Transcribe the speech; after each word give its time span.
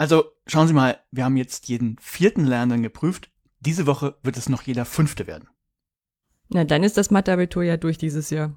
Also 0.00 0.32
schauen 0.46 0.66
Sie 0.66 0.72
mal, 0.72 0.98
wir 1.10 1.26
haben 1.26 1.36
jetzt 1.36 1.68
jeden 1.68 1.98
vierten 2.00 2.46
Lernenden 2.46 2.82
geprüft. 2.82 3.30
Diese 3.58 3.86
Woche 3.86 4.16
wird 4.22 4.38
es 4.38 4.48
noch 4.48 4.62
jeder 4.62 4.86
fünfte 4.86 5.26
werden. 5.26 5.50
Na, 6.48 6.64
dann 6.64 6.84
ist 6.84 6.96
das 6.96 7.10
Mathe-Abitur 7.10 7.64
ja 7.64 7.76
durch 7.76 7.98
dieses 7.98 8.30
Jahr. 8.30 8.56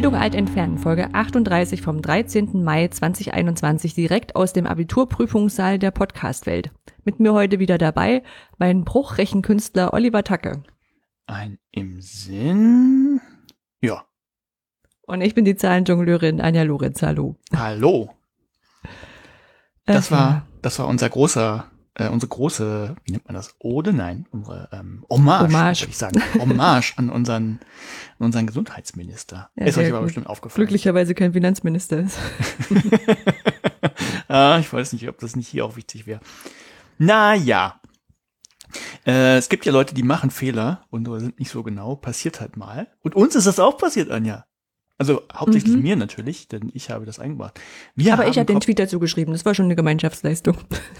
Bildung 0.00 0.18
alt 0.18 0.34
entfernen, 0.34 0.78
Folge 0.78 1.12
38 1.12 1.82
vom 1.82 2.00
13. 2.00 2.64
Mai 2.64 2.88
2021, 2.88 3.92
direkt 3.92 4.34
aus 4.34 4.54
dem 4.54 4.66
Abiturprüfungssaal 4.66 5.78
der 5.78 5.90
Podcastwelt. 5.90 6.70
Mit 7.04 7.20
mir 7.20 7.34
heute 7.34 7.58
wieder 7.58 7.76
dabei 7.76 8.22
mein 8.56 8.84
Bruchrechenkünstler 8.86 9.92
Oliver 9.92 10.24
Tacke. 10.24 10.62
Ein 11.26 11.58
im 11.70 12.00
Sinn. 12.00 13.20
Ja. 13.82 14.06
Und 15.02 15.20
ich 15.20 15.34
bin 15.34 15.44
die 15.44 15.54
Zahlenjongleurin 15.54 16.40
Anja 16.40 16.62
Lorenz. 16.62 17.02
Hallo. 17.02 17.36
Hallo. 17.54 18.08
Das 19.84 20.10
war, 20.10 20.46
das 20.62 20.78
war 20.78 20.88
unser 20.88 21.10
großer 21.10 21.70
äh, 22.00 22.08
unsere 22.08 22.30
große, 22.30 22.96
wie 23.04 23.12
nennt 23.12 23.26
man 23.26 23.34
das, 23.34 23.54
Ode? 23.58 23.92
Nein, 23.92 24.26
unsere 24.30 24.68
ähm, 24.72 25.04
Hommage, 25.10 25.48
Hommage. 25.48 25.80
würde 25.82 25.90
ich 25.90 25.98
sagen. 25.98 26.22
Hommage 26.38 26.94
an 26.96 27.10
unseren, 27.10 27.60
an 28.18 28.26
unseren 28.26 28.46
Gesundheitsminister. 28.46 29.50
Ja, 29.54 29.66
ist 29.66 29.76
euch 29.76 29.92
aber 29.92 30.00
bestimmt 30.00 30.26
aufgefallen. 30.26 30.66
Glücklicherweise 30.66 31.14
kein 31.14 31.34
Finanzminister 31.34 31.98
ist. 31.98 32.18
ah, 34.28 34.58
ich 34.58 34.72
weiß 34.72 34.94
nicht, 34.94 35.08
ob 35.08 35.18
das 35.18 35.36
nicht 35.36 35.48
hier 35.48 35.64
auch 35.66 35.76
wichtig 35.76 36.06
wäre. 36.06 36.20
Naja. 36.96 37.80
Äh, 39.04 39.36
es 39.36 39.50
gibt 39.50 39.66
ja 39.66 39.72
Leute, 39.72 39.94
die 39.94 40.02
machen 40.02 40.30
Fehler 40.30 40.86
und 40.88 41.06
sind 41.20 41.38
nicht 41.38 41.50
so 41.50 41.62
genau, 41.62 41.96
passiert 41.96 42.40
halt 42.40 42.56
mal. 42.56 42.88
Und 43.02 43.14
uns 43.14 43.34
ist 43.34 43.46
das 43.46 43.58
auch 43.58 43.76
passiert, 43.76 44.10
Anja. 44.10 44.46
Also 45.00 45.22
hauptsächlich 45.34 45.76
mhm. 45.76 45.82
mir 45.82 45.96
natürlich, 45.96 46.46
denn 46.46 46.70
ich 46.74 46.90
habe 46.90 47.06
das 47.06 47.18
eingebracht. 47.18 47.58
Wir 47.94 48.12
Aber 48.12 48.28
ich 48.28 48.36
habe 48.36 48.44
den 48.44 48.60
Tweet 48.60 48.78
dazu 48.78 49.00
geschrieben, 49.00 49.32
das 49.32 49.46
war 49.46 49.54
schon 49.54 49.64
eine 49.64 49.76
Gemeinschaftsleistung. 49.76 50.56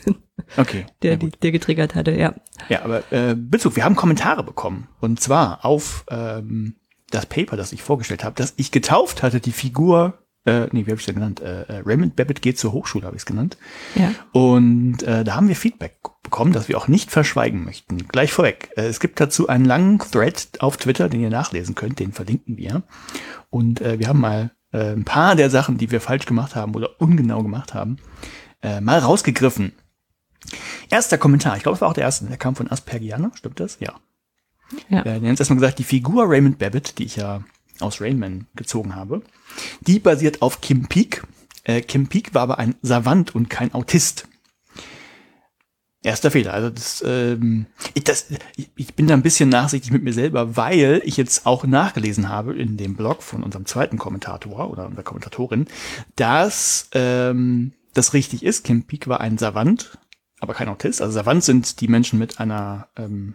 Okay. 0.57 0.87
der, 1.03 1.17
die, 1.17 1.31
der 1.31 1.53
getriggert 1.53 1.95
hatte, 1.95 2.11
ja. 2.11 2.35
Ja, 2.69 2.83
aber 2.83 3.13
äh, 3.13 3.37
Bezug, 3.37 3.77
wir 3.77 3.85
haben 3.85 3.95
Kommentare 3.95 4.43
bekommen. 4.43 4.89
Und 4.99 5.21
zwar 5.21 5.65
auf 5.65 6.05
ähm, 6.11 6.75
das 7.11 7.27
Paper, 7.27 7.57
das 7.57 7.73
ich 7.73 7.83
vorgestellt 7.83 8.25
habe, 8.25 8.35
das 8.35 8.55
ich 8.57 8.73
getauft 8.73 9.23
hatte, 9.23 9.39
die 9.39 9.53
Figur, 9.53 10.19
äh, 10.47 10.67
nee, 10.73 10.87
wie 10.87 10.91
habe 10.91 10.99
ich 10.99 11.07
das 11.07 11.15
genannt? 11.15 11.41
Äh, 11.41 11.63
äh, 11.63 11.83
Raymond 11.87 12.17
Babbitt 12.17 12.43
geht 12.43 12.59
zur 12.59 12.73
Hochschule, 12.73 13.07
habe 13.07 13.15
ich 13.15 13.23
es 13.23 13.27
genannt. 13.27 13.59
Ja. 13.95 14.13
Und 14.33 15.05
äh, 15.05 15.23
da 15.23 15.37
haben 15.37 15.47
wir 15.47 15.55
Feedback 15.55 15.99
bekommen, 16.31 16.53
das 16.53 16.69
wir 16.69 16.79
auch 16.79 16.87
nicht 16.87 17.11
verschweigen 17.11 17.65
möchten. 17.65 18.07
Gleich 18.09 18.33
vorweg. 18.33 18.71
Äh, 18.77 18.83
es 18.83 19.01
gibt 19.01 19.21
dazu 19.21 19.49
einen 19.49 19.65
langen 19.65 19.99
Thread 19.99 20.49
auf 20.61 20.77
Twitter, 20.77 21.09
den 21.09 21.21
ihr 21.21 21.31
nachlesen 21.31 21.75
könnt, 21.75 21.99
den 21.99 22.13
verlinken 22.13 22.57
wir. 22.57 22.83
Und 23.51 23.81
äh, 23.81 23.99
wir 23.99 24.07
haben 24.07 24.21
mal 24.21 24.53
äh, 24.73 24.93
ein 24.93 25.05
paar 25.05 25.35
der 25.35 25.51
Sachen, 25.51 25.77
die 25.77 25.91
wir 25.91 26.01
falsch 26.01 26.27
gemacht 26.27 26.55
haben 26.55 26.75
oder 26.75 27.01
ungenau 27.01 27.43
gemacht 27.43 27.75
haben, 27.75 27.97
äh, 28.63 28.81
mal 28.81 29.01
rausgegriffen. 29.01 29.73
Erster 30.89 31.19
Kommentar, 31.19 31.57
ich 31.57 31.65
glaube, 31.65 31.75
es 31.75 31.81
war 31.81 31.89
auch 31.89 31.95
der 31.95 32.05
erste, 32.05 32.27
der 32.27 32.37
kam 32.37 32.55
von 32.55 32.71
Aspergiana, 32.71 33.33
stimmt 33.35 33.61
das? 33.61 33.79
Ja. 33.81 33.95
ja. 34.89 35.01
Äh, 35.01 35.21
der 35.21 35.33
hat 35.33 35.41
erstmal 35.41 35.59
gesagt, 35.59 35.81
die 35.81 35.85
Figur 35.85 36.25
Raymond 36.29 36.59
Babbitt, 36.59 36.99
die 36.99 37.05
ich 37.05 37.17
ja 37.17 37.43
aus 37.81 38.01
Rainman 38.01 38.47
gezogen 38.55 38.95
habe, 38.95 39.23
die 39.81 39.99
basiert 39.99 40.43
auf 40.43 40.61
Kim 40.61 40.87
Peek. 40.87 41.25
Kim 41.89 42.09
Peek 42.09 42.35
war 42.35 42.43
aber 42.43 42.59
ein 42.59 42.75
Savant 42.83 43.35
und 43.35 43.49
kein 43.49 43.75
Autist. 43.75 44.27
Erster 46.03 46.31
Fehler. 46.31 46.55
Also 46.55 46.71
das, 46.71 47.05
ähm, 47.07 47.67
ich, 47.93 48.05
das, 48.05 48.29
ich, 48.57 48.95
bin 48.95 49.07
da 49.07 49.13
ein 49.13 49.23
bisschen 49.23 49.51
nachsichtig 49.51 49.93
mit 49.93 50.03
mir 50.03 50.15
selber, 50.15 50.57
weil 50.57 51.03
ich 51.05 51.19
jetzt 51.19 51.45
auch 51.45 51.65
nachgelesen 51.65 52.31
habe 52.31 52.57
in 52.57 52.79
dem 52.79 52.97
Blog 52.97 53.23
von 53.23 53.43
unserem 53.43 53.67
zweiten 53.67 53.99
Kommentator 53.99 54.71
oder 54.71 54.87
unserer 54.87 55.03
Kommentatorin, 55.03 55.67
dass 56.17 56.89
ähm, 56.93 57.73
das 57.93 58.15
richtig 58.15 58.43
ist. 58.45 58.65
Kim 58.65 58.85
Peek 58.85 59.09
war 59.09 59.21
ein 59.21 59.37
Savant, 59.37 59.99
aber 60.41 60.55
kein 60.55 60.71
Autist. 60.71 61.03
Also 61.03 61.13
Savant 61.13 61.45
sind 61.45 61.83
die 61.83 61.89
Menschen 61.89 62.19
mit 62.19 62.41
einer 62.41 62.89
ähm, 62.97 63.35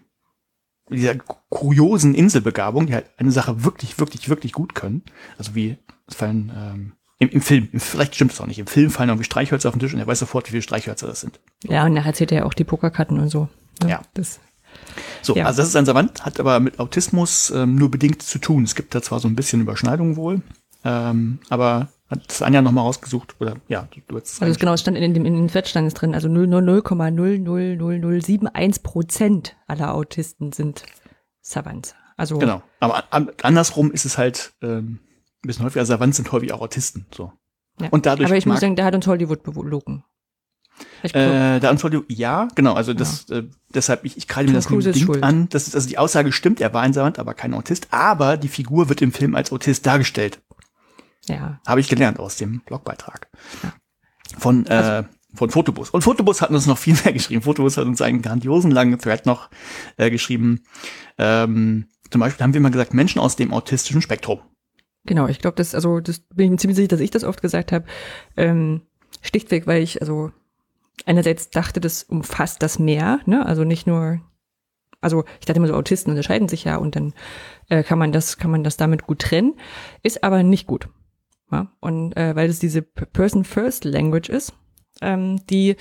dieser 0.90 1.16
kuriosen 1.16 2.16
Inselbegabung, 2.16 2.88
die 2.88 2.96
halt 2.96 3.12
eine 3.18 3.32
Sache 3.32 3.64
wirklich, 3.64 4.00
wirklich, 4.00 4.28
wirklich 4.30 4.54
gut 4.54 4.74
können. 4.74 5.04
Also 5.38 5.54
wie 5.54 5.78
es 6.08 6.16
fallen 6.16 6.52
ähm, 6.56 6.94
im, 7.18 7.30
Im 7.30 7.42
Film, 7.42 7.70
vielleicht 7.78 8.16
stimmt 8.16 8.34
es 8.34 8.42
auch 8.42 8.46
nicht. 8.46 8.60
Im 8.60 8.68
Film 8.68 8.92
fallen 8.92 9.08
irgendwie 9.10 9.24
Streichhölzer 9.24 9.70
auf 9.70 9.76
den 9.76 9.80
Tisch 9.80 9.94
und 9.94 10.00
er 10.00 10.08
weiß 10.08 10.20
sofort, 10.20 10.48
wie 10.48 10.52
viele 10.52 10.64
Streichhölzer 10.64 11.08
das 11.08 11.22
sind. 11.22 11.40
Ja, 11.64 11.86
und 11.86 11.94
nachher 11.94 12.08
erzählt 12.08 12.34
er 12.34 12.40
ja 12.40 12.46
auch 12.46 12.54
die 12.54 12.66
Pokerkarten 12.66 13.18
und 13.20 13.30
so. 13.30 13.48
Ja. 13.82 13.88
ja. 13.88 14.02
Das, 14.14 14.42
so, 15.22 15.34
ja. 15.36 15.46
also 15.46 15.62
das 15.62 15.70
ist 15.70 15.78
ein 15.78 15.86
Savant, 15.86 16.26
hat 16.26 16.40
aber 16.40 16.60
mit 16.60 16.80
Autismus 16.80 17.52
ähm, 17.52 17.76
nur 17.76 17.90
bedingt 17.90 18.22
zu 18.22 18.40
tun. 18.40 18.66
Es 18.66 18.76
gibt 18.76 18.94
da 18.94 19.02
zwar 19.02 19.22
so 19.22 19.30
ein 19.30 19.36
bisschen 19.36 19.62
Überschneidung 19.62 20.18
wohl, 20.18 20.42
ähm, 20.84 21.40
aber 21.50 21.88
hat 22.10 22.28
das 22.28 22.42
Anja 22.42 22.62
nochmal 22.62 22.84
rausgesucht 22.84 23.38
oder 23.40 23.56
ja, 23.70 23.88
du, 24.08 24.20
hast 24.20 24.42
Also 24.42 24.60
genau, 24.60 24.74
es 24.74 24.82
stand 24.82 24.98
in, 24.98 25.14
dem, 25.14 25.24
in 25.26 25.48
den 25.48 25.48
es 25.48 25.94
drin, 25.94 26.14
also 26.14 26.28
0,0000071 26.28 28.84
Prozent 28.84 29.56
aller 29.68 29.96
Autisten 29.96 30.52
sind 30.52 30.84
Savants. 31.42 31.96
Also 32.18 32.38
genau, 32.38 32.62
aber 32.80 33.04
an, 33.10 33.30
andersrum 33.42 33.92
ist 33.92 34.06
es 34.06 34.18
halt 34.18 34.54
ähm, 34.62 35.00
ein 35.46 35.48
bisschen 35.48 35.66
häufiger 35.66 35.86
Savants 35.86 36.18
sind 36.18 36.32
häufig 36.32 36.52
auch 36.52 36.62
Autisten. 36.62 37.06
So. 37.14 37.32
Ja. 37.80 37.90
Und 37.90 38.06
dadurch 38.06 38.28
Aber 38.28 38.38
ich 38.38 38.46
muss 38.46 38.60
sagen, 38.60 38.76
da 38.76 38.86
hat 38.86 38.96
uns 38.96 39.08
Hollywood 39.08 39.44
belogen. 39.44 40.04
Äh, 41.04 41.60
da 41.60 41.70
uns 41.72 41.84
Hollywood, 41.84 42.06
ja, 42.10 42.48
genau, 42.56 42.74
also 42.74 42.94
das, 42.94 43.28
ja. 43.30 43.38
äh, 43.38 43.50
deshalb, 43.74 44.04
ich, 44.04 44.18
ich 44.18 44.28
kreide 44.28 44.52
mir 44.52 44.56
das 44.56 44.68
Ding 44.68 45.24
an, 45.24 45.48
das 45.50 45.68
ist, 45.68 45.76
also 45.76 45.88
die 45.88 45.98
Aussage 45.98 46.34
stimmt, 46.34 46.60
er 46.60 46.74
war 46.74 46.82
ein 46.82 46.92
Savant, 46.92 47.18
aber 47.18 47.34
kein 47.34 47.54
Autist, 47.54 47.88
aber 47.92 48.36
die 48.36 48.50
Figur 48.50 48.90
wird 48.90 49.02
im 49.02 49.14
Film 49.14 49.36
als 49.36 49.54
Autist 49.54 49.86
dargestellt. 49.86 50.42
Ja. 51.28 51.62
Habe 51.66 51.80
ich 51.80 51.88
gelernt 51.88 52.20
aus 52.20 52.36
dem 52.36 52.62
Blogbeitrag. 52.62 53.30
Ja. 53.64 53.74
Von, 54.38 54.66
äh, 54.66 54.74
also, 54.74 55.08
von 55.34 55.50
Fotobus. 55.50 55.92
Und 55.92 56.02
Fotobus 56.02 56.42
hat 56.42 56.50
uns 56.50 56.66
noch 56.66 56.78
viel 56.78 56.96
mehr 57.04 57.14
geschrieben. 57.14 57.42
Fotobus 57.42 57.78
hat 57.78 57.86
uns 57.86 58.02
einen 58.02 58.22
grandiosen 58.22 58.72
langen 58.72 58.98
Thread 59.00 59.26
noch 59.26 59.50
äh, 59.98 60.10
geschrieben. 60.10 60.64
Ähm, 61.18 61.88
zum 62.10 62.22
Beispiel 62.22 62.44
haben 62.44 62.54
wir 62.54 62.62
mal 62.62 62.72
gesagt, 62.72 62.94
Menschen 62.94 63.20
aus 63.20 63.36
dem 63.36 63.54
autistischen 63.54 64.02
Spektrum. 64.02 64.40
Genau, 65.06 65.28
ich 65.28 65.40
glaube, 65.40 65.56
das, 65.56 65.76
also 65.76 66.00
das 66.00 66.20
bin 66.20 66.46
ich 66.46 66.52
mir 66.52 66.58
ziemlich 66.58 66.76
sicher, 66.76 66.88
dass 66.88 67.00
ich 67.00 67.12
das 67.12 67.24
oft 67.24 67.42
gesagt 67.42 67.72
habe. 67.72 67.86
Ähm, 68.38 68.82
schlichtweg, 69.22 69.68
weil 69.68 69.82
ich, 69.84 70.02
also 70.02 70.32
einerseits 71.06 71.50
dachte, 71.50 71.80
das 71.80 72.04
umfasst 72.04 72.64
das 72.64 72.80
mehr, 72.80 73.20
ne? 73.26 73.46
Also 73.46 73.64
nicht 73.64 73.86
nur, 73.86 74.20
also 75.02 75.24
ich 75.40 75.46
dachte 75.46 75.58
immer 75.58 75.68
so, 75.68 75.76
Autisten 75.76 76.12
unterscheiden 76.12 76.48
sich 76.48 76.64
ja 76.64 76.78
und 76.78 76.96
dann 76.96 77.14
äh, 77.70 77.84
kann 77.84 78.00
man 78.00 78.12
das, 78.12 78.38
kann 78.38 78.52
man 78.52 78.64
das 78.64 78.78
damit 78.78 79.04
gut 79.04 79.20
trennen, 79.20 79.56
ist 80.02 80.24
aber 80.24 80.42
nicht 80.42 80.66
gut. 80.66 80.90
Ja? 81.52 81.72
Und 81.80 82.18
äh, 82.18 82.36
weil 82.36 82.50
es 82.50 82.60
diese 82.60 82.82
Person 82.82 83.44
First 83.44 83.86
Language 83.86 84.30
ist, 84.30 84.54
ähm, 85.02 85.46
die 85.50 85.76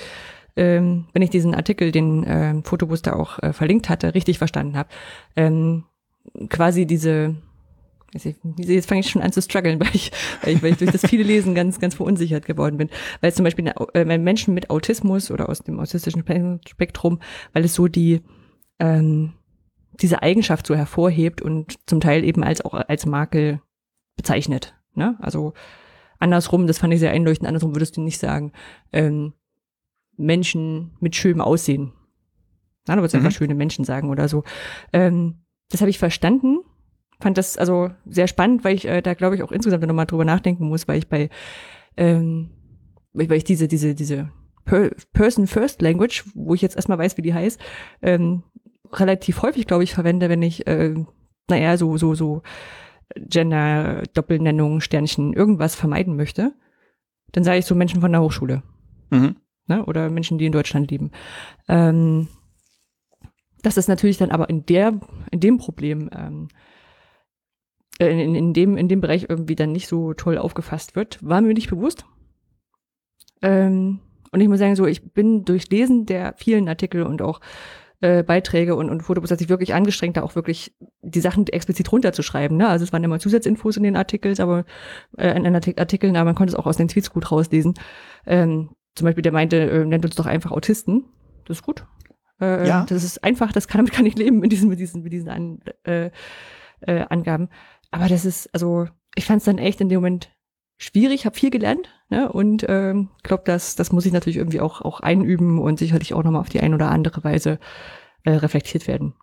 ähm, 0.56 1.06
wenn 1.12 1.23
ich 1.23 1.31
diesen 1.31 1.55
Artikel, 1.55 1.91
den 1.91 2.23
äh, 2.25 2.62
Fotobooster 2.62 3.19
auch 3.19 3.41
äh, 3.41 3.53
verlinkt 3.53 3.89
hatte, 3.89 4.15
richtig 4.15 4.39
verstanden 4.39 4.77
habe, 4.77 4.89
ähm, 5.35 5.85
quasi 6.49 6.87
diese 6.87 7.35
Jetzt 8.15 8.89
fange 8.89 9.01
ich 9.01 9.11
schon 9.11 9.23
an 9.23 9.33
zu 9.33 9.43
strugglen, 9.43 9.81
weil 9.85 9.91
ich, 9.93 10.11
weil 10.43 10.55
ich, 10.55 10.63
weil 10.63 10.73
ich 10.73 10.79
durch 10.79 10.91
das 10.91 11.07
viele 11.07 11.25
Lesen 11.25 11.55
ganz, 11.55 11.81
ganz 11.81 11.95
verunsichert 11.95 12.47
geworden 12.47 12.77
bin. 12.77 12.91
Weil 13.21 13.33
zum 13.33 13.45
Beispiel 13.45 13.73
äh, 13.95 14.19
Menschen 14.19 14.55
mit 14.55 14.71
Autismus 14.71 15.31
oder 15.31 15.49
aus 15.49 15.61
dem 15.61 15.81
autistischen 15.81 16.25
Spektrum, 16.67 17.21
weil 17.53 17.65
es 17.65 17.75
so 17.75 17.89
die 17.89 18.23
ähm, 18.79 19.35
diese 20.01 20.23
Eigenschaft 20.23 20.67
so 20.67 20.75
hervorhebt 20.75 21.41
und 21.41 21.77
zum 21.87 22.00
Teil 22.00 22.25
eben 22.25 22.43
als 22.43 22.65
auch 22.65 22.75
als 22.75 23.06
Makel 23.06 23.61
bezeichnet. 24.17 24.75
Ne? 24.94 25.17
Also 25.21 25.55
andersrum, 26.19 26.67
das 26.67 26.79
fand 26.79 26.93
ich 26.94 27.00
sehr 27.00 27.12
einleuchtend, 27.12 27.49
andersrum 27.49 27.75
würdest 27.75 27.97
du 27.97 28.00
nicht 28.00 28.19
sagen, 28.19 28.53
ähm, 28.93 29.35
Menschen 30.17 30.97
mit 31.00 31.17
schönem 31.17 31.41
Aussehen. 31.41 31.93
Na, 32.87 32.94
du 32.94 33.00
würdest 33.00 33.15
mhm. 33.15 33.21
einfach 33.21 33.37
schöne 33.37 33.55
Menschen 33.55 33.85
sagen 33.85 34.11
oder 34.11 34.29
so. 34.29 34.44
Ähm, 34.93 35.44
das 35.71 35.81
habe 35.81 35.91
ich 35.91 35.99
verstanden 35.99 36.59
fand 37.20 37.38
das 37.38 37.56
also 37.56 37.90
sehr 38.06 38.26
spannend, 38.26 38.64
weil 38.64 38.75
ich 38.75 38.87
äh, 38.87 39.02
da 39.02 39.14
glaube 39.14 39.37
ich 39.37 39.43
auch 39.43 39.52
insgesamt 39.52 39.87
nochmal 39.87 40.06
drüber 40.06 40.25
nachdenken 40.25 40.69
muss, 40.69 40.88
weil 40.88 40.99
ich 40.99 41.08
bei 41.08 41.31
ähm, 41.96 42.50
weil 43.12 43.32
ich 43.32 43.44
diese 43.44 43.69
diese 43.69 43.94
diese 43.94 44.31
per 44.64 44.90
Person 45.12 45.46
First 45.46 45.82
Language, 45.82 46.25
wo 46.34 46.55
ich 46.55 46.62
jetzt 46.62 46.76
erstmal 46.76 46.99
weiß, 46.99 47.16
wie 47.16 47.22
die 47.22 47.34
heißt, 47.34 47.61
ähm, 48.02 48.43
relativ 48.93 49.43
häufig 49.43 49.66
glaube 49.66 49.84
ich 49.84 49.94
verwende, 49.94 50.28
wenn 50.28 50.43
ich 50.43 50.66
äh, 50.66 50.94
naja 51.49 51.76
so 51.76 51.96
so 51.96 52.14
so 52.14 52.43
Gender 53.16 54.02
Doppelnennung 54.14 54.81
Sternchen 54.81 55.32
irgendwas 55.32 55.75
vermeiden 55.75 56.16
möchte, 56.16 56.52
dann 57.32 57.44
sage 57.44 57.58
ich 57.58 57.66
so 57.66 57.75
Menschen 57.75 58.00
von 58.00 58.12
der 58.12 58.22
Hochschule. 58.22 58.62
Mhm. 59.11 59.37
Ne? 59.66 59.84
Oder 59.84 60.11
Menschen, 60.11 60.38
die 60.38 60.46
in 60.46 60.52
Deutschland 60.52 60.90
leben. 60.90 61.11
Ähm, 61.69 62.28
dass 63.62 63.76
es 63.76 63.88
natürlich 63.88 64.19
dann 64.19 64.31
aber 64.31 64.50
in 64.50 64.66
der, 64.66 65.00
in 65.31 65.40
dem 65.40 65.58
Problem, 65.58 66.11
ähm, 66.14 66.49
äh, 66.49 66.74
in, 67.99 68.35
in, 68.35 68.52
dem, 68.52 68.76
in 68.76 68.88
dem 68.88 69.00
Bereich 69.00 69.26
irgendwie 69.29 69.55
dann 69.55 69.73
nicht 69.73 69.88
so 69.88 70.14
toll 70.14 70.38
aufgefasst 70.38 70.96
wird, 70.96 71.19
war 71.23 71.41
mir 71.41 71.55
nicht 71.55 71.70
bewusst. 71.70 72.05
Ähm, 73.43 74.00
und 74.32 74.41
ich 74.41 74.49
muss 74.49 74.58
sagen, 74.58 74.75
so, 74.75 74.87
ich 74.87 75.12
bin 75.12 75.44
durch 75.44 75.70
Lesen 75.70 76.06
der 76.06 76.35
vielen 76.37 76.69
Artikel 76.69 77.05
und 77.05 77.23
auch 77.23 77.41
äh, 78.00 78.23
Beiträge 78.23 78.75
und, 78.75 78.91
und 78.91 79.02
Fotobus 79.02 79.31
hat 79.31 79.38
sich 79.38 79.49
wirklich 79.49 79.75
angestrengt, 79.75 80.17
da 80.17 80.23
auch 80.23 80.35
wirklich 80.35 80.75
die 81.02 81.20
Sachen 81.20 81.46
explizit 81.46 81.91
runterzuschreiben. 81.93 82.56
Ne? 82.56 82.69
Also 82.69 82.85
es 82.85 82.93
waren 82.93 83.05
immer 83.05 83.20
Zusatzinfos 83.20 83.76
in 83.76 83.85
den 83.85 83.97
Artikeln, 83.97 84.38
aber 84.40 84.64
äh, 85.17 85.37
in 85.37 85.44
den 85.44 85.55
Artikeln, 85.55 86.17
aber 86.17 86.25
man 86.25 86.35
konnte 86.35 86.52
es 86.52 86.58
auch 86.58 86.67
aus 86.67 86.76
den 86.76 86.88
Tweets 86.88 87.11
gut 87.11 87.31
rauslesen. 87.31 87.75
Ähm, 88.26 88.70
zum 88.94 89.06
Beispiel, 89.06 89.23
der 89.23 89.32
meinte, 89.32 89.56
äh, 89.56 89.85
nennt 89.85 90.05
uns 90.05 90.17
doch 90.17 90.26
einfach 90.26 90.50
Autisten. 90.50 91.05
Das 91.47 91.58
ist 91.58 91.62
gut. 91.62 91.87
Äh, 92.40 92.67
ja. 92.67 92.85
Das 92.88 93.05
ist 93.05 93.23
einfach, 93.23 93.52
das 93.52 93.69
kann, 93.69 93.79
damit 93.79 93.93
kann 93.94 94.06
ich 94.06 94.17
leben 94.17 94.40
mit 94.40 94.52
diesen, 94.52 94.69
mit 94.69 94.81
diesen, 94.81 95.02
mit 95.02 95.12
diesen 95.12 95.29
An, 95.29 95.61
äh, 95.85 96.11
äh, 96.81 97.05
Angaben. 97.08 97.49
Aber 97.94 98.08
das 98.08 98.25
ist, 98.25 98.52
also, 98.52 98.88
ich 99.14 99.25
fand 99.25 99.38
es 99.38 99.44
dann 99.44 99.58
echt 99.58 99.81
in 99.81 99.88
dem 99.88 100.00
Moment 100.00 100.29
schwierig, 100.79 101.26
habe 101.26 101.37
viel 101.37 101.50
gelernt 101.50 101.88
ne? 102.11 102.31
und 102.31 102.67
ähm, 102.69 103.11
glaube, 103.23 103.44
das, 103.46 103.76
das 103.76 103.93
muss 103.93 104.05
ich 104.05 104.12
natürlich 104.12 104.37
irgendwie 104.37 104.61
auch, 104.61 104.82
auch 104.82 104.99
einüben 104.99 105.61
und 105.61 105.79
sicherlich 105.79 106.12
auch 106.12 106.25
nochmal 106.25 106.41
auf 106.41 106.49
die 106.49 106.58
eine 106.58 106.75
oder 106.75 106.91
andere 106.91 107.23
Weise 107.23 107.61
äh, 108.25 108.32
reflektiert 108.32 108.88
werden. 108.88 109.14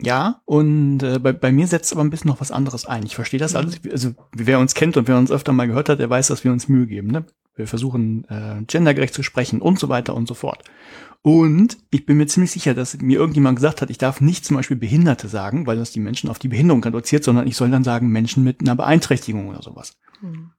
Ja, 0.00 0.40
und 0.46 1.02
äh, 1.02 1.18
bei, 1.18 1.32
bei 1.32 1.52
mir 1.52 1.66
setzt 1.66 1.92
aber 1.92 2.02
ein 2.02 2.08
bisschen 2.08 2.30
noch 2.30 2.40
was 2.40 2.50
anderes 2.50 2.86
ein. 2.86 3.04
Ich 3.04 3.14
verstehe 3.14 3.38
das 3.38 3.52
mhm. 3.52 3.58
alles. 3.58 3.80
Also 3.90 4.14
wer 4.34 4.58
uns 4.58 4.74
kennt 4.74 4.96
und 4.96 5.06
wer 5.06 5.18
uns 5.18 5.30
öfter 5.30 5.52
mal 5.52 5.66
gehört 5.66 5.90
hat, 5.90 5.98
der 5.98 6.08
weiß, 6.08 6.28
dass 6.28 6.42
wir 6.42 6.52
uns 6.52 6.68
Mühe 6.68 6.86
geben. 6.86 7.08
Ne? 7.08 7.26
Wir 7.54 7.66
versuchen 7.66 8.24
äh, 8.30 8.62
gendergerecht 8.66 9.12
zu 9.12 9.22
sprechen 9.22 9.60
und 9.60 9.78
so 9.78 9.90
weiter 9.90 10.14
und 10.14 10.26
so 10.26 10.32
fort. 10.32 10.64
Und 11.22 11.76
ich 11.90 12.06
bin 12.06 12.16
mir 12.16 12.26
ziemlich 12.26 12.50
sicher, 12.50 12.72
dass 12.72 12.96
mir 12.98 13.18
irgendjemand 13.18 13.56
gesagt 13.56 13.82
hat, 13.82 13.90
ich 13.90 13.98
darf 13.98 14.22
nicht 14.22 14.44
zum 14.44 14.56
Beispiel 14.56 14.78
Behinderte 14.78 15.28
sagen, 15.28 15.66
weil 15.66 15.76
das 15.76 15.92
die 15.92 16.00
Menschen 16.00 16.30
auf 16.30 16.38
die 16.38 16.48
Behinderung 16.48 16.82
reduziert, 16.82 17.24
sondern 17.24 17.46
ich 17.46 17.56
soll 17.56 17.70
dann 17.70 17.84
sagen 17.84 18.08
Menschen 18.08 18.42
mit 18.42 18.60
einer 18.60 18.74
Beeinträchtigung 18.74 19.48
oder 19.48 19.62
sowas. 19.62 19.98
Mhm. 20.22 20.52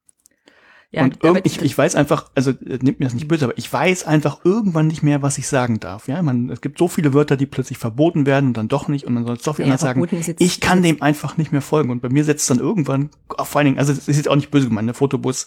Ja, 0.94 1.04
und 1.04 1.18
ich, 1.44 1.62
ich 1.62 1.76
weiß 1.76 1.94
einfach, 1.94 2.30
also 2.34 2.50
äh, 2.50 2.78
nimmt 2.82 3.00
mir 3.00 3.06
das 3.06 3.14
nicht 3.14 3.26
böse, 3.26 3.46
aber 3.46 3.56
ich 3.56 3.72
weiß 3.72 4.04
einfach 4.04 4.44
irgendwann 4.44 4.88
nicht 4.88 5.02
mehr, 5.02 5.22
was 5.22 5.38
ich 5.38 5.48
sagen 5.48 5.80
darf. 5.80 6.06
Ja, 6.06 6.20
man, 6.20 6.50
es 6.50 6.60
gibt 6.60 6.78
so 6.78 6.86
viele 6.86 7.14
Wörter, 7.14 7.38
die 7.38 7.46
plötzlich 7.46 7.78
verboten 7.78 8.26
werden 8.26 8.48
und 8.48 8.56
dann 8.58 8.68
doch 8.68 8.88
nicht 8.88 9.06
und 9.06 9.14
man 9.14 9.24
soll 9.24 9.36
es 9.36 9.42
doch 9.42 9.56
wieder 9.56 9.68
ja, 9.68 9.78
sagen. 9.78 10.06
Ich 10.38 10.60
kann 10.60 10.82
dem 10.82 11.00
einfach 11.00 11.38
nicht 11.38 11.50
mehr 11.50 11.62
folgen 11.62 11.88
und 11.88 12.02
bei 12.02 12.10
mir 12.10 12.24
setzt 12.24 12.50
dann 12.50 12.58
irgendwann, 12.58 13.08
auch 13.28 13.46
vor 13.46 13.60
allen 13.60 13.68
Dingen, 13.68 13.78
also 13.78 13.90
es 13.90 14.06
ist 14.06 14.18
jetzt 14.18 14.28
auch 14.28 14.36
nicht 14.36 14.50
böse 14.50 14.68
gemeint, 14.68 14.86
der 14.86 14.94
Fotobus 14.94 15.46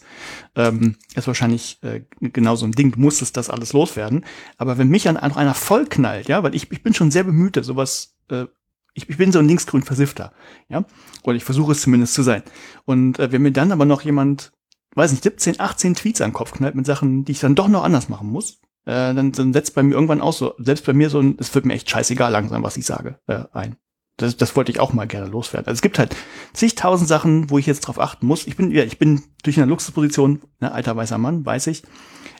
ähm, 0.55 0.95
ist 1.13 1.27
wahrscheinlich 1.27 1.77
äh, 1.83 2.01
genau 2.21 2.55
so 2.55 2.65
ein 2.65 2.71
Ding, 2.71 2.93
du 2.93 2.99
musstest 2.99 3.37
das 3.37 3.51
alles 3.51 3.71
loswerden. 3.71 4.25
Aber 4.57 4.79
wenn 4.79 4.89
mich 4.89 5.03
dann 5.03 5.15
einfach 5.15 5.37
einer 5.37 5.53
vollknallt, 5.53 6.27
ja, 6.27 6.41
weil 6.41 6.55
ich, 6.55 6.71
ich 6.71 6.81
bin 6.81 6.95
schon 6.95 7.11
sehr 7.11 7.23
bemüht, 7.23 7.63
sowas 7.63 8.15
äh, 8.31 8.45
ich, 8.95 9.09
ich 9.09 9.17
bin 9.17 9.31
so 9.31 9.39
ein 9.39 9.47
linksgrün 9.47 9.83
Versifter, 9.83 10.31
ja, 10.69 10.85
oder 11.23 11.35
ich 11.35 11.43
versuche 11.43 11.73
es 11.73 11.81
zumindest 11.81 12.15
zu 12.15 12.23
sein. 12.23 12.41
Und 12.85 13.19
äh, 13.19 13.31
wenn 13.31 13.43
mir 13.43 13.51
dann 13.51 13.71
aber 13.71 13.85
noch 13.85 14.01
jemand 14.01 14.53
weiß 14.95 15.11
nicht, 15.11 15.23
17, 15.23 15.59
18 15.59 15.95
Tweets 15.95 16.21
an 16.21 16.31
den 16.31 16.33
Kopf 16.33 16.53
knallt 16.53 16.75
mit 16.75 16.85
Sachen, 16.85 17.25
die 17.25 17.33
ich 17.33 17.39
dann 17.39 17.55
doch 17.55 17.67
noch 17.67 17.83
anders 17.83 18.09
machen 18.09 18.29
muss, 18.29 18.61
äh, 18.85 19.13
dann, 19.13 19.31
dann 19.31 19.53
setzt 19.53 19.75
bei 19.75 19.83
mir 19.83 19.93
irgendwann 19.93 20.21
auch 20.21 20.33
so, 20.33 20.53
selbst 20.57 20.85
bei 20.85 20.93
mir 20.93 21.09
so 21.09 21.19
ein, 21.19 21.35
es 21.39 21.53
wird 21.53 21.65
mir 21.65 21.73
echt 21.73 21.89
scheißegal 21.89 22.31
langsam, 22.31 22.63
was 22.63 22.77
ich 22.77 22.85
sage, 22.85 23.19
äh, 23.27 23.43
ein. 23.53 23.75
Das, 24.17 24.37
das 24.37 24.55
wollte 24.55 24.71
ich 24.71 24.79
auch 24.79 24.93
mal 24.93 25.07
gerne 25.07 25.27
loswerden. 25.27 25.67
Also 25.67 25.79
es 25.79 25.81
gibt 25.81 25.99
halt 25.99 26.15
zigtausend 26.53 27.09
Sachen, 27.09 27.49
wo 27.49 27.57
ich 27.57 27.65
jetzt 27.65 27.81
drauf 27.81 27.99
achten 27.99 28.25
muss. 28.25 28.47
Ich 28.47 28.55
bin, 28.55 28.71
ja, 28.71 28.83
ich 28.83 28.97
bin 28.97 29.21
durch 29.43 29.57
eine 29.57 29.65
Luxusposition, 29.65 30.41
ne, 30.61 30.71
alter 30.71 30.95
weißer 30.95 31.17
Mann, 31.17 31.45
weiß 31.45 31.67
ich. 31.67 31.83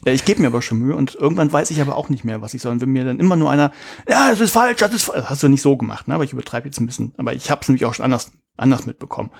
Äh, 0.05 0.13
ich 0.13 0.23
gebe 0.23 0.41
mir 0.41 0.47
aber 0.47 0.61
schon 0.61 0.79
Mühe 0.79 0.95
und 0.95 1.15
irgendwann 1.15 1.51
weiß 1.51 1.71
ich 1.71 1.81
aber 1.81 1.97
auch 1.97 2.07
nicht 2.07 2.23
mehr, 2.23 2.41
was 2.41 2.53
ich 2.53 2.61
soll. 2.61 2.71
Und 2.71 2.81
wenn 2.81 2.91
mir 2.91 3.03
dann 3.03 3.19
immer 3.19 3.35
nur 3.35 3.51
einer, 3.51 3.71
ja, 4.07 4.29
das 4.29 4.39
ist 4.39 4.51
falsch, 4.51 4.77
das 4.77 4.93
ist 4.93 5.03
falsch, 5.03 5.25
hast 5.25 5.43
du 5.43 5.49
nicht 5.49 5.61
so 5.61 5.75
gemacht, 5.75 6.07
ne? 6.07 6.13
Aber 6.13 6.23
ich 6.23 6.31
übertreibe 6.31 6.67
jetzt 6.67 6.79
ein 6.79 6.85
bisschen. 6.85 7.13
Aber 7.17 7.33
ich 7.33 7.51
habe 7.51 7.61
es 7.61 7.67
nämlich 7.67 7.83
auch 7.83 7.93
schon 7.93 8.05
anders 8.05 8.31
anders 8.57 8.85
mitbekommen. 8.85 9.31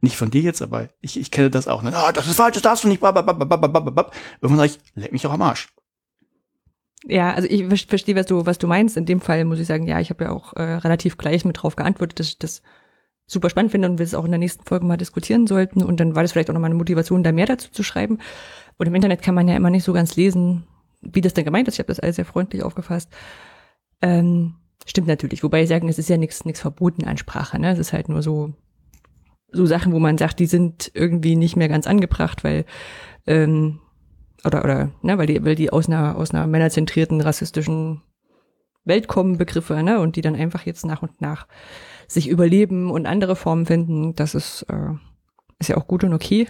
Nicht 0.00 0.16
von 0.16 0.30
dir 0.30 0.42
jetzt, 0.42 0.62
aber 0.62 0.88
ich, 1.00 1.18
ich 1.18 1.30
kenne 1.30 1.50
das 1.50 1.68
auch. 1.68 1.82
Ne? 1.82 1.92
Ah, 1.94 2.12
das 2.12 2.26
ist 2.26 2.36
falsch, 2.36 2.54
das 2.54 2.62
darfst 2.62 2.84
du 2.84 2.88
nicht. 2.88 3.02
Irgendwann 3.02 4.56
sage 4.56 4.66
ich, 4.66 4.78
leck 4.94 5.12
mich 5.12 5.22
doch 5.22 5.32
am 5.32 5.42
Arsch. 5.42 5.68
Ja, 7.04 7.32
also 7.32 7.48
ich 7.48 7.86
verstehe, 7.86 8.14
was 8.14 8.26
du, 8.26 8.46
was 8.46 8.58
du 8.58 8.66
meinst. 8.66 8.96
In 8.96 9.06
dem 9.06 9.20
Fall 9.20 9.44
muss 9.44 9.58
ich 9.58 9.66
sagen, 9.66 9.86
ja, 9.86 10.00
ich 10.00 10.10
habe 10.10 10.24
ja 10.24 10.30
auch 10.30 10.54
äh, 10.54 10.62
relativ 10.62 11.18
gleich 11.18 11.44
mit 11.44 11.60
drauf 11.60 11.76
geantwortet, 11.76 12.20
dass 12.20 12.28
ich 12.28 12.38
das 12.38 12.62
super 13.26 13.50
spannend 13.50 13.72
finde 13.72 13.88
und 13.88 13.98
wir 13.98 14.04
es 14.04 14.14
auch 14.14 14.24
in 14.24 14.30
der 14.30 14.38
nächsten 14.38 14.64
Folge 14.64 14.86
mal 14.86 14.96
diskutieren 14.96 15.46
sollten. 15.46 15.82
Und 15.82 15.98
dann 15.98 16.14
war 16.14 16.22
das 16.22 16.32
vielleicht 16.32 16.50
auch 16.50 16.54
nochmal 16.54 16.70
eine 16.70 16.78
Motivation, 16.78 17.22
da 17.22 17.32
mehr 17.32 17.46
dazu 17.46 17.70
zu 17.70 17.82
schreiben. 17.82 18.18
Und 18.78 18.86
im 18.86 18.94
Internet 18.94 19.22
kann 19.22 19.34
man 19.34 19.48
ja 19.48 19.56
immer 19.56 19.70
nicht 19.70 19.84
so 19.84 19.92
ganz 19.92 20.16
lesen, 20.16 20.66
wie 21.00 21.20
das 21.20 21.34
denn 21.34 21.44
gemeint 21.44 21.66
ist. 21.68 21.74
Ich 21.74 21.80
habe 21.80 21.88
das 21.88 22.00
alles 22.00 22.16
sehr 22.16 22.24
freundlich 22.24 22.62
aufgefasst. 22.62 23.10
Ähm, 24.00 24.54
stimmt 24.86 25.08
natürlich. 25.08 25.42
Wobei 25.42 25.62
ich 25.62 25.68
sagen, 25.68 25.88
es 25.88 25.98
ist 25.98 26.08
ja 26.08 26.16
nichts 26.16 26.44
nichts 26.44 26.60
verboten 26.60 27.04
an 27.04 27.16
Sprache. 27.16 27.58
Ne? 27.58 27.72
Es 27.72 27.78
ist 27.78 27.92
halt 27.92 28.08
nur 28.08 28.22
so 28.22 28.52
so 29.52 29.66
Sachen, 29.66 29.92
wo 29.92 29.98
man 29.98 30.18
sagt, 30.18 30.38
die 30.38 30.46
sind 30.46 30.90
irgendwie 30.94 31.36
nicht 31.36 31.56
mehr 31.56 31.68
ganz 31.68 31.86
angebracht, 31.86 32.42
weil 32.42 32.64
ähm, 33.26 33.80
oder 34.44 34.64
oder 34.64 34.90
ne, 35.02 35.18
weil 35.18 35.26
die 35.26 35.44
weil 35.44 35.54
die 35.54 35.72
aus 35.72 35.88
einer 35.88 36.16
aus 36.16 36.32
einer 36.32 36.46
männerzentrierten 36.46 37.20
rassistischen 37.20 38.02
Welt 38.84 39.06
kommen 39.06 39.38
Begriffe, 39.38 39.82
ne, 39.82 40.00
und 40.00 40.16
die 40.16 40.22
dann 40.22 40.34
einfach 40.34 40.66
jetzt 40.66 40.84
nach 40.84 41.02
und 41.02 41.20
nach 41.20 41.46
sich 42.08 42.28
überleben 42.28 42.90
und 42.90 43.06
andere 43.06 43.36
Formen 43.36 43.66
finden, 43.66 44.14
das 44.16 44.34
ist 44.34 44.62
äh, 44.68 44.94
ist 45.58 45.68
ja 45.68 45.76
auch 45.76 45.86
gut 45.86 46.02
und 46.04 46.12
okay. 46.12 46.48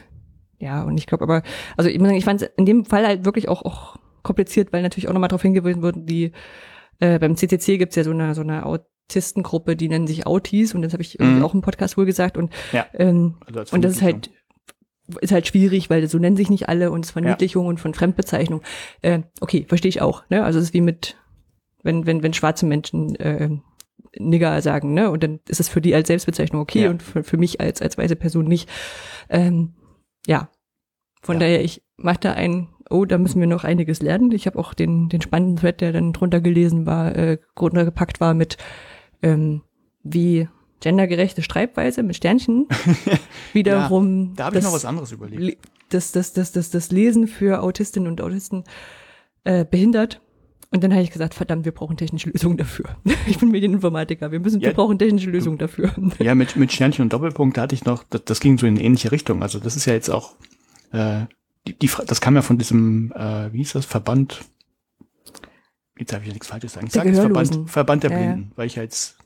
Ja, 0.58 0.84
und 0.84 0.96
ich 0.96 1.06
glaube 1.06 1.24
aber, 1.24 1.42
also 1.76 1.90
ich 1.90 1.98
muss 1.98 2.06
sagen, 2.06 2.18
ich 2.18 2.24
fand 2.24 2.40
es 2.40 2.48
in 2.56 2.66
dem 2.66 2.84
Fall 2.84 3.04
halt 3.04 3.24
wirklich 3.24 3.48
auch, 3.48 3.62
auch 3.64 3.96
kompliziert, 4.22 4.72
weil 4.72 4.82
natürlich 4.82 5.08
auch 5.08 5.12
nochmal 5.12 5.28
darauf 5.28 5.42
hingewiesen 5.42 5.82
wurde, 5.82 6.00
die 6.00 6.30
äh, 7.02 7.18
beim 7.18 7.36
CCC 7.36 7.78
gibt's 7.78 7.96
ja 7.96 8.04
so 8.04 8.10
eine 8.10 8.34
so 8.34 8.42
eine 8.42 8.64
Autistengruppe, 8.64 9.76
die 9.76 9.88
nennen 9.88 10.06
sich 10.06 10.26
Autis 10.26 10.74
und 10.74 10.82
das 10.82 10.92
habe 10.92 11.02
ich 11.02 11.18
mhm. 11.18 11.42
auch 11.42 11.54
im 11.54 11.62
Podcast 11.62 11.96
wohl 11.96 12.06
gesagt 12.06 12.36
und 12.36 12.52
ja. 12.72 12.86
ähm, 12.94 13.36
also 13.46 13.74
und 13.74 13.82
das 13.82 13.92
ist 13.92 14.02
halt 14.02 14.30
ist 15.20 15.32
halt 15.32 15.46
schwierig, 15.46 15.90
weil 15.90 16.06
so 16.06 16.18
nennen 16.18 16.36
sich 16.36 16.48
nicht 16.48 16.68
alle 16.68 16.90
und 16.90 17.04
es 17.04 17.10
Verniedlichung 17.10 17.64
ja. 17.64 17.70
und 17.70 17.80
von 17.80 17.92
Fremdbezeichnung. 17.92 18.62
Äh, 19.02 19.22
okay, 19.40 19.66
verstehe 19.68 19.88
ich 19.88 20.00
auch. 20.00 20.22
Ne? 20.30 20.44
Also 20.44 20.58
es 20.58 20.66
ist 20.66 20.74
wie 20.74 20.80
mit, 20.80 21.16
wenn, 21.82 22.06
wenn, 22.06 22.22
wenn 22.22 22.32
schwarze 22.32 22.66
Menschen 22.66 23.16
äh, 23.16 23.50
Nigger 24.16 24.62
sagen, 24.62 24.94
ne? 24.94 25.10
Und 25.10 25.22
dann 25.22 25.40
ist 25.48 25.60
es 25.60 25.68
für 25.68 25.80
die 25.80 25.94
als 25.94 26.06
Selbstbezeichnung 26.06 26.62
okay 26.62 26.84
ja. 26.84 26.90
und 26.90 27.02
für, 27.02 27.24
für 27.24 27.36
mich 27.36 27.60
als, 27.60 27.82
als 27.82 27.98
weiße 27.98 28.16
Person 28.16 28.46
nicht. 28.46 28.68
Ähm, 29.28 29.74
ja. 30.26 30.50
Von 31.22 31.36
ja. 31.36 31.40
daher, 31.40 31.64
ich 31.64 31.82
mache 31.96 32.20
da 32.20 32.32
ein, 32.32 32.68
oh, 32.92 33.04
da 33.04 33.18
müssen 33.18 33.40
wir 33.40 33.46
noch 33.46 33.64
einiges 33.64 34.02
lernen. 34.02 34.32
Ich 34.32 34.46
habe 34.46 34.58
auch 34.58 34.74
den, 34.74 35.08
den 35.08 35.20
spannenden 35.20 35.56
Thread, 35.56 35.80
der 35.80 35.92
dann 35.92 36.12
drunter 36.12 36.40
gelesen 36.40 36.86
war, 36.86 37.14
äh, 37.16 37.38
drunter 37.54 37.84
gepackt 37.84 38.20
war 38.20 38.34
mit 38.34 38.56
ähm, 39.22 39.62
wie 40.02 40.48
gendergerechte 40.80 41.42
Schreibweise 41.42 42.02
mit 42.02 42.16
Sternchen 42.16 42.66
wiederum. 43.52 44.28
Ja, 44.30 44.32
da 44.36 44.44
habe 44.46 44.58
ich 44.58 44.64
noch 44.64 44.72
was 44.72 44.84
anderes 44.84 45.12
überlegt. 45.12 45.64
Das, 45.90 46.12
das, 46.12 46.32
das, 46.32 46.52
das, 46.52 46.70
das 46.70 46.90
Lesen 46.90 47.28
für 47.28 47.62
Autistinnen 47.62 48.08
und 48.08 48.20
Autisten 48.20 48.64
äh, 49.44 49.64
behindert. 49.64 50.20
Und 50.70 50.82
dann 50.82 50.92
habe 50.92 51.02
ich 51.02 51.10
gesagt, 51.10 51.34
verdammt, 51.34 51.66
wir 51.66 51.72
brauchen 51.72 51.98
technische 51.98 52.30
Lösungen 52.30 52.56
dafür. 52.56 52.96
ich 53.26 53.38
bin 53.38 53.50
Medieninformatiker, 53.50 54.32
wir 54.32 54.40
müssen, 54.40 54.60
ja, 54.60 54.68
wir 54.68 54.74
brauchen 54.74 54.98
technische 54.98 55.30
Lösungen 55.30 55.58
dafür. 55.58 55.92
ja, 56.18 56.34
mit, 56.34 56.56
mit 56.56 56.72
Sternchen 56.72 57.02
und 57.02 57.12
Doppelpunkt 57.12 57.58
hatte 57.58 57.74
ich 57.74 57.84
noch, 57.84 58.04
das, 58.04 58.24
das 58.24 58.40
ging 58.40 58.58
so 58.58 58.66
in 58.66 58.76
eine 58.76 58.84
ähnliche 58.84 59.12
Richtung. 59.12 59.42
Also 59.42 59.60
das 59.60 59.76
ist 59.76 59.84
ja 59.84 59.92
jetzt 59.92 60.08
auch, 60.08 60.34
äh, 60.92 61.26
die, 61.66 61.78
die, 61.78 61.90
das 62.06 62.20
kam 62.20 62.34
ja 62.34 62.42
von 62.42 62.58
diesem, 62.58 63.12
äh, 63.12 63.52
wie 63.52 63.58
hieß 63.58 63.72
das, 63.72 63.86
Verband 63.86 64.44
Jetzt 66.02 66.12
habe 66.14 66.22
ich 66.22 66.28
ja 66.28 66.32
nichts 66.32 66.48
Falsches 66.48 66.72
sagen. 66.72 66.86
Ich 66.86 66.92
sage 66.92 67.10
jetzt 67.10 67.20
Verband, 67.20 67.70
Verband 67.70 68.02
der 68.02 68.10
ja, 68.10 68.16
Blinden, 68.16 68.48
ja. 68.50 68.56
weil 68.56 68.66
ich 68.66 68.76
jetzt. 68.76 69.18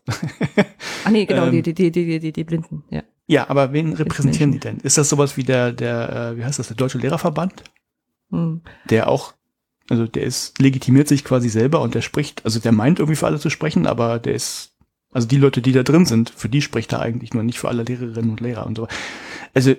ah 1.04 1.10
nee, 1.10 1.24
genau, 1.24 1.46
ähm, 1.46 1.62
die, 1.62 1.62
die, 1.62 1.90
die, 1.90 2.18
die, 2.20 2.32
die 2.32 2.44
Blinden, 2.44 2.84
ja. 2.90 3.02
Ja, 3.28 3.48
aber 3.50 3.72
wen 3.72 3.92
repräsentieren 3.92 4.52
die 4.52 4.60
denn? 4.60 4.78
Ist 4.78 4.98
das 4.98 5.08
sowas 5.08 5.36
wie 5.36 5.42
der, 5.42 5.72
der, 5.72 6.32
äh, 6.32 6.36
wie 6.36 6.44
heißt 6.44 6.58
das, 6.58 6.68
der 6.68 6.76
Deutsche 6.76 6.98
Lehrerverband? 6.98 7.64
Hm. 8.30 8.60
Der 8.90 9.08
auch, 9.08 9.32
also 9.88 10.06
der 10.06 10.24
ist, 10.24 10.58
legitimiert 10.60 11.08
sich 11.08 11.24
quasi 11.24 11.48
selber 11.48 11.80
und 11.80 11.94
der 11.94 12.02
spricht, 12.02 12.44
also 12.44 12.60
der 12.60 12.72
meint 12.72 12.98
irgendwie 12.98 13.16
für 13.16 13.26
alle 13.26 13.40
zu 13.40 13.50
sprechen, 13.50 13.86
aber 13.86 14.18
der 14.18 14.34
ist, 14.34 14.76
also 15.12 15.26
die 15.26 15.38
Leute, 15.38 15.60
die 15.62 15.72
da 15.72 15.82
drin 15.82 16.06
sind, 16.06 16.30
für 16.30 16.48
die 16.48 16.62
spricht 16.62 16.92
er 16.92 17.00
eigentlich 17.00 17.34
nur 17.34 17.42
nicht 17.42 17.58
für 17.58 17.68
alle 17.68 17.82
Lehrerinnen 17.82 18.30
und 18.30 18.40
Lehrer 18.40 18.66
und 18.66 18.76
so. 18.76 18.86
Also, 19.54 19.74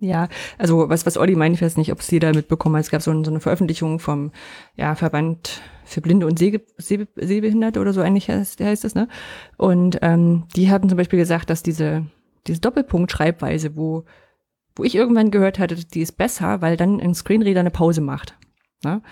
ja, 0.00 0.28
also 0.58 0.88
was, 0.88 1.06
was 1.06 1.16
Olli 1.16 1.34
meint, 1.34 1.56
ich 1.56 1.62
weiß 1.62 1.76
nicht, 1.76 1.90
ob 1.90 2.00
es 2.00 2.10
jeder 2.10 2.32
mitbekommen 2.32 2.76
hat. 2.76 2.84
Es 2.84 2.90
gab 2.90 3.02
so, 3.02 3.12
so 3.24 3.30
eine 3.30 3.40
Veröffentlichung 3.40 3.98
vom 3.98 4.30
ja, 4.76 4.94
Verband 4.94 5.60
für 5.84 6.00
Blinde 6.00 6.26
und 6.26 6.38
Seh 6.38 6.60
Seh 6.76 7.06
Sehbehinderte 7.16 7.80
oder 7.80 7.92
so 7.92 8.00
eigentlich 8.00 8.28
heißt, 8.28 8.60
heißt 8.60 8.84
das, 8.84 8.94
ne? 8.94 9.08
Und 9.56 9.98
ähm, 10.02 10.44
die 10.54 10.70
haben 10.70 10.88
zum 10.88 10.98
Beispiel 10.98 11.18
gesagt, 11.18 11.50
dass 11.50 11.62
diese, 11.62 12.06
diese 12.46 12.60
Doppelpunkt-Schreibweise, 12.60 13.76
wo, 13.76 14.04
wo 14.76 14.84
ich 14.84 14.94
irgendwann 14.94 15.32
gehört 15.32 15.58
hatte, 15.58 15.74
die 15.74 16.00
ist 16.02 16.12
besser, 16.12 16.62
weil 16.62 16.76
dann 16.76 17.00
ein 17.00 17.14
Screenreader 17.14 17.60
eine 17.60 17.72
Pause 17.72 18.00
macht. 18.00 18.38
Ne? 18.84 19.02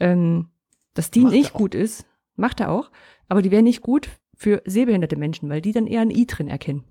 Ähm, 0.00 0.48
dass 0.94 1.12
die 1.12 1.20
macht 1.20 1.32
nicht 1.34 1.52
gut 1.52 1.74
ist, 1.74 2.04
macht 2.34 2.58
er 2.58 2.72
auch, 2.72 2.90
aber 3.28 3.42
die 3.42 3.52
wäre 3.52 3.62
nicht 3.62 3.82
gut 3.82 4.08
für 4.34 4.60
sehbehinderte 4.64 5.16
Menschen, 5.16 5.48
weil 5.48 5.60
die 5.60 5.72
dann 5.72 5.86
eher 5.86 6.00
ein 6.00 6.10
I 6.10 6.26
drin 6.26 6.48
erkennen. 6.48 6.84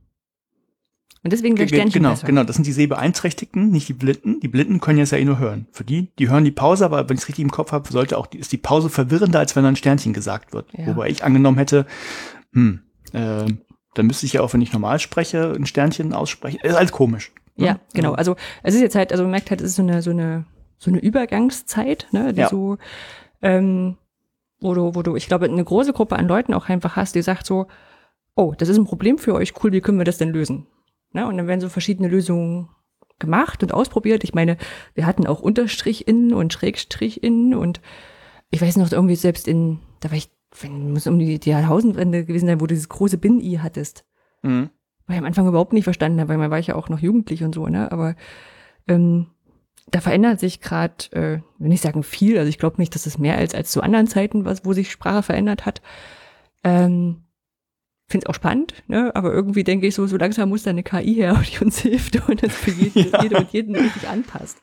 Und 1.25 1.33
deswegen 1.33 1.55
der 1.55 1.67
Sternchen 1.67 2.01
Genau, 2.03 2.11
besser. 2.11 2.27
genau. 2.27 2.43
Das 2.43 2.55
sind 2.55 2.67
die 2.67 2.71
Sehbeeinträchtigten, 2.71 3.71
nicht 3.71 3.89
die 3.89 3.93
Blinden. 3.93 4.39
Die 4.41 4.47
Blinden 4.47 4.79
können 4.79 4.99
jetzt 4.99 5.11
ja 5.11 5.17
eh 5.17 5.25
nur 5.25 5.39
hören. 5.39 5.67
Für 5.71 5.83
die, 5.83 6.11
die 6.19 6.29
hören 6.29 6.45
die 6.45 6.51
Pause, 6.51 6.85
aber 6.85 7.09
wenn 7.09 7.15
ich 7.17 7.23
es 7.23 7.27
richtig 7.27 7.43
im 7.43 7.51
Kopf 7.51 7.71
habe, 7.71 7.91
sollte 7.91 8.17
auch 8.17 8.27
die, 8.27 8.37
ist 8.37 8.51
die 8.51 8.57
Pause 8.57 8.89
verwirrender, 8.89 9.39
als 9.39 9.55
wenn 9.55 9.65
ein 9.65 9.75
Sternchen 9.75 10.13
gesagt 10.13 10.53
wird. 10.53 10.67
Ja. 10.77 10.85
Wobei 10.87 11.09
ich 11.09 11.23
angenommen 11.23 11.57
hätte, 11.57 11.87
hm, 12.53 12.79
äh, 13.13 13.45
dann 13.95 14.05
müsste 14.07 14.25
ich 14.27 14.33
ja 14.33 14.41
auch, 14.41 14.53
wenn 14.53 14.61
ich 14.61 14.71
normal 14.71 14.99
spreche, 14.99 15.51
ein 15.53 15.65
Sternchen 15.65 16.13
aussprechen. 16.13 16.59
Ist 16.61 16.75
alles 16.75 16.91
komisch. 16.91 17.31
ne? 17.55 17.65
Ja, 17.65 17.79
genau. 17.93 18.13
Also 18.13 18.35
es 18.61 18.75
ist 18.75 18.81
jetzt 18.81 18.95
halt, 18.95 19.11
also 19.11 19.23
man 19.23 19.31
merkt 19.31 19.49
halt, 19.49 19.61
es 19.61 19.67
ist 19.71 19.75
so 19.77 19.81
eine, 19.81 20.01
so 20.03 20.11
eine, 20.11 20.45
so 20.77 20.91
eine 20.91 20.99
Übergangszeit, 20.99 22.07
ne, 22.11 22.33
die 22.33 22.41
Ja. 22.41 22.49
so, 22.49 22.77
ähm, 23.41 23.97
wo 24.61 24.73
du, 24.75 24.93
wo 24.93 25.01
du, 25.01 25.15
ich 25.15 25.27
glaube, 25.27 25.45
eine 25.45 25.63
große 25.63 25.91
Gruppe 25.93 26.17
an 26.17 26.27
Leuten 26.27 26.53
auch 26.53 26.69
einfach 26.69 26.95
hast, 26.95 27.15
die 27.15 27.21
sagt 27.23 27.45
so, 27.47 27.65
oh, 28.35 28.53
das 28.57 28.69
ist 28.69 28.77
ein 28.77 28.85
Problem 28.85 29.17
für 29.17 29.33
euch, 29.33 29.53
cool, 29.63 29.71
wie 29.71 29.81
können 29.81 29.97
wir 29.97 30.05
das 30.05 30.17
denn 30.19 30.29
lösen? 30.29 30.67
Ne? 31.15 31.27
Und 31.27 31.37
dann 31.37 31.47
werden 31.47 31.61
so 31.61 31.69
verschiedene 31.69 32.07
Lösungen 32.07 32.69
gemacht 33.17 33.63
und 33.63 33.73
ausprobiert. 33.73 34.23
Ich 34.23 34.33
meine, 34.33 34.57
wir 34.93 35.05
hatten 35.05 35.25
auch 35.25 35.41
Unterstrich 35.41 36.07
innen 36.07 36.33
und 36.33 36.53
Schrägstrich 36.53 37.23
innen 37.23 37.55
und 37.55 37.81
ich 38.51 38.61
weiß 38.61 38.77
noch 38.77 38.91
irgendwie 38.91 39.15
selbst 39.15 39.47
in, 39.47 39.79
da 40.01 40.11
war 40.11 40.17
ich, 40.17 40.29
wenn 40.61 40.93
muss 40.93 41.07
um 41.07 41.17
die, 41.17 41.39
Jahrtausendwende 41.43 42.25
gewesen 42.25 42.45
sein, 42.47 42.59
wo 42.61 42.67
du 42.67 42.73
dieses 42.75 42.89
große 42.89 43.17
Bin-I 43.17 43.59
hattest 43.61 44.05
Mhm. 44.43 44.69
weil 45.07 45.15
ich 45.15 45.19
am 45.19 45.25
Anfang 45.25 45.47
überhaupt 45.47 45.73
nicht 45.73 45.85
verstanden 45.85 46.19
habe, 46.19 46.29
weil 46.29 46.37
man 46.37 46.51
war 46.51 46.59
ich 46.59 46.67
ja 46.67 46.75
auch 46.75 46.87
noch 46.87 46.99
jugendlich 46.99 47.43
und 47.43 47.55
so, 47.55 47.67
ne? 47.67 47.91
Aber 47.91 48.15
ähm, 48.87 49.27
da 49.89 50.01
verändert 50.01 50.39
sich 50.39 50.61
gerade, 50.61 51.11
äh, 51.11 51.41
will 51.57 51.69
nicht 51.69 51.81
sagen 51.81 52.03
viel, 52.03 52.37
also 52.37 52.49
ich 52.49 52.59
glaube 52.59 52.77
nicht, 52.77 52.93
dass 52.93 53.07
es 53.07 53.17
mehr 53.17 53.37
als 53.37 53.55
als 53.55 53.71
zu 53.71 53.81
anderen 53.81 54.07
Zeiten, 54.07 54.45
was, 54.45 54.65
wo 54.65 54.73
sich 54.73 54.91
Sprache 54.91 55.23
verändert 55.23 55.65
hat. 55.65 55.81
Ähm, 56.63 57.23
Finde 58.07 58.25
es 58.25 58.29
auch 58.29 58.35
spannend, 58.35 58.73
ne? 58.87 59.15
aber 59.15 59.33
irgendwie 59.33 59.63
denke 59.63 59.87
ich 59.87 59.95
so, 59.95 60.05
so 60.05 60.17
langsam 60.17 60.49
muss 60.49 60.61
da 60.63 60.69
eine 60.69 60.83
KI 60.83 61.15
her, 61.15 61.41
die 61.51 61.63
uns 61.63 61.79
hilft 61.81 62.27
und 62.29 62.43
das 62.43 62.53
für 62.53 62.71
jeden, 62.71 63.11
Ja. 63.11 63.23
jede 63.23 63.37
und 63.37 63.51
jeden 63.51 63.75
richtig 63.75 64.07
anpasst. 64.07 64.59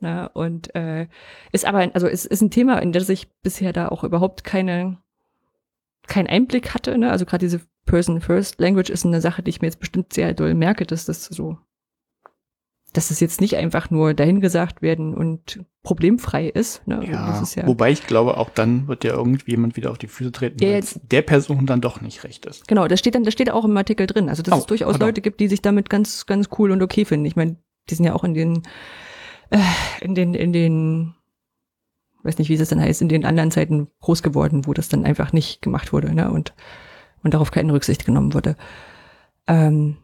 Na, 0.00 0.26
und 0.26 0.74
äh, 0.74 1.06
ist 1.52 1.64
aber, 1.64 1.90
also 1.94 2.08
es 2.08 2.24
ist 2.24 2.40
ein 2.40 2.50
Thema, 2.50 2.78
in 2.80 2.92
das 2.92 3.08
ich 3.08 3.30
bisher 3.42 3.72
da 3.72 3.88
auch 3.88 4.02
überhaupt 4.04 4.42
keine, 4.42 4.98
keinen 6.08 6.26
Einblick 6.26 6.74
hatte. 6.74 6.98
Ne? 6.98 7.10
Also 7.10 7.24
gerade 7.24 7.44
diese 7.46 7.60
Person-First-Language 7.86 8.90
ist 8.90 9.04
eine 9.06 9.20
Sache, 9.20 9.42
die 9.42 9.50
ich 9.50 9.60
mir 9.60 9.68
jetzt 9.68 9.78
bestimmt 9.78 10.12
sehr 10.12 10.34
doll 10.34 10.54
merke, 10.54 10.86
dass 10.86 11.04
das 11.04 11.26
so, 11.26 11.58
dass 12.92 13.08
das 13.08 13.20
jetzt 13.20 13.40
nicht 13.40 13.56
einfach 13.56 13.90
nur 13.90 14.12
dahingesagt 14.14 14.82
werden 14.82 15.14
und 15.14 15.60
problemfrei 15.82 16.46
ist. 16.48 16.86
Ne? 16.86 16.98
Also 16.98 17.10
Ja, 17.12 17.40
ist 17.42 17.54
ja 17.54 17.66
wobei 17.66 17.90
ich 17.90 18.06
glaube, 18.06 18.36
auch 18.36 18.50
dann 18.50 18.86
wird 18.88 19.02
ja 19.04 19.12
irgendjemand 19.14 19.76
wieder 19.76 19.90
auf 19.90 19.98
die 19.98 20.08
Füße 20.08 20.30
treten, 20.32 20.62
Ja, 20.62 20.70
jetzt- 20.70 20.96
es 20.96 21.00
der 21.08 21.22
Person 21.22 21.66
dann 21.66 21.80
doch 21.80 22.00
nicht 22.00 22.22
recht 22.24 22.44
ist. 22.46 22.68
Genau, 22.68 22.86
das 22.88 23.00
steht 23.00 23.14
dann, 23.14 23.24
das 23.24 23.32
steht 23.32 23.50
auch 23.50 23.64
im 23.64 23.76
Artikel 23.76 24.06
drin. 24.06 24.28
Also 24.28 24.42
dass 24.42 24.54
Oh, 24.54 24.58
es 24.58 24.66
durchaus 24.66 24.92
pardon. 24.92 25.08
Leute 25.08 25.20
gibt, 25.22 25.40
die 25.40 25.48
sich 25.48 25.62
damit 25.62 25.88
ganz, 25.90 26.26
ganz 26.26 26.48
cool 26.58 26.70
und 26.70 26.82
okay 26.82 27.04
finden. 27.04 27.24
Ich 27.26 27.34
meine, 27.36 27.56
die 27.90 27.94
sind 27.94 28.04
ja 28.04 28.14
auch 28.14 28.24
in 28.24 28.34
den, 28.34 28.62
äh, 29.50 29.58
in 30.00 30.14
den, 30.14 30.34
in 30.34 30.52
den, 30.52 31.14
weiß 32.22 32.38
nicht, 32.38 32.48
wie 32.50 32.54
es 32.54 32.68
dann 32.68 32.80
heißt, 32.80 33.02
in 33.02 33.08
den 33.08 33.24
anderen 33.24 33.50
Zeiten 33.50 33.88
groß 34.00 34.22
geworden, 34.22 34.66
wo 34.66 34.74
das 34.74 34.88
dann 34.88 35.04
einfach 35.04 35.32
nicht 35.32 35.62
gemacht 35.62 35.92
wurde, 35.92 36.14
ne? 36.14 36.30
Und, 36.30 36.54
und 37.24 37.34
darauf 37.34 37.50
keine 37.50 37.72
Rücksicht 37.72 38.04
genommen 38.06 38.34
wurde. 38.34 38.56
Ähm, 39.48 39.96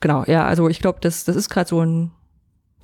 genau, 0.00 0.24
ja, 0.26 0.46
also 0.46 0.68
ich 0.68 0.80
glaube, 0.80 0.98
das, 1.00 1.24
das 1.24 1.36
ist 1.36 1.48
gerade 1.48 1.68
so 1.68 1.80
ein, 1.80 2.12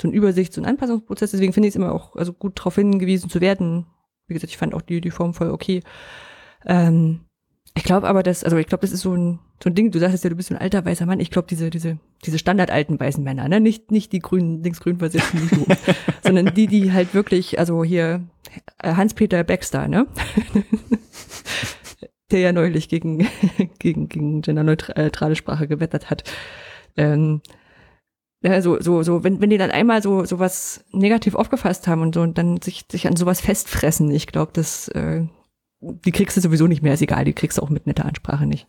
so 0.00 0.08
ein 0.08 0.12
Übersichts- 0.12 0.58
und 0.58 0.66
Anpassungsprozess. 0.66 1.30
Deswegen 1.30 1.52
finde 1.52 1.68
ich 1.68 1.72
es 1.72 1.76
immer 1.76 1.92
auch 1.92 2.16
also 2.16 2.32
gut 2.32 2.58
darauf 2.58 2.74
hingewiesen 2.74 3.30
zu 3.30 3.40
werden. 3.40 3.86
Wie 4.26 4.34
gesagt, 4.34 4.50
ich 4.50 4.58
fand 4.58 4.74
auch 4.74 4.82
die, 4.82 5.00
die 5.00 5.10
Form 5.10 5.34
voll 5.34 5.50
okay. 5.50 5.82
Ähm, 6.66 7.20
ich 7.76 7.84
glaube 7.84 8.08
aber, 8.08 8.22
dass, 8.22 8.42
also 8.42 8.56
ich 8.56 8.66
glaube, 8.66 8.82
das 8.82 8.92
ist 8.92 9.02
so 9.02 9.14
ein, 9.14 9.38
so 9.62 9.68
ein 9.68 9.74
Ding, 9.74 9.90
du 9.90 9.98
sagst 9.98 10.24
ja, 10.24 10.30
du 10.30 10.36
bist 10.36 10.48
so 10.48 10.54
ein 10.54 10.60
alter 10.60 10.84
weißer 10.84 11.04
Mann. 11.04 11.20
Ich 11.20 11.30
glaube, 11.30 11.46
diese, 11.48 11.68
diese, 11.68 11.98
diese 12.24 12.38
standardalten 12.38 12.98
weißen 12.98 13.22
Männer, 13.22 13.48
ne? 13.48 13.60
Nicht, 13.60 13.90
nicht 13.90 14.12
die 14.12 14.20
grünen, 14.20 14.62
linksgrün 14.62 14.98
versitzten 14.98 15.42
wie 15.42 15.54
du, 15.54 15.66
sondern 16.22 16.54
die, 16.54 16.66
die 16.66 16.92
halt 16.92 17.12
wirklich, 17.14 17.58
also 17.58 17.84
hier, 17.84 18.26
äh, 18.82 18.94
Hans-Peter 18.94 19.44
Baxter, 19.44 19.88
ne? 19.88 20.06
Der 22.30 22.40
ja 22.40 22.52
neulich 22.52 22.88
gegen, 22.88 23.18
gegen, 23.78 24.08
gegen 24.08 24.42
genderneutrale 24.42 25.36
Sprache 25.36 25.68
gewettert 25.68 26.10
hat. 26.10 26.24
Ähm, 26.96 27.40
ja, 28.42 28.60
so, 28.62 28.80
so, 28.80 29.02
so, 29.02 29.24
wenn, 29.24 29.40
wenn 29.40 29.50
die 29.50 29.58
dann 29.58 29.70
einmal 29.70 30.02
so, 30.02 30.24
so 30.24 30.38
was 30.38 30.84
negativ 30.92 31.34
aufgefasst 31.34 31.88
haben 31.88 32.02
und 32.02 32.14
so 32.14 32.20
und 32.22 32.38
dann 32.38 32.60
sich, 32.60 32.84
sich 32.90 33.06
an 33.06 33.16
sowas 33.16 33.40
festfressen, 33.40 34.10
ich 34.10 34.26
glaube, 34.26 34.52
das, 34.54 34.88
äh, 34.88 35.24
die 35.80 36.12
kriegst 36.12 36.36
du 36.36 36.40
sowieso 36.40 36.66
nicht 36.66 36.82
mehr, 36.82 36.94
ist 36.94 37.02
egal, 37.02 37.24
die 37.24 37.32
kriegst 37.32 37.58
du 37.58 37.62
auch 37.62 37.70
mit 37.70 37.86
netter 37.86 38.04
Ansprache 38.04 38.46
nicht. 38.46 38.66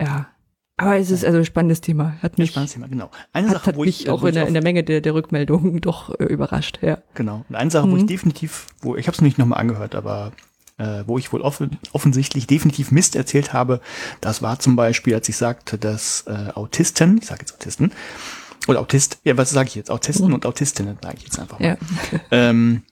Ja. 0.00 0.28
Aber 0.76 0.96
es 0.96 1.10
ist 1.12 1.24
also 1.24 1.38
ein 1.38 1.44
spannendes 1.44 1.80
Thema. 1.80 2.14
Hat 2.20 2.36
mich, 2.36 2.50
Spannendes 2.50 2.74
Thema, 2.74 2.88
genau. 2.88 3.08
Eine 3.32 3.46
hat, 3.46 3.54
Sache, 3.54 3.66
hat 3.66 3.76
wo 3.76 3.84
mich 3.84 4.02
ich, 4.02 4.10
auch 4.10 4.22
wo 4.22 4.26
in 4.26 4.34
der, 4.34 4.48
in 4.48 4.54
der 4.54 4.62
Menge 4.62 4.82
der, 4.82 5.00
der 5.00 5.14
Rückmeldungen 5.14 5.80
doch 5.80 6.10
äh, 6.18 6.24
überrascht, 6.24 6.80
ja. 6.82 6.98
Genau. 7.14 7.44
Und 7.48 7.54
eine 7.54 7.70
Sache, 7.70 7.88
wo 7.90 7.96
ich 7.96 8.02
Mhm. 8.02 8.08
definitiv, 8.08 8.66
wo 8.80 8.96
ich 8.96 9.06
habe 9.06 9.14
es 9.14 9.20
nicht 9.22 9.38
nochmal 9.38 9.60
angehört, 9.60 9.94
aber 9.94 10.32
äh, 10.78 11.04
wo 11.06 11.18
ich 11.18 11.32
wohl 11.32 11.40
offen, 11.40 11.78
offensichtlich 11.92 12.46
definitiv 12.46 12.90
Mist 12.90 13.16
erzählt 13.16 13.52
habe, 13.52 13.80
das 14.20 14.42
war 14.42 14.58
zum 14.58 14.76
Beispiel, 14.76 15.14
als 15.14 15.28
ich 15.28 15.36
sagte, 15.36 15.78
dass 15.78 16.24
äh, 16.26 16.50
Autisten, 16.54 17.18
ich 17.18 17.26
sage 17.26 17.40
jetzt 17.42 17.54
Autisten, 17.54 17.92
oder 18.66 18.80
Autist, 18.80 19.18
ja, 19.24 19.36
was 19.36 19.50
sage 19.50 19.68
ich 19.68 19.74
jetzt? 19.74 19.90
Autisten 19.90 20.32
und 20.32 20.46
Autistinnen 20.46 20.98
sage 21.02 21.16
ich 21.18 21.24
jetzt 21.24 21.38
einfach 21.38 21.58
mal. 21.58 21.66
Ja. 22.12 22.20
ähm, 22.30 22.82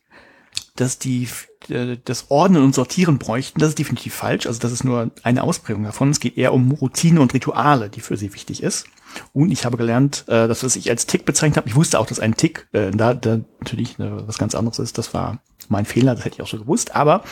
dass 0.76 0.98
die 0.98 1.28
äh, 1.68 1.96
das 2.04 2.30
Ordnen 2.30 2.62
und 2.62 2.74
Sortieren 2.74 3.18
bräuchten, 3.18 3.60
das 3.60 3.70
ist 3.70 3.78
definitiv 3.78 4.14
falsch. 4.14 4.46
Also 4.46 4.60
das 4.60 4.72
ist 4.72 4.84
nur 4.84 5.10
eine 5.22 5.42
Ausprägung 5.42 5.84
davon. 5.84 6.10
Es 6.10 6.20
geht 6.20 6.36
eher 6.36 6.52
um 6.52 6.70
Routine 6.72 7.20
und 7.20 7.34
Rituale, 7.34 7.88
die 7.88 8.00
für 8.00 8.16
sie 8.16 8.34
wichtig 8.34 8.62
ist. 8.62 8.86
Und 9.32 9.50
ich 9.50 9.64
habe 9.64 9.76
gelernt, 9.76 10.24
äh, 10.28 10.48
das, 10.48 10.64
was 10.64 10.76
ich 10.76 10.88
als 10.88 11.06
Tick 11.06 11.24
bezeichnet 11.24 11.58
habe, 11.58 11.68
ich 11.68 11.76
wusste 11.76 11.98
auch, 11.98 12.06
dass 12.06 12.20
ein 12.20 12.34
Tick 12.34 12.68
äh, 12.72 12.90
da, 12.90 13.14
da 13.14 13.40
natürlich 13.60 13.98
äh, 13.98 14.26
was 14.26 14.38
ganz 14.38 14.54
anderes 14.54 14.78
ist. 14.78 14.96
Das 14.96 15.12
war 15.12 15.42
mein 15.72 15.84
Fehler, 15.84 16.14
das 16.14 16.24
hätte 16.24 16.36
ich 16.36 16.42
auch 16.42 16.48
so 16.48 16.58
gewusst. 16.58 16.94
Aber 16.94 17.24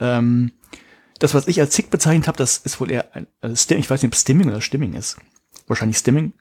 ähm, 0.00 0.52
das, 1.18 1.34
was 1.34 1.46
ich 1.46 1.60
als 1.60 1.74
Tick 1.74 1.90
bezeichnet 1.90 2.26
habe, 2.26 2.38
das 2.38 2.58
ist 2.58 2.80
wohl 2.80 2.90
eher 2.90 3.14
ein 3.14 3.26
äh, 3.42 3.54
Stim 3.54 3.78
ich 3.78 3.88
weiß 3.88 4.02
nicht, 4.02 4.12
ob 4.12 4.18
Stimming 4.18 4.48
oder 4.48 4.60
Stimming 4.60 4.94
ist. 4.94 5.18
Wahrscheinlich 5.68 5.98
Stimming 5.98 6.32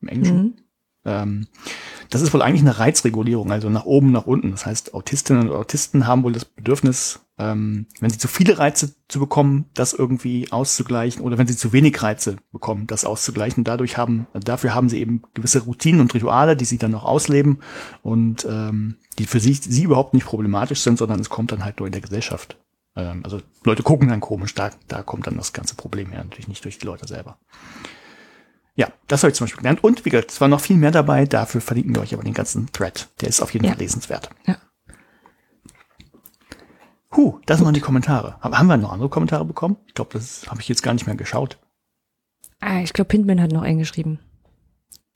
im 0.00 0.08
Englischen. 0.08 0.42
Mhm. 0.42 0.54
Ähm, 1.04 1.46
das 2.10 2.22
ist 2.22 2.34
wohl 2.34 2.42
eigentlich 2.42 2.62
eine 2.62 2.78
Reizregulierung, 2.78 3.52
also 3.52 3.70
nach 3.70 3.84
oben, 3.84 4.10
nach 4.10 4.26
unten. 4.26 4.50
Das 4.50 4.66
heißt, 4.66 4.94
Autistinnen 4.94 5.48
und 5.48 5.54
Autisten 5.54 6.08
haben 6.08 6.24
wohl 6.24 6.32
das 6.32 6.44
Bedürfnis, 6.44 7.20
ähm, 7.38 7.86
wenn 8.00 8.10
sie 8.10 8.18
zu 8.18 8.26
viele 8.26 8.58
Reize 8.58 8.94
zu 9.06 9.20
bekommen, 9.20 9.66
das 9.74 9.92
irgendwie 9.92 10.50
auszugleichen, 10.50 11.22
oder 11.22 11.38
wenn 11.38 11.46
sie 11.46 11.56
zu 11.56 11.72
wenig 11.72 12.02
Reize 12.02 12.36
bekommen, 12.50 12.88
das 12.88 13.04
auszugleichen. 13.04 13.62
Dadurch 13.62 13.96
haben, 13.96 14.26
dafür 14.34 14.74
haben 14.74 14.88
sie 14.88 14.98
eben 14.98 15.22
gewisse 15.34 15.60
Routinen 15.60 16.00
und 16.00 16.12
Rituale, 16.12 16.56
die 16.56 16.64
sie 16.64 16.78
dann 16.78 16.90
noch 16.90 17.04
ausleben 17.04 17.60
und 18.02 18.44
ähm, 18.44 18.96
die 19.20 19.26
für 19.26 19.40
sich 19.40 19.62
sie 19.62 19.84
überhaupt 19.84 20.12
nicht 20.12 20.26
problematisch 20.26 20.80
sind, 20.80 20.98
sondern 20.98 21.20
es 21.20 21.30
kommt 21.30 21.52
dann 21.52 21.64
halt 21.64 21.78
nur 21.78 21.86
in 21.86 21.92
der 21.92 22.02
Gesellschaft. 22.02 22.58
Ähm, 22.96 23.20
also 23.22 23.40
Leute 23.64 23.84
gucken 23.84 24.08
dann 24.08 24.20
komisch, 24.20 24.54
da, 24.54 24.70
da 24.88 25.04
kommt 25.04 25.28
dann 25.28 25.36
das 25.36 25.52
ganze 25.52 25.76
Problem 25.76 26.10
her, 26.10 26.24
natürlich 26.24 26.48
nicht 26.48 26.64
durch 26.64 26.78
die 26.78 26.86
Leute 26.86 27.06
selber. 27.06 27.38
Ja, 28.76 28.88
das 29.08 29.22
habe 29.22 29.30
ich 29.30 29.36
zum 29.36 29.46
Beispiel 29.46 29.58
gelernt. 29.58 29.82
Und 29.84 30.04
wie 30.04 30.10
gesagt, 30.10 30.30
es 30.30 30.40
war 30.40 30.48
noch 30.48 30.60
viel 30.60 30.76
mehr 30.76 30.90
dabei. 30.90 31.26
Dafür 31.26 31.60
verlinken 31.60 31.94
wir 31.94 32.02
euch 32.02 32.14
aber 32.14 32.22
den 32.22 32.34
ganzen 32.34 32.70
Thread. 32.72 33.08
Der 33.20 33.28
ist 33.28 33.40
auf 33.42 33.52
jeden 33.52 33.64
Ja. 33.66 33.72
Fall 33.72 33.80
lesenswert. 33.80 34.30
Ja. 34.46 34.56
Huh, 37.16 37.40
das 37.46 37.62
waren 37.64 37.74
die 37.74 37.80
Kommentare. 37.80 38.36
Haben 38.40 38.56
haben 38.56 38.66
wir 38.68 38.76
noch 38.76 38.92
andere 38.92 39.08
Kommentare 39.08 39.44
bekommen? 39.44 39.76
Ich 39.86 39.94
glaube, 39.94 40.10
das 40.12 40.46
habe 40.48 40.60
ich 40.60 40.68
jetzt 40.68 40.82
gar 40.82 40.94
nicht 40.94 41.06
mehr 41.06 41.16
geschaut. 41.16 41.58
Ah, 42.60 42.80
ich 42.80 42.92
glaube, 42.92 43.08
Pintman 43.08 43.40
hat 43.40 43.50
noch 43.50 43.62
eingeschrieben. 43.62 44.20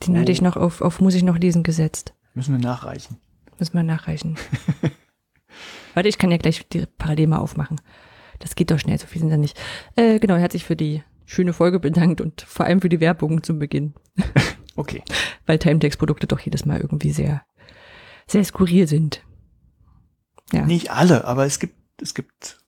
Den 0.05 0.17
Oh. 0.17 0.21
hatte 0.21 0.33
ich 0.33 0.43
noch 0.43 0.57
auf, 0.57 0.81
auf 0.81 1.01
muss 1.01 1.15
ich 1.15 1.23
noch 1.23 1.39
lesen 1.39 1.63
gesetzt. 1.63 2.15
Müssen 2.35 2.53
wir 2.53 2.59
nachreichen. 2.63 3.19
Müssen 3.59 3.75
wir 3.75 3.85
nachreichen. 3.85 4.37
Warte, 5.95 6.09
ich 6.09 6.19
kann 6.19 6.33
ja 6.33 6.37
gleich 6.39 6.67
die 6.69 6.87
parallel 6.99 7.29
mal 7.29 7.39
aufmachen. 7.39 7.81
Das 8.41 8.57
geht 8.57 8.73
doch 8.73 8.79
schnell, 8.81 8.99
so 8.99 9.07
viel 9.07 9.21
sind 9.21 9.31
da 9.31 9.37
nicht. 9.37 9.57
Äh, 9.95 10.19
genau, 10.19 10.35
er 10.35 10.43
hat 10.43 10.53
sich 10.53 10.65
für 10.65 10.75
die 10.75 11.05
schöne 11.25 11.53
Folge 11.53 11.81
bedankt 11.81 12.21
und 12.21 12.43
vor 12.43 12.67
allem 12.67 12.81
für 12.81 12.89
die 12.89 13.01
Werbung 13.01 13.43
zum 13.43 13.59
Beginn. 13.59 13.95
Okay. 14.77 15.05
Weil 15.47 15.61
Timetext-Produkte 15.61 16.27
doch 16.27 16.41
jedes 16.41 16.65
Mal 16.65 16.81
irgendwie 16.81 17.13
sehr, 17.13 17.45
sehr 18.27 18.45
skurril 18.45 18.89
sind. 18.89 19.23
Ja. 20.53 20.67
Nicht 20.67 20.91
alle, 20.91 21.25
aber 21.25 21.47
es 21.47 21.61
gibt, 21.61 21.77
es 22.03 22.13
gibt, 22.13 22.59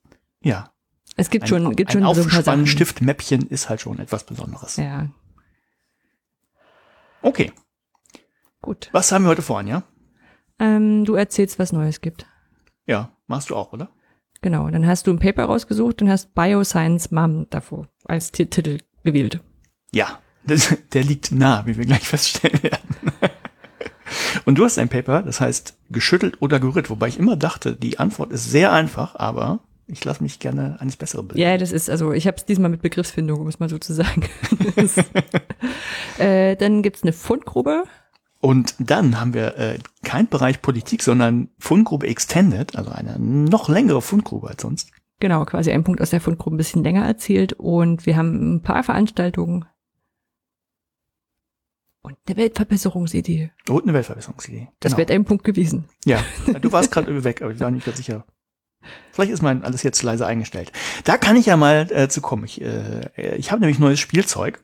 ja. 0.41 0.73
es 1.17 1.31
gibt 1.31 1.47
Ein, 1.47 1.49
schon, 1.49 1.75
gibt 1.75 1.91
ein 1.91 2.05
schon 2.05 2.15
so 2.15 2.21
ein 2.23 2.29
paar 2.29 2.43
Sachen. 2.45 2.61
Aufspannstift-Mäppchen 2.61 3.49
ist 3.49 3.69
halt 3.69 3.81
schon 3.81 3.99
etwas 3.99 4.25
Besonderes. 4.25 4.77
Ja, 4.77 5.09
Okay. 7.23 7.53
gut. 8.63 8.89
Was 8.93 9.11
haben 9.11 9.25
wir 9.25 9.31
heute 9.31 9.43
vor, 9.43 9.61
ja? 9.63 9.83
Ähm, 10.61 11.05
du 11.05 11.15
erzählst, 11.17 11.59
was 11.59 11.73
Neues 11.73 12.01
gibt. 12.01 12.27
Ja, 12.87 13.11
machst 13.27 13.51
du 13.51 13.57
auch, 13.57 13.73
oder? 13.73 13.91
Genau, 14.43 14.69
dann 14.69 14.87
hast 14.87 15.07
du 15.07 15.11
ein 15.13 15.19
Paper 15.19 15.45
rausgesucht 15.45 16.03
und 16.03 16.11
hast 16.11 16.35
Bioscience 16.35 17.11
Mom 17.11 17.47
davor 17.51 17.89
als 18.05 18.33
Ti- 18.33 18.47
Titel 18.47 18.79
gewählt. 19.03 19.41
Ja, 19.93 20.19
das, 20.45 20.77
der 20.93 21.03
liegt 21.05 21.33
nah, 21.33 21.65
wie 21.67 21.77
wir 21.77 21.85
gleich 21.85 22.07
feststellen 22.07 22.63
werden. 22.63 22.97
Und 24.45 24.57
du 24.59 24.65
hast 24.65 24.79
ein 24.79 24.89
Paper, 24.89 25.23
das 25.23 25.41
heißt 25.41 25.77
geschüttelt 25.91 26.41
oder 26.41 26.61
gerührt, 26.61 26.91
wobei 26.91 27.09
ich 27.09 27.19
immer 27.19 27.37
dachte, 27.37 27.75
die 27.75 27.99
Antwort 27.99 28.31
ist 28.31 28.49
sehr 28.51 28.73
einfach, 28.73 29.17
aber 29.17 29.61
ich 29.89 30.05
lasse 30.05 30.23
mich 30.23 30.39
gerne 30.39 30.77
eines 30.81 30.97
Besseren 30.97 31.27
bilden. 31.29 31.41
Ja, 31.41 31.57
das 31.59 31.73
ist, 31.73 31.91
also 31.91 32.13
ich 32.13 32.27
habe 32.27 32.37
es 32.37 32.45
diesmal 32.45 32.71
mit 32.71 32.83
Begriffsfindung, 32.83 33.41
um 33.41 33.49
es 33.49 33.59
mal 33.59 33.69
so 33.69 33.79
zu 33.79 33.93
sagen. 33.95 34.23
äh, 36.19 36.57
dann 36.57 36.83
gibt's 36.83 37.03
eine 37.03 37.13
Fundgrube. 37.13 37.85
Und 38.41 38.75
dann 38.79 39.19
haben 39.21 39.35
wir 39.35 39.57
äh, 39.57 39.79
kein 40.05 40.29
Bereich 40.29 40.63
Politik, 40.63 41.03
sondern 41.03 41.49
Fundgrube 41.59 42.07
Extended, 42.07 42.77
also 42.77 42.91
eine 42.91 43.19
noch 43.19 43.69
längere 43.69 44.03
Fundgrube 44.03 44.49
als 44.49 44.63
sonst. 44.63 44.91
Genau, 45.19 45.45
quasi 45.47 45.73
ein 45.73 45.85
Punkt 45.85 46.01
aus 46.03 46.11
der 46.11 46.21
Fundgrube 46.21 46.55
ein 46.55 46.59
bisschen 46.59 46.85
länger 46.85 47.05
erzählt. 47.07 47.55
Und 47.55 48.05
wir 48.05 48.17
haben 48.17 48.57
ein 48.57 48.63
paar 48.63 48.83
Veranstaltungen 48.83 49.65
und 52.03 52.17
eine 52.29 52.37
Weltverbesserungsidee. 52.37 53.51
Und 53.69 53.83
eine 53.85 53.95
Weltverbesserungsidee. 53.95 54.69
Das 54.81 54.93
Genau. 54.93 54.99
wird 54.99 55.11
ein 55.11 55.25
Punkt 55.25 55.45
gewesen. 55.45 55.87
Ja, 56.05 56.23
du 56.61 56.71
warst 56.71 56.93
gerade 56.93 57.25
weg, 57.25 57.43
aber 57.43 57.53
ich 57.53 57.61
war 57.61 57.71
nicht 57.71 57.87
ganz 57.87 57.97
sicher. 57.97 58.25
Vielleicht 59.11 59.33
ist 59.33 59.43
mein 59.43 59.65
alles 59.65 59.83
jetzt 59.83 60.03
leise 60.03 60.27
eingestellt. 60.27 60.71
Da 61.05 61.17
kann 61.17 61.35
ich 61.35 61.47
ja 61.47 61.57
mal 61.57 61.89
äh, 61.91 62.09
zu 62.09 62.21
kommen. 62.21 62.45
Ich, 62.45 62.61
äh, 62.61 63.37
ich 63.37 63.51
habe 63.51 63.61
nämlich 63.61 63.81
neues 63.81 63.99
Spielzeug. 63.99 64.61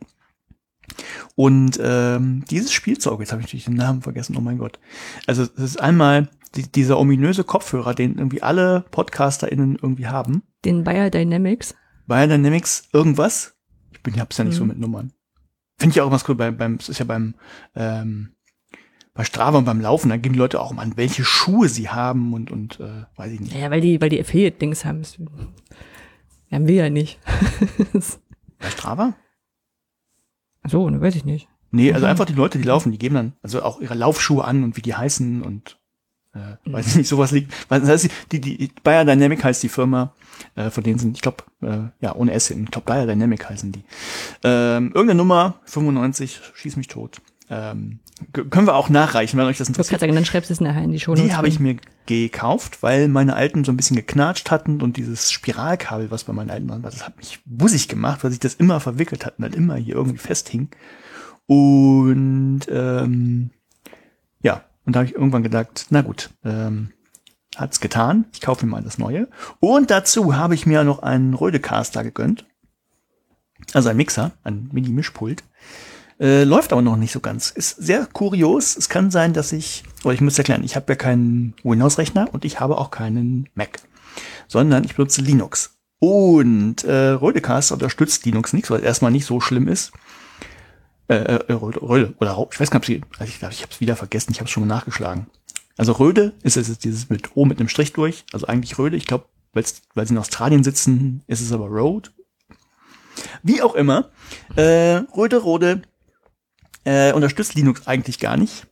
Und 1.34 1.78
ähm, 1.82 2.44
dieses 2.50 2.72
Spielzeug, 2.72 3.20
jetzt 3.20 3.32
habe 3.32 3.40
ich 3.40 3.46
natürlich 3.48 3.64
den 3.64 3.74
Namen 3.74 4.02
vergessen, 4.02 4.36
oh 4.36 4.40
mein 4.40 4.58
Gott. 4.58 4.78
Also 5.26 5.42
es 5.42 5.50
ist 5.62 5.80
einmal 5.80 6.28
die, 6.54 6.70
dieser 6.70 6.98
ominöse 6.98 7.44
Kopfhörer, 7.44 7.94
den 7.94 8.18
irgendwie 8.18 8.42
alle 8.42 8.84
PodcasterInnen 8.90 9.76
irgendwie 9.80 10.06
haben. 10.06 10.42
Den 10.64 10.84
Bayer 10.84 11.10
Dynamics. 11.10 11.74
Biodynamics 12.06 12.88
irgendwas. 12.92 13.54
Ich 13.92 14.02
bin, 14.02 14.18
hab's 14.20 14.36
ja 14.36 14.44
nicht 14.44 14.56
so 14.56 14.64
Mhm. 14.64 14.68
mit 14.68 14.78
Nummern. 14.78 15.12
Finde 15.78 15.94
ich 15.94 16.00
auch 16.00 16.08
immer 16.08 16.20
cool, 16.28 16.34
bei, 16.34 16.50
beim, 16.50 16.74
es 16.74 16.88
ist 16.88 16.98
ja 16.98 17.04
beim, 17.04 17.34
ähm, 17.74 18.34
bei 19.14 19.24
Strava 19.24 19.58
und 19.58 19.64
beim 19.64 19.80
Laufen, 19.80 20.08
da 20.10 20.16
geben 20.16 20.34
die 20.34 20.38
Leute 20.38 20.60
auch 20.60 20.70
immer 20.72 20.82
an, 20.82 20.96
welche 20.96 21.24
Schuhe 21.24 21.68
sie 21.68 21.88
haben 21.88 22.32
und, 22.34 22.50
und 22.50 22.80
äh, 22.80 23.04
weiß 23.16 23.32
ich 23.32 23.40
nicht. 23.40 23.54
Ja, 23.54 23.70
weil 23.70 23.80
die, 23.80 24.00
weil 24.00 24.08
die 24.08 24.20
Affiliate-Dings 24.20 24.84
haben. 24.84 25.00
Das 25.00 25.18
haben 26.50 26.68
wir 26.68 26.74
ja 26.74 26.90
nicht. 26.90 27.18
Bei 28.58 28.70
Strava? 28.70 29.14
So, 30.66 30.88
ne, 30.88 31.00
weiß 31.00 31.16
ich 31.16 31.24
nicht. 31.24 31.48
Nee, 31.70 31.92
also 31.92 32.06
einfach 32.06 32.26
die 32.26 32.34
Leute, 32.34 32.58
die 32.58 32.64
laufen, 32.64 32.92
die 32.92 32.98
geben 32.98 33.14
dann 33.14 33.32
also 33.42 33.62
auch 33.62 33.80
ihre 33.80 33.94
Laufschuhe 33.94 34.44
an 34.44 34.62
und 34.62 34.76
wie 34.76 34.82
die 34.82 34.94
heißen 34.94 35.42
und 35.42 35.78
äh, 36.34 36.56
weiß 36.70 36.86
ich 36.88 36.96
nicht, 36.96 37.08
sowas 37.08 37.30
liegt. 37.30 37.52
Das 37.68 37.88
heißt, 37.88 38.08
die, 38.30 38.40
die, 38.40 38.58
die 38.58 38.72
Bayer 38.82 39.04
Dynamic 39.04 39.42
heißt 39.42 39.62
die 39.62 39.68
Firma, 39.68 40.14
äh, 40.54 40.70
von 40.70 40.84
denen 40.84 40.98
sind, 40.98 41.16
ich 41.16 41.22
glaube, 41.22 41.44
äh, 41.62 42.04
ja, 42.04 42.14
ohne 42.14 42.32
S 42.32 42.48
hin, 42.48 42.64
ich 42.64 42.70
glaube, 42.70 42.86
Bayer 42.86 43.06
Dynamic 43.06 43.48
heißen 43.48 43.72
die. 43.72 43.84
Ähm, 44.44 44.92
irgendeine 44.94 45.16
Nummer, 45.16 45.60
95, 45.64 46.40
schieß 46.54 46.76
mich 46.76 46.88
tot. 46.88 47.20
Ähm, 47.50 48.00
können 48.32 48.66
wir 48.66 48.74
auch 48.74 48.88
nachreichen, 48.88 49.38
wenn 49.38 49.46
euch 49.46 49.58
das 49.58 49.66
Ich 49.66 49.72
interessiert. 49.72 50.00
gerade 50.00 50.10
sagen, 50.10 50.14
dann 50.14 50.24
schreibst 50.24 50.50
du 50.50 50.54
es 50.54 50.60
nachher 50.60 50.82
in 50.82 50.92
die 50.92 51.00
Show. 51.00 51.14
Die 51.14 51.34
habe 51.34 51.48
ich 51.48 51.58
mir 51.58 51.76
gekauft, 52.06 52.82
weil 52.82 53.08
meine 53.08 53.34
alten 53.34 53.64
so 53.64 53.72
ein 53.72 53.76
bisschen 53.76 53.96
geknatscht 53.96 54.50
hatten 54.50 54.80
und 54.80 54.96
dieses 54.96 55.30
Spiralkabel, 55.32 56.10
was 56.10 56.24
bei 56.24 56.32
meinen 56.32 56.50
alten 56.50 56.68
war, 56.68 56.78
das 56.78 57.04
hat 57.04 57.16
mich 57.16 57.40
bussig 57.44 57.88
gemacht, 57.88 58.22
weil 58.22 58.30
sich 58.30 58.40
das 58.40 58.54
immer 58.54 58.80
verwickelt 58.80 59.26
hat 59.26 59.38
und 59.38 59.42
dann 59.42 59.52
immer 59.52 59.76
hier 59.76 59.96
irgendwie 59.96 60.18
festhing. 60.18 60.70
Und 61.46 62.62
ähm, 62.70 63.50
ja, 64.42 64.64
und 64.84 64.94
da 64.94 65.00
habe 65.00 65.08
ich 65.08 65.14
irgendwann 65.14 65.42
gedacht, 65.42 65.86
na 65.90 66.02
gut, 66.02 66.30
ähm, 66.44 66.92
hat's 67.56 67.80
getan. 67.80 68.26
Ich 68.32 68.40
kaufe 68.40 68.64
mir 68.64 68.72
mal 68.72 68.82
das 68.82 68.98
Neue. 68.98 69.28
Und 69.60 69.90
dazu 69.90 70.36
habe 70.36 70.54
ich 70.54 70.66
mir 70.66 70.84
noch 70.84 71.00
einen 71.00 71.34
Rödecaster 71.34 72.02
gegönnt. 72.02 72.46
Also 73.74 73.88
ein 73.88 73.96
Mixer, 73.96 74.32
ein 74.42 74.70
Mini-Mischpult. 74.72 75.44
Äh, 76.22 76.44
läuft 76.44 76.72
aber 76.72 76.82
noch 76.82 76.96
nicht 76.96 77.10
so 77.10 77.18
ganz. 77.18 77.50
Ist 77.50 77.82
sehr 77.82 78.06
kurios. 78.06 78.76
Es 78.76 78.88
kann 78.88 79.10
sein, 79.10 79.32
dass 79.32 79.50
ich, 79.50 79.82
oder 80.04 80.14
ich 80.14 80.20
muss 80.20 80.38
erklären, 80.38 80.62
ich 80.62 80.76
habe 80.76 80.92
ja 80.92 80.96
keinen 80.96 81.54
Windows-Rechner 81.64 82.28
und 82.32 82.44
ich 82.44 82.60
habe 82.60 82.78
auch 82.78 82.92
keinen 82.92 83.48
Mac, 83.56 83.80
sondern 84.46 84.84
ich 84.84 84.94
benutze 84.94 85.20
Linux. 85.20 85.80
Und 85.98 86.84
äh, 86.84 87.08
Rödecaster 87.10 87.74
unterstützt 87.74 88.24
Linux 88.24 88.52
nicht, 88.52 88.70
weil 88.70 88.78
es 88.78 88.84
erstmal 88.84 89.10
nicht 89.10 89.26
so 89.26 89.40
schlimm 89.40 89.66
ist. 89.66 89.90
Äh, 91.08 91.16
äh, 91.16 91.52
Röde, 91.54 91.82
Röde 91.82 92.14
oder 92.20 92.46
ich 92.52 92.60
weiß 92.60 92.70
gar 92.70 92.78
nicht, 92.78 93.02
also 93.18 93.28
ich 93.28 93.40
glaube, 93.40 93.54
ich 93.54 93.62
habe 93.62 93.72
es 93.72 93.80
wieder 93.80 93.96
vergessen, 93.96 94.30
ich 94.30 94.38
habe 94.38 94.46
es 94.46 94.52
schon 94.52 94.66
mal 94.66 94.72
nachgeschlagen. 94.72 95.26
Also 95.76 95.90
Röde 95.92 96.34
ist 96.44 96.56
es 96.56 96.78
dieses 96.78 97.10
mit 97.10 97.36
O 97.36 97.46
mit 97.46 97.58
einem 97.58 97.68
Strich 97.68 97.94
durch, 97.94 98.24
also 98.32 98.46
eigentlich 98.46 98.78
Röde. 98.78 98.96
Ich 98.96 99.06
glaube, 99.06 99.24
weil 99.52 99.64
sie 100.06 100.14
in 100.14 100.18
Australien 100.18 100.62
sitzen, 100.62 101.22
ist 101.26 101.40
es 101.40 101.50
aber 101.50 101.66
Road. 101.66 102.12
Wie 103.42 103.60
auch 103.60 103.74
immer, 103.74 104.10
äh, 104.54 105.02
Röde, 105.16 105.38
Rode 105.38 105.82
äh, 106.84 107.12
unterstützt 107.12 107.54
Linux 107.54 107.86
eigentlich 107.86 108.18
gar 108.18 108.36
nicht. 108.36 108.66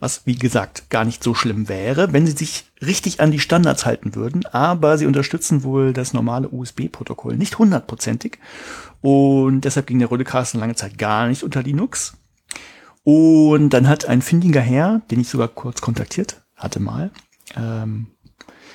Was, 0.00 0.26
wie 0.26 0.36
gesagt, 0.36 0.90
gar 0.90 1.04
nicht 1.04 1.24
so 1.24 1.34
schlimm 1.34 1.68
wäre, 1.68 2.12
wenn 2.12 2.24
sie 2.24 2.32
sich 2.32 2.66
richtig 2.80 3.20
an 3.20 3.32
die 3.32 3.40
Standards 3.40 3.84
halten 3.84 4.14
würden. 4.14 4.46
Aber 4.46 4.96
sie 4.96 5.06
unterstützen 5.06 5.64
wohl 5.64 5.92
das 5.92 6.12
normale 6.12 6.48
USB-Protokoll 6.48 7.36
nicht 7.36 7.58
hundertprozentig. 7.58 8.38
Und 9.00 9.62
deshalb 9.62 9.88
ging 9.88 9.98
der 9.98 10.10
Rödecaster 10.10 10.58
lange 10.58 10.76
Zeit 10.76 10.98
gar 10.98 11.26
nicht 11.26 11.42
unter 11.42 11.62
Linux. 11.64 12.16
Und 13.02 13.70
dann 13.70 13.88
hat 13.88 14.06
ein 14.06 14.22
findiger 14.22 14.60
Herr, 14.60 15.00
den 15.10 15.20
ich 15.20 15.28
sogar 15.28 15.48
kurz 15.48 15.80
kontaktiert 15.80 16.42
hatte 16.54 16.78
mal, 16.78 17.10
ähm, 17.56 18.08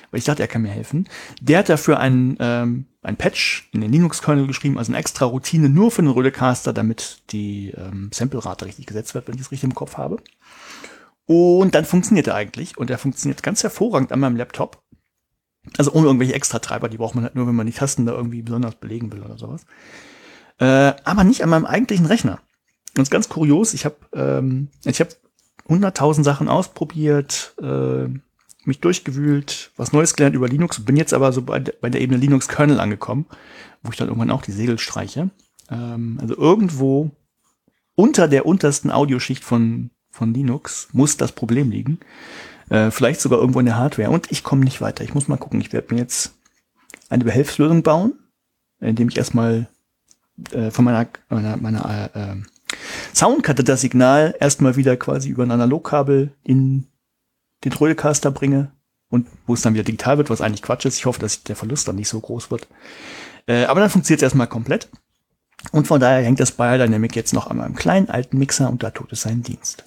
weil 0.09 0.17
ich 0.17 0.23
dachte, 0.23 0.41
er 0.41 0.47
kann 0.47 0.63
mir 0.63 0.71
helfen, 0.71 1.07
der 1.39 1.59
hat 1.59 1.69
dafür 1.69 1.99
ein, 1.99 2.37
ähm, 2.39 2.87
ein 3.03 3.17
Patch 3.17 3.69
in 3.73 3.81
den 3.81 3.91
Linux-Kernel 3.91 4.47
geschrieben, 4.47 4.77
also 4.77 4.91
eine 4.91 4.99
extra 4.99 5.25
Routine 5.25 5.69
nur 5.69 5.91
für 5.91 6.01
den 6.01 6.11
Rödecaster, 6.11 6.73
damit 6.73 7.21
die 7.31 7.71
ähm, 7.71 8.09
Sample-Rate 8.13 8.65
richtig 8.65 8.85
gesetzt 8.85 9.13
wird, 9.13 9.27
wenn 9.27 9.35
ich 9.35 9.41
es 9.41 9.51
richtig 9.51 9.69
im 9.69 9.75
Kopf 9.75 9.97
habe. 9.97 10.17
Und 11.25 11.75
dann 11.75 11.85
funktioniert 11.85 12.27
er 12.27 12.35
eigentlich. 12.35 12.77
Und 12.77 12.89
er 12.89 12.97
funktioniert 12.97 13.43
ganz 13.43 13.63
hervorragend 13.63 14.11
an 14.11 14.19
meinem 14.19 14.35
Laptop. 14.35 14.83
Also 15.77 15.93
ohne 15.93 16.07
irgendwelche 16.07 16.33
Extra-Treiber, 16.33 16.89
die 16.89 16.97
braucht 16.97 17.15
man 17.15 17.23
halt 17.23 17.35
nur, 17.35 17.47
wenn 17.47 17.55
man 17.55 17.65
die 17.65 17.73
Tasten 17.73 18.05
da 18.05 18.13
irgendwie 18.13 18.41
besonders 18.41 18.75
belegen 18.75 19.11
will 19.11 19.21
oder 19.21 19.37
sowas. 19.37 19.65
Äh, 20.59 20.93
aber 21.03 21.23
nicht 21.23 21.43
an 21.43 21.49
meinem 21.49 21.65
eigentlichen 21.65 22.05
Rechner. 22.05 22.39
Und 22.97 23.09
ganz 23.09 23.29
kurios, 23.29 23.73
ich 23.73 23.85
habe 23.85 23.95
ähm, 24.13 24.69
ich 24.83 24.99
habe 24.99 25.15
hunderttausend 25.67 26.25
Sachen 26.25 26.47
ausprobiert, 26.49 27.55
äh, 27.61 28.09
mich 28.67 28.79
durchgewühlt, 28.79 29.71
was 29.77 29.91
Neues 29.93 30.15
gelernt 30.15 30.35
über 30.35 30.47
Linux, 30.47 30.79
bin 30.83 30.95
jetzt 30.97 31.13
aber 31.13 31.31
so 31.33 31.41
bei, 31.41 31.59
der- 31.59 31.73
bei 31.81 31.89
der 31.89 32.01
Ebene 32.01 32.19
Linux-Kernel 32.19 32.79
angekommen, 32.79 33.25
wo 33.81 33.91
ich 33.91 33.97
dann 33.97 34.07
irgendwann 34.07 34.31
auch 34.31 34.41
die 34.41 34.51
Segel 34.51 34.79
streiche. 34.79 35.29
Ähm, 35.69 36.17
also 36.21 36.37
irgendwo 36.37 37.11
unter 37.95 38.27
der 38.27 38.45
untersten 38.45 38.91
Audioschicht 38.91 39.43
von, 39.43 39.89
von 40.11 40.33
Linux 40.33 40.89
muss 40.93 41.17
das 41.17 41.31
Problem 41.31 41.69
liegen. 41.71 41.99
Äh, 42.69 42.91
vielleicht 42.91 43.21
sogar 43.21 43.39
irgendwo 43.39 43.59
in 43.59 43.65
der 43.65 43.77
Hardware. 43.77 44.09
Und 44.09 44.31
ich 44.31 44.43
komme 44.43 44.63
nicht 44.63 44.81
weiter. 44.81 45.03
Ich 45.03 45.13
muss 45.13 45.27
mal 45.27 45.37
gucken. 45.37 45.61
Ich 45.61 45.73
werde 45.73 45.93
mir 45.93 45.99
jetzt 45.99 46.33
eine 47.09 47.23
Behelfslösung 47.23 47.83
bauen, 47.83 48.13
indem 48.79 49.09
ich 49.09 49.17
erstmal 49.17 49.67
äh, 50.51 50.71
von 50.71 50.85
meiner, 50.85 51.07
meiner, 51.29 51.57
meiner 51.57 52.09
äh, 52.15 52.19
äh, 52.31 52.35
Soundkarte 53.13 53.63
das 53.63 53.81
Signal 53.81 54.33
erstmal 54.39 54.75
wieder 54.75 54.97
quasi 54.97 55.29
über 55.29 55.43
ein 55.43 55.51
Analogkabel 55.51 56.33
in 56.43 56.87
den 57.63 57.71
Trödelcaster 57.71 58.31
bringe 58.31 58.71
und 59.09 59.27
wo 59.45 59.53
es 59.53 59.61
dann 59.61 59.73
wieder 59.73 59.83
digital 59.83 60.17
wird, 60.17 60.29
was 60.29 60.41
eigentlich 60.41 60.61
Quatsch 60.61 60.85
ist. 60.85 60.97
Ich 60.97 61.05
hoffe, 61.05 61.19
dass 61.19 61.43
der 61.43 61.55
Verlust 61.55 61.87
dann 61.87 61.95
nicht 61.95 62.09
so 62.09 62.19
groß 62.19 62.51
wird. 62.51 62.67
Äh, 63.47 63.65
aber 63.65 63.79
dann 63.79 63.89
funktioniert 63.89 64.21
es 64.21 64.23
erstmal 64.23 64.47
komplett. 64.47 64.89
Und 65.71 65.87
von 65.87 65.99
daher 65.99 66.23
hängt 66.23 66.39
das 66.39 66.51
Biodynamic 66.51 67.15
jetzt 67.15 67.33
noch 67.33 67.47
an 67.47 67.57
meinem 67.57 67.75
kleinen 67.75 68.09
alten 68.09 68.37
Mixer 68.37 68.69
und 68.69 68.83
da 68.83 68.91
tut 68.91 69.13
es 69.13 69.21
seinen 69.21 69.43
Dienst. 69.43 69.83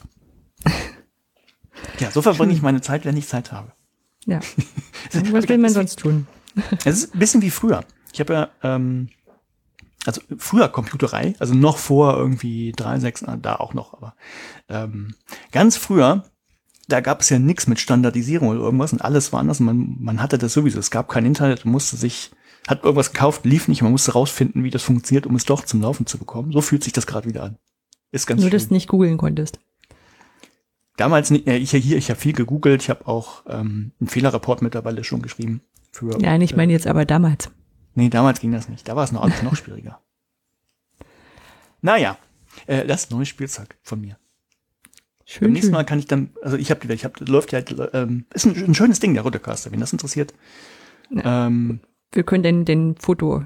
ja, 1.98 2.10
so 2.10 2.22
verbringe 2.22 2.52
ich 2.52 2.62
meine 2.62 2.80
Zeit, 2.80 3.04
wenn 3.04 3.16
ich 3.16 3.28
Zeit 3.28 3.52
habe. 3.52 3.72
Ja. 4.24 4.40
Was 5.12 5.48
will 5.48 5.58
man 5.58 5.70
sonst 5.70 5.98
tun? 5.98 6.26
Es 6.84 6.96
ist 7.02 7.14
ein 7.14 7.18
bisschen 7.18 7.42
wie 7.42 7.50
früher. 7.50 7.84
Ich 8.12 8.20
habe 8.20 8.32
ja, 8.32 8.48
ähm, 8.62 9.10
also 10.06 10.22
früher 10.38 10.68
Computerei, 10.68 11.34
also 11.38 11.54
noch 11.54 11.76
vor 11.78 12.16
irgendwie 12.16 12.72
3, 12.72 13.00
6, 13.00 13.22
na, 13.22 13.36
da 13.36 13.56
auch 13.56 13.74
noch, 13.74 13.92
aber 13.92 14.14
ähm, 14.68 15.14
ganz 15.52 15.76
früher, 15.76 16.24
da 16.88 17.00
gab 17.00 17.20
es 17.20 17.30
ja 17.30 17.38
nichts 17.38 17.66
mit 17.66 17.80
Standardisierung 17.80 18.48
oder 18.48 18.60
irgendwas 18.60 18.92
und 18.92 19.02
alles 19.02 19.32
war 19.32 19.40
anders. 19.40 19.60
Man, 19.60 19.96
man 19.98 20.22
hatte 20.22 20.38
das 20.38 20.52
sowieso. 20.52 20.78
Es 20.78 20.90
gab 20.90 21.08
kein 21.08 21.26
Internet, 21.26 21.64
man 21.64 21.72
musste 21.72 21.96
sich, 21.96 22.30
hat 22.66 22.84
irgendwas 22.84 23.12
gekauft, 23.12 23.44
lief 23.44 23.68
nicht, 23.68 23.82
man 23.82 23.92
musste 23.92 24.12
rausfinden, 24.12 24.62
wie 24.64 24.70
das 24.70 24.82
funktioniert, 24.82 25.26
um 25.26 25.34
es 25.34 25.44
doch 25.44 25.64
zum 25.64 25.80
Laufen 25.80 26.06
zu 26.06 26.18
bekommen. 26.18 26.52
So 26.52 26.60
fühlt 26.60 26.84
sich 26.84 26.92
das 26.92 27.06
gerade 27.06 27.28
wieder 27.28 27.42
an. 27.42 27.58
Ist 28.12 28.26
ganz 28.26 28.40
Nur, 28.40 28.50
dass 28.50 28.68
du 28.68 28.74
nicht 28.74 28.88
googeln 28.88 29.18
konntest. 29.18 29.58
Damals 30.96 31.30
nicht, 31.30 31.46
äh, 31.46 31.56
ich 31.56 31.72
hier, 31.72 31.96
ich 31.96 32.08
habe 32.08 32.20
viel 32.20 32.32
gegoogelt, 32.32 32.82
ich 32.82 32.90
habe 32.90 33.06
auch 33.06 33.42
ähm, 33.48 33.92
einen 34.00 34.08
Fehlerreport 34.08 34.62
mittlerweile 34.62 35.04
schon 35.04 35.22
geschrieben. 35.22 35.60
Für, 35.92 36.18
Ja, 36.20 36.36
ich 36.38 36.56
meine 36.56 36.72
jetzt 36.72 36.86
aber 36.86 37.04
damals. 37.04 37.50
Nee, 37.94 38.08
damals 38.10 38.40
ging 38.40 38.52
das 38.52 38.68
nicht. 38.68 38.86
Da 38.88 38.96
war 38.96 39.04
es 39.04 39.12
noch 39.12 39.22
alles 39.22 39.42
noch 39.42 39.56
schwieriger. 39.56 40.00
Naja, 41.82 42.18
äh, 42.66 42.86
das 42.86 43.04
ist 43.04 43.10
neues 43.12 43.28
Spielzeug 43.28 43.76
von 43.82 44.00
mir. 44.00 44.18
Beim 45.40 45.48
Schön, 45.48 45.52
nächsten 45.52 45.68
schön. 45.68 45.74
Mal 45.74 45.84
kann 45.84 45.98
ich 45.98 46.06
dann, 46.06 46.30
also 46.42 46.56
ich 46.56 46.70
habe, 46.70 46.92
ich 46.92 47.04
habe, 47.04 47.24
läuft 47.24 47.52
ja, 47.52 47.60
ähm, 47.92 48.24
ist 48.32 48.46
ein, 48.46 48.56
ein 48.64 48.74
schönes 48.74 49.00
Ding 49.00 49.14
der 49.14 49.22
Rodecaster, 49.22 49.70
wenn 49.72 49.80
das 49.80 49.92
interessiert. 49.92 50.34
Ähm, 51.24 51.80
Wir 52.12 52.22
können 52.24 52.42
den, 52.42 52.64
den 52.64 52.96
Foto 52.96 53.44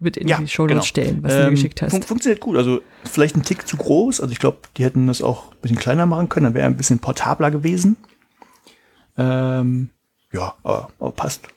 mit 0.00 0.16
in 0.16 0.28
Ja, 0.28 0.38
die 0.38 0.48
Show 0.48 0.66
genau. 0.66 0.82
stellen, 0.82 1.22
was 1.22 1.32
du 1.32 1.38
mir 1.38 1.44
ähm, 1.46 1.50
geschickt 1.54 1.82
hast. 1.82 1.92
fun 1.92 2.02
funktioniert 2.02 2.40
gut. 2.40 2.56
Also 2.56 2.80
vielleicht 3.04 3.36
ein 3.36 3.42
Tick 3.42 3.66
zu 3.66 3.76
groß. 3.76 4.20
Also 4.20 4.32
ich 4.32 4.38
glaube, 4.38 4.58
die 4.76 4.84
hätten 4.84 5.06
das 5.06 5.22
auch 5.22 5.52
ein 5.52 5.56
bisschen 5.62 5.78
kleiner 5.78 6.06
machen 6.06 6.28
können. 6.28 6.44
Dann 6.44 6.54
wäre 6.54 6.64
er 6.64 6.70
ein 6.70 6.76
bisschen 6.76 6.98
portabler 6.98 7.50
gewesen. 7.50 7.96
Ähm, 9.16 9.90
ja, 10.32 10.54
aber, 10.62 10.90
aber 10.98 11.12
passt. 11.12 11.48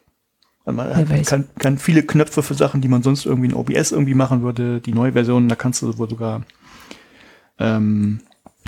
Man 0.65 0.93
hat, 0.93 1.25
kann, 1.25 1.47
kann 1.59 1.77
viele 1.77 2.03
Knöpfe 2.03 2.43
für 2.43 2.53
Sachen, 2.53 2.81
die 2.81 2.89
man 2.89 3.01
sonst 3.01 3.25
irgendwie 3.25 3.49
in 3.49 3.55
OBS 3.55 3.93
irgendwie 3.93 4.13
machen 4.13 4.41
würde. 4.41 4.81
Die 4.81 4.93
neue 4.93 5.13
Version, 5.13 5.47
da 5.47 5.55
kannst 5.55 5.81
du 5.81 5.97
wohl 5.97 6.09
sogar, 6.09 6.43
ähm, 7.57 8.19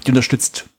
die 0.05 0.11
unterstützt 0.11 0.69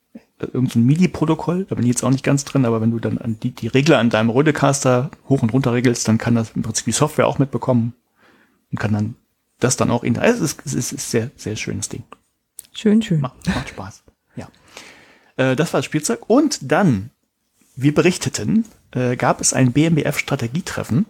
irgendein 0.47 0.87
MIDI-Protokoll, 0.87 1.67
da 1.69 1.75
bin 1.75 1.85
ich 1.85 1.91
jetzt 1.91 2.03
auch 2.03 2.11
nicht 2.11 2.25
ganz 2.25 2.45
drin, 2.45 2.65
aber 2.65 2.81
wenn 2.81 2.91
du 2.91 2.99
dann 2.99 3.19
an 3.19 3.39
die, 3.41 3.51
die 3.51 3.69
Regler 3.69 3.99
an 3.99 4.11
deinem 4.11 4.31
Rodecaster 4.31 5.11
hoch 5.29 5.43
und 5.43 5.53
runter 5.53 5.73
regelst, 5.73 6.09
dann 6.09 6.19
kann 6.19 6.35
das 6.35 6.53
im 6.55 6.63
Prinzip 6.63 6.85
die 6.87 6.93
Software 6.93 7.27
auch 7.27 7.39
mitbekommen 7.39 7.95
und 8.71 8.79
kann 8.79 8.93
dann 8.93 9.15
das 9.59 9.77
dann 9.77 9.91
auch 9.91 10.03
in, 10.03 10.19
also 10.19 10.45
es 10.45 10.53
ist, 10.53 10.67
es 10.67 10.75
ist, 10.75 10.93
ist 10.93 11.11
sehr, 11.11 11.31
sehr 11.37 11.57
schönes 11.57 11.89
Ding. 11.89 12.03
Schön, 12.73 13.03
schön. 13.03 13.21
Macht, 13.21 13.47
macht 13.47 13.69
Spaß. 13.69 14.03
Ja. 14.37 14.49
Äh, 15.37 15.57
das 15.57 15.73
war 15.73 15.79
das 15.79 15.85
Spielzeug. 15.85 16.29
Und 16.29 16.59
dann, 16.63 17.11
wir 17.77 17.95
berichteten, 17.95 18.65
äh, 18.93 19.17
gab 19.17 19.41
es 19.41 19.53
ein 19.53 19.73
BMBF-Strategietreffen, 19.73 21.07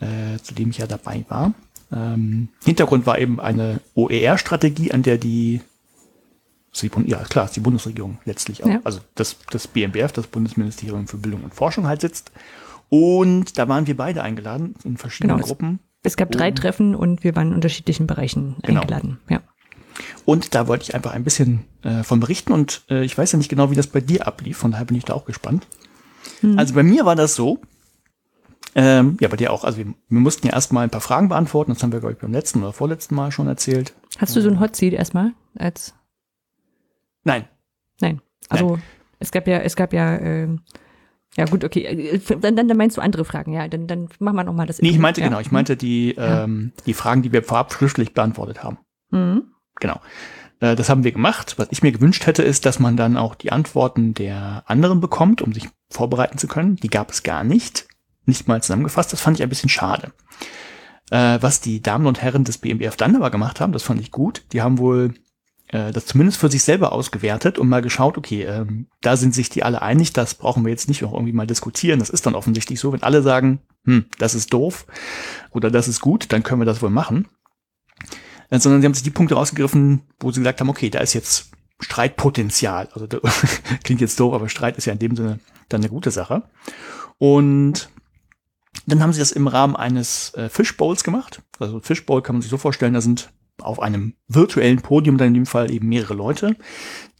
äh, 0.00 0.38
zu 0.42 0.54
dem 0.54 0.70
ich 0.70 0.78
ja 0.78 0.86
dabei 0.86 1.24
war. 1.28 1.52
Ähm, 1.90 2.48
Hintergrund 2.64 3.06
war 3.06 3.18
eben 3.18 3.40
eine 3.40 3.80
OER-Strategie, 3.94 4.92
an 4.92 5.02
der 5.02 5.18
die, 5.18 5.62
ja, 7.06 7.18
klar, 7.24 7.46
ist 7.46 7.56
die 7.56 7.60
Bundesregierung 7.60 8.18
letztlich 8.24 8.64
auch. 8.64 8.68
Ja. 8.68 8.80
Also 8.84 9.00
das, 9.14 9.36
das 9.50 9.66
BMBF, 9.66 10.12
das 10.12 10.26
Bundesministerium 10.26 11.06
für 11.08 11.16
Bildung 11.16 11.42
und 11.42 11.54
Forschung 11.54 11.86
halt 11.86 12.00
sitzt. 12.00 12.30
Und 12.88 13.58
da 13.58 13.68
waren 13.68 13.86
wir 13.86 13.96
beide 13.96 14.22
eingeladen 14.22 14.74
in 14.84 14.96
verschiedenen 14.96 15.36
genau, 15.36 15.46
Gruppen. 15.46 15.80
Es, 16.02 16.12
es 16.12 16.16
gab 16.16 16.30
drei 16.30 16.50
Treffen 16.50 16.94
und 16.94 17.24
wir 17.24 17.36
waren 17.36 17.48
in 17.48 17.54
unterschiedlichen 17.54 18.06
Bereichen 18.06 18.56
genau. 18.62 18.80
eingeladen. 18.80 19.18
Ja. 19.28 19.40
Und 20.24 20.54
da 20.54 20.68
wollte 20.68 20.84
ich 20.84 20.94
einfach 20.94 21.12
ein 21.12 21.24
bisschen 21.24 21.64
äh, 21.82 22.02
von 22.02 22.20
berichten 22.20 22.52
und 22.52 22.84
äh, 22.88 23.04
ich 23.04 23.18
weiß 23.18 23.32
ja 23.32 23.38
nicht 23.38 23.48
genau, 23.48 23.70
wie 23.70 23.74
das 23.74 23.88
bei 23.88 24.00
dir 24.00 24.26
ablief, 24.26 24.58
von 24.58 24.70
daher 24.70 24.84
bin 24.84 24.96
ich 24.96 25.04
da 25.04 25.14
auch 25.14 25.24
gespannt. 25.24 25.66
Hm. 26.40 26.58
Also 26.58 26.74
bei 26.74 26.82
mir 26.82 27.04
war 27.04 27.16
das 27.16 27.34
so, 27.34 27.60
ähm, 28.74 29.16
ja, 29.20 29.28
bei 29.28 29.36
dir 29.36 29.52
auch. 29.52 29.64
Also 29.64 29.78
wir, 29.78 29.86
wir 29.86 30.20
mussten 30.20 30.46
ja 30.46 30.52
erstmal 30.52 30.84
ein 30.84 30.90
paar 30.90 31.00
Fragen 31.00 31.28
beantworten, 31.28 31.72
das 31.72 31.82
haben 31.82 31.92
wir, 31.92 32.00
glaube 32.00 32.12
ich, 32.12 32.20
beim 32.20 32.32
letzten 32.32 32.60
oder 32.62 32.72
vorletzten 32.72 33.14
Mal 33.14 33.32
schon 33.32 33.48
erzählt. 33.48 33.92
Hast 34.18 34.36
du 34.36 34.40
so 34.40 34.48
ein 34.48 34.60
Hot 34.60 34.76
Seat 34.76 34.92
erstmal 34.92 35.32
als 35.56 35.94
Nein. 37.28 37.44
Nein. 38.00 38.22
Also 38.48 38.70
Nein. 38.72 38.82
es 39.18 39.30
gab 39.30 39.46
ja, 39.46 39.58
es 39.58 39.76
gab 39.76 39.92
ja, 39.92 40.16
äh, 40.16 40.48
ja 41.36 41.44
gut, 41.44 41.62
okay. 41.62 41.82
Äh, 41.84 42.20
dann, 42.40 42.56
dann, 42.56 42.68
dann 42.68 42.76
meinst 42.76 42.96
du 42.96 43.02
andere 43.02 43.26
Fragen, 43.26 43.52
ja. 43.52 43.68
Dann, 43.68 43.86
dann 43.86 44.08
machen 44.18 44.36
wir 44.36 44.44
nochmal 44.44 44.66
das. 44.66 44.80
Nee, 44.80 44.88
ich 44.88 44.98
meinte 44.98 45.20
ja. 45.20 45.28
genau, 45.28 45.38
ich 45.38 45.52
meinte 45.52 45.76
die, 45.76 46.14
ja. 46.14 46.44
ähm, 46.44 46.72
die 46.86 46.94
Fragen, 46.94 47.20
die 47.20 47.30
wir 47.30 47.42
vorab 47.42 47.72
schriftlich 47.72 48.14
beantwortet 48.14 48.64
haben. 48.64 48.78
Mhm. 49.10 49.52
Genau. 49.78 50.00
Äh, 50.60 50.74
das 50.74 50.88
haben 50.88 51.04
wir 51.04 51.12
gemacht. 51.12 51.58
Was 51.58 51.68
ich 51.70 51.82
mir 51.82 51.92
gewünscht 51.92 52.26
hätte, 52.26 52.42
ist, 52.42 52.64
dass 52.64 52.78
man 52.78 52.96
dann 52.96 53.18
auch 53.18 53.34
die 53.34 53.52
Antworten 53.52 54.14
der 54.14 54.64
anderen 54.66 55.00
bekommt, 55.00 55.42
um 55.42 55.52
sich 55.52 55.68
vorbereiten 55.90 56.38
zu 56.38 56.48
können. 56.48 56.76
Die 56.76 56.88
gab 56.88 57.10
es 57.10 57.22
gar 57.22 57.44
nicht. 57.44 57.88
Nicht 58.24 58.48
mal 58.48 58.62
zusammengefasst. 58.62 59.12
Das 59.12 59.20
fand 59.20 59.36
ich 59.36 59.42
ein 59.42 59.50
bisschen 59.50 59.68
schade. 59.68 60.12
Äh, 61.10 61.38
was 61.42 61.60
die 61.60 61.82
Damen 61.82 62.06
und 62.06 62.22
Herren 62.22 62.44
des 62.44 62.56
BMBF 62.56 62.96
dann 62.96 63.16
aber 63.16 63.30
gemacht 63.30 63.60
haben, 63.60 63.72
das 63.72 63.82
fand 63.82 64.00
ich 64.00 64.12
gut. 64.12 64.44
Die 64.52 64.62
haben 64.62 64.78
wohl 64.78 65.12
äh, 65.68 65.92
das 65.92 66.06
zumindest 66.06 66.38
für 66.38 66.50
sich 66.50 66.62
selber 66.62 66.92
ausgewertet 66.92 67.58
und 67.58 67.68
mal 67.68 67.82
geschaut, 67.82 68.18
okay, 68.18 68.44
ähm, 68.44 68.86
da 69.00 69.16
sind 69.16 69.34
sich 69.34 69.50
die 69.50 69.62
alle 69.62 69.82
einig, 69.82 70.12
das 70.12 70.34
brauchen 70.34 70.64
wir 70.64 70.70
jetzt 70.70 70.88
nicht 70.88 71.02
noch 71.02 71.12
irgendwie 71.12 71.32
mal 71.32 71.46
diskutieren. 71.46 71.98
Das 71.98 72.10
ist 72.10 72.26
dann 72.26 72.34
offensichtlich 72.34 72.80
so, 72.80 72.92
wenn 72.92 73.02
alle 73.02 73.22
sagen, 73.22 73.60
hm, 73.84 74.06
das 74.18 74.34
ist 74.34 74.52
doof 74.52 74.86
oder 75.50 75.70
das 75.70 75.88
ist 75.88 76.00
gut, 76.00 76.32
dann 76.32 76.42
können 76.42 76.60
wir 76.60 76.66
das 76.66 76.82
wohl 76.82 76.90
machen. 76.90 77.28
Äh, 78.50 78.58
sondern 78.58 78.80
sie 78.80 78.86
haben 78.86 78.94
sich 78.94 79.02
die 79.02 79.10
Punkte 79.10 79.34
rausgegriffen, 79.34 80.02
wo 80.20 80.30
sie 80.30 80.40
gesagt 80.40 80.60
haben, 80.60 80.70
okay, 80.70 80.90
da 80.90 81.00
ist 81.00 81.12
jetzt 81.12 81.50
Streitpotenzial. 81.80 82.88
Also 82.92 83.06
klingt 83.84 84.00
jetzt 84.00 84.18
doof, 84.18 84.34
aber 84.34 84.48
Streit 84.48 84.78
ist 84.78 84.86
ja 84.86 84.92
in 84.92 84.98
dem 84.98 85.16
Sinne 85.16 85.38
dann 85.68 85.82
eine 85.82 85.90
gute 85.90 86.10
Sache. 86.10 86.44
Und 87.18 87.90
dann 88.86 89.02
haben 89.02 89.12
sie 89.12 89.20
das 89.20 89.32
im 89.32 89.48
Rahmen 89.48 89.76
eines 89.76 90.32
äh, 90.34 90.48
Fishbowls 90.48 91.04
gemacht. 91.04 91.42
Also 91.58 91.80
Fishbowl 91.80 92.22
kann 92.22 92.36
man 92.36 92.42
sich 92.42 92.50
so 92.50 92.56
vorstellen, 92.56 92.94
da 92.94 93.00
sind 93.00 93.30
auf 93.62 93.80
einem 93.80 94.14
virtuellen 94.28 94.80
Podium 94.80 95.18
dann 95.18 95.28
in 95.28 95.34
dem 95.34 95.46
Fall 95.46 95.70
eben 95.70 95.88
mehrere 95.88 96.14
Leute, 96.14 96.56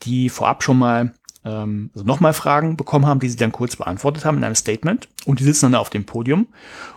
die 0.02 0.28
vorab 0.28 0.62
schon 0.62 0.78
mal 0.78 1.12
ähm, 1.44 1.90
also 1.94 2.04
nochmal 2.04 2.32
Fragen 2.32 2.76
bekommen 2.76 3.06
haben, 3.06 3.20
die 3.20 3.28
sie 3.28 3.36
dann 3.36 3.52
kurz 3.52 3.76
beantwortet 3.76 4.24
haben 4.24 4.38
in 4.38 4.44
einem 4.44 4.54
Statement. 4.54 5.08
Und 5.24 5.40
die 5.40 5.44
sitzen 5.44 5.66
dann 5.66 5.80
auf 5.80 5.90
dem 5.90 6.04
Podium. 6.04 6.48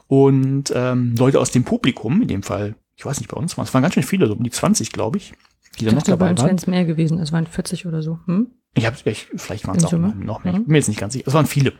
Und 0.07 0.71
ähm, 0.75 1.15
Leute 1.17 1.39
aus 1.39 1.51
dem 1.51 1.63
Publikum, 1.63 2.21
in 2.21 2.27
dem 2.27 2.43
Fall, 2.43 2.75
ich 2.95 3.05
weiß 3.05 3.19
nicht, 3.19 3.29
bei 3.29 3.37
uns 3.37 3.57
waren 3.57 3.65
es 3.65 3.73
waren 3.73 3.81
ganz 3.81 3.93
schön 3.93 4.03
viele, 4.03 4.27
so 4.27 4.33
um 4.33 4.43
die 4.43 4.51
20, 4.51 4.91
glaube 4.91 5.17
ich, 5.17 5.33
die 5.79 5.85
dann 5.85 5.95
noch 5.95 6.03
dabei 6.03 6.37
waren. 6.37 6.55
Es 6.55 6.67
mehr 6.67 6.85
gewesen, 6.85 7.19
es 7.19 7.31
waren 7.31 7.47
40 7.47 7.85
oder 7.85 8.01
so. 8.01 8.19
Hm? 8.25 8.47
Ich 8.73 8.85
habe 8.85 8.95
ich, 9.03 9.27
vielleicht 9.35 9.67
waren 9.67 9.77
es 9.77 9.85
auch 9.85 9.91
noch, 9.91 10.15
noch 10.15 10.43
mehr. 10.45 10.53
Ich 10.53 10.59
bin 10.59 10.71
mir 10.71 10.77
jetzt 10.77 10.87
nicht 10.87 10.99
ganz 10.99 11.11
sicher. 11.13 11.27
Es 11.27 11.33
waren 11.33 11.45
viele. 11.45 11.73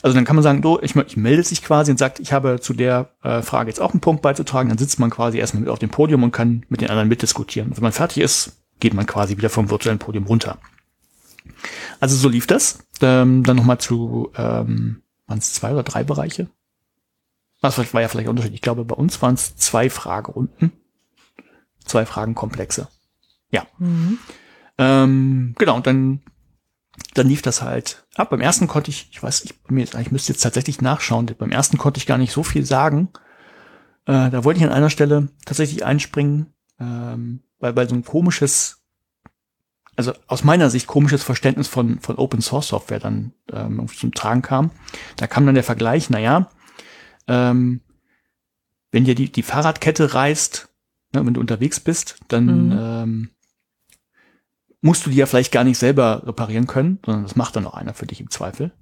Also 0.00 0.14
dann 0.14 0.24
kann 0.24 0.36
man 0.36 0.42
sagen, 0.42 0.62
du, 0.62 0.78
ich, 0.80 0.96
ich 0.96 1.16
meldet 1.16 1.46
sich 1.46 1.62
quasi 1.62 1.90
und 1.90 1.98
sagt, 1.98 2.18
ich 2.18 2.32
habe 2.32 2.60
zu 2.60 2.72
der 2.72 3.10
äh, 3.22 3.42
Frage 3.42 3.68
jetzt 3.68 3.80
auch 3.80 3.92
einen 3.92 4.00
Punkt 4.00 4.22
beizutragen. 4.22 4.70
Dann 4.70 4.78
sitzt 4.78 4.98
man 4.98 5.10
quasi 5.10 5.36
erstmal 5.36 5.60
mit 5.60 5.68
auf 5.70 5.78
dem 5.78 5.90
Podium 5.90 6.22
und 6.22 6.32
kann 6.32 6.64
mit 6.70 6.80
den 6.80 6.88
anderen 6.88 7.08
mitdiskutieren. 7.08 7.68
Und 7.68 7.76
wenn 7.76 7.82
man 7.82 7.92
fertig 7.92 8.22
ist, 8.22 8.62
geht 8.80 8.94
man 8.94 9.04
quasi 9.04 9.36
wieder 9.36 9.50
vom 9.50 9.68
virtuellen 9.68 9.98
Podium 9.98 10.24
runter. 10.24 10.56
Also 12.00 12.16
so 12.16 12.30
lief 12.30 12.46
das. 12.46 12.78
Ähm, 13.02 13.44
dann 13.44 13.56
nochmal 13.56 13.78
zu, 13.78 14.30
ähm, 14.34 15.02
waren 15.26 15.38
es 15.38 15.52
zwei 15.52 15.72
oder 15.72 15.82
drei 15.82 16.04
Bereiche? 16.04 16.48
Das 17.60 17.76
war 17.76 18.00
ja 18.00 18.08
vielleicht 18.08 18.28
unterschiedlich. 18.28 18.58
Ich 18.58 18.62
glaube, 18.62 18.86
bei 18.86 18.96
uns 18.96 19.20
waren 19.20 19.34
es 19.34 19.56
zwei 19.56 19.90
Fragerunden. 19.90 20.72
Zwei 21.84 22.06
Fragenkomplexe. 22.06 22.88
Ja. 23.50 23.66
Mhm. 23.78 24.18
Ähm, 24.80 25.54
genau, 25.58 25.76
und 25.76 25.86
dann, 25.86 26.22
dann 27.12 27.28
lief 27.28 27.42
das 27.42 27.60
halt 27.60 28.06
ab. 28.14 28.30
Beim 28.30 28.40
ersten 28.40 28.66
konnte 28.66 28.90
ich, 28.90 29.08
ich 29.12 29.22
weiß, 29.22 29.44
ich, 29.44 29.54
mir, 29.68 29.84
ich 29.84 30.10
müsste 30.10 30.32
jetzt 30.32 30.40
tatsächlich 30.40 30.80
nachschauen, 30.80 31.26
beim 31.38 31.50
ersten 31.50 31.76
konnte 31.76 31.98
ich 31.98 32.06
gar 32.06 32.16
nicht 32.16 32.32
so 32.32 32.42
viel 32.42 32.64
sagen. 32.64 33.10
Äh, 34.06 34.30
da 34.30 34.42
wollte 34.42 34.58
ich 34.58 34.66
an 34.66 34.72
einer 34.72 34.88
Stelle 34.88 35.28
tatsächlich 35.44 35.84
einspringen, 35.84 36.46
ähm, 36.80 37.42
weil, 37.58 37.76
weil 37.76 37.90
so 37.90 37.94
ein 37.94 38.06
komisches, 38.06 38.80
also 39.96 40.14
aus 40.26 40.44
meiner 40.44 40.70
Sicht 40.70 40.86
komisches 40.86 41.22
Verständnis 41.22 41.68
von, 41.68 42.00
von 42.00 42.16
Open 42.16 42.40
Source 42.40 42.68
Software 42.68 43.00
dann 43.00 43.34
ähm, 43.52 43.86
zum 43.88 44.14
Tragen 44.14 44.40
kam. 44.40 44.70
Da 45.16 45.26
kam 45.26 45.44
dann 45.44 45.54
der 45.54 45.64
Vergleich, 45.64 46.08
naja, 46.08 46.48
ähm, 47.28 47.82
wenn 48.92 49.04
dir 49.04 49.14
die, 49.14 49.30
die 49.30 49.42
Fahrradkette 49.42 50.14
reißt, 50.14 50.70
ne, 51.12 51.26
wenn 51.26 51.34
du 51.34 51.40
unterwegs 51.40 51.80
bist, 51.80 52.16
dann 52.28 52.68
mhm. 52.68 52.78
ähm, 52.80 53.30
musst 54.80 55.04
du 55.06 55.10
die 55.10 55.16
ja 55.16 55.26
vielleicht 55.26 55.52
gar 55.52 55.64
nicht 55.64 55.78
selber 55.78 56.22
reparieren 56.26 56.66
können, 56.66 56.98
sondern 57.04 57.24
das 57.24 57.36
macht 57.36 57.56
dann 57.56 57.66
auch 57.66 57.74
einer 57.74 57.94
für 57.94 58.06
dich 58.06 58.20
im 58.20 58.30
Zweifel. 58.30 58.72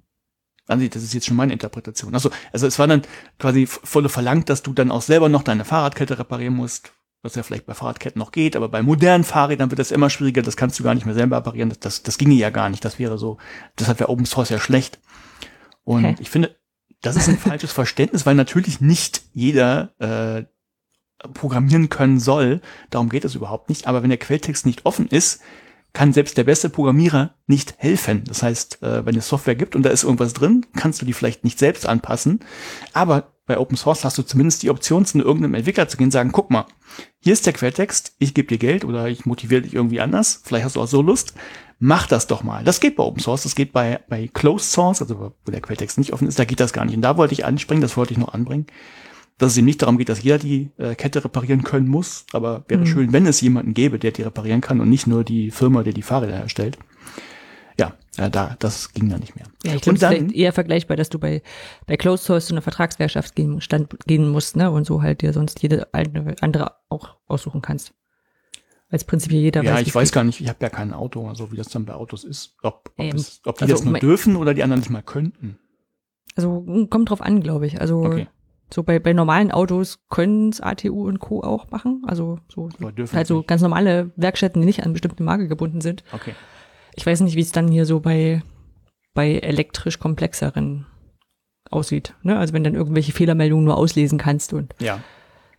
Also 0.67 0.87
das 0.87 1.03
ist 1.03 1.13
jetzt 1.13 1.25
schon 1.25 1.35
meine 1.35 1.51
Interpretation. 1.51 2.13
Also, 2.13 2.29
also 2.53 2.67
es 2.67 2.77
war 2.77 2.87
dann 2.87 3.01
quasi 3.39 3.65
volle 3.65 4.07
verlangt, 4.07 4.49
dass 4.49 4.61
du 4.61 4.71
dann 4.71 4.91
auch 4.91 5.01
selber 5.01 5.27
noch 5.27 5.43
deine 5.43 5.65
Fahrradkette 5.65 6.19
reparieren 6.19 6.53
musst, 6.53 6.93
was 7.23 7.35
ja 7.35 7.43
vielleicht 7.43 7.65
bei 7.65 7.73
Fahrradketten 7.73 8.19
noch 8.19 8.31
geht, 8.31 8.55
aber 8.55 8.69
bei 8.69 8.81
modernen 8.83 9.23
Fahrrädern 9.23 9.71
wird 9.71 9.79
das 9.79 9.91
immer 9.91 10.09
schwieriger, 10.09 10.41
das 10.41 10.57
kannst 10.57 10.79
du 10.79 10.83
gar 10.83 10.93
nicht 10.93 11.05
mehr 11.05 11.15
selber 11.15 11.37
reparieren, 11.37 11.69
das, 11.69 11.79
das, 11.79 12.03
das 12.03 12.17
ginge 12.17 12.35
ja 12.35 12.49
gar 12.49 12.69
nicht, 12.69 12.85
das 12.85 12.99
wäre 12.99 13.17
so, 13.17 13.39
deshalb 13.77 13.99
wäre 13.99 14.09
Open 14.09 14.25
Source 14.25 14.49
ja 14.49 14.59
schlecht. 14.59 14.99
Und 15.83 16.05
okay. 16.05 16.15
ich 16.19 16.29
finde, 16.29 16.55
das 17.01 17.15
ist 17.15 17.27
ein 17.27 17.37
falsches 17.37 17.71
Verständnis, 17.71 18.25
weil 18.25 18.35
natürlich 18.35 18.79
nicht 18.79 19.23
jeder 19.33 19.93
äh, 19.99 20.45
programmieren 21.33 21.89
können 21.89 22.19
soll, 22.19 22.61
darum 22.89 23.09
geht 23.09 23.25
es 23.25 23.35
überhaupt 23.35 23.69
nicht, 23.69 23.87
aber 23.87 24.03
wenn 24.03 24.09
der 24.09 24.19
Quelltext 24.19 24.65
nicht 24.65 24.85
offen 24.85 25.07
ist, 25.07 25.41
kann 25.93 26.13
selbst 26.13 26.37
der 26.37 26.43
beste 26.43 26.69
Programmierer 26.69 27.35
nicht 27.47 27.75
helfen. 27.77 28.23
Das 28.27 28.43
heißt, 28.43 28.83
äh, 28.83 29.05
wenn 29.05 29.17
es 29.17 29.27
Software 29.27 29.55
gibt 29.55 29.75
und 29.75 29.83
da 29.83 29.89
ist 29.89 30.03
irgendwas 30.03 30.33
drin, 30.33 30.65
kannst 30.75 31.01
du 31.01 31.05
die 31.05 31.13
vielleicht 31.13 31.43
nicht 31.43 31.57
selbst 31.57 31.87
anpassen. 31.87 32.41
Aber 32.93 33.31
bei 33.45 33.57
Open 33.57 33.77
Source 33.77 34.05
hast 34.05 34.17
du 34.17 34.21
zumindest 34.21 34.61
die 34.61 34.69
Option, 34.69 35.05
zu 35.05 35.17
irgendeinem 35.17 35.55
Entwickler 35.55 35.87
zu 35.87 35.97
gehen 35.97 36.05
und 36.05 36.11
sagen, 36.11 36.31
guck 36.31 36.51
mal, 36.51 36.65
hier 37.19 37.33
ist 37.33 37.47
der 37.47 37.53
Quelltext, 37.53 38.13
ich 38.19 38.35
gebe 38.35 38.47
dir 38.47 38.59
Geld 38.59 38.85
oder 38.85 39.07
ich 39.07 39.25
motiviere 39.25 39.63
dich 39.63 39.73
irgendwie 39.73 40.01
anders, 40.01 40.41
vielleicht 40.43 40.65
hast 40.65 40.75
du 40.75 40.81
auch 40.81 40.87
so 40.87 41.01
Lust, 41.01 41.33
mach 41.79 42.05
das 42.05 42.27
doch 42.27 42.43
mal. 42.43 42.63
Das 42.63 42.79
geht 42.79 42.95
bei 42.95 43.03
Open 43.03 43.21
Source, 43.21 43.43
das 43.43 43.55
geht 43.55 43.73
bei, 43.73 44.01
bei 44.07 44.29
Closed 44.31 44.71
Source, 44.71 45.01
also 45.01 45.33
wo 45.43 45.51
der 45.51 45.61
Quelltext 45.61 45.97
nicht 45.97 46.13
offen 46.13 46.27
ist, 46.27 46.37
da 46.37 46.45
geht 46.45 46.59
das 46.59 46.73
gar 46.73 46.85
nicht. 46.85 46.95
Und 46.95 47.01
da 47.01 47.17
wollte 47.17 47.33
ich 47.33 47.43
anspringen, 47.43 47.81
das 47.81 47.97
wollte 47.97 48.13
ich 48.13 48.19
noch 48.19 48.35
anbringen 48.35 48.67
dass 49.39 49.53
es 49.53 49.57
eben 49.57 49.65
nicht 49.65 49.81
darum 49.81 49.97
geht, 49.97 50.09
dass 50.09 50.21
jeder 50.21 50.37
die 50.37 50.69
äh, 50.77 50.95
Kette 50.95 51.23
reparieren 51.23 51.63
können 51.63 51.87
muss, 51.87 52.25
aber 52.33 52.65
wäre 52.67 52.81
mhm. 52.81 52.85
schön, 52.85 53.13
wenn 53.13 53.25
es 53.25 53.41
jemanden 53.41 53.73
gäbe, 53.73 53.97
der 53.97 54.11
die 54.11 54.21
reparieren 54.21 54.61
kann 54.61 54.81
und 54.81 54.89
nicht 54.89 55.07
nur 55.07 55.23
die 55.23 55.49
Firma, 55.49 55.81
die 55.81 55.93
die 55.93 56.01
Fahrräder 56.01 56.35
herstellt. 56.37 56.77
Ja, 57.79 57.93
äh, 58.17 58.29
da, 58.29 58.57
das 58.59 58.91
ging 58.93 59.09
dann 59.09 59.21
nicht 59.21 59.37
mehr. 59.37 59.45
Ja, 59.63 59.75
ich 59.75 59.81
glaube, 59.81 59.97
es 59.97 60.21
ist 60.21 60.33
eher 60.33 60.51
vergleichbar, 60.51 60.97
dass 60.97 61.09
du 61.09 61.17
bei, 61.17 61.41
bei 61.87 61.95
Closed 61.95 62.25
Source 62.25 62.47
zu 62.47 62.53
einer 62.53 62.61
Vertragswirtschaft 62.61 63.35
gehen, 63.35 63.61
stand, 63.61 63.95
gehen 64.05 64.27
musst, 64.29 64.57
ne, 64.57 64.69
und 64.69 64.85
so 64.85 65.01
halt 65.01 65.21
dir 65.21 65.31
sonst 65.31 65.63
jede 65.63 65.87
andere 65.93 66.75
auch 66.89 67.15
aussuchen 67.25 67.61
kannst. 67.61 67.93
Als 68.89 69.05
prinzipiell 69.05 69.41
jeder 69.41 69.63
ja, 69.63 69.71
weiß. 69.71 69.81
Ja, 69.81 69.87
ich 69.87 69.95
weiß 69.95 70.09
geht. 70.09 70.15
gar 70.15 70.23
nicht, 70.25 70.41
ich 70.41 70.49
habe 70.49 70.57
ja 70.61 70.69
kein 70.69 70.93
Auto, 70.93 71.27
also 71.27 71.51
wie 71.53 71.55
das 71.55 71.69
dann 71.69 71.85
bei 71.85 71.93
Autos 71.93 72.25
ist. 72.25 72.57
Ob, 72.61 72.91
ob, 72.97 73.13
es, 73.13 73.39
ob 73.45 73.57
die 73.57 73.63
also, 73.63 73.75
das 73.75 73.85
nur 73.85 73.99
dürfen 73.99 74.35
oder 74.35 74.53
die 74.53 74.63
anderen 74.63 74.81
nicht 74.81 74.89
mal 74.89 75.03
könnten. 75.03 75.59
Also 76.35 76.65
kommt 76.89 77.09
drauf 77.09 77.21
an, 77.21 77.41
glaube 77.41 77.67
ich. 77.67 77.79
Also 77.79 78.03
okay. 78.03 78.27
So 78.71 78.83
bei, 78.83 78.99
bei 78.99 79.13
normalen 79.13 79.51
Autos 79.51 79.99
können 80.09 80.49
es 80.49 80.61
ATU 80.61 81.07
und 81.07 81.19
Co. 81.19 81.41
auch 81.41 81.71
machen. 81.71 82.03
Also 82.05 82.39
so 82.47 82.69
halt 83.13 83.27
so 83.27 83.41
ganz 83.43 83.61
normale 83.61 84.11
Werkstätten, 84.15 84.61
die 84.61 84.65
nicht 84.67 84.83
an 84.85 84.93
bestimmte 84.93 85.23
Marke 85.23 85.47
gebunden 85.47 85.81
sind. 85.81 86.03
Okay. 86.11 86.33
Ich 86.95 87.05
weiß 87.05 87.21
nicht, 87.21 87.35
wie 87.35 87.41
es 87.41 87.51
dann 87.51 87.67
hier 87.69 87.85
so 87.85 87.99
bei, 87.99 88.43
bei 89.13 89.35
elektrisch 89.39 89.97
komplexeren 89.99 90.85
aussieht. 91.71 92.13
Ne? 92.23 92.37
Also 92.37 92.53
wenn 92.53 92.63
dann 92.63 92.75
irgendwelche 92.75 93.11
Fehlermeldungen 93.11 93.65
nur 93.65 93.77
auslesen 93.77 94.17
kannst 94.19 94.53
und, 94.53 94.75
Ja. 94.79 94.99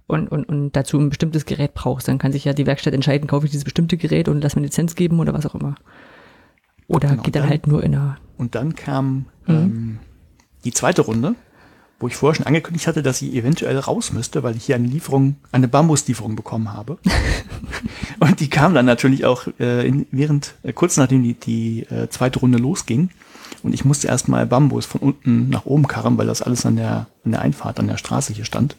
und, 0.07 0.29
und, 0.29 0.45
und 0.49 0.73
dazu 0.77 0.99
ein 0.99 1.09
bestimmtes 1.09 1.47
Gerät 1.47 1.75
brauchst, 1.75 2.07
dann 2.09 2.19
kann 2.19 2.33
sich 2.33 2.45
ja 2.45 2.53
die 2.53 2.67
Werkstatt 2.67 2.95
entscheiden, 2.95 3.27
kaufe 3.29 3.47
ich 3.47 3.51
dieses 3.53 3.65
bestimmte 3.65 3.97
Gerät 3.97 4.29
und 4.29 4.41
lass 4.43 4.55
mir 4.57 4.63
Lizenz 4.63 4.95
geben 4.95 5.19
oder 5.21 5.33
was 5.35 5.47
auch 5.47 5.55
immer. 5.57 5.75
Oder 6.87 7.11
Genau, 7.11 7.23
geht 7.23 7.35
dann, 7.35 7.43
dann- 7.43 7.51
halt 7.51 7.67
nur 7.67 7.83
in 7.83 7.95
einer. 7.95 8.19
Und 8.39 8.55
dann 8.55 8.75
kam 8.75 9.27
Mhm. 9.47 9.55
ähm, 9.55 9.99
die 10.65 10.73
zweite 10.73 11.03
Runde, 11.03 11.35
wo 12.01 12.09
ich 12.09 12.17
vorher 12.17 12.35
schon 12.35 12.47
angekündigt 12.47 12.87
hatte, 12.87 13.03
dass 13.03 13.21
ich 13.21 13.35
eventuell 13.35 13.79
raus 13.79 14.11
müsste, 14.13 14.43
weil 14.43 14.57
ich 14.57 14.65
hier 14.65 14.75
eine 14.75 14.89
Lieferung, 14.89 15.37
eine 15.53 15.69
Bambuslieferung 15.69 16.35
bekommen 16.35 16.73
habe. 16.73 16.99
und 18.21 18.41
die 18.41 18.49
kam 18.49 18.75
dann 18.75 18.87
natürlich 18.87 19.27
auch 19.27 19.47
äh, 19.61 19.87
in, 19.87 20.07
während, 20.11 20.55
äh, 20.63 20.73
kurz 20.73 20.97
nachdem 20.97 21.23
die, 21.23 21.35
die 21.35 21.83
äh, 21.91 22.09
zweite 22.09 22.41
Runde 22.41 22.59
losging. 22.59 23.11
Und 23.63 23.75
ich 23.75 23.85
musste 23.85 24.09
erstmal 24.09 24.47
Bambus 24.47 24.87
von 24.87 25.03
unten 25.03 25.51
nach 25.51 25.67
oben 25.67 25.87
karren, 25.87 26.17
weil 26.17 26.27
das 26.27 26.41
alles 26.41 26.65
an 26.65 26.77
der, 26.77 27.07
an 27.25 27.33
der 27.33 27.43
Einfahrt, 27.43 27.79
an 27.79 27.89
der 27.89 27.99
Straße 27.99 28.33
hier 28.33 28.47
stand. 28.47 28.77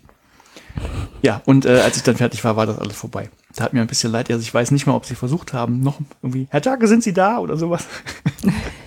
Ja, 1.22 1.44
und 1.46 1.66
äh, 1.66 1.82
als 1.82 1.98
ich 1.98 2.04
dann 2.04 2.16
fertig 2.16 2.44
war, 2.44 2.56
war 2.56 2.66
das 2.66 2.80
alles 2.80 2.96
vorbei. 2.96 3.30
Da 3.56 3.66
hat 3.66 3.74
mir 3.74 3.82
ein 3.82 3.88
bisschen 3.88 4.12
leid, 4.12 4.32
also 4.32 4.42
ich 4.42 4.54
weiß 4.54 4.72
nicht 4.72 4.88
mal, 4.88 4.94
ob 4.94 5.06
sie 5.06 5.14
versucht 5.14 5.54
haben, 5.54 5.82
noch 5.82 6.00
irgendwie, 6.24 6.48
Herr 6.50 6.62
Tage, 6.62 6.88
sind 6.88 7.04
Sie 7.04 7.14
da 7.14 7.38
oder 7.38 7.58
sowas. 7.58 7.86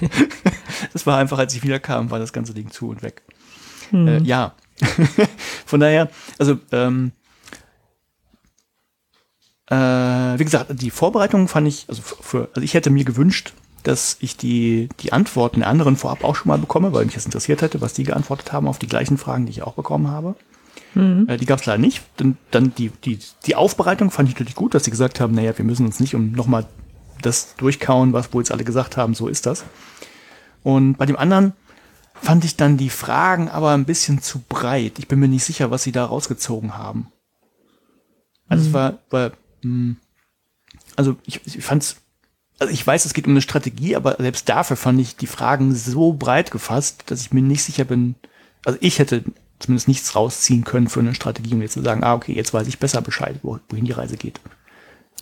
das 0.93 1.07
war 1.07 1.19
einfach, 1.19 1.39
als 1.39 1.55
ich 1.55 1.63
wieder 1.63 1.79
kam, 1.79 2.11
war 2.11 2.19
das 2.19 2.33
ganze 2.33 2.55
Ding 2.55 2.71
zu 2.71 2.89
und 2.89 3.03
weg. 3.03 3.23
Äh, 3.93 4.23
ja, 4.23 4.55
von 5.67 5.81
daher, 5.81 6.11
also 6.39 6.59
ähm, 6.73 7.13
äh, 9.67 9.77
wie 9.77 10.45
gesagt, 10.45 10.81
die 10.81 10.91
Vorbereitung 10.91 11.49
fand 11.49 11.69
ich, 11.69 11.87
also 11.89 12.03
für, 12.03 12.49
also 12.55 12.61
ich 12.61 12.75
hätte 12.75 12.91
mir 12.91 13.05
gewünscht, 13.05 13.55
dass 13.83 14.17
ich 14.21 14.37
die, 14.37 14.89
die 15.01 15.13
Antworten 15.13 15.61
der 15.61 15.69
anderen 15.69 15.97
vorab 15.97 16.25
auch 16.25 16.37
schon 16.37 16.49
mal 16.49 16.59
bekomme, 16.59 16.93
weil 16.93 17.05
mich 17.05 17.15
das 17.15 17.27
interessiert 17.27 17.63
hätte, 17.63 17.81
was 17.81 17.93
die 17.93 18.05
geantwortet 18.05 18.53
haben 18.53 18.67
auf 18.67 18.79
die 18.79 18.87
gleichen 18.87 19.19
Fragen, 19.19 19.47
die 19.47 19.53
ich 19.53 19.63
auch 19.63 19.75
bekommen 19.75 20.09
habe. 20.09 20.35
Äh, 21.29 21.37
die 21.37 21.47
gab 21.47 21.61
es 21.61 21.67
leider 21.67 21.81
nicht. 21.81 22.03
Dann, 22.17 22.37
dann 22.51 22.75
die, 22.75 22.91
die, 23.05 23.19
die 23.47 23.57
Aufbereitung 23.57 24.11
fand 24.11 24.29
ich 24.29 24.35
natürlich 24.35 24.55
gut, 24.55 24.75
dass 24.75 24.85
sie 24.85 24.91
gesagt 24.91 25.21
haben, 25.21 25.35
naja, 25.35 25.57
wir 25.57 25.65
müssen 25.65 25.87
uns 25.87 26.01
nicht 26.01 26.15
um 26.15 26.33
nochmal 26.33 26.67
das 27.23 27.55
durchkauen, 27.57 28.13
was 28.13 28.33
wohl 28.33 28.43
jetzt 28.43 28.53
alle 28.53 28.65
gesagt 28.65 28.97
haben, 28.97 29.15
so 29.15 29.29
ist 29.29 29.47
das. 29.47 29.65
Und 30.63 30.97
bei 30.97 31.07
dem 31.07 31.17
anderen 31.17 31.53
fand 32.25 32.45
ich 32.45 32.57
dann 32.57 32.77
die 32.77 32.91
Fragen 32.91 33.49
aber 33.49 33.73
ein 33.73 33.85
bisschen 33.85 34.23
zu 34.23 34.41
breit. 34.41 34.99
Ich 34.99 35.09
bin 35.09 35.21
mir 35.21 35.29
nicht 35.29 35.45
sicher, 35.45 35.71
was 35.71 35.83
sie 35.83 35.93
da 35.93 36.05
rausgezogen 36.07 36.77
haben. 36.77 37.13
Also 38.49 38.67
es 38.67 38.73
war, 38.73 38.99
war 39.11 39.33
mh, 39.63 39.97
also 40.97 41.17
ich, 41.27 41.41
ich 41.47 41.65
fand's, 41.65 41.97
also 42.59 42.73
ich 42.73 42.87
weiß, 42.87 43.05
es 43.05 43.15
geht 43.15 43.27
um 43.27 43.33
eine 43.33 43.43
Strategie, 43.43 43.97
aber 43.97 44.17
selbst 44.19 44.49
dafür 44.49 44.77
fand 44.77 45.01
ich 45.01 45.17
die 45.17 45.27
Fragen 45.27 45.75
so 45.75 46.13
breit 46.13 46.51
gefasst, 46.51 47.05
dass 47.07 47.21
ich 47.21 47.33
mir 47.33 47.43
nicht 47.43 47.63
sicher 47.63 47.85
bin, 47.85 48.15
also 48.65 48.79
ich 48.81 48.99
hätte 48.99 49.25
zumindest 49.59 49.89
nichts 49.89 50.15
rausziehen 50.15 50.65
können 50.65 50.89
für 50.89 51.01
eine 51.01 51.15
Strategie, 51.15 51.55
um 51.55 51.63
jetzt 51.63 51.75
zu 51.75 51.83
sagen, 51.83 52.05
ah, 52.05 52.15
okay, 52.15 52.33
jetzt 52.33 52.55
weiß 52.55 52.67
ich 52.69 52.79
besser 52.79 53.03
Bescheid, 53.03 53.39
wo, 53.43 53.59
wohin 53.69 53.85
die 53.85 53.93
Reise 53.93 54.17
geht. 54.17 54.41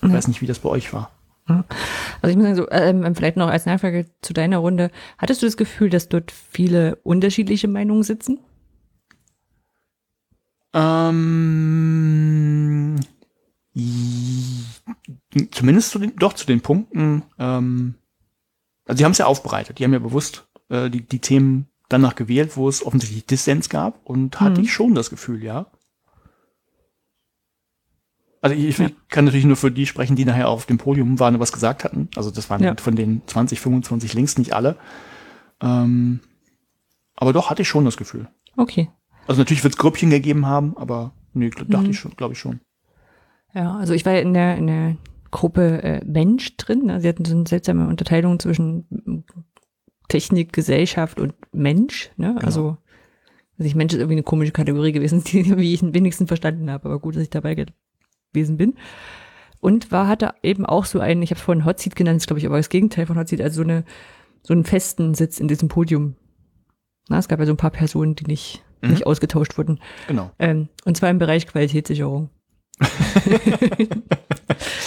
Ich 0.05 0.13
weiß 0.13 0.27
nicht, 0.29 0.41
wie 0.41 0.47
das 0.47 0.59
bei 0.59 0.69
euch 0.69 0.93
war. 0.93 1.11
Also 1.47 2.29
ich 2.29 2.37
muss 2.37 2.45
sagen, 2.45 2.57
so, 2.57 2.71
ähm, 2.71 3.15
vielleicht 3.15 3.37
noch 3.37 3.49
als 3.49 3.67
Nachfrage 3.67 4.07
zu 4.23 4.33
deiner 4.33 4.59
Runde. 4.59 4.91
Hattest 5.19 5.43
du 5.43 5.47
das 5.47 5.57
Gefühl, 5.57 5.91
dass 5.91 6.09
dort 6.09 6.31
viele 6.31 6.97
unterschiedliche 7.03 7.69
Meinungen 7.69 8.05
sitzen? 8.05 8.39
Ähm, 10.75 12.99
zumindest 15.51 15.91
zu 15.91 15.99
den, 15.99 16.17
doch 16.17 16.35
zu 16.35 16.47
den 16.47 16.61
Punkten. 16.61 17.23
Ähm, 17.39 17.95
also 18.87 18.99
sie 18.99 19.05
haben 19.05 19.13
es 19.13 19.19
ja 19.19 19.27
aufbereitet. 19.27 19.79
Die 19.79 19.85
haben 19.85 19.93
ja 19.93 19.99
bewusst 19.99 20.47
äh, 20.69 20.91
die, 20.91 21.03
die 21.03 21.21
Themen 21.21 21.67
danach 21.89 22.15
gewählt, 22.15 22.57
wo 22.57 22.69
es 22.69 22.85
offensichtlich 22.85 23.27
Dissens 23.27 23.69
gab 23.69 24.01
und 24.05 24.41
hatte 24.41 24.61
Mhm. 24.61 24.65
ich 24.67 24.73
schon 24.73 24.95
das 24.95 25.11
Gefühl, 25.11 25.43
ja. 25.43 25.67
Also 28.43 28.57
ich, 28.57 28.79
ich 28.79 28.95
kann 29.09 29.25
natürlich 29.25 29.47
nur 29.47 29.57
für 29.57 29.71
die 29.71 29.87
sprechen, 29.87 30.17
die 30.17 30.25
nachher 30.25 30.49
auf 30.49 30.67
dem 30.67 30.77
Podium 30.77 31.19
waren 31.21 31.35
und 31.35 31.41
was 31.41 31.53
gesagt 31.53 31.85
hatten. 31.85 32.09
Also 32.17 32.31
das 32.31 32.51
waren 32.51 32.63
Ja. 32.63 32.75
von 32.77 32.97
den 32.97 33.23
20, 33.27 33.61
25 33.61 34.15
Links 34.15 34.37
nicht 34.37 34.53
alle. 34.53 34.77
Ähm, 35.63 36.21
aber 37.17 37.33
doch 37.33 37.51
hatte 37.51 37.63
ich 37.63 37.69
schon 37.69 37.85
das 37.85 37.97
Gefühl. 37.97 38.29
Okay. 38.57 38.91
Also 39.29 39.41
natürlich 39.41 39.63
wird 39.63 39.75
es 39.75 39.79
Grüppchen 39.79 40.11
gegeben 40.11 40.47
haben, 40.47 40.77
aber 40.77 41.13
nee, 41.33 41.51
dachte 41.51 41.89
ich 41.91 41.99
schon, 41.99 42.17
glaube 42.17 42.35
ich 42.35 42.41
schon. 42.41 42.61
Ja, 43.55 43.77
also 43.77 43.95
ich 43.95 44.05
war 44.05 44.19
in 44.19 44.35
der, 44.35 44.57
in 44.57 44.67
der 44.67 44.97
Gruppe 45.31 45.83
äh, 45.83 46.05
Mensch 46.05 46.57
drin. 46.57 46.87
Ne? 46.87 47.01
Sie 47.01 47.09
hatten 47.09 47.25
so 47.25 47.35
eine 47.37 47.47
seltsame 47.47 47.87
Unterteilung 47.87 48.41
zwischen 48.41 49.25
Technik, 50.09 50.53
Gesellschaft 50.53 51.21
und 51.21 51.35
Mensch. 51.53 52.11
Ne? 52.17 52.37
Also, 52.43 52.77
also 53.57 53.67
ich 53.69 53.77
Mensch 53.77 53.93
ist 53.93 54.01
irgendwie 54.01 54.15
eine 54.15 54.23
komische 54.25 54.53
Kategorie 54.53 54.93
gewesen, 54.93 55.23
die 55.27 55.57
wie 55.57 55.75
ich 55.75 55.83
am 55.83 55.95
wenigsten 55.95 56.27
verstanden 56.27 56.71
habe. 56.71 56.87
Aber 56.87 56.99
gut, 56.99 57.15
dass 57.15 57.23
ich 57.23 57.31
dabei 57.31 57.55
gewesen 58.33 58.57
bin. 58.57 58.75
Und 59.61 59.93
war 59.93 60.09
hatte 60.09 60.35
eben 60.43 60.67
auch 60.67 60.85
so 60.87 60.99
einen, 61.01 61.23
ich 61.23 61.31
habe 61.31 61.41
vorhin 61.41 61.65
Hot 61.65 61.79
Seat 61.79 61.95
genannt, 61.95 62.17
ist 62.19 62.27
glaube 62.27 62.41
ich 62.41 62.47
aber 62.47 62.57
das 62.57 62.69
Gegenteil 62.69 63.07
von 63.07 63.17
Hot 63.19 63.29
Seat, 63.29 63.41
also 63.41 63.57
so 63.57 63.63
eine 63.63 63.85
so 64.45 64.53
einen 64.53 64.65
festen 64.65 65.15
Sitz 65.15 65.39
in 65.39 65.47
diesem 65.47 65.69
Podium. 65.69 66.17
Na, 67.09 67.19
es 67.19 67.29
gab 67.29 67.39
ja 67.39 67.47
so 67.47 67.53
ein 67.53 67.57
paar 67.57 67.71
Personen, 67.71 68.17
die 68.17 68.25
nicht, 68.25 68.65
Mhm. 68.81 68.91
nicht 68.91 69.07
ausgetauscht 69.07 69.57
wurden. 69.57 69.79
Genau. 70.09 70.33
Ähm, 70.41 70.69
und 70.85 70.97
zwar 70.97 71.11
im 71.11 71.19
Bereich 71.19 71.47
Qualitätssicherung. 71.47 72.29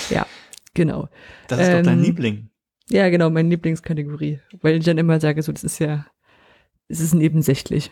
ja, 0.10 0.26
genau. 0.74 1.08
Das 1.48 1.60
ist 1.60 1.68
doch 1.72 1.82
dein 1.82 2.00
Ähm, 2.00 2.04
Liebling. 2.04 2.50
Ja, 2.90 3.10
genau, 3.10 3.30
meine 3.30 3.48
Lieblingskategorie. 3.50 4.40
Weil 4.62 4.78
ich 4.78 4.84
dann 4.86 4.98
immer 4.98 5.20
sage, 5.22 5.42
so, 5.42 5.52
das 5.54 5.64
ist 5.64 5.80
ja, 5.80 6.06
es 6.90 7.00
ist 7.00 7.14
nebensächlich. 7.14 7.92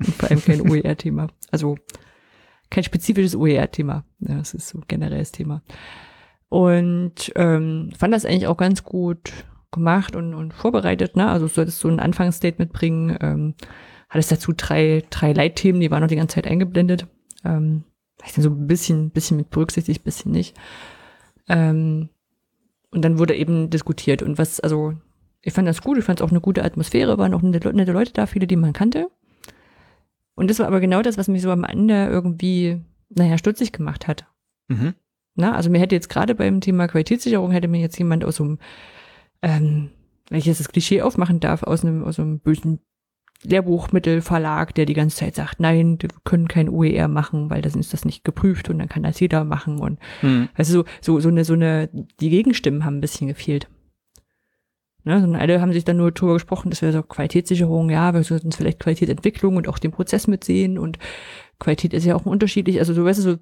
Vor 0.18 0.30
allem 0.30 0.42
kein 0.42 0.62
OER-Thema. 0.62 1.28
Also 1.50 1.76
kein 2.72 2.84
spezifisches 2.84 3.36
OER-Thema. 3.36 4.04
Ja, 4.20 4.36
das 4.38 4.54
ist 4.54 4.68
so 4.68 4.78
ein 4.78 4.84
generelles 4.88 5.30
Thema. 5.30 5.62
Und 6.48 7.32
ähm, 7.36 7.90
fand 7.96 8.14
das 8.14 8.24
eigentlich 8.24 8.46
auch 8.46 8.56
ganz 8.56 8.82
gut 8.82 9.32
gemacht 9.70 10.16
und, 10.16 10.34
und 10.34 10.52
vorbereitet. 10.54 11.14
Ne? 11.14 11.28
Also 11.28 11.46
du 11.46 11.52
solltest 11.52 11.80
so 11.80 11.88
ein 11.88 12.00
Anfangsstatement 12.00 12.72
bringen. 12.72 13.16
Ähm, 13.20 13.54
hattest 14.08 14.32
dazu 14.32 14.52
drei, 14.56 15.04
drei 15.10 15.32
Leitthemen, 15.32 15.80
die 15.80 15.90
waren 15.90 16.00
noch 16.00 16.08
die 16.08 16.16
ganze 16.16 16.34
Zeit 16.36 16.46
eingeblendet. 16.46 17.06
Ähm, 17.44 17.84
vielleicht 18.18 18.38
dann 18.38 18.44
so 18.44 18.50
ein 18.50 18.66
bisschen, 18.66 19.10
bisschen 19.10 19.36
mit 19.36 19.50
berücksichtigt, 19.50 20.02
bisschen 20.02 20.32
nicht. 20.32 20.56
Ähm, 21.48 22.08
und 22.90 23.02
dann 23.02 23.18
wurde 23.18 23.34
eben 23.34 23.70
diskutiert. 23.70 24.22
Und 24.22 24.38
was, 24.38 24.60
also, 24.60 24.94
ich 25.42 25.52
fand 25.52 25.68
das 25.68 25.82
gut, 25.82 25.98
ich 25.98 26.04
fand 26.04 26.20
es 26.20 26.24
auch 26.24 26.30
eine 26.30 26.40
gute 26.40 26.64
Atmosphäre, 26.64 27.18
waren 27.18 27.34
auch 27.34 27.42
nette, 27.42 27.72
nette 27.74 27.92
Leute 27.92 28.12
da, 28.12 28.26
viele, 28.26 28.46
die 28.46 28.56
man 28.56 28.72
kannte. 28.72 29.10
Und 30.34 30.48
das 30.50 30.58
war 30.58 30.66
aber 30.66 30.80
genau 30.80 31.02
das, 31.02 31.18
was 31.18 31.28
mich 31.28 31.42
so 31.42 31.50
am 31.50 31.64
Ende 31.64 32.06
irgendwie, 32.06 32.80
naja, 33.10 33.38
stutzig 33.38 33.72
gemacht 33.72 34.08
hat. 34.08 34.26
Mhm. 34.68 34.94
Na, 35.34 35.54
also 35.54 35.70
mir 35.70 35.78
hätte 35.80 35.94
jetzt 35.94 36.08
gerade 36.10 36.34
beim 36.34 36.60
Thema 36.60 36.88
Qualitätssicherung 36.88 37.50
hätte 37.52 37.68
mir 37.68 37.80
jetzt 37.80 37.98
jemand 37.98 38.24
aus 38.24 38.36
so 38.36 38.44
einem, 38.44 38.58
ähm, 39.42 39.90
wenn 40.28 40.38
ich 40.38 40.46
jetzt 40.46 40.60
das 40.60 40.68
Klischee 40.68 41.02
aufmachen 41.02 41.40
darf, 41.40 41.62
aus 41.62 41.84
einem, 41.84 42.04
aus 42.04 42.18
einem 42.18 42.38
bösen 42.40 42.80
Lehrbuchmittelverlag, 43.44 44.74
der 44.74 44.86
die 44.86 44.94
ganze 44.94 45.16
Zeit 45.16 45.34
sagt, 45.34 45.60
nein, 45.60 45.96
wir 46.00 46.10
können 46.24 46.48
kein 46.48 46.68
OER 46.68 47.08
machen, 47.08 47.50
weil 47.50 47.62
dann 47.62 47.78
ist 47.80 47.92
das 47.92 48.04
nicht 48.04 48.24
geprüft 48.24 48.70
und 48.70 48.78
dann 48.78 48.88
kann 48.88 49.02
das 49.02 49.20
jeder 49.20 49.44
machen 49.44 49.78
und 49.78 49.98
Mhm. 50.22 50.48
also 50.54 50.72
so, 50.72 50.84
so, 51.00 51.20
so 51.20 51.28
eine, 51.28 51.44
so 51.44 51.54
eine, 51.54 51.88
die 52.20 52.30
Gegenstimmen 52.30 52.84
haben 52.84 52.98
ein 52.98 53.00
bisschen 53.00 53.28
gefehlt. 53.28 53.68
Ne, 55.04 55.20
sondern 55.20 55.40
alle 55.40 55.60
haben 55.60 55.72
sich 55.72 55.84
dann 55.84 55.96
nur 55.96 56.12
drüber 56.12 56.34
gesprochen, 56.34 56.70
dass 56.70 56.80
wir 56.80 56.92
so 56.92 57.02
Qualitätssicherung, 57.02 57.90
ja, 57.90 58.14
wir 58.14 58.22
sollten 58.22 58.52
vielleicht 58.52 58.78
Qualitätsentwicklung 58.78 59.56
und 59.56 59.66
auch 59.66 59.80
den 59.80 59.90
Prozess 59.90 60.28
mitsehen 60.28 60.78
und 60.78 61.00
Qualität 61.58 61.92
ist 61.92 62.04
ja 62.04 62.14
auch 62.14 62.24
unterschiedlich. 62.24 62.78
Also 62.78 62.94
so, 62.94 63.04
weißt 63.04 63.18
du, 63.18 63.22
so, 63.22 63.36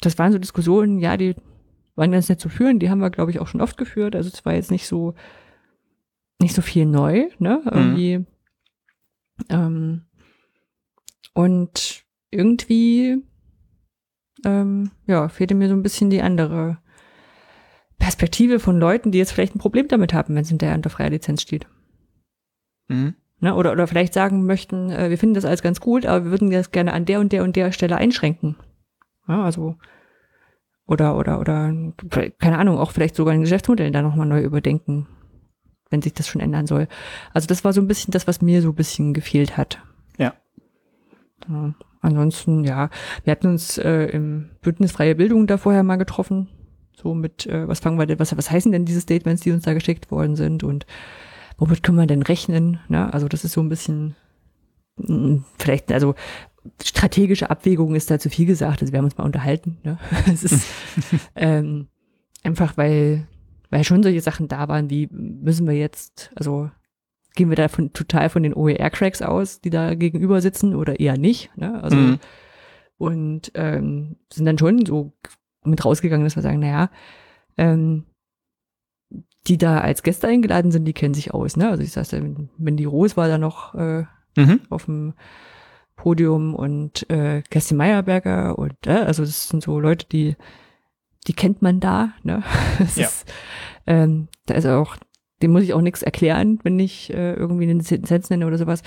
das 0.00 0.18
waren 0.18 0.32
so 0.32 0.38
Diskussionen, 0.38 0.98
ja, 0.98 1.16
die 1.16 1.36
waren 1.94 2.10
ganz 2.10 2.28
nett 2.28 2.40
zu 2.40 2.48
führen, 2.48 2.80
die 2.80 2.90
haben 2.90 3.00
wir, 3.00 3.10
glaube 3.10 3.30
ich, 3.30 3.38
auch 3.38 3.46
schon 3.46 3.60
oft 3.60 3.76
geführt. 3.76 4.16
Also 4.16 4.30
es 4.32 4.44
war 4.44 4.54
jetzt 4.54 4.72
nicht 4.72 4.88
so, 4.88 5.14
nicht 6.40 6.54
so 6.54 6.62
viel 6.62 6.86
neu, 6.86 7.28
ne, 7.38 7.62
irgendwie. 7.70 8.26
Ähm, 9.48 10.06
und 11.34 12.02
irgendwie, 12.32 13.22
ähm, 14.44 14.90
ja, 15.06 15.28
fehlte 15.28 15.54
mir 15.54 15.68
so 15.68 15.74
ein 15.74 15.82
bisschen 15.84 16.10
die 16.10 16.22
andere 16.22 16.78
Perspektive 18.00 18.58
von 18.58 18.80
Leuten, 18.80 19.12
die 19.12 19.18
jetzt 19.18 19.30
vielleicht 19.30 19.54
ein 19.54 19.60
Problem 19.60 19.86
damit 19.86 20.12
haben, 20.12 20.34
wenn 20.34 20.42
es 20.42 20.48
hinterher 20.48 20.74
unter 20.74 20.90
freier 20.90 21.10
Lizenz 21.10 21.42
steht. 21.42 21.68
Mhm. 22.88 23.14
Ne? 23.38 23.54
Oder, 23.54 23.70
oder 23.70 23.86
vielleicht 23.86 24.14
sagen 24.14 24.44
möchten, 24.46 24.90
äh, 24.90 25.10
wir 25.10 25.18
finden 25.18 25.34
das 25.34 25.44
alles 25.44 25.62
ganz 25.62 25.80
gut, 25.80 26.06
aber 26.06 26.24
wir 26.24 26.30
würden 26.32 26.50
das 26.50 26.72
gerne 26.72 26.92
an 26.92 27.04
der 27.04 27.20
und 27.20 27.30
der 27.30 27.44
und 27.44 27.54
der 27.54 27.70
Stelle 27.70 27.96
einschränken. 27.96 28.56
Ja, 29.28 29.44
also, 29.44 29.76
oder, 30.86 31.16
oder, 31.16 31.38
oder, 31.38 31.72
keine 32.38 32.58
Ahnung, 32.58 32.78
auch 32.78 32.90
vielleicht 32.90 33.14
sogar 33.14 33.32
ein 33.32 33.42
Geschäftsmodell 33.42 33.92
da 33.92 34.02
nochmal 34.02 34.26
neu 34.26 34.42
überdenken, 34.42 35.06
wenn 35.88 36.02
sich 36.02 36.14
das 36.14 36.26
schon 36.26 36.40
ändern 36.40 36.66
soll. 36.66 36.88
Also 37.32 37.46
das 37.46 37.64
war 37.64 37.72
so 37.72 37.80
ein 37.80 37.86
bisschen 37.86 38.10
das, 38.10 38.26
was 38.26 38.42
mir 38.42 38.60
so 38.60 38.70
ein 38.70 38.74
bisschen 38.74 39.14
gefehlt 39.14 39.56
hat. 39.56 39.78
Ja. 40.18 40.34
Ja, 41.48 41.74
ansonsten, 42.00 42.64
ja, 42.64 42.90
wir 43.24 43.30
hatten 43.30 43.46
uns 43.46 43.78
äh, 43.78 44.06
im 44.06 44.50
Bündnis 44.62 44.92
Freie 44.92 45.14
Bildung 45.14 45.46
da 45.46 45.58
vorher 45.58 45.82
mal 45.82 45.96
getroffen. 45.96 46.48
So 47.00 47.14
mit, 47.14 47.46
äh, 47.46 47.66
was 47.66 47.80
fangen 47.80 47.98
wir 47.98 48.06
denn, 48.06 48.18
was, 48.18 48.36
was 48.36 48.50
heißen 48.50 48.72
denn 48.72 48.84
diese 48.84 49.00
Statements, 49.00 49.42
die 49.42 49.52
uns 49.52 49.64
da 49.64 49.74
geschickt 49.74 50.10
worden 50.10 50.36
sind 50.36 50.62
und 50.62 50.86
womit 51.56 51.82
können 51.82 51.98
wir 51.98 52.06
denn 52.06 52.22
rechnen? 52.22 52.80
Ne? 52.88 53.12
Also 53.12 53.28
das 53.28 53.44
ist 53.44 53.52
so 53.52 53.60
ein 53.60 53.68
bisschen 53.68 54.16
vielleicht, 55.58 55.90
also 55.92 56.14
strategische 56.82 57.48
Abwägung 57.48 57.94
ist 57.94 58.10
da 58.10 58.18
zu 58.18 58.28
viel 58.28 58.46
gesagt. 58.46 58.82
Also 58.82 58.92
wir 58.92 58.98
haben 58.98 59.06
uns 59.06 59.16
mal 59.16 59.24
unterhalten. 59.24 59.78
Ne? 59.82 59.98
Es 60.32 60.44
ist 60.44 60.66
ähm, 61.36 61.88
einfach, 62.42 62.76
weil, 62.76 63.26
weil 63.70 63.84
schon 63.84 64.02
solche 64.02 64.20
Sachen 64.20 64.48
da 64.48 64.68
waren, 64.68 64.90
wie 64.90 65.08
müssen 65.10 65.66
wir 65.66 65.74
jetzt, 65.74 66.32
also 66.34 66.70
gehen 67.34 67.48
wir 67.48 67.56
da 67.56 67.68
von, 67.68 67.92
total 67.92 68.28
von 68.28 68.42
den 68.42 68.54
OER-Cracks 68.54 69.22
aus, 69.22 69.60
die 69.60 69.70
da 69.70 69.94
gegenüber 69.94 70.40
sitzen 70.40 70.74
oder 70.74 71.00
eher 71.00 71.16
nicht. 71.16 71.56
Ne? 71.56 71.82
Also 71.82 71.96
mhm. 71.96 72.18
und 72.98 73.52
ähm, 73.54 74.16
sind 74.32 74.44
dann 74.44 74.58
schon 74.58 74.84
so 74.84 75.12
mit 75.64 75.84
rausgegangen, 75.84 76.24
dass 76.24 76.36
wir 76.36 76.42
sagen, 76.42 76.60
naja, 76.60 76.90
ähm, 77.56 78.06
die 79.46 79.58
da 79.58 79.80
als 79.80 80.02
Gäste 80.02 80.28
eingeladen 80.28 80.70
sind, 80.70 80.84
die 80.84 80.92
kennen 80.92 81.14
sich 81.14 81.32
aus. 81.32 81.56
Ne? 81.56 81.68
Also 81.68 81.82
ich 81.82 81.92
sage, 81.92 82.48
wenn 82.58 82.76
die 82.76 82.84
Rose 82.84 83.16
war 83.16 83.28
da 83.28 83.38
noch 83.38 83.74
äh, 83.74 84.04
mhm. 84.36 84.60
auf 84.68 84.84
dem 84.84 85.14
Podium 85.96 86.54
und 86.54 87.08
äh, 87.10 87.42
Kerstin 87.50 87.76
Meyerberger 87.76 88.58
und 88.58 88.86
äh, 88.86 88.90
also 88.90 89.24
das 89.24 89.48
sind 89.48 89.62
so 89.62 89.80
Leute, 89.80 90.06
die 90.06 90.36
die 91.26 91.32
kennt 91.34 91.62
man 91.62 91.80
da. 91.80 92.12
Ne? 92.22 92.42
Das 92.78 92.96
ja. 92.96 93.06
ist, 93.06 93.32
ähm, 93.86 94.28
da 94.46 94.54
ist 94.54 94.66
auch, 94.66 94.96
dem 95.42 95.52
muss 95.52 95.62
ich 95.62 95.74
auch 95.74 95.80
nichts 95.80 96.02
erklären, 96.02 96.58
wenn 96.62 96.78
ich 96.78 97.12
äh, 97.12 97.34
irgendwie 97.34 97.68
einen 97.68 97.80
Sitz 97.80 98.30
nenne 98.30 98.46
oder 98.46 98.58
sowas. 98.58 98.82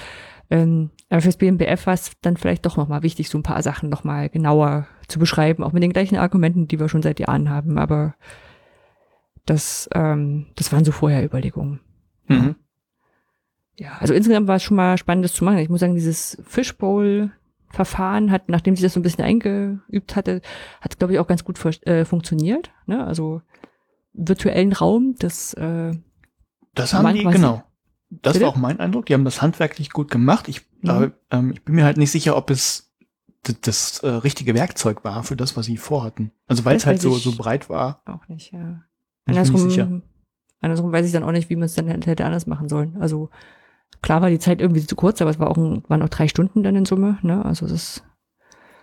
Ähm, 0.49 0.91
aber 1.09 1.21
fürs 1.21 1.37
BMBF 1.37 1.85
war 1.85 1.93
es 1.93 2.11
dann 2.21 2.37
vielleicht 2.37 2.65
doch 2.65 2.77
nochmal 2.77 3.03
wichtig, 3.03 3.29
so 3.29 3.37
ein 3.37 3.43
paar 3.43 3.61
Sachen 3.61 3.89
nochmal 3.89 4.29
genauer 4.29 4.87
zu 5.07 5.19
beschreiben, 5.19 5.63
auch 5.63 5.71
mit 5.71 5.83
den 5.83 5.93
gleichen 5.93 6.17
Argumenten, 6.17 6.67
die 6.67 6.79
wir 6.79 6.89
schon 6.89 7.01
seit 7.01 7.19
Jahren 7.19 7.49
haben. 7.49 7.77
Aber 7.77 8.15
das, 9.45 9.89
ähm, 9.93 10.47
das 10.55 10.71
waren 10.71 10.85
so 10.85 10.91
vorher 10.91 11.23
Überlegungen. 11.23 11.79
Mhm. 12.27 12.55
Ja, 13.77 13.97
also 13.99 14.13
insgesamt 14.13 14.47
war 14.47 14.57
es 14.57 14.63
schon 14.63 14.77
mal 14.77 14.97
spannend, 14.97 15.25
das 15.25 15.33
zu 15.33 15.43
machen. 15.43 15.57
Ich 15.57 15.69
muss 15.69 15.79
sagen, 15.79 15.95
dieses 15.95 16.41
Fishbowl-Verfahren 16.45 18.31
hat, 18.31 18.49
nachdem 18.49 18.75
sich 18.75 18.83
das 18.83 18.93
so 18.93 18.99
ein 18.99 19.03
bisschen 19.03 19.23
eingeübt 19.23 20.15
hatte, 20.15 20.41
hat, 20.79 20.99
glaube 20.99 21.13
ich, 21.13 21.19
auch 21.19 21.27
ganz 21.27 21.43
gut 21.43 21.59
äh, 21.85 22.05
funktioniert. 22.05 22.71
Ne? 22.85 23.05
Also 23.05 23.41
virtuellen 24.13 24.73
Raum, 24.73 25.15
das 25.17 25.53
äh, 25.55 25.91
Das 26.75 26.93
haben 26.93 27.13
die, 27.13 27.23
genau. 27.23 27.63
Das 28.21 28.33
Bitte? 28.33 28.45
war 28.45 28.51
auch 28.51 28.57
mein 28.57 28.79
Eindruck. 28.79 29.05
Die 29.05 29.13
haben 29.13 29.25
das 29.25 29.41
handwerklich 29.41 29.91
gut 29.91 30.11
gemacht. 30.11 30.47
Ich, 30.47 30.61
mhm. 30.81 30.89
äh, 30.89 31.11
ähm, 31.31 31.51
ich 31.51 31.63
bin 31.63 31.75
mir 31.75 31.85
halt 31.85 31.97
nicht 31.97 32.11
sicher, 32.11 32.35
ob 32.37 32.49
es 32.49 32.93
das, 33.43 33.61
das 33.61 33.99
äh, 33.99 34.07
richtige 34.07 34.53
Werkzeug 34.53 35.03
war 35.03 35.23
für 35.23 35.35
das, 35.35 35.57
was 35.57 35.65
sie 35.65 35.77
vorhatten. 35.77 36.31
Also 36.47 36.65
weil 36.65 36.77
es 36.77 36.85
halt 36.85 37.01
so, 37.01 37.13
so 37.15 37.33
breit 37.35 37.69
war. 37.69 38.01
Auch 38.05 38.27
nicht, 38.27 38.51
ja. 38.51 38.81
Andersrum, 39.25 40.01
andersrum 40.61 40.91
weiß 40.91 41.05
ich 41.05 41.11
dann 41.11 41.23
auch 41.23 41.31
nicht, 41.31 41.49
wie 41.49 41.55
man 41.55 41.65
es 41.65 41.75
dann 41.75 41.87
hätte 41.87 42.25
anders 42.25 42.47
machen 42.47 42.67
sollen. 42.67 42.97
Also 42.99 43.29
klar 44.01 44.21
war 44.21 44.29
die 44.29 44.39
Zeit 44.39 44.61
irgendwie 44.61 44.85
zu 44.85 44.95
kurz, 44.95 45.21
aber 45.21 45.31
es 45.31 45.39
war 45.39 45.49
auch 45.49 45.57
ein, 45.57 45.83
waren 45.87 46.01
auch 46.01 46.09
drei 46.09 46.27
Stunden 46.27 46.63
dann 46.63 46.75
in 46.75 46.85
Summe. 46.85 47.19
Ne? 47.21 47.43
Also 47.43 47.65
es 47.65 47.71
ist. 47.71 48.03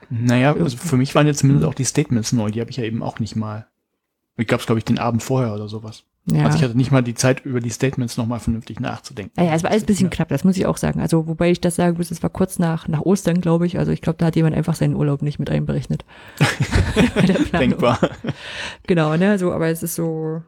Naja, 0.08 0.54
also 0.54 0.76
für 0.76 0.96
mich 0.96 1.14
waren 1.14 1.26
jetzt 1.26 1.40
zumindest 1.40 1.66
auch 1.66 1.74
die 1.74 1.84
Statements 1.84 2.32
neu. 2.32 2.50
Die 2.50 2.60
habe 2.60 2.70
ich 2.70 2.78
ja 2.78 2.84
eben 2.84 3.02
auch 3.02 3.20
nicht 3.20 3.36
mal. 3.36 3.68
Ich 4.36 4.46
gab 4.46 4.60
es, 4.60 4.66
glaube 4.66 4.78
ich, 4.78 4.84
den 4.84 4.98
Abend 4.98 5.22
vorher 5.22 5.54
oder 5.54 5.68
sowas. 5.68 6.04
Ja. 6.26 6.44
Also 6.44 6.58
ich 6.58 6.64
hatte 6.64 6.76
nicht 6.76 6.92
mal 6.92 7.02
die 7.02 7.14
Zeit, 7.14 7.44
über 7.44 7.60
die 7.60 7.70
Statements 7.70 8.16
nochmal 8.16 8.40
vernünftig 8.40 8.78
nachzudenken. 8.78 9.42
Ja, 9.42 9.54
es 9.54 9.62
war 9.62 9.70
alles 9.70 9.84
ein 9.84 9.86
bisschen 9.86 10.10
knapp, 10.10 10.28
das 10.28 10.44
muss 10.44 10.56
ich 10.56 10.66
auch 10.66 10.76
sagen. 10.76 11.00
Also 11.00 11.26
wobei 11.26 11.50
ich 11.50 11.60
das 11.60 11.76
sagen 11.76 11.96
muss, 11.96 12.10
es 12.10 12.22
war 12.22 12.30
kurz 12.30 12.58
nach, 12.58 12.88
nach 12.88 13.00
Ostern, 13.00 13.40
glaube 13.40 13.66
ich. 13.66 13.78
Also 13.78 13.90
ich 13.90 14.02
glaube, 14.02 14.18
da 14.18 14.26
hat 14.26 14.36
jemand 14.36 14.54
einfach 14.54 14.74
seinen 14.74 14.94
Urlaub 14.94 15.22
nicht 15.22 15.38
mit 15.38 15.50
einberechnet. 15.50 16.04
Denkbar. 17.52 17.98
Genau, 18.86 19.16
ne, 19.16 19.38
so, 19.38 19.52
aber 19.52 19.68
es 19.68 19.82
ist 19.82 19.94
so, 19.94 20.42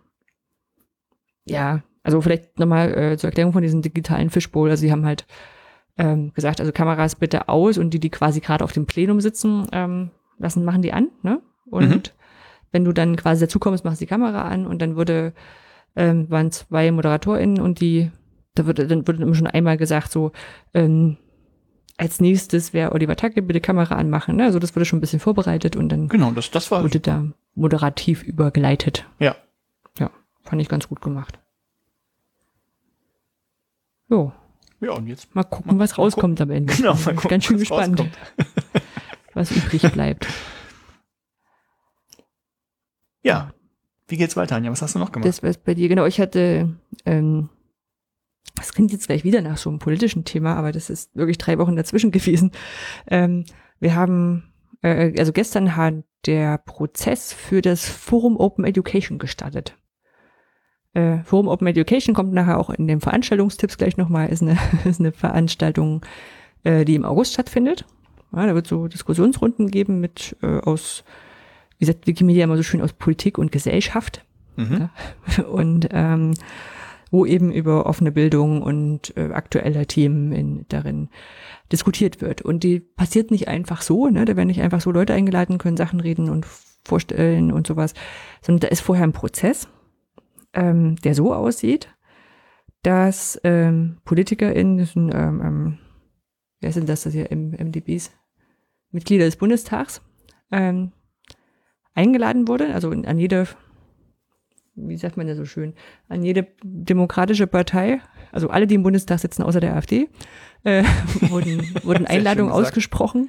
ja, 1.46 1.82
also 2.02 2.20
vielleicht 2.20 2.58
nochmal 2.58 2.92
äh, 2.96 3.16
zur 3.16 3.28
Erklärung 3.28 3.52
von 3.52 3.62
diesem 3.62 3.82
digitalen 3.82 4.30
Fishbowl. 4.30 4.70
Also 4.70 4.82
sie 4.82 4.92
haben 4.92 5.06
halt 5.06 5.26
ähm, 5.96 6.32
gesagt, 6.34 6.60
also 6.60 6.72
Kameras 6.72 7.16
bitte 7.16 7.48
aus 7.48 7.78
und 7.78 7.90
die, 7.90 8.00
die 8.00 8.10
quasi 8.10 8.40
gerade 8.40 8.64
auf 8.64 8.72
dem 8.72 8.86
Plenum 8.86 9.20
sitzen, 9.20 9.66
ähm, 9.72 10.10
lassen, 10.38 10.64
machen 10.64 10.82
die 10.82 10.92
an, 10.92 11.08
ne? 11.22 11.40
Und 11.66 11.88
mhm. 11.88 12.02
wenn 12.72 12.84
du 12.84 12.92
dann 12.92 13.16
quasi 13.16 13.44
dazukommst, 13.44 13.84
machst 13.84 14.00
du 14.00 14.04
die 14.04 14.08
Kamera 14.08 14.42
an 14.42 14.66
und 14.66 14.82
dann 14.82 14.96
wurde 14.96 15.32
ähm, 15.96 16.30
waren 16.30 16.50
zwei 16.50 16.90
ModeratorInnen 16.90 17.60
und 17.60 17.80
die, 17.80 18.10
da 18.54 18.66
wurde, 18.66 18.86
dann 18.86 19.06
wurde 19.06 19.22
immer 19.22 19.34
schon 19.34 19.46
einmal 19.46 19.76
gesagt, 19.76 20.12
so, 20.12 20.32
ähm, 20.74 21.16
als 21.98 22.20
nächstes 22.20 22.72
wäre 22.72 22.92
Oliver 22.92 23.16
Tacke, 23.16 23.42
bitte 23.42 23.60
Kamera 23.60 23.96
anmachen. 23.96 24.36
Ne? 24.36 24.44
Also 24.44 24.58
das 24.58 24.74
wurde 24.74 24.84
schon 24.84 24.98
ein 24.98 25.00
bisschen 25.00 25.20
vorbereitet 25.20 25.76
und 25.76 25.88
dann 25.90 26.08
genau, 26.08 26.32
das, 26.32 26.50
das 26.50 26.70
war 26.70 26.82
wurde 26.82 27.00
da 27.00 27.26
moderativ 27.54 28.22
übergeleitet. 28.22 29.06
Ja. 29.18 29.36
Ja, 29.98 30.10
fand 30.42 30.60
ich 30.62 30.68
ganz 30.68 30.88
gut 30.88 31.00
gemacht. 31.00 31.38
Jo. 34.08 34.32
Ja, 34.80 34.92
und 34.92 35.06
jetzt 35.06 35.34
mal 35.34 35.44
gucken, 35.44 35.76
mal, 35.76 35.84
was 35.84 35.96
rauskommt 35.96 36.40
am 36.40 36.50
Ende. 36.50 36.74
Genau, 36.74 36.94
mal 36.94 37.14
gucken, 37.14 37.30
ganz 37.30 37.44
schön 37.44 37.58
gespannt, 37.58 38.02
was 39.34 39.50
übrig 39.52 39.82
bleibt. 39.92 40.26
Ja, 43.22 43.51
wie 44.12 44.18
geht's 44.18 44.36
weiter, 44.36 44.56
Anja? 44.56 44.70
Was 44.70 44.82
hast 44.82 44.94
du 44.94 44.98
noch 44.98 45.10
gemacht? 45.10 45.26
Das 45.26 45.42
war 45.42 45.52
bei 45.64 45.72
dir, 45.72 45.88
genau. 45.88 46.04
Ich 46.04 46.20
hatte, 46.20 46.76
ähm, 47.06 47.48
das 48.54 48.74
klingt 48.74 48.92
jetzt 48.92 49.06
gleich 49.06 49.24
wieder 49.24 49.40
nach 49.40 49.56
so 49.56 49.70
einem 49.70 49.78
politischen 49.78 50.26
Thema, 50.26 50.54
aber 50.54 50.70
das 50.70 50.90
ist 50.90 51.16
wirklich 51.16 51.38
drei 51.38 51.58
Wochen 51.58 51.76
dazwischen 51.76 52.10
gewesen. 52.12 52.52
Ähm, 53.08 53.46
wir 53.80 53.96
haben, 53.96 54.52
äh, 54.82 55.18
also 55.18 55.32
gestern 55.32 55.76
hat 55.76 56.04
der 56.26 56.58
Prozess 56.58 57.32
für 57.32 57.62
das 57.62 57.88
Forum 57.88 58.36
Open 58.36 58.66
Education 58.66 59.18
gestartet. 59.18 59.78
Äh, 60.92 61.24
Forum 61.24 61.48
Open 61.48 61.66
Education 61.66 62.14
kommt 62.14 62.34
nachher 62.34 62.60
auch 62.60 62.68
in 62.68 62.86
den 62.86 63.00
Veranstaltungstipps 63.00 63.78
gleich 63.78 63.96
nochmal, 63.96 64.28
ist 64.28 64.42
eine, 64.42 64.58
ist 64.84 65.00
eine 65.00 65.12
Veranstaltung, 65.12 66.04
äh, 66.64 66.84
die 66.84 66.96
im 66.96 67.06
August 67.06 67.32
stattfindet. 67.32 67.86
Ja, 68.30 68.46
da 68.46 68.54
wird 68.54 68.66
so 68.66 68.88
Diskussionsrunden 68.88 69.70
geben 69.70 70.00
mit 70.00 70.36
äh, 70.42 70.58
aus 70.58 71.02
wie 71.82 71.86
sagt 71.86 72.06
Wikimedia 72.06 72.44
immer 72.44 72.56
so 72.56 72.62
schön 72.62 72.80
aus 72.80 72.92
Politik 72.92 73.38
und 73.38 73.50
Gesellschaft. 73.50 74.24
Mhm. 74.54 74.88
Ja? 75.36 75.44
Und 75.48 75.88
ähm, 75.90 76.34
wo 77.10 77.26
eben 77.26 77.50
über 77.52 77.86
offene 77.86 78.12
Bildung 78.12 78.62
und 78.62 79.14
äh, 79.18 79.32
aktuelle 79.32 79.86
Themen 79.86 80.32
in, 80.32 80.64
darin 80.68 81.10
diskutiert 81.70 82.22
wird. 82.22 82.40
Und 82.40 82.62
die 82.62 82.80
passiert 82.80 83.30
nicht 83.30 83.48
einfach 83.48 83.82
so, 83.82 84.08
ne? 84.08 84.24
Da 84.24 84.34
werden 84.34 84.46
nicht 84.46 84.62
einfach 84.62 84.80
so 84.80 84.92
Leute 84.92 85.12
eingeladen, 85.12 85.58
können 85.58 85.76
Sachen 85.76 86.00
reden 86.00 86.30
und 86.30 86.46
vorstellen 86.84 87.52
und 87.52 87.66
sowas, 87.66 87.92
sondern 88.40 88.60
da 88.60 88.68
ist 88.68 88.80
vorher 88.80 89.04
ein 89.04 89.12
Prozess, 89.12 89.68
ähm, 90.54 90.96
der 91.04 91.14
so 91.14 91.34
aussieht, 91.34 91.94
dass 92.82 93.38
ähm, 93.44 93.98
PolitikerInnen, 94.06 94.78
das 94.78 94.92
sind, 94.92 95.12
ähm, 95.12 95.42
ähm, 95.44 95.78
wer 96.60 96.72
sind 96.72 96.88
das, 96.88 97.02
das 97.02 97.12
hier 97.12 97.30
im 97.30 97.50
MDBs, 97.50 98.10
Mitglieder 98.90 99.26
des 99.26 99.36
Bundestags, 99.36 100.00
ähm, 100.50 100.92
eingeladen 101.94 102.48
wurde, 102.48 102.72
also 102.74 102.90
an 102.90 103.18
jede, 103.18 103.46
wie 104.74 104.96
sagt 104.96 105.16
man 105.16 105.28
ja 105.28 105.34
so 105.34 105.44
schön, 105.44 105.74
an 106.08 106.22
jede 106.22 106.46
demokratische 106.62 107.46
Partei, 107.46 108.00
also 108.30 108.48
alle, 108.48 108.66
die 108.66 108.74
im 108.74 108.82
Bundestag 108.82 109.18
sitzen, 109.18 109.42
außer 109.42 109.60
der 109.60 109.76
AfD, 109.76 110.08
äh, 110.64 110.84
wurden, 111.20 111.74
wurden 111.82 112.06
Einladungen 112.06 112.52
ausgesprochen. 112.52 113.28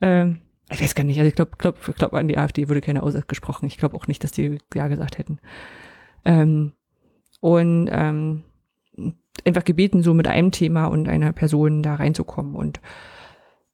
Ähm, 0.00 0.40
ich 0.70 0.80
weiß 0.80 0.94
gar 0.94 1.04
nicht, 1.04 1.18
also 1.18 1.28
ich 1.28 1.34
glaube, 1.34 1.52
glaub, 1.58 1.80
glaub, 1.96 2.14
an 2.14 2.28
die 2.28 2.38
AfD 2.38 2.68
wurde 2.68 2.80
keine 2.80 3.02
ausgesprochen. 3.02 3.66
Ich 3.66 3.76
glaube 3.76 3.96
auch 3.96 4.06
nicht, 4.06 4.22
dass 4.22 4.30
die 4.30 4.58
Ja 4.72 4.86
gesagt 4.86 5.18
hätten. 5.18 5.40
Ähm, 6.24 6.72
und 7.40 7.88
ähm, 7.90 8.44
einfach 9.44 9.64
gebeten, 9.64 10.02
so 10.02 10.14
mit 10.14 10.28
einem 10.28 10.52
Thema 10.52 10.86
und 10.86 11.08
einer 11.08 11.32
Person 11.32 11.82
da 11.82 11.96
reinzukommen. 11.96 12.54
Und 12.54 12.80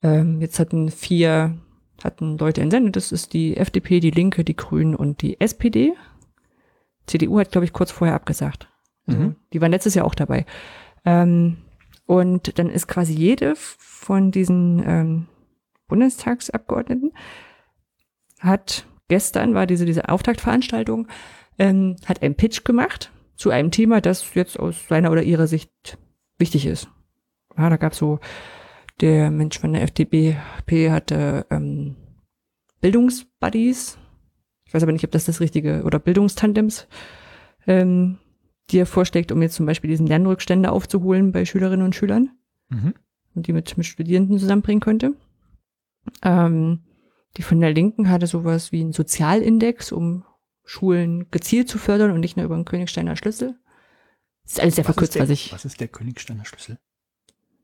ähm, 0.02 0.40
jetzt 0.40 0.58
hatten 0.58 0.90
vier 0.90 1.58
hatten 2.04 2.38
Leute 2.38 2.60
entsendet. 2.60 2.96
Das 2.96 3.12
ist 3.12 3.32
die 3.32 3.56
FDP, 3.56 4.00
die 4.00 4.10
Linke, 4.10 4.44
die 4.44 4.56
Grünen 4.56 4.94
und 4.94 5.22
die 5.22 5.40
SPD. 5.40 5.94
CDU 7.06 7.38
hat, 7.38 7.52
glaube 7.52 7.64
ich, 7.64 7.72
kurz 7.72 7.90
vorher 7.90 8.16
abgesagt. 8.16 8.68
Also, 9.06 9.20
mhm. 9.20 9.36
Die 9.52 9.60
waren 9.60 9.70
letztes 9.70 9.94
Jahr 9.94 10.04
auch 10.04 10.14
dabei. 10.14 10.44
Ähm, 11.04 11.58
und 12.06 12.58
dann 12.58 12.70
ist 12.70 12.88
quasi 12.88 13.12
jede 13.12 13.54
von 13.56 14.30
diesen 14.30 14.82
ähm, 14.86 15.26
Bundestagsabgeordneten 15.88 17.12
hat 18.40 18.86
gestern 19.08 19.54
war 19.54 19.66
diese 19.66 19.86
diese 19.86 20.08
Auftaktveranstaltung 20.08 21.08
ähm, 21.58 21.96
hat 22.04 22.22
einen 22.22 22.34
Pitch 22.34 22.64
gemacht 22.64 23.10
zu 23.34 23.50
einem 23.50 23.70
Thema, 23.70 24.00
das 24.00 24.34
jetzt 24.34 24.58
aus 24.58 24.88
seiner 24.88 25.10
oder 25.10 25.22
ihrer 25.22 25.46
Sicht 25.46 25.98
wichtig 26.38 26.66
ist. 26.66 26.88
Ja, 27.56 27.70
da 27.70 27.76
gab 27.76 27.92
es 27.92 27.98
so 27.98 28.18
der 29.00 29.30
Mensch 29.30 29.58
von 29.58 29.72
der 29.72 29.82
FDP 29.82 30.36
hatte 30.90 31.46
ähm, 31.50 31.96
Bildungsbuddies. 32.80 33.98
Ich 34.64 34.74
weiß 34.74 34.82
aber 34.82 34.92
nicht, 34.92 35.04
ob 35.04 35.10
das 35.10 35.24
das 35.24 35.40
richtige 35.40 35.82
oder 35.84 35.98
Bildungstandems, 35.98 36.88
ähm, 37.66 38.18
die 38.70 38.78
er 38.78 38.86
vorschlägt, 38.86 39.32
um 39.32 39.42
jetzt 39.42 39.54
zum 39.54 39.66
Beispiel 39.66 39.90
diesen 39.90 40.06
Lernrückstände 40.06 40.72
aufzuholen 40.72 41.32
bei 41.32 41.44
Schülerinnen 41.44 41.84
und 41.84 41.94
Schülern 41.94 42.30
mhm. 42.68 42.94
und 43.34 43.46
die 43.46 43.52
mit, 43.52 43.76
mit 43.76 43.86
Studierenden 43.86 44.38
zusammenbringen 44.38 44.80
könnte. 44.80 45.14
Ähm, 46.22 46.84
die 47.36 47.42
von 47.42 47.60
der 47.60 47.72
Linken 47.72 48.08
hatte 48.08 48.26
sowas 48.26 48.72
wie 48.72 48.80
einen 48.80 48.92
Sozialindex, 48.92 49.92
um 49.92 50.24
Schulen 50.64 51.30
gezielt 51.30 51.68
zu 51.68 51.78
fördern 51.78 52.10
und 52.10 52.20
nicht 52.20 52.36
nur 52.36 52.46
über 52.46 52.54
einen 52.54 52.64
Königsteiner 52.64 53.16
Schlüssel. 53.16 53.56
Das 54.44 54.52
ist 54.52 54.60
alles 54.60 54.74
sehr 54.76 54.84
was 54.84 54.94
verkürzt, 54.94 55.14
der, 55.14 55.22
was 55.22 55.30
ich. 55.30 55.52
Was 55.52 55.64
ist 55.64 55.80
der 55.80 55.88
Königsteiner 55.88 56.44
Schlüssel? 56.44 56.78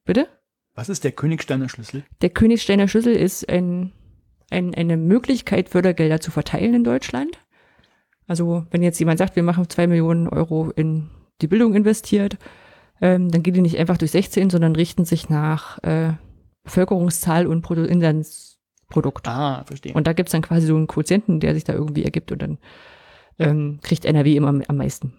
Bitte? 0.05 0.29
Was 0.75 0.89
ist 0.89 1.05
der 1.05 1.13
Königsteiner 1.13 1.69
Schlüssel? 1.69 2.05
Der 2.23 2.31
Königsteiner 2.31 2.89
Schlüssel 2.89 3.15
ist 3.15 3.49
ein, 3.49 3.93
ein, 4.51 4.75
eine 4.75 4.97
Möglichkeit, 4.97 5.69
Fördergelder 5.69 6.21
zu 6.21 6.31
verteilen 6.31 6.75
in 6.75 6.85
Deutschland. 6.85 7.39
Also 8.27 8.67
wenn 8.71 8.83
jetzt 8.83 8.99
jemand 8.99 9.19
sagt, 9.19 9.37
wir 9.37 9.43
machen 9.43 9.69
zwei 9.69 9.87
Millionen 9.87 10.29
Euro 10.29 10.71
in 10.71 11.11
die 11.41 11.49
Bildung 11.49 11.75
investiert, 11.75 12.39
ähm, 13.01 13.31
dann 13.31 13.43
geht 13.43 13.57
die 13.57 13.61
nicht 13.61 13.79
einfach 13.79 13.99
durch 13.99 14.13
16, 14.13 14.49
sondern 14.49 14.77
richten 14.77 15.05
sich 15.05 15.29
nach 15.29 15.83
äh, 15.83 16.13
Bevölkerungszahl 16.65 17.47
und 17.47 17.63
Produ 17.63 17.83
Inlandsprodukt. 17.83 19.27
Ah, 19.27 19.65
verstehe. 19.65 19.93
Und 19.93 20.07
da 20.07 20.13
gibt's 20.13 20.33
dann 20.33 20.43
quasi 20.43 20.67
so 20.67 20.77
einen 20.77 20.87
Quotienten, 20.87 21.41
der 21.41 21.55
sich 21.55 21.65
da 21.65 21.73
irgendwie 21.73 22.05
ergibt 22.05 22.33
und 22.33 22.41
dann 22.41 22.59
ähm, 23.39 23.81
kriegt 23.83 24.05
NRW 24.05 24.37
immer 24.37 24.49
am 24.67 24.77
meisten. 24.77 25.15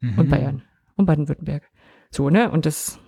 Mhm. 0.00 0.18
Und 0.18 0.30
Bayern 0.30 0.62
und 0.96 1.06
Baden-Württemberg. 1.06 1.62
So, 2.10 2.30
ne? 2.30 2.50
Und 2.50 2.66
das, 2.66 2.98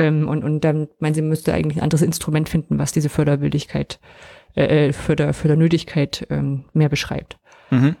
ähm, 0.00 0.28
und, 0.28 0.44
und 0.44 0.64
dann 0.64 0.88
meinen 0.98 1.14
sie, 1.14 1.22
müsste 1.22 1.52
eigentlich 1.52 1.78
ein 1.78 1.82
anderes 1.82 2.02
Instrument 2.02 2.48
finden, 2.48 2.78
was 2.78 2.92
diese 2.92 3.08
Förderwilligkeit, 3.08 4.00
äh, 4.54 4.88
äh, 4.88 4.92
Förder, 4.92 5.32
Fördernötigkeit 5.32 6.26
ähm, 6.30 6.64
mehr 6.72 6.88
beschreibt. 6.88 7.38
Mhm. 7.70 7.96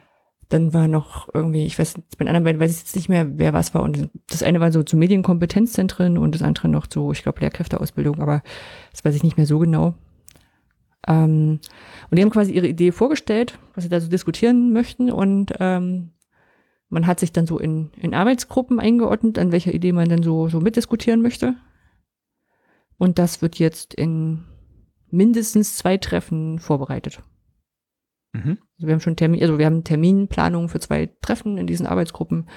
Dann 0.48 0.74
war 0.74 0.88
noch 0.88 1.28
irgendwie, 1.32 1.64
ich 1.64 1.78
weiß, 1.78 1.94
bei 1.94 2.24
den 2.24 2.28
anderen 2.28 2.44
beiden 2.44 2.60
weiß 2.60 2.72
ich 2.72 2.78
jetzt 2.78 2.96
nicht 2.96 3.08
mehr, 3.08 3.38
wer 3.38 3.52
was 3.52 3.72
war. 3.72 3.82
Und 3.82 4.10
das 4.28 4.42
eine 4.42 4.58
war 4.58 4.72
so 4.72 4.82
zu 4.82 4.96
Medienkompetenzzentren 4.96 6.18
und 6.18 6.34
das 6.34 6.42
andere 6.42 6.68
noch 6.68 6.86
zu, 6.86 7.12
ich 7.12 7.22
glaube, 7.22 7.40
Lehrkräfteausbildung, 7.40 8.20
aber 8.20 8.42
das 8.90 9.04
weiß 9.04 9.14
ich 9.14 9.22
nicht 9.22 9.36
mehr 9.36 9.46
so 9.46 9.60
genau. 9.60 9.94
Ähm, 11.06 11.60
und 12.10 12.18
die 12.18 12.22
haben 12.22 12.30
quasi 12.30 12.52
ihre 12.52 12.66
Idee 12.66 12.92
vorgestellt, 12.92 13.58
was 13.74 13.84
sie 13.84 13.90
da 13.90 14.00
so 14.00 14.08
diskutieren 14.08 14.72
möchten. 14.72 15.10
Und 15.12 15.52
ähm, 15.60 16.10
man 16.88 17.06
hat 17.06 17.20
sich 17.20 17.32
dann 17.32 17.46
so 17.46 17.58
in, 17.58 17.90
in 17.96 18.14
Arbeitsgruppen 18.14 18.80
eingeordnet, 18.80 19.38
an 19.38 19.52
welcher 19.52 19.72
Idee 19.72 19.92
man 19.92 20.08
dann 20.08 20.22
so, 20.22 20.48
so 20.48 20.60
mitdiskutieren 20.60 21.22
möchte. 21.22 21.54
Und 23.00 23.18
das 23.18 23.40
wird 23.40 23.58
jetzt 23.58 23.94
in 23.94 24.44
mindestens 25.10 25.78
zwei 25.78 25.96
Treffen 25.96 26.58
vorbereitet. 26.58 27.22
Mhm. 28.34 28.58
Also 28.76 28.86
wir 28.86 28.92
haben 28.92 29.00
schon 29.00 29.16
Termin, 29.16 29.40
also 29.40 29.56
wir 29.56 29.64
haben 29.64 29.84
Terminplanungen 29.84 30.68
für 30.68 30.80
zwei 30.80 31.08
Treffen 31.22 31.56
in 31.56 31.66
diesen 31.66 31.86
Arbeitsgruppen 31.86 32.50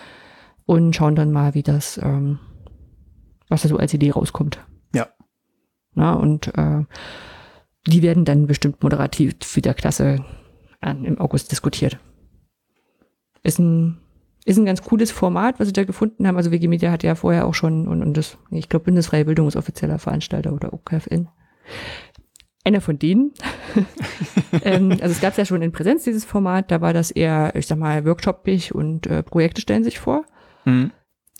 und 0.65 0.93
schauen 0.93 1.15
dann 1.15 1.31
mal, 1.31 1.53
wie 1.53 1.63
das, 1.63 1.97
ähm, 1.97 2.39
was 3.47 3.61
da 3.61 3.69
so 3.69 3.77
als 3.77 3.93
Idee 3.93 4.11
rauskommt. 4.11 4.59
Ja. 4.93 5.07
Na, 5.93 6.13
und 6.13 6.53
äh, 6.57 6.83
die 7.87 8.01
werden 8.01 8.25
dann 8.25 8.45
bestimmt 8.45 8.83
moderativ 8.83 9.35
für 9.43 9.61
der 9.61 9.73
Klasse 9.73 10.25
an, 10.81 11.05
im 11.05 11.21
August 11.21 11.53
diskutiert. 11.53 11.99
Ist 13.43 13.59
ein, 13.59 14.01
ist 14.45 14.57
ein 14.57 14.65
ganz 14.65 14.81
cooles 14.81 15.11
Format, 15.11 15.59
was 15.59 15.67
sie 15.67 15.73
da 15.73 15.83
gefunden 15.83 16.27
haben. 16.27 16.37
Also 16.37 16.51
Wikimedia 16.51 16.91
hat 16.91 17.03
ja 17.03 17.15
vorher 17.15 17.47
auch 17.47 17.53
schon, 17.53 17.87
und, 17.87 18.01
und 18.01 18.17
das, 18.17 18.37
ich 18.51 18.69
glaube, 18.69 18.85
Bundesfreie 18.85 19.25
Bildung 19.25 19.47
ist 19.47 19.55
offizieller 19.55 19.99
Veranstalter 19.99 20.53
oder 20.53 20.73
OKFN. 20.73 21.29
Einer 22.65 22.81
von 22.81 22.99
denen. 22.99 23.33
ähm, 24.63 24.91
also 24.91 25.11
es 25.11 25.21
gab 25.21 25.37
ja 25.37 25.45
schon 25.45 25.61
in 25.61 25.71
Präsenz 25.71 26.03
dieses 26.03 26.25
Format, 26.25 26.71
da 26.71 26.81
war 26.81 26.93
das 26.93 27.11
eher, 27.11 27.55
ich 27.55 27.67
sag 27.67 27.77
mal, 27.77 28.05
workshopig 28.05 28.73
und 28.75 29.07
äh, 29.07 29.23
Projekte 29.23 29.61
stellen 29.61 29.83
sich 29.83 29.99
vor 29.99 30.25
Mhm. 30.65 30.91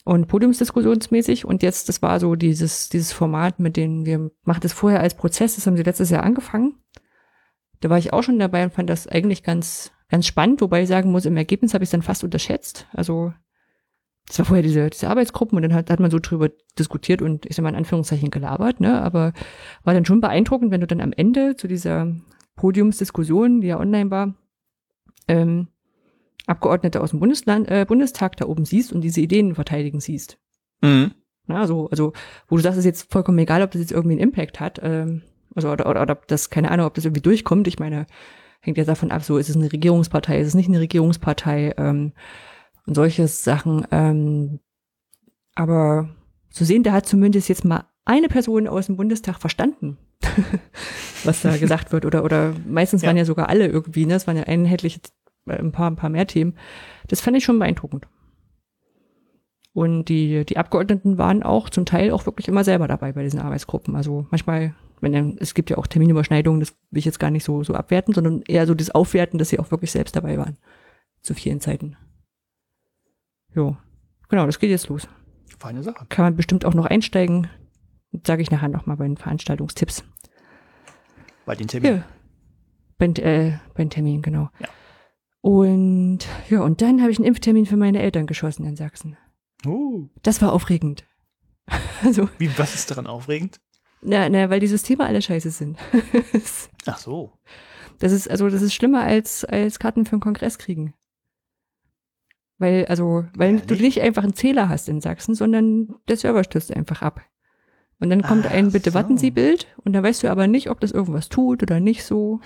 und 0.05 0.27
podiumsdiskussionsmäßig. 0.27 1.45
Und 1.45 1.63
jetzt, 1.63 1.89
das 1.89 2.01
war 2.01 2.19
so 2.19 2.35
dieses, 2.35 2.89
dieses 2.89 3.13
Format, 3.13 3.59
mit 3.59 3.77
dem 3.77 4.05
wir 4.05 4.31
machen 4.43 4.61
das 4.61 4.73
vorher 4.73 4.99
als 4.99 5.15
Prozess, 5.15 5.55
das 5.55 5.65
haben 5.65 5.77
sie 5.77 5.83
letztes 5.83 6.09
Jahr 6.09 6.23
angefangen. 6.23 6.75
Da 7.79 7.89
war 7.89 7.97
ich 7.97 8.13
auch 8.13 8.23
schon 8.23 8.39
dabei 8.39 8.63
und 8.63 8.73
fand 8.73 8.89
das 8.89 9.07
eigentlich 9.07 9.43
ganz, 9.43 9.91
ganz 10.13 10.27
spannend, 10.27 10.61
wobei 10.61 10.83
ich 10.83 10.87
sagen 10.87 11.11
muss, 11.11 11.25
im 11.25 11.37
Ergebnis 11.37 11.73
habe 11.73 11.83
ich 11.83 11.87
es 11.87 11.91
dann 11.91 12.03
fast 12.03 12.23
unterschätzt. 12.23 12.85
Also 12.93 13.33
das 14.27 14.37
war 14.37 14.45
vorher 14.45 14.61
diese, 14.61 14.91
diese 14.91 15.09
Arbeitsgruppen 15.09 15.55
und 15.55 15.63
dann 15.63 15.73
hat, 15.73 15.89
hat 15.89 15.99
man 15.99 16.11
so 16.11 16.19
drüber 16.19 16.51
diskutiert 16.77 17.23
und 17.23 17.47
ich 17.47 17.55
sag 17.55 17.63
mal 17.63 17.69
in 17.69 17.75
Anführungszeichen 17.75 18.29
gelabert, 18.29 18.79
ne? 18.79 19.01
Aber 19.01 19.33
war 19.83 19.95
dann 19.95 20.05
schon 20.05 20.21
beeindruckend, 20.21 20.69
wenn 20.69 20.81
du 20.81 20.85
dann 20.85 21.01
am 21.01 21.13
Ende 21.13 21.55
zu 21.55 21.67
dieser 21.67 22.15
Podiumsdiskussion, 22.57 23.61
die 23.61 23.69
ja 23.69 23.79
online 23.79 24.11
war, 24.11 24.35
ähm, 25.27 25.69
Abgeordnete 26.45 27.01
aus 27.01 27.09
dem 27.09 27.19
Bundesland, 27.19 27.67
äh, 27.71 27.83
Bundestag 27.87 28.37
da 28.37 28.45
oben 28.45 28.65
siehst 28.65 28.93
und 28.93 29.01
diese 29.01 29.19
Ideen 29.19 29.55
verteidigen 29.55 29.99
siehst. 29.99 30.37
Mhm. 30.81 31.15
Na, 31.47 31.65
so, 31.65 31.89
also, 31.89 32.13
wo 32.47 32.55
du 32.55 32.61
sagst, 32.61 32.77
es 32.77 32.85
ist 32.85 32.85
jetzt 32.85 33.11
vollkommen 33.11 33.39
egal, 33.39 33.63
ob 33.63 33.71
das 33.71 33.81
jetzt 33.81 33.91
irgendwie 33.91 34.13
einen 34.13 34.29
Impact 34.29 34.59
hat, 34.59 34.79
ähm, 34.83 35.23
also, 35.55 35.71
oder, 35.71 35.89
oder, 35.89 36.03
oder 36.03 36.13
ob 36.13 36.27
das, 36.27 36.51
keine 36.51 36.69
Ahnung, 36.69 36.85
ob 36.85 36.93
das 36.93 37.05
irgendwie 37.05 37.23
durchkommt. 37.23 37.67
Ich 37.67 37.79
meine, 37.79 38.05
hängt 38.63 38.77
ja 38.77 38.85
davon 38.85 39.11
ab, 39.11 39.23
so, 39.23 39.37
ist 39.37 39.49
es 39.49 39.55
eine 39.55 39.71
Regierungspartei, 39.71 40.39
ist 40.39 40.47
es 40.47 40.55
nicht 40.55 40.69
eine 40.69 40.79
Regierungspartei, 40.79 41.73
ähm, 41.77 42.13
und 42.85 42.95
solche 42.95 43.27
Sachen. 43.27 43.85
Ähm, 43.91 44.59
aber 45.55 46.09
zu 46.49 46.65
sehen, 46.65 46.83
da 46.83 46.93
hat 46.93 47.05
zumindest 47.05 47.49
jetzt 47.49 47.65
mal 47.65 47.85
eine 48.05 48.27
Person 48.27 48.67
aus 48.67 48.87
dem 48.87 48.97
Bundestag 48.97 49.39
verstanden, 49.39 49.97
was 51.23 51.41
da 51.41 51.55
gesagt 51.57 51.91
wird. 51.91 52.05
Oder, 52.05 52.23
oder 52.23 52.53
meistens 52.67 53.01
Ja. 53.01 53.07
waren 53.07 53.17
ja 53.17 53.25
sogar 53.25 53.49
alle 53.49 53.67
irgendwie, 53.67 54.05
ne? 54.05 54.15
Es 54.15 54.27
waren 54.27 54.37
ja 54.37 54.43
einheitliche, 54.43 54.99
äh, 55.47 55.53
ein 55.57 55.71
paar, 55.71 55.89
ein 55.89 55.95
paar 55.95 56.09
mehr 56.09 56.27
Themen. 56.27 56.57
Das 57.07 57.21
fand 57.21 57.37
ich 57.37 57.43
schon 57.43 57.59
beeindruckend. 57.59 58.07
Und 59.73 60.05
die, 60.05 60.45
die 60.45 60.57
Abgeordneten 60.57 61.17
waren 61.17 61.41
auch 61.41 61.69
zum 61.69 61.85
Teil 61.85 62.11
auch 62.11 62.25
wirklich 62.25 62.47
immer 62.47 62.63
selber 62.63 62.87
dabei 62.87 63.11
bei 63.11 63.23
diesen 63.23 63.39
Arbeitsgruppen. 63.39 63.95
Also 63.95 64.27
manchmal, 64.29 64.75
wenn 65.03 65.37
es 65.37 65.53
gibt 65.53 65.69
ja 65.69 65.77
auch 65.77 65.87
Terminüberschneidungen, 65.87 66.59
das 66.59 66.75
will 66.89 66.99
ich 66.99 67.05
jetzt 67.05 67.19
gar 67.19 67.29
nicht 67.29 67.43
so, 67.43 67.63
so 67.63 67.75
abwerten, 67.75 68.13
sondern 68.13 68.41
eher 68.47 68.65
so 68.65 68.73
das 68.73 68.89
Aufwerten, 68.89 69.37
dass 69.37 69.49
sie 69.49 69.59
auch 69.59 69.69
wirklich 69.69 69.91
selbst 69.91 70.15
dabei 70.15 70.37
waren. 70.37 70.57
Zu 71.21 71.33
vielen 71.33 71.59
Zeiten. 71.61 71.95
Jo. 73.53 73.77
Genau, 74.29 74.45
das 74.45 74.59
geht 74.59 74.69
jetzt 74.69 74.89
los. 74.89 75.07
Feine 75.59 75.83
Sache. 75.83 76.05
Kann 76.09 76.25
man 76.25 76.35
bestimmt 76.35 76.65
auch 76.65 76.73
noch 76.73 76.85
einsteigen. 76.85 77.47
Sage 78.25 78.41
ich 78.41 78.51
nachher 78.51 78.69
nochmal 78.69 78.97
bei 78.97 79.05
den 79.05 79.17
Veranstaltungstipps. 79.17 80.03
Bei 81.45 81.55
den 81.55 81.67
Terminen. 81.67 81.97
Ja. 81.97 82.03
Bei, 82.97 83.07
äh, 83.07 83.59
bei 83.73 83.83
den 83.83 83.89
Terminen, 83.89 84.21
genau. 84.21 84.49
Ja. 84.59 84.67
Und 85.41 86.19
ja, 86.49 86.61
und 86.61 86.81
dann 86.81 87.01
habe 87.01 87.11
ich 87.11 87.17
einen 87.17 87.27
Impftermin 87.27 87.65
für 87.65 87.75
meine 87.75 88.01
Eltern 88.01 88.27
geschossen 88.27 88.65
in 88.65 88.75
Sachsen. 88.75 89.17
Uh, 89.65 90.09
Das 90.23 90.41
war 90.41 90.53
aufregend. 90.53 91.05
Also, 92.03 92.29
wie, 92.37 92.49
was 92.57 92.75
ist 92.75 92.91
daran 92.91 93.07
aufregend? 93.07 93.61
Na, 94.03 94.29
na, 94.29 94.49
weil 94.49 94.59
die 94.59 94.67
Systeme 94.67 95.05
alle 95.05 95.21
scheiße 95.21 95.49
sind. 95.49 95.77
Ach 96.85 96.97
so. 96.97 97.31
Das 97.99 98.11
ist, 98.11 98.29
also, 98.29 98.49
das 98.49 98.61
ist 98.61 98.73
schlimmer 98.73 99.01
als, 99.01 99.45
als 99.45 99.79
Karten 99.79 100.05
für 100.05 100.13
einen 100.13 100.21
Kongress 100.21 100.57
kriegen. 100.57 100.93
Weil, 102.57 102.85
also, 102.85 103.25
weil 103.35 103.57
du 103.57 103.73
Ehrlich? 103.73 103.81
nicht 103.81 104.01
einfach 104.01 104.23
einen 104.23 104.33
Zähler 104.33 104.69
hast 104.69 104.89
in 104.89 105.01
Sachsen, 105.01 105.35
sondern 105.35 105.95
der 106.07 106.17
Server 106.17 106.43
stürzt 106.43 106.75
einfach 106.75 107.01
ab. 107.01 107.21
Und 107.99 108.09
dann 108.09 108.21
kommt 108.21 108.45
Ach 108.47 108.51
ein 108.51 108.71
bitte 108.71 108.91
so. 108.91 108.95
warten 108.95 109.17
Sie 109.17 109.31
Bild 109.31 109.67
und 109.83 109.93
dann 109.93 110.03
weißt 110.03 110.23
du 110.23 110.29
aber 110.29 110.47
nicht, 110.47 110.69
ob 110.69 110.79
das 110.79 110.91
irgendwas 110.91 111.29
tut 111.29 111.63
oder 111.63 111.79
nicht 111.79 112.03
so. 112.03 112.41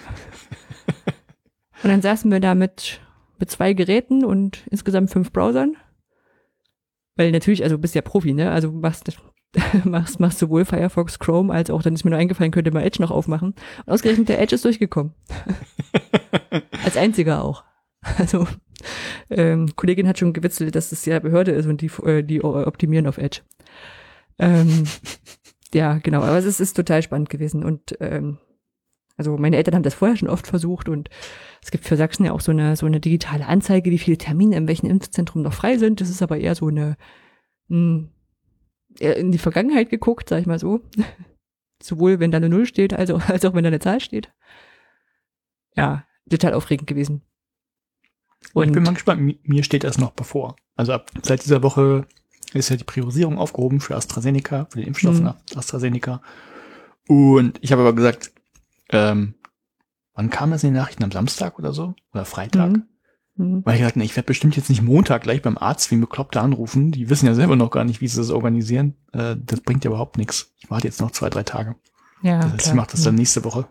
und 1.84 1.90
dann 1.90 2.02
saßen 2.02 2.32
wir 2.32 2.40
da 2.40 2.54
mit, 2.54 3.02
mit 3.40 3.50
zwei 3.50 3.74
Geräten 3.74 4.24
und 4.24 4.66
insgesamt 4.70 5.10
fünf 5.10 5.32
Browsern. 5.32 5.76
Weil 7.16 7.32
natürlich, 7.32 7.64
also 7.64 7.78
du 7.78 7.82
bist 7.82 7.96
ja 7.96 8.02
Profi, 8.02 8.34
ne? 8.34 8.52
Also 8.52 8.72
machst, 8.72 9.18
machst, 9.86 10.20
machst 10.20 10.40
sowohl 10.40 10.66
Firefox, 10.66 11.20
Chrome, 11.20 11.54
als 11.54 11.70
auch, 11.70 11.82
dann 11.82 11.94
ist 11.94 12.04
mir 12.04 12.12
nur 12.12 12.20
eingefallen, 12.20 12.52
könnte 12.52 12.72
mal 12.72 12.84
Edge 12.84 13.02
noch 13.02 13.12
aufmachen. 13.12 13.56
Und 13.86 13.94
ausgerechnet 13.94 14.30
der 14.30 14.42
Edge 14.42 14.56
ist 14.56 14.66
durchgekommen. 14.66 15.14
Als 16.84 16.98
einziger 16.98 17.44
auch. 17.44 17.64
Also, 18.18 18.48
ähm, 19.30 19.76
Kollegin 19.76 20.08
hat 20.08 20.20
schon 20.20 20.34
gewitzelt, 20.34 20.76
dass 20.76 20.90
das 20.90 21.06
ja 21.06 21.20
Behörde 21.20 21.52
ist 21.52 21.66
und 21.66 21.82
die, 21.82 21.92
äh, 22.06 22.24
die 22.24 22.44
optimieren 22.44 23.08
auf 23.08 23.18
Edge. 23.18 23.42
Ähm, 24.40 24.86
ja, 25.74 25.98
genau, 25.98 26.22
aber 26.22 26.38
es 26.38 26.46
ist, 26.46 26.60
ist 26.60 26.76
total 26.76 27.02
spannend 27.02 27.30
gewesen 27.30 27.64
und 27.64 27.98
ähm, 28.00 28.38
also 29.18 29.36
meine 29.36 29.58
Eltern 29.58 29.74
haben 29.74 29.84
das 29.84 29.96
vorher 29.96 30.16
schon 30.16 30.30
oft 30.30 30.46
versucht 30.46 30.90
und 30.90 31.10
es 31.64 31.72
gibt 31.72 31.86
für 31.86 31.98
Sachsen 31.98 32.26
ja 32.26 32.34
auch 32.34 32.40
so 32.40 32.52
eine 32.52 32.76
so 32.76 32.86
eine 32.86 33.00
digitale 33.00 33.48
Anzeige, 33.48 33.90
wie 33.90 33.98
viele 33.98 34.20
Termine 34.20 34.56
in 34.56 34.68
welchem 34.68 34.90
Impfzentrum 34.90 35.42
noch 35.42 35.54
frei 35.54 35.80
sind. 35.80 36.00
Das 36.02 36.10
ist 36.10 36.22
aber 36.22 36.38
eher 36.38 36.54
so 36.54 36.68
eine 36.68 36.98
mh, 37.68 37.78
eher 37.78 38.10
in 39.00 39.32
die 39.32 39.38
Vergangenheit 39.38 39.90
geguckt, 39.90 40.30
sag 40.30 40.40
ich 40.42 40.46
mal 40.48 40.60
so. 40.60 40.82
Sowohl 41.84 42.20
wenn 42.20 42.32
da 42.32 42.38
eine 42.38 42.50
Null 42.50 42.66
steht, 42.66 42.94
als 42.94 43.12
auch, 43.12 43.28
als 43.30 43.46
auch 43.46 43.54
wenn 43.54 43.64
da 43.64 43.68
eine 43.68 43.80
Zahl 43.80 44.00
steht. 44.00 44.32
Ja, 45.76 46.06
total 46.30 46.54
aufregend 46.54 46.88
gewesen. 46.88 47.22
Und 48.54 48.68
ich 48.68 48.74
bin 48.74 48.84
mal 48.84 48.94
gespannt, 48.94 49.22
Mi- 49.22 49.40
mir 49.44 49.64
steht 49.64 49.84
das 49.84 49.98
noch 49.98 50.12
bevor. 50.12 50.56
Also 50.76 50.94
ab 50.94 51.12
seit 51.24 51.44
dieser 51.44 51.62
Woche 51.64 52.08
ist 52.54 52.70
ja 52.70 52.76
die 52.78 52.84
Priorisierung 52.84 53.38
aufgehoben 53.38 53.80
für 53.80 53.96
AstraZeneca, 53.96 54.66
für 54.72 54.80
den 54.80 54.88
Impfstoff 54.88 55.18
Mhm. 55.20 55.24
nach 55.26 55.36
AstraZeneca. 55.56 56.22
Und 57.08 57.60
ich 57.62 57.72
habe 57.72 57.82
aber 57.82 57.94
gesagt, 57.94 58.32
ähm, 58.90 59.36
wann 60.14 60.30
kam 60.30 60.52
das 60.52 60.64
in 60.64 60.72
den 60.72 60.78
Nachrichten? 60.78 61.04
Am 61.04 61.12
Samstag 61.12 61.60
oder 61.60 61.74
so? 61.74 61.94
Oder 62.14 62.26
Freitag? 62.26 62.72
Mhm. 62.72 62.88
Mhm. 63.38 63.62
Weil 63.66 63.80
ich 63.80 63.96
nee, 63.96 64.04
ich 64.04 64.16
werde 64.16 64.28
bestimmt 64.28 64.56
jetzt 64.58 64.70
nicht 64.70 64.82
Montag 64.82 65.24
gleich 65.24 65.42
beim 65.42 65.58
Arzt 65.58 65.92
wie 65.92 65.96
ein 65.96 66.02
Bekloppter 66.02 66.42
anrufen. 66.42 66.92
Die 66.92 67.10
wissen 67.10 67.28
ja 67.28 67.36
selber 67.36 67.56
noch 67.56 67.72
gar 67.72 67.84
nicht, 67.84 68.02
wie 68.02 68.08
sie 68.08 68.18
das 68.18 68.32
organisieren. 68.32 68.96
Äh, 69.14 69.36
das 69.40 69.62
bringt 69.62 69.84
ja 69.84 69.92
überhaupt 69.92 70.18
nichts. 70.18 70.54
Ich 70.58 70.70
warte 70.70 70.88
jetzt 70.88 71.00
noch 71.00 71.12
zwei, 71.12 71.30
drei 71.30 71.44
Tage. 71.44 71.76
Ja, 72.24 72.38
Das 72.38 72.46
heißt, 72.46 72.56
ich 72.56 72.64
klar. 72.64 72.76
mache 72.76 72.92
das 72.92 73.04
dann 73.04 73.16
nächste 73.16 73.44
Woche. 73.44 73.68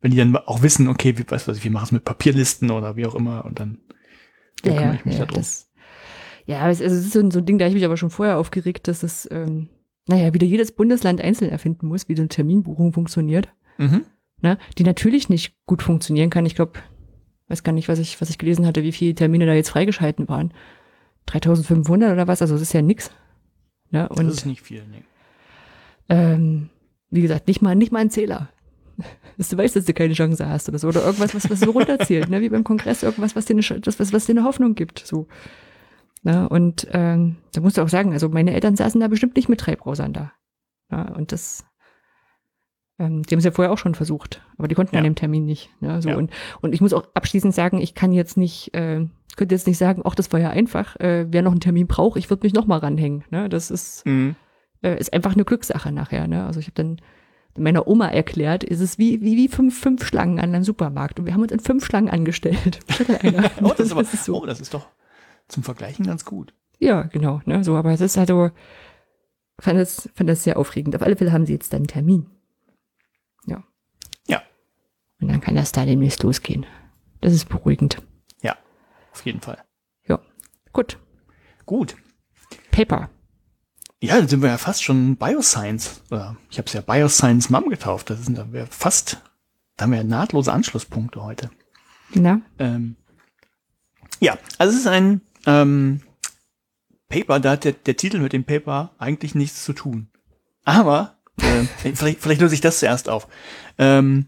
Wenn 0.00 0.10
die 0.10 0.16
dann 0.16 0.36
auch 0.36 0.62
wissen, 0.62 0.88
okay, 0.88 1.16
wie, 1.18 1.30
weiß 1.30 1.46
was 1.46 1.58
ich, 1.58 1.64
wir 1.64 1.70
machen 1.70 1.84
es 1.84 1.92
mit 1.92 2.04
Papierlisten 2.04 2.70
oder 2.70 2.96
wie 2.96 3.06
auch 3.06 3.14
immer 3.14 3.44
und 3.44 3.60
dann, 3.60 3.78
ja, 4.64 4.72
kümmere 4.72 4.84
ja, 4.84 4.94
ich 4.94 5.04
mich 5.04 5.18
ja, 5.18 5.26
darum. 5.26 5.36
das, 5.36 5.70
ja, 6.46 6.60
aber 6.60 6.70
es, 6.70 6.82
also 6.82 6.94
es 6.94 7.06
ist 7.06 7.12
so 7.12 7.20
ein, 7.20 7.30
so 7.30 7.38
ein 7.38 7.46
Ding, 7.46 7.58
da 7.58 7.64
habe 7.64 7.70
ich 7.70 7.76
mich 7.76 7.84
aber 7.84 7.96
schon 7.96 8.10
vorher 8.10 8.38
aufgeregt, 8.38 8.88
dass 8.88 9.02
es, 9.02 9.28
ähm, 9.30 9.68
naja, 10.06 10.34
wieder 10.34 10.46
jedes 10.46 10.72
Bundesland 10.72 11.20
einzeln 11.22 11.50
erfinden 11.50 11.86
muss, 11.86 12.08
wie 12.08 12.16
so 12.16 12.22
eine 12.22 12.28
Terminbuchung 12.28 12.92
funktioniert. 12.92 13.48
Mhm. 13.78 14.04
Ne? 14.42 14.58
Die 14.76 14.84
natürlich 14.84 15.30
nicht 15.30 15.56
gut 15.64 15.82
funktionieren 15.82 16.28
kann. 16.28 16.44
Ich 16.44 16.54
glaube, 16.54 16.80
weiß 17.54 17.62
gar 17.62 17.72
nicht, 17.72 17.88
was 17.88 18.00
ich, 18.00 18.20
was 18.20 18.30
ich 18.30 18.38
gelesen 18.38 18.66
hatte, 18.66 18.82
wie 18.82 18.90
viele 18.90 19.14
Termine 19.14 19.46
da 19.46 19.54
jetzt 19.54 19.70
freigeschalten 19.70 20.28
waren. 20.28 20.52
3500 21.26 22.12
oder 22.12 22.26
was, 22.26 22.42
also 22.42 22.54
das 22.54 22.62
ist 22.62 22.72
ja 22.72 22.82
nix. 22.82 23.12
Ne? 23.90 24.08
Und 24.08 24.26
das 24.26 24.38
ist 24.38 24.46
nicht 24.46 24.60
viel, 24.60 24.82
nee. 24.90 25.04
ähm, 26.08 26.68
wie 27.10 27.22
gesagt, 27.22 27.46
nicht 27.46 27.62
mal, 27.62 27.76
nicht 27.76 27.92
mal 27.92 28.00
ein 28.00 28.10
Zähler. 28.10 28.50
Du 29.36 29.56
weißt, 29.56 29.74
dass 29.74 29.84
du 29.84 29.92
keine 29.92 30.14
Chance 30.14 30.48
hast 30.48 30.68
oder 30.68 30.78
so. 30.78 30.86
Oder 30.86 31.04
irgendwas, 31.04 31.34
was, 31.34 31.50
was 31.50 31.58
so 31.58 31.72
runterzählt, 31.72 32.28
ne? 32.28 32.40
wie 32.40 32.50
beim 32.50 32.62
Kongress, 32.62 33.02
irgendwas, 33.02 33.34
was 33.34 33.46
dir 33.46 33.54
eine, 33.54 33.80
das, 33.80 33.98
was, 33.98 34.12
was 34.12 34.26
dir 34.26 34.32
eine 34.32 34.44
Hoffnung 34.44 34.76
gibt. 34.76 35.00
So. 35.00 35.26
Ne? 36.22 36.48
Und 36.48 36.86
ähm, 36.92 37.38
da 37.52 37.60
musst 37.60 37.76
du 37.76 37.82
auch 37.82 37.88
sagen, 37.88 38.12
also 38.12 38.28
meine 38.28 38.54
Eltern 38.54 38.76
saßen 38.76 39.00
da 39.00 39.08
bestimmt 39.08 39.34
nicht 39.34 39.48
mit 39.48 39.66
drei 39.66 39.74
Browsern 39.74 40.12
da. 40.12 40.32
Ja, 40.92 41.08
und 41.14 41.32
das, 41.32 41.64
ähm, 42.98 43.22
die 43.22 43.34
haben 43.34 43.38
es 43.38 43.44
ja 43.44 43.50
vorher 43.50 43.72
auch 43.72 43.78
schon 43.78 43.94
versucht, 43.94 44.42
aber 44.58 44.68
die 44.68 44.74
konnten 44.74 44.94
Ja. 44.94 44.98
an 45.00 45.04
dem 45.04 45.14
Termin 45.14 45.44
nicht. 45.44 45.70
Ne? 45.80 46.00
So, 46.02 46.10
Ja. 46.10 46.16
und, 46.16 46.30
und 46.60 46.74
ich 46.74 46.80
muss 46.80 46.92
auch 46.92 47.04
abschließend 47.14 47.54
sagen, 47.54 47.80
ich 47.80 47.94
kann 47.94 48.12
jetzt 48.12 48.36
nicht, 48.36 48.72
äh, 48.74 49.06
könnte 49.36 49.54
jetzt 49.54 49.66
nicht 49.66 49.78
sagen, 49.78 50.02
ach, 50.04 50.14
das 50.14 50.32
war 50.32 50.40
ja 50.40 50.50
einfach, 50.50 50.96
äh, 51.00 51.26
wer 51.30 51.42
noch 51.42 51.50
einen 51.52 51.60
Termin 51.60 51.86
braucht, 51.86 52.16
ich 52.18 52.30
würde 52.30 52.46
mich 52.46 52.54
noch 52.54 52.66
mal 52.66 52.78
ranhängen. 52.78 53.24
Ne? 53.30 53.48
Das 53.48 53.70
ist, 53.70 54.06
Mhm. 54.06 54.36
äh, 54.82 54.98
ist 54.98 55.12
einfach 55.12 55.34
eine 55.34 55.44
Glückssache 55.44 55.90
nachher. 55.92 56.28
Ne? 56.28 56.44
Also 56.46 56.60
ich 56.60 56.66
habe 56.66 56.74
dann 56.76 57.00
meiner 57.56 57.86
Oma 57.86 58.08
erklärt, 58.08 58.64
ist 58.64 58.80
es 58.80 58.98
wie, 58.98 59.20
wie, 59.22 59.36
wie 59.36 59.48
fünf, 59.48 59.78
fünf 59.78 60.04
Schlangen 60.04 60.38
an 60.40 60.54
einem 60.54 60.64
Supermarkt. 60.64 61.18
Und 61.20 61.26
wir 61.26 61.34
haben 61.34 61.42
uns 61.42 61.52
in 61.52 61.60
fünf 61.60 61.84
Schlangen 61.84 62.08
angestellt. 62.10 62.80
Oh, 63.62 63.68
das 63.76 63.86
ist 63.86 63.92
aber, 63.92 64.00
ist 64.02 64.24
so. 64.24 64.42
oh, 64.42 64.46
das 64.46 64.60
ist 64.60 64.74
doch 64.74 64.86
zum 65.48 65.62
Vergleichen 65.62 66.06
ganz 66.06 66.24
gut. 66.24 66.52
Ja, 66.78 67.02
genau. 67.02 67.40
Ne? 67.44 67.62
So, 67.64 67.76
aber 67.76 67.92
es 67.92 68.00
ist 68.00 68.16
halt 68.16 68.28
so, 68.28 68.50
fand 69.60 69.78
das, 69.78 70.08
fand 70.14 70.28
das 70.28 70.42
sehr 70.44 70.56
aufregend. 70.58 70.96
Auf 70.96 71.02
alle 71.02 71.16
Fälle 71.16 71.32
haben 71.32 71.46
sie 71.46 71.52
jetzt 71.52 71.72
dann 71.72 71.78
einen 71.80 71.86
Termin. 71.86 72.26
Und 75.20 75.28
dann 75.28 75.40
kann 75.40 75.54
das 75.54 75.72
da 75.72 75.84
demnächst 75.84 76.22
losgehen. 76.22 76.66
Das 77.20 77.32
ist 77.32 77.48
beruhigend. 77.48 78.02
Ja, 78.42 78.56
auf 79.12 79.24
jeden 79.24 79.40
Fall. 79.40 79.62
Ja. 80.06 80.20
Gut. 80.72 80.98
Gut. 81.64 81.96
Paper. 82.70 83.10
Ja, 84.00 84.16
dann 84.18 84.28
sind 84.28 84.42
wir 84.42 84.50
ja 84.50 84.58
fast 84.58 84.82
schon 84.82 85.16
Bioscience. 85.16 86.02
Oder 86.10 86.36
ich 86.50 86.58
habe 86.58 86.66
es 86.66 86.74
ja 86.74 86.82
Bioscience 86.82 87.48
Mom 87.48 87.70
getauft. 87.70 88.10
Das 88.10 88.24
sind 88.26 88.52
wir 88.52 88.66
fast, 88.66 89.22
da 89.76 89.84
haben 89.84 89.92
wir 89.92 89.98
ja 89.98 90.04
nahtlose 90.04 90.52
Anschlusspunkte 90.52 91.22
heute. 91.22 91.50
Na? 92.12 92.42
Ähm, 92.58 92.96
ja, 94.20 94.36
also 94.58 94.74
es 94.74 94.80
ist 94.80 94.86
ein 94.86 95.22
ähm, 95.46 96.02
Paper, 97.08 97.40
da 97.40 97.52
hat 97.52 97.64
der, 97.64 97.72
der 97.72 97.96
Titel 97.96 98.18
mit 98.18 98.32
dem 98.32 98.44
Paper 98.44 98.90
eigentlich 98.98 99.34
nichts 99.34 99.64
zu 99.64 99.72
tun. 99.72 100.10
Aber 100.64 101.18
äh, 101.38 101.64
vielleicht, 101.94 102.20
vielleicht 102.20 102.40
löse 102.40 102.54
ich 102.54 102.60
das 102.60 102.80
zuerst 102.80 103.08
auf. 103.08 103.28
Ähm, 103.78 104.26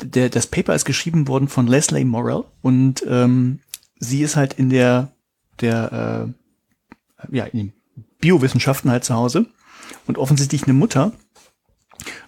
der, 0.00 0.28
das 0.28 0.46
Paper 0.46 0.74
ist 0.74 0.84
geschrieben 0.84 1.28
worden 1.28 1.48
von 1.48 1.66
Leslie 1.66 2.04
Morrell 2.04 2.44
und 2.62 3.04
ähm, 3.08 3.60
sie 3.98 4.22
ist 4.22 4.36
halt 4.36 4.54
in 4.54 4.70
der, 4.70 5.12
der 5.60 6.34
äh, 7.22 7.36
ja, 7.36 7.44
in 7.44 7.58
den 7.58 7.72
Biowissenschaften 8.20 8.90
halt 8.90 9.04
zu 9.04 9.14
Hause 9.14 9.46
und 10.06 10.18
offensichtlich 10.18 10.64
eine 10.64 10.74
Mutter. 10.74 11.12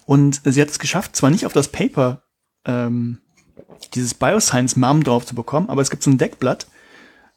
Und 0.05 0.41
sie 0.43 0.61
hat 0.61 0.69
es 0.69 0.79
geschafft, 0.79 1.15
zwar 1.15 1.29
nicht 1.29 1.45
auf 1.45 1.53
das 1.53 1.67
Paper 1.67 2.23
ähm, 2.65 3.19
dieses 3.93 4.13
Bioscience 4.13 4.75
Mom 4.75 5.03
drauf 5.03 5.25
zu 5.25 5.35
bekommen, 5.35 5.69
aber 5.69 5.81
es 5.81 5.89
gibt 5.89 6.03
so 6.03 6.09
ein 6.09 6.17
Deckblatt, 6.17 6.67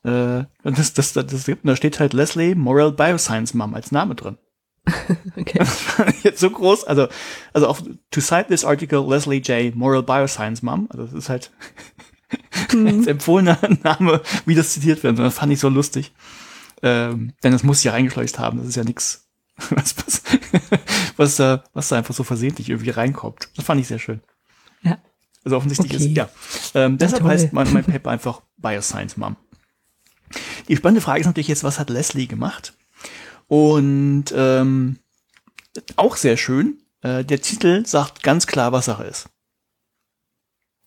äh, 0.04 0.44
das, 0.62 0.92
das, 0.94 1.12
das, 1.12 1.26
das 1.26 1.44
gibt, 1.44 1.64
und 1.64 1.68
da 1.68 1.76
steht 1.76 2.00
halt 2.00 2.12
Leslie 2.12 2.54
Morrell 2.54 2.92
Bioscience 2.92 3.54
Mom 3.54 3.74
als 3.74 3.92
Name 3.92 4.14
drin. 4.14 4.38
Okay. 5.36 5.64
Jetzt 6.22 6.40
so 6.40 6.50
groß, 6.50 6.84
also, 6.84 7.08
also 7.52 7.66
auf, 7.68 7.82
to 8.10 8.20
cite 8.20 8.48
this 8.48 8.64
article, 8.64 9.06
Leslie 9.08 9.40
J. 9.40 9.74
Morrell 9.74 10.02
Bioscience 10.02 10.62
Mom, 10.62 10.88
also 10.90 11.04
das 11.04 11.14
ist 11.14 11.28
halt 11.28 11.50
als 12.70 13.06
empfohlener 13.06 13.58
Name, 13.82 14.20
wie 14.44 14.54
das 14.54 14.72
zitiert 14.72 15.02
wird. 15.02 15.18
Und 15.18 15.24
das 15.24 15.34
fand 15.34 15.52
ich 15.52 15.60
so 15.60 15.68
lustig. 15.68 16.12
Ähm, 16.82 17.32
denn 17.42 17.52
das 17.52 17.62
muss 17.62 17.78
ich 17.78 17.84
ja 17.84 17.92
reingeschleust 17.92 18.38
haben, 18.38 18.58
das 18.58 18.66
ist 18.68 18.76
ja 18.76 18.84
nix, 18.84 19.28
was, 19.70 19.94
was, 20.04 20.22
was, 21.16 21.36
da, 21.36 21.64
was 21.72 21.88
da 21.88 21.96
einfach 21.96 22.14
so 22.14 22.24
versehentlich 22.24 22.68
irgendwie 22.68 22.90
reinkommt. 22.90 23.48
Das 23.56 23.64
fand 23.64 23.80
ich 23.80 23.86
sehr 23.86 24.00
schön. 24.00 24.20
Ja. 24.82 24.98
Also 25.44 25.56
offensichtlich 25.56 25.92
Okay. 25.94 26.04
ist, 26.10 26.16
ja. 26.16 26.28
Ähm, 26.74 26.98
deshalb 26.98 27.22
toll. 27.22 27.30
heißt 27.30 27.52
mein, 27.52 27.72
mein 27.72 27.84
Paper 27.84 28.10
einfach 28.10 28.42
Bioscience 28.56 29.16
Mom. 29.16 29.36
Die 30.68 30.76
spannende 30.76 31.00
Frage 31.00 31.20
ist 31.20 31.26
natürlich 31.26 31.48
jetzt, 31.48 31.64
was 31.64 31.78
hat 31.78 31.90
Leslie 31.90 32.26
gemacht? 32.26 32.74
Und 33.52 34.32
ähm, 34.34 34.98
auch 35.96 36.16
sehr 36.16 36.38
schön, 36.38 36.78
äh, 37.02 37.22
der 37.22 37.42
Titel 37.42 37.84
sagt 37.84 38.22
ganz 38.22 38.46
klar, 38.46 38.72
was 38.72 38.86
Sache 38.86 39.04
ist. 39.04 39.28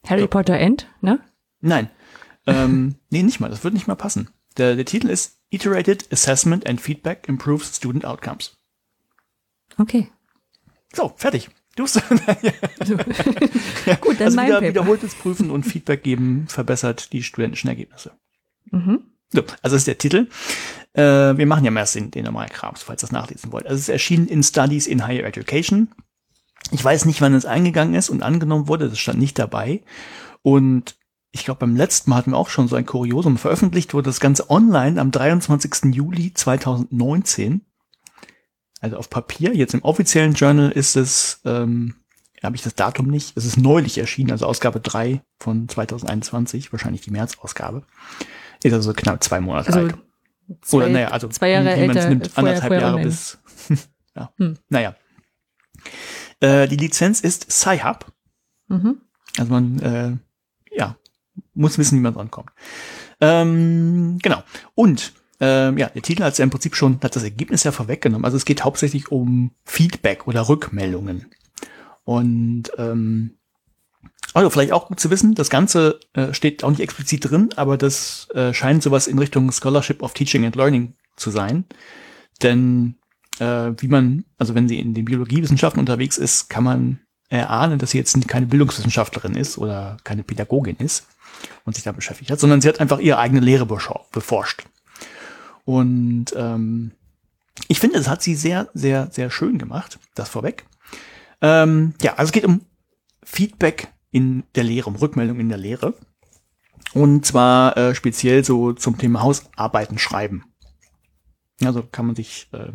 Harry 0.08 0.28
Potter 0.28 0.58
End, 0.58 0.90
ne? 1.00 1.20
Nein, 1.62 1.92
ähm, 2.48 2.96
nee, 3.12 3.22
nicht 3.22 3.40
mal, 3.40 3.52
das 3.52 3.64
wird 3.64 3.76
nicht 3.76 3.86
mal 3.86 3.94
passen. 3.94 4.32
Der, 4.58 4.76
der 4.76 4.86
Titel 4.86 5.10
ist 5.10 5.38
Iterated 5.52 6.12
Assessment 6.12 6.66
and 6.66 6.82
Feedback 6.82 7.28
Improves 7.28 7.76
Student 7.76 8.04
Outcomes. 8.04 8.58
Okay. 9.78 10.10
So, 10.92 11.14
fertig. 11.18 11.52
Du 11.76 11.84
hast 11.84 11.94
Gut, 14.02 14.20
dann 14.20 14.26
also 14.26 14.36
mein 14.38 14.48
wieder, 14.48 14.56
Paper. 14.56 14.70
wiederholtes 14.70 15.14
Prüfen 15.14 15.52
und 15.52 15.68
Feedback 15.68 16.02
geben 16.02 16.48
verbessert 16.48 17.14
die 17.14 17.22
studentischen 17.22 17.70
Ergebnisse. 17.70 18.14
Mhm. 18.72 19.04
So, 19.32 19.44
also 19.62 19.76
ist 19.76 19.86
der 19.86 20.00
Titel. 20.00 20.30
Äh, 20.96 21.38
wir 21.38 21.46
machen 21.46 21.66
ja 21.66 21.72
meist 21.72 21.96
den, 21.96 22.12
den 22.12 22.26
normalen 22.26 22.50
Krams, 22.50 22.84
falls 22.84 23.04
ihr 23.04 23.08
das 23.08 23.12
nachlesen 23.12 23.52
wollt. 23.52 23.66
Also 23.66 23.76
es 23.76 23.82
ist 23.82 23.90
erschienen 23.90 24.28
in 24.28 24.44
Studies 24.44 24.88
in 24.88 25.06
Higher 25.06 25.26
Education. 25.26 25.90
Ich 26.72 26.84
weiß 26.84 27.06
nicht, 27.06 27.22
wann 27.22 27.34
es 27.34 27.46
eingegangen 27.46 27.94
ist 27.96 28.10
und 28.10 28.24
angenommen 28.24 28.68
wurde, 28.68 28.90
das 28.90 28.98
stand 28.98 29.20
nicht 29.20 29.38
dabei. 29.38 29.82
Und 30.42 30.96
ich 31.32 31.44
glaube, 31.44 31.60
beim 31.60 31.76
letzten 31.76 32.10
Mal 32.10 32.18
hatten 32.18 32.32
wir 32.32 32.38
auch 32.38 32.50
schon 32.50 32.70
so 32.70 32.78
ein 32.78 32.86
Kuriosum. 32.86 33.38
Veröffentlicht 33.38 33.94
wurde 33.94 34.10
das 34.10 34.22
Ganze 34.22 34.50
online 34.50 35.00
am 35.02 35.12
23. 35.12 35.94
Juli 35.94 36.34
2019. 36.34 37.62
Also 38.80 38.98
auf 38.98 39.10
Papier. 39.10 39.54
Jetzt 39.54 39.74
im 39.74 39.84
offiziellen 39.84 40.34
Journal 40.34 40.72
ist 40.72 40.96
es, 40.96 41.42
ähm, 41.44 41.96
habe 42.42 42.56
ich 42.56 42.62
das 42.62 42.76
Datum 42.76 43.08
nicht. 43.08 43.36
Es 43.36 43.46
ist 43.46 43.58
neulich 43.58 43.98
erschienen, 43.98 44.32
also 44.32 44.46
Ausgabe 44.46 44.80
3 44.80 45.22
von 45.40 45.68
2021, 45.68 46.72
wahrscheinlich 46.72 47.02
die 47.02 47.12
März-Ausgabe. 47.12 47.84
Ist 48.64 48.74
also 48.74 48.94
knapp 48.94 49.24
zwei 49.24 49.42
Monate 49.42 49.68
Also 49.68 49.80
alt. 49.80 49.98
Zwei, 50.62 50.78
Oder 50.78 50.90
naja, 50.90 51.08
also 51.10 51.28
zwei 51.30 51.50
Jahre 51.50 51.72
älter, 51.72 52.10
nimmt, 52.10 52.28
vorher- 52.28 52.38
anderthalb 52.38 52.74
vorher 52.74 52.88
Jahre 52.88 53.02
bis. 53.04 53.38
ja. 54.16 54.34
Hm. 54.38 54.58
Naja. 54.70 54.96
Äh, 56.40 56.68
die 56.68 56.78
Lizenz 56.78 57.22
ist 57.22 57.52
Sci-Hub. 57.52 58.06
Mhm. 58.68 59.02
Also 59.38 59.52
man, 59.52 59.80
äh, 59.80 60.18
ja, 60.76 60.98
muss 61.54 61.78
wissen, 61.78 61.98
wie 61.98 62.02
man 62.02 62.14
drankommt. 62.14 62.50
Ähm, 63.22 64.18
genau. 64.22 64.44
Und 64.76 65.14
ähm, 65.40 65.78
ja, 65.78 65.90
der 65.90 66.02
Titel 66.02 66.24
hat 66.24 66.38
ja 66.38 66.44
im 66.44 66.50
Prinzip 66.50 66.76
schon, 66.76 67.00
hat 67.04 67.16
das 67.16 67.24
Ergebnis 67.24 67.64
ja 67.64 67.72
vorweggenommen. 67.72 68.26
Also 68.26 68.38
es 68.38 68.46
geht 68.46 68.64
hauptsächlich 68.64 69.12
um 69.12 69.52
Feedback 69.66 70.28
oder 70.28 70.48
Rückmeldungen. 70.48 71.26
Und 72.04 72.72
ähm, 72.78 73.38
also 74.34 74.50
vielleicht 74.50 74.74
auch 74.74 74.88
gut 74.88 75.00
zu 75.00 75.10
wissen, 75.10 75.34
das 75.34 75.50
Ganze 75.50 76.00
äh, 76.14 76.34
steht 76.34 76.64
auch 76.64 76.70
nicht 76.70 76.82
explizit 76.82 77.30
drin, 77.30 77.50
aber 77.56 77.78
das 77.78 78.28
äh, 78.34 78.54
scheint 78.54 78.84
sowas 78.84 79.08
in 79.08 79.18
Richtung 79.18 79.52
Scholarship 79.52 80.04
of 80.04 80.14
Teaching 80.14 80.46
and 80.46 80.56
Learning 80.56 80.94
zu 81.16 81.32
sein. 81.32 81.64
Denn 82.44 82.96
äh, 83.40 83.72
wie 83.78 83.88
man, 83.88 84.26
also 84.38 84.54
wenn 84.54 84.68
sie 84.68 84.80
in 84.80 84.94
den 84.94 85.06
Biologiewissenschaften 85.06 85.80
unterwegs 85.80 86.18
ist, 86.18 86.50
kann 86.50 86.66
man 86.66 87.00
erahnen, 87.30 87.80
dass 87.80 87.92
sie 87.92 87.98
jetzt 87.98 88.28
keine 88.28 88.46
Bildungswissenschaftlerin 88.46 89.36
ist 89.36 89.58
oder 89.58 89.98
keine 90.04 90.24
Pädagogin 90.24 90.76
ist 90.78 91.08
und 91.64 91.76
sich 91.76 91.84
da 91.84 91.92
beschäftigt 91.92 92.30
hat, 92.30 92.40
sondern 92.40 92.62
sie 92.62 92.68
hat 92.68 92.80
einfach 92.80 93.00
ihre 93.00 93.18
eigene 93.18 93.40
Lehre 93.40 93.66
beforscht. 93.66 94.66
Und 95.64 96.26
ähm, 96.36 96.92
ich 97.68 97.80
finde, 97.80 97.98
das 97.98 98.08
hat 98.08 98.22
sie 98.22 98.36
sehr, 98.36 98.70
sehr, 98.74 99.10
sehr 99.12 99.32
schön 99.32 99.58
gemacht, 99.58 99.98
das 100.14 100.30
vorweg. 100.30 100.66
Ähm, 101.42 101.94
ja, 102.02 102.16
also 102.16 102.30
es 102.30 102.32
geht 102.32 102.46
um 102.46 102.62
Feedback 103.24 103.88
in 104.16 104.44
der 104.56 104.64
Lehre, 104.64 104.90
um 104.90 104.96
Rückmeldung 104.96 105.42
in 105.42 105.50
der 105.50 105.58
Lehre. 105.58 105.94
Und 106.94 107.26
zwar 107.26 107.76
äh, 107.76 107.94
speziell 107.94 108.46
so 108.46 108.72
zum 108.72 108.98
Thema 108.98 109.22
Hausarbeiten 109.22 109.98
schreiben. 109.98 110.46
Also 111.62 111.84
kann 111.84 112.06
man 112.06 112.16
sich, 112.16 112.48
äh, 112.54 112.72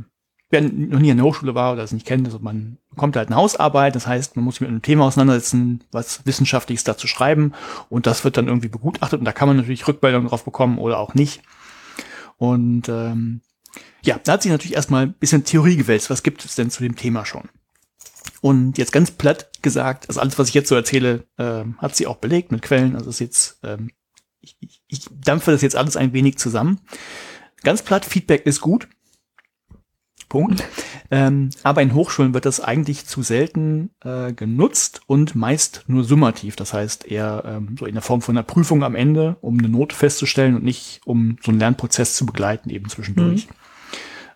wer 0.50 0.60
noch 0.60 0.98
nie 0.98 1.10
an 1.10 1.16
der 1.16 1.24
Hochschule 1.24 1.54
war 1.54 1.72
oder 1.72 1.82
es 1.82 1.92
nicht 1.92 2.06
kennt, 2.06 2.26
also 2.26 2.40
man 2.40 2.76
bekommt 2.90 3.16
halt 3.16 3.28
eine 3.28 3.36
Hausarbeit, 3.36 3.96
das 3.96 4.06
heißt, 4.06 4.36
man 4.36 4.44
muss 4.44 4.56
sich 4.56 4.60
mit 4.60 4.68
einem 4.68 4.82
Thema 4.82 5.06
auseinandersetzen, 5.06 5.82
was 5.92 6.26
Wissenschaftliches 6.26 6.84
dazu 6.84 7.06
schreiben 7.06 7.54
und 7.88 8.06
das 8.06 8.22
wird 8.22 8.36
dann 8.36 8.48
irgendwie 8.48 8.68
begutachtet 8.68 9.20
und 9.20 9.24
da 9.24 9.32
kann 9.32 9.48
man 9.48 9.56
natürlich 9.56 9.88
Rückmeldungen 9.88 10.28
drauf 10.28 10.44
bekommen 10.44 10.76
oder 10.76 10.98
auch 10.98 11.14
nicht. 11.14 11.40
Und 12.36 12.90
ähm, 12.90 13.40
ja, 14.02 14.20
da 14.22 14.32
hat 14.32 14.42
sich 14.42 14.52
natürlich 14.52 14.76
erstmal 14.76 15.04
ein 15.06 15.14
bisschen 15.14 15.44
Theorie 15.44 15.76
gewälzt. 15.76 16.10
Was 16.10 16.22
gibt 16.22 16.44
es 16.44 16.54
denn 16.54 16.70
zu 16.70 16.82
dem 16.82 16.96
Thema 16.96 17.24
schon? 17.24 17.48
Und 18.40 18.78
jetzt 18.78 18.92
ganz 18.92 19.10
platt 19.10 19.50
gesagt, 19.62 20.08
also 20.08 20.20
alles, 20.20 20.38
was 20.38 20.48
ich 20.48 20.54
jetzt 20.54 20.68
so 20.68 20.74
erzähle, 20.74 21.26
ähm, 21.38 21.76
hat 21.78 21.94
sie 21.94 22.06
auch 22.06 22.16
belegt 22.16 22.52
mit 22.52 22.62
Quellen. 22.62 22.96
Also 22.96 23.10
ist 23.10 23.20
jetzt, 23.20 23.58
ähm, 23.62 23.90
ich, 24.40 24.56
ich, 24.60 24.82
ich 24.88 25.06
dampfe 25.10 25.50
das 25.50 25.62
jetzt 25.62 25.76
alles 25.76 25.96
ein 25.96 26.12
wenig 26.12 26.38
zusammen. 26.38 26.80
Ganz 27.62 27.82
platt, 27.82 28.04
Feedback 28.06 28.46
ist 28.46 28.60
gut. 28.60 28.88
Punkt. 30.28 30.64
Ähm, 31.12 31.50
aber 31.64 31.82
in 31.82 31.92
Hochschulen 31.92 32.34
wird 32.34 32.46
das 32.46 32.60
eigentlich 32.60 33.04
zu 33.04 33.24
selten 33.24 33.90
äh, 34.04 34.32
genutzt 34.32 35.00
und 35.08 35.34
meist 35.34 35.82
nur 35.88 36.04
summativ. 36.04 36.54
Das 36.54 36.72
heißt 36.72 37.04
eher 37.04 37.42
ähm, 37.44 37.74
so 37.76 37.84
in 37.84 37.94
der 37.94 38.02
Form 38.02 38.22
von 38.22 38.36
einer 38.36 38.44
Prüfung 38.44 38.84
am 38.84 38.94
Ende, 38.94 39.36
um 39.40 39.58
eine 39.58 39.68
Note 39.68 39.96
festzustellen 39.96 40.54
und 40.54 40.62
nicht 40.62 41.00
um 41.04 41.36
so 41.42 41.50
einen 41.50 41.58
Lernprozess 41.58 42.14
zu 42.14 42.26
begleiten, 42.26 42.70
eben 42.70 42.88
zwischendurch. 42.88 43.48
Mhm. 43.48 43.52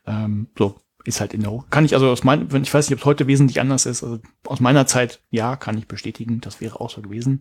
Ähm, 0.06 0.46
so 0.58 0.80
ist 1.04 1.20
halt 1.20 1.34
in 1.34 1.42
der 1.42 1.50
Hoch 1.50 1.66
kann 1.70 1.84
ich 1.84 1.94
also 1.94 2.10
aus 2.10 2.24
meinem, 2.24 2.48
ich 2.62 2.72
weiß 2.72 2.88
nicht, 2.88 2.96
ob 2.96 3.00
es 3.00 3.04
heute 3.04 3.26
wesentlich 3.26 3.60
anders 3.60 3.86
ist. 3.86 4.02
Also 4.02 4.20
aus 4.46 4.60
meiner 4.60 4.86
Zeit, 4.86 5.20
ja, 5.30 5.56
kann 5.56 5.78
ich 5.78 5.86
bestätigen, 5.86 6.40
das 6.40 6.60
wäre 6.60 6.80
auch 6.80 6.90
so 6.90 7.02
gewesen. 7.02 7.40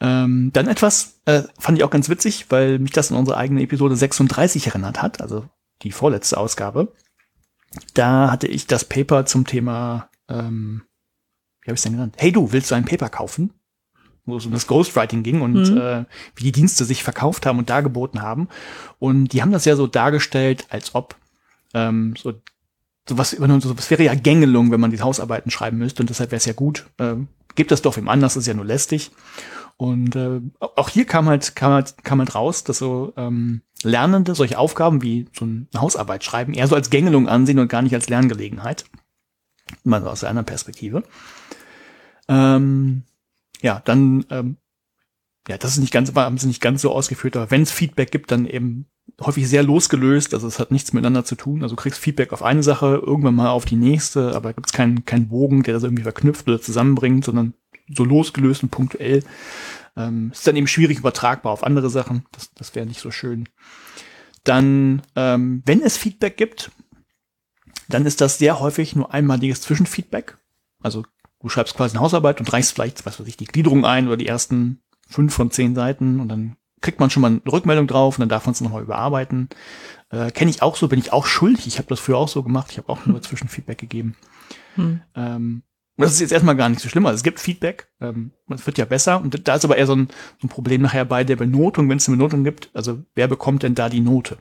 Ähm, 0.00 0.50
dann 0.52 0.66
etwas, 0.66 1.20
äh, 1.26 1.42
fand 1.58 1.78
ich 1.78 1.84
auch 1.84 1.90
ganz 1.90 2.08
witzig, 2.08 2.46
weil 2.48 2.78
mich 2.78 2.90
das 2.90 3.10
in 3.10 3.16
unsere 3.16 3.36
eigene 3.36 3.62
Episode 3.62 3.96
36 3.96 4.66
erinnert 4.66 5.00
hat, 5.00 5.20
also 5.20 5.48
die 5.82 5.92
vorletzte 5.92 6.38
Ausgabe. 6.38 6.92
Da 7.94 8.30
hatte 8.30 8.48
ich 8.48 8.66
das 8.66 8.84
Paper 8.84 9.26
zum 9.26 9.46
Thema, 9.46 10.08
ähm, 10.28 10.82
wie 11.60 11.68
habe 11.68 11.74
ich 11.74 11.78
es 11.78 11.82
denn 11.82 11.92
genannt? 11.92 12.16
Hey 12.18 12.32
du, 12.32 12.52
willst 12.52 12.70
du 12.70 12.74
ein 12.74 12.84
Paper 12.84 13.08
kaufen? 13.08 13.52
Wo 14.24 14.36
es 14.36 14.46
um 14.46 14.52
das 14.52 14.68
Ghostwriting 14.68 15.22
ging 15.24 15.40
und 15.40 15.70
mhm. 15.70 15.78
äh, 15.78 16.04
wie 16.36 16.44
die 16.44 16.52
Dienste 16.52 16.84
sich 16.84 17.02
verkauft 17.02 17.44
haben 17.44 17.58
und 17.58 17.70
dargeboten 17.70 18.22
haben. 18.22 18.48
Und 19.00 19.28
die 19.28 19.42
haben 19.42 19.50
das 19.50 19.64
ja 19.64 19.74
so 19.74 19.88
dargestellt, 19.88 20.66
als 20.70 20.94
ob 20.94 21.16
ähm, 21.74 22.14
so 22.16 22.34
sowas, 23.08 23.30
so 23.30 23.78
was 23.78 23.90
wäre 23.90 24.04
ja 24.04 24.14
Gängelung, 24.14 24.70
wenn 24.70 24.80
man 24.80 24.90
die 24.90 25.00
Hausarbeiten 25.00 25.50
schreiben 25.50 25.78
müsste 25.78 26.02
und 26.02 26.10
deshalb 26.10 26.30
wäre 26.30 26.38
es 26.38 26.44
ja 26.44 26.52
gut. 26.52 26.86
Äh, 26.98 27.16
gebt 27.54 27.70
das 27.70 27.82
doch 27.82 27.96
wem 27.96 28.08
anders, 28.08 28.36
ist 28.36 28.46
ja 28.46 28.54
nur 28.54 28.64
lästig. 28.64 29.10
Und 29.76 30.14
äh, 30.14 30.40
auch 30.60 30.88
hier 30.88 31.06
kam 31.06 31.26
halt, 31.26 31.56
kam 31.56 31.72
halt, 31.72 32.04
kam 32.04 32.20
halt 32.20 32.34
raus, 32.34 32.62
dass 32.64 32.78
so 32.78 33.12
ähm, 33.16 33.62
Lernende 33.82 34.34
solche 34.34 34.58
Aufgaben 34.58 35.02
wie 35.02 35.28
so 35.36 35.44
eine 35.44 35.66
Hausarbeit 35.74 36.22
schreiben 36.22 36.54
eher 36.54 36.68
so 36.68 36.76
als 36.76 36.90
Gängelung 36.90 37.28
ansehen 37.28 37.58
und 37.58 37.68
gar 37.68 37.82
nicht 37.82 37.94
als 37.94 38.08
Lerngelegenheit. 38.08 38.84
Mal 39.82 40.02
so 40.02 40.08
aus 40.08 40.24
einer 40.24 40.44
Perspektive. 40.44 41.02
Ähm, 42.28 43.02
ja, 43.60 43.82
dann, 43.84 44.24
ähm, 44.30 44.56
ja, 45.48 45.58
das 45.58 45.72
ist 45.72 45.78
nicht 45.78 45.92
ganz, 45.92 46.14
haben 46.14 46.38
sie 46.38 46.46
nicht 46.46 46.62
ganz 46.62 46.82
so 46.82 46.92
ausgeführt, 46.92 47.36
aber 47.36 47.50
wenn 47.50 47.62
es 47.62 47.72
Feedback 47.72 48.12
gibt, 48.12 48.30
dann 48.30 48.46
eben 48.46 48.86
häufig 49.20 49.48
sehr 49.48 49.62
losgelöst, 49.62 50.34
also 50.34 50.46
es 50.46 50.58
hat 50.58 50.70
nichts 50.70 50.92
miteinander 50.92 51.24
zu 51.24 51.34
tun. 51.34 51.62
Also 51.62 51.76
du 51.76 51.82
kriegst 51.82 52.00
Feedback 52.00 52.32
auf 52.32 52.42
eine 52.42 52.62
Sache, 52.62 53.02
irgendwann 53.04 53.34
mal 53.34 53.50
auf 53.50 53.64
die 53.64 53.76
nächste, 53.76 54.34
aber 54.34 54.52
gibt 54.52 54.68
es 54.68 54.72
keinen 54.72 55.04
keinen 55.04 55.28
Bogen, 55.28 55.62
der 55.62 55.74
das 55.74 55.82
irgendwie 55.82 56.02
verknüpft 56.02 56.48
oder 56.48 56.60
zusammenbringt, 56.60 57.24
sondern 57.24 57.54
so 57.94 58.04
losgelöst 58.04 58.62
und 58.62 58.70
punktuell. 58.70 59.22
Ähm, 59.96 60.30
ist 60.32 60.46
dann 60.46 60.56
eben 60.56 60.66
schwierig 60.66 60.98
übertragbar 60.98 61.52
auf 61.52 61.64
andere 61.64 61.90
Sachen. 61.90 62.24
Das, 62.32 62.52
das 62.54 62.74
wäre 62.74 62.86
nicht 62.86 63.00
so 63.00 63.10
schön. 63.10 63.48
Dann, 64.44 65.02
ähm, 65.14 65.62
wenn 65.66 65.82
es 65.82 65.96
Feedback 65.96 66.36
gibt, 66.36 66.70
dann 67.88 68.06
ist 68.06 68.20
das 68.20 68.38
sehr 68.38 68.58
häufig 68.58 68.96
nur 68.96 69.12
einmaliges 69.12 69.60
Zwischenfeedback. 69.60 70.38
Also 70.80 71.04
du 71.40 71.48
schreibst 71.48 71.76
quasi 71.76 71.94
eine 71.94 72.02
Hausarbeit 72.02 72.40
und 72.40 72.52
reichst 72.52 72.72
vielleicht, 72.72 73.04
was 73.04 73.20
weiß 73.20 73.26
ich, 73.26 73.36
die 73.36 73.44
Gliederung 73.44 73.84
ein 73.84 74.06
oder 74.06 74.16
die 74.16 74.26
ersten 74.26 74.80
fünf 75.08 75.34
von 75.34 75.50
zehn 75.50 75.74
Seiten 75.74 76.20
und 76.20 76.28
dann 76.28 76.56
kriegt 76.82 77.00
man 77.00 77.10
schon 77.10 77.22
mal 77.22 77.28
eine 77.28 77.40
Rückmeldung 77.50 77.86
drauf 77.86 78.18
und 78.18 78.20
dann 78.20 78.28
darf 78.28 78.46
man 78.46 78.52
es 78.52 78.60
nochmal 78.60 78.82
überarbeiten. 78.82 79.48
Äh, 80.10 80.30
Kenne 80.30 80.50
ich 80.50 80.62
auch 80.62 80.76
so, 80.76 80.88
bin 80.88 80.98
ich 80.98 81.12
auch 81.12 81.26
schuldig. 81.26 81.66
Ich 81.66 81.78
habe 81.78 81.88
das 81.88 82.00
früher 82.00 82.18
auch 82.18 82.28
so 82.28 82.42
gemacht. 82.42 82.68
Ich 82.70 82.78
habe 82.78 82.88
auch 82.88 83.06
nur 83.06 83.22
Zwischenfeedback 83.22 83.78
gegeben. 83.78 84.16
Hm. 84.74 85.00
Ähm, 85.16 85.62
das 85.96 86.12
ist 86.12 86.20
jetzt 86.20 86.32
erstmal 86.32 86.56
gar 86.56 86.68
nicht 86.68 86.80
so 86.80 86.88
schlimm. 86.88 87.06
Also 87.06 87.16
es 87.16 87.22
gibt 87.22 87.38
Feedback, 87.38 87.88
ähm, 88.00 88.32
es 88.48 88.66
wird 88.66 88.78
ja 88.78 88.84
besser. 88.84 89.20
Und 89.20 89.46
da 89.46 89.54
ist 89.54 89.64
aber 89.64 89.76
eher 89.76 89.86
so 89.86 89.94
ein, 89.94 90.08
so 90.40 90.46
ein 90.46 90.50
Problem 90.50 90.82
nachher 90.82 91.04
bei 91.04 91.24
der 91.24 91.36
Benotung, 91.36 91.88
wenn 91.88 91.98
es 91.98 92.08
eine 92.08 92.16
Benotung 92.16 92.44
gibt. 92.44 92.70
Also 92.74 93.02
wer 93.14 93.28
bekommt 93.28 93.62
denn 93.62 93.74
da 93.74 93.88
die 93.88 94.00
Note? 94.00 94.38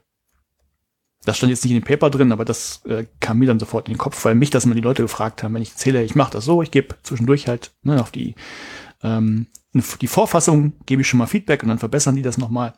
Das 1.24 1.38
stand 1.38 1.52
jetzt 1.52 1.64
nicht 1.64 1.74
in 1.74 1.82
dem 1.82 1.86
Paper 1.86 2.10
drin, 2.10 2.32
aber 2.32 2.46
das 2.46 2.84
äh, 2.86 3.06
kam 3.20 3.39
mir 3.39 3.46
dann 3.46 3.60
sofort 3.60 3.88
in 3.88 3.94
den 3.94 4.00
Kopf, 4.00 4.26
weil 4.26 4.34
mich 4.34 4.50
das 4.50 4.66
immer 4.66 4.74
die 4.74 4.82
Leute 4.82 5.04
gefragt 5.04 5.44
haben, 5.44 5.54
wenn 5.54 5.62
ich 5.62 5.72
erzähle, 5.72 6.04
ich 6.04 6.16
mache 6.16 6.32
das 6.32 6.46
so, 6.46 6.64
ich 6.64 6.72
gebe 6.72 6.96
zwischendurch 7.04 7.48
halt 7.48 7.72
ne, 7.84 8.02
auf 8.02 8.10
die 8.10 8.34
ähm, 9.04 9.46
die 9.74 10.07
Vorfassung 10.07 10.74
gebe 10.86 11.01
ich 11.01 11.07
schon 11.07 11.17
mal 11.17 11.28
Feedback 11.28 11.63
und 11.63 11.69
dann 11.69 11.80
verbessern 11.80 12.15
die 12.15 12.22
das 12.22 12.38
nochmal. 12.38 12.74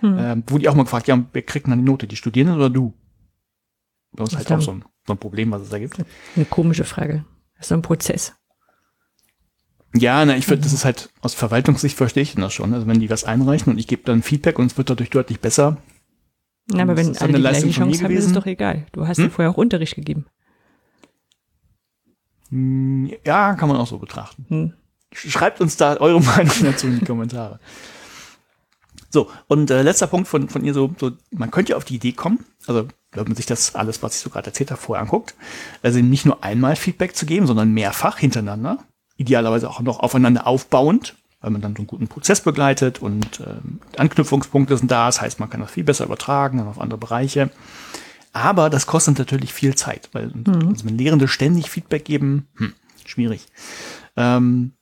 Hm. 0.00 0.16
Ähm, 0.18 0.44
wo 0.46 0.58
die 0.58 0.68
auch 0.68 0.74
mal 0.74 0.84
gefragt, 0.84 1.08
ja, 1.08 1.22
wer 1.32 1.42
kriegt 1.42 1.66
dann 1.66 1.78
die 1.78 1.84
Note, 1.84 2.06
die 2.06 2.16
Studierenden 2.16 2.56
oder 2.56 2.70
du? 2.70 2.94
Das 4.12 4.30
ist 4.30 4.36
halt 4.36 4.52
auch 4.52 4.60
so 4.60 4.72
ein, 4.72 4.84
so 5.06 5.14
ein 5.14 5.18
Problem, 5.18 5.50
was 5.50 5.62
es 5.62 5.68
da 5.70 5.78
gibt. 5.78 5.98
Eine 6.36 6.44
komische 6.44 6.84
Frage. 6.84 7.24
Das 7.54 7.66
ist 7.66 7.68
so 7.68 7.74
ein 7.74 7.82
Prozess. 7.82 8.34
Ja, 9.94 10.24
na, 10.24 10.36
ich 10.36 10.46
finde, 10.46 10.62
das 10.62 10.72
ist 10.72 10.84
halt 10.84 11.10
aus 11.20 11.34
Verwaltungssicht 11.34 11.96
verstehe 11.96 12.22
ich 12.22 12.34
das 12.34 12.52
schon. 12.52 12.72
Also 12.74 12.86
wenn 12.86 13.00
die 13.00 13.10
was 13.10 13.24
einreichen 13.24 13.72
und 13.72 13.78
ich 13.78 13.88
gebe 13.88 14.02
dann 14.04 14.22
Feedback 14.22 14.58
und 14.58 14.66
es 14.66 14.78
wird 14.78 14.88
dadurch 14.88 15.10
deutlich 15.10 15.40
besser. 15.40 15.78
Ja, 16.72 16.82
aber 16.82 16.96
wenn 16.96 17.16
alle 17.16 17.32
die 17.32 17.40
gleiche 17.40 17.70
Chance 17.70 18.04
haben, 18.04 18.14
ist 18.14 18.26
es 18.26 18.32
doch 18.32 18.46
egal. 18.46 18.86
Du 18.92 19.08
hast 19.08 19.18
hm? 19.18 19.24
ja 19.24 19.30
vorher 19.30 19.50
auch 19.50 19.56
Unterricht 19.56 19.96
gegeben. 19.96 20.26
Hm, 22.50 23.10
ja, 23.24 23.54
kann 23.54 23.68
man 23.68 23.78
auch 23.78 23.86
so 23.86 23.98
betrachten. 23.98 24.46
Hm. 24.48 24.72
Schreibt 25.12 25.60
uns 25.60 25.76
da 25.76 25.96
eure 25.96 26.20
Meinung 26.24 26.54
dazu 26.62 26.86
in 26.86 27.00
die 27.00 27.04
Kommentare. 27.04 27.60
So, 29.10 29.28
und 29.48 29.70
äh, 29.70 29.82
letzter 29.82 30.06
Punkt 30.06 30.28
von, 30.28 30.48
von 30.48 30.64
ihr 30.64 30.72
so, 30.72 30.94
so, 30.98 31.10
man 31.32 31.50
könnte 31.50 31.70
ja 31.72 31.76
auf 31.76 31.84
die 31.84 31.96
Idee 31.96 32.12
kommen, 32.12 32.44
also 32.66 32.86
wenn 33.10 33.24
man 33.24 33.34
sich 33.34 33.46
das 33.46 33.74
alles, 33.74 34.04
was 34.04 34.14
ich 34.14 34.20
so 34.20 34.30
gerade 34.30 34.46
erzählt 34.46 34.70
habe, 34.70 34.80
vorher 34.80 35.02
anguckt, 35.02 35.34
also 35.82 35.98
nicht 35.98 36.26
nur 36.26 36.44
einmal 36.44 36.76
Feedback 36.76 37.16
zu 37.16 37.26
geben, 37.26 37.48
sondern 37.48 37.72
mehrfach 37.72 38.18
hintereinander, 38.18 38.78
idealerweise 39.16 39.68
auch 39.68 39.80
noch 39.80 39.98
aufeinander 39.98 40.46
aufbauend, 40.46 41.16
weil 41.40 41.50
man 41.50 41.60
dann 41.60 41.74
so 41.74 41.78
einen 41.78 41.86
guten 41.88 42.06
Prozess 42.06 42.40
begleitet 42.40 43.02
und 43.02 43.40
ähm, 43.40 43.80
Anknüpfungspunkte 43.96 44.76
sind 44.76 44.92
da, 44.92 45.06
das 45.06 45.20
heißt, 45.20 45.40
man 45.40 45.50
kann 45.50 45.60
das 45.60 45.72
viel 45.72 45.84
besser 45.84 46.04
übertragen 46.04 46.58
dann 46.58 46.68
auf 46.68 46.80
andere 46.80 46.98
Bereiche. 46.98 47.50
Aber 48.32 48.70
das 48.70 48.86
kostet 48.86 49.18
natürlich 49.18 49.52
viel 49.52 49.74
Zeit, 49.74 50.08
weil 50.12 50.28
mhm. 50.28 50.68
also 50.68 50.84
wenn 50.84 50.96
Lehrende 50.96 51.26
ständig 51.26 51.68
Feedback 51.68 52.04
geben, 52.04 52.46
hm, 52.56 52.74
schwierig. 53.04 53.46
Ähm, 54.16 54.72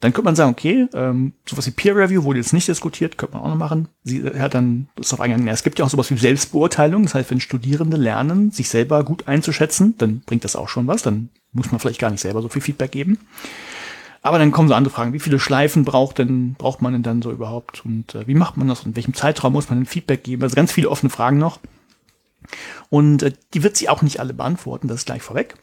dann 0.00 0.12
könnte 0.12 0.26
man 0.26 0.36
sagen, 0.36 0.52
okay, 0.52 0.86
ähm, 0.94 1.32
sowas 1.48 1.66
wie 1.66 1.72
Peer 1.72 1.96
Review 1.96 2.22
wurde 2.22 2.38
jetzt 2.38 2.52
nicht 2.52 2.68
diskutiert, 2.68 3.18
könnte 3.18 3.34
man 3.34 3.44
auch 3.44 3.48
noch 3.48 3.56
machen. 3.56 3.88
Sie 4.04 4.22
hat 4.24 4.54
dann 4.54 4.88
ist 4.96 5.12
auf 5.12 5.20
eingegangen, 5.20 5.48
ja, 5.48 5.52
es 5.52 5.64
gibt 5.64 5.78
ja 5.78 5.84
auch 5.84 5.90
sowas 5.90 6.10
wie 6.10 6.16
Selbstbeurteilung. 6.16 7.02
Das 7.02 7.14
heißt, 7.14 7.30
wenn 7.30 7.40
Studierende 7.40 7.96
lernen, 7.96 8.52
sich 8.52 8.68
selber 8.68 9.02
gut 9.02 9.26
einzuschätzen, 9.26 9.94
dann 9.98 10.20
bringt 10.20 10.44
das 10.44 10.54
auch 10.54 10.68
schon 10.68 10.86
was. 10.86 11.02
Dann 11.02 11.30
muss 11.52 11.72
man 11.72 11.80
vielleicht 11.80 12.00
gar 12.00 12.10
nicht 12.10 12.20
selber 12.20 12.42
so 12.42 12.48
viel 12.48 12.62
Feedback 12.62 12.92
geben. 12.92 13.18
Aber 14.22 14.38
dann 14.38 14.52
kommen 14.52 14.68
so 14.68 14.74
andere 14.74 14.94
Fragen. 14.94 15.12
Wie 15.12 15.20
viele 15.20 15.40
Schleifen 15.40 15.84
braucht 15.84 16.18
denn, 16.18 16.54
braucht 16.54 16.82
man 16.82 16.92
denn 16.92 17.02
dann 17.02 17.22
so 17.22 17.32
überhaupt? 17.32 17.84
Und 17.84 18.14
äh, 18.14 18.26
wie 18.28 18.34
macht 18.34 18.56
man 18.56 18.68
das? 18.68 18.80
Und 18.80 18.90
in 18.90 18.96
welchem 18.96 19.14
Zeitraum 19.14 19.52
muss 19.52 19.68
man 19.68 19.80
denn 19.80 19.86
Feedback 19.86 20.22
geben? 20.22 20.42
Also 20.42 20.54
ganz 20.54 20.70
viele 20.70 20.90
offene 20.90 21.10
Fragen 21.10 21.38
noch. 21.38 21.58
Und 22.88 23.22
äh, 23.22 23.32
die 23.54 23.62
wird 23.62 23.76
sie 23.76 23.88
auch 23.88 24.02
nicht 24.02 24.20
alle 24.20 24.34
beantworten, 24.34 24.88
das 24.88 24.98
ist 24.98 25.06
gleich 25.06 25.22
vorweg. 25.22 25.54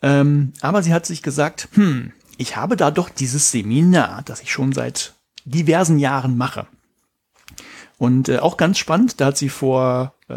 Ähm, 0.00 0.52
aber 0.60 0.82
sie 0.82 0.92
hat 0.92 1.06
sich 1.06 1.22
gesagt, 1.22 1.68
hm, 1.72 2.12
ich 2.38 2.56
habe 2.56 2.76
da 2.76 2.90
doch 2.90 3.10
dieses 3.10 3.50
Seminar, 3.50 4.22
das 4.24 4.40
ich 4.40 4.50
schon 4.50 4.72
seit 4.72 5.14
diversen 5.44 5.98
Jahren 5.98 6.38
mache. 6.38 6.66
Und 7.98 8.28
äh, 8.28 8.38
auch 8.38 8.56
ganz 8.56 8.78
spannend, 8.78 9.20
da 9.20 9.26
hat 9.26 9.36
sie 9.36 9.48
vor, 9.48 10.14
äh, 10.28 10.34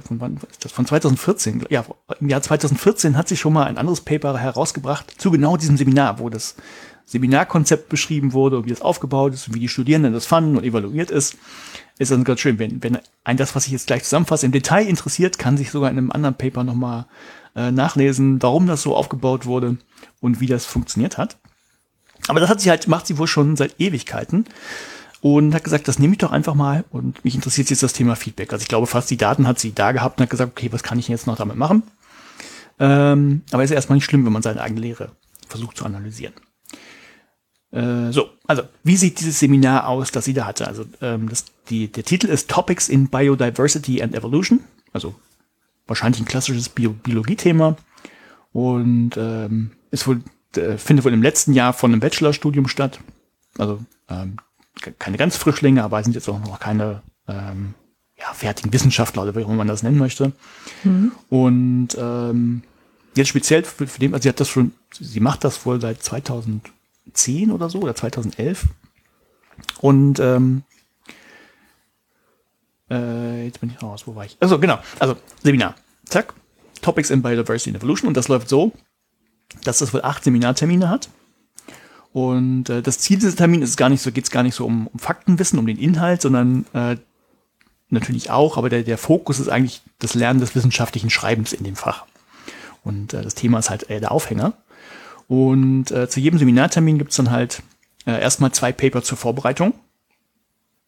von 0.00 0.20
wann 0.20 0.40
ist 0.50 0.64
das, 0.64 0.72
von 0.72 0.86
2014, 0.86 1.66
ja, 1.70 1.84
im 2.18 2.28
Jahr 2.28 2.42
2014 2.42 3.16
hat 3.16 3.28
sie 3.28 3.36
schon 3.36 3.52
mal 3.52 3.66
ein 3.66 3.78
anderes 3.78 4.00
Paper 4.00 4.36
herausgebracht 4.36 5.14
zu 5.18 5.30
genau 5.30 5.56
diesem 5.56 5.76
Seminar, 5.76 6.18
wo 6.18 6.28
das 6.30 6.56
Seminarkonzept 7.06 7.88
beschrieben 7.88 8.32
wurde 8.32 8.58
und 8.58 8.66
wie 8.66 8.72
es 8.72 8.82
aufgebaut 8.82 9.34
ist 9.34 9.46
und 9.46 9.54
wie 9.54 9.60
die 9.60 9.68
Studierenden 9.68 10.12
das 10.12 10.26
fanden 10.26 10.56
und 10.56 10.64
evaluiert 10.64 11.12
ist. 11.12 11.36
Ist 11.98 12.10
dann 12.10 12.24
ganz 12.24 12.40
schön, 12.40 12.58
wenn, 12.58 12.82
wenn 12.82 12.98
ein 13.22 13.36
das, 13.36 13.54
was 13.54 13.66
ich 13.66 13.72
jetzt 13.72 13.86
gleich 13.86 14.02
zusammenfasse, 14.02 14.46
im 14.46 14.52
Detail 14.52 14.86
interessiert, 14.86 15.38
kann 15.38 15.56
sich 15.56 15.70
sogar 15.70 15.90
in 15.90 15.98
einem 15.98 16.10
anderen 16.10 16.34
Paper 16.34 16.64
nochmal 16.64 17.06
äh, 17.54 17.70
nachlesen, 17.70 18.42
warum 18.42 18.66
das 18.66 18.82
so 18.82 18.96
aufgebaut 18.96 19.46
wurde 19.46 19.76
und 20.20 20.40
wie 20.40 20.46
das 20.46 20.66
funktioniert 20.66 21.18
hat. 21.18 21.38
Aber 22.28 22.40
das 22.40 22.50
hat 22.50 22.60
sie 22.60 22.70
halt, 22.70 22.86
macht 22.88 23.06
sie 23.06 23.18
wohl 23.18 23.26
schon 23.26 23.56
seit 23.56 23.80
Ewigkeiten 23.80 24.44
und 25.20 25.54
hat 25.54 25.64
gesagt, 25.64 25.88
das 25.88 25.98
nehme 25.98 26.12
ich 26.14 26.18
doch 26.18 26.32
einfach 26.32 26.54
mal 26.54 26.84
und 26.90 27.24
mich 27.24 27.34
interessiert 27.34 27.70
jetzt 27.70 27.82
das 27.82 27.92
Thema 27.92 28.16
Feedback. 28.16 28.52
Also 28.52 28.62
ich 28.62 28.68
glaube, 28.68 28.86
fast 28.86 29.10
die 29.10 29.16
Daten 29.16 29.46
hat 29.46 29.58
sie 29.58 29.72
da 29.72 29.92
gehabt 29.92 30.18
und 30.18 30.22
hat 30.24 30.30
gesagt, 30.30 30.52
okay, 30.52 30.72
was 30.72 30.82
kann 30.82 30.98
ich 30.98 31.08
jetzt 31.08 31.26
noch 31.26 31.36
damit 31.36 31.56
machen? 31.56 31.82
Ähm, 32.78 33.42
aber 33.52 33.62
ist 33.62 33.70
ja 33.70 33.76
erstmal 33.76 33.96
nicht 33.96 34.06
schlimm, 34.06 34.24
wenn 34.24 34.32
man 34.32 34.42
seine 34.42 34.62
eigene 34.62 34.80
Lehre 34.80 35.10
versucht 35.48 35.76
zu 35.76 35.84
analysieren. 35.84 36.32
Äh, 37.72 38.10
so, 38.10 38.30
also 38.46 38.62
wie 38.82 38.96
sieht 38.96 39.20
dieses 39.20 39.38
Seminar 39.38 39.86
aus, 39.86 40.10
das 40.10 40.24
sie 40.24 40.34
da 40.34 40.46
hatte? 40.46 40.66
Also 40.66 40.86
ähm, 41.02 41.28
das, 41.28 41.44
die, 41.68 41.88
der 41.88 42.04
Titel 42.04 42.26
ist 42.26 42.50
Topics 42.50 42.88
in 42.88 43.08
Biodiversity 43.08 44.02
and 44.02 44.14
Evolution, 44.14 44.60
also 44.92 45.14
wahrscheinlich 45.86 46.20
ein 46.20 46.26
klassisches 46.26 46.68
Bio 46.68 46.90
Biologie-Thema 46.90 47.76
und 48.52 49.12
ähm, 49.16 49.72
ist 49.90 50.06
wohl, 50.06 50.22
äh, 50.56 50.76
findet 50.76 51.04
wohl 51.04 51.12
im 51.12 51.22
letzten 51.22 51.52
Jahr 51.52 51.72
von 51.72 51.92
einem 51.92 52.00
Bachelorstudium 52.00 52.68
statt. 52.68 53.00
Also 53.58 53.80
ähm, 54.08 54.36
keine 54.98 55.16
ganz 55.16 55.36
Frischlinge, 55.36 55.82
aber 55.82 56.02
sind 56.02 56.14
jetzt 56.14 56.28
auch 56.28 56.38
noch 56.40 56.60
keine 56.60 57.02
ähm, 57.28 57.74
ja, 58.18 58.32
fertigen 58.32 58.72
Wissenschaftler 58.72 59.22
oder 59.22 59.34
wie 59.34 59.44
auch 59.44 59.48
immer 59.48 59.56
man 59.56 59.68
das 59.68 59.82
nennen 59.82 59.98
möchte. 59.98 60.32
Mhm. 60.84 61.12
Und 61.28 61.88
ähm, 61.98 62.62
jetzt 63.14 63.28
speziell 63.28 63.64
für, 63.64 63.86
für 63.86 63.98
den, 63.98 64.14
also 64.14 64.22
sie 64.22 64.28
hat 64.28 64.40
das 64.40 64.48
schon, 64.48 64.72
sie 64.92 65.20
macht 65.20 65.44
das 65.44 65.64
wohl 65.66 65.80
seit 65.80 66.02
2010 66.02 67.50
oder 67.50 67.68
so 67.70 67.80
oder 67.80 67.94
2011. 67.94 68.66
Und 69.80 70.20
ähm, 70.20 70.62
äh, 72.90 73.44
jetzt 73.44 73.60
bin 73.60 73.70
ich 73.70 73.82
raus, 73.82 74.06
wo 74.06 74.14
war 74.14 74.24
ich? 74.24 74.36
Also 74.40 74.58
genau, 74.58 74.78
also 74.98 75.16
Seminar. 75.42 75.74
Zack. 76.04 76.34
Topics 76.82 77.10
in 77.10 77.20
Biodiversity 77.20 77.70
and 77.70 77.76
Evolution 77.76 78.08
und 78.08 78.16
das 78.16 78.28
läuft 78.28 78.48
so, 78.48 78.72
dass 79.64 79.78
das 79.78 79.92
wohl 79.92 80.02
acht 80.02 80.24
Seminartermine 80.24 80.88
hat. 80.88 81.08
Und 82.12 82.68
äh, 82.68 82.82
das 82.82 82.98
Ziel 82.98 83.18
dieses 83.18 83.36
Termins 83.36 83.64
ist 83.64 83.76
gar 83.76 83.88
nicht 83.88 84.02
so, 84.02 84.10
geht 84.10 84.24
es 84.24 84.30
gar 84.30 84.42
nicht 84.42 84.54
so 84.54 84.66
um, 84.66 84.88
um 84.88 84.98
Faktenwissen, 84.98 85.58
um 85.58 85.66
den 85.66 85.78
Inhalt, 85.78 86.22
sondern 86.22 86.66
äh, 86.72 86.96
natürlich 87.88 88.30
auch, 88.30 88.56
aber 88.56 88.68
der, 88.68 88.82
der 88.82 88.98
Fokus 88.98 89.38
ist 89.38 89.48
eigentlich 89.48 89.82
das 89.98 90.14
Lernen 90.14 90.40
des 90.40 90.54
wissenschaftlichen 90.54 91.10
Schreibens 91.10 91.52
in 91.52 91.64
dem 91.64 91.76
Fach. 91.76 92.06
Und 92.82 93.14
äh, 93.14 93.22
das 93.22 93.34
Thema 93.34 93.58
ist 93.58 93.70
halt 93.70 93.90
äh, 93.90 94.00
der 94.00 94.12
Aufhänger. 94.12 94.54
Und 95.28 95.90
äh, 95.92 96.08
zu 96.08 96.18
jedem 96.18 96.38
Seminartermin 96.38 96.98
gibt's 96.98 97.16
dann 97.16 97.30
halt 97.30 97.62
äh, 98.06 98.20
erstmal 98.20 98.52
zwei 98.52 98.72
Paper 98.72 99.02
zur 99.02 99.18
Vorbereitung. 99.18 99.74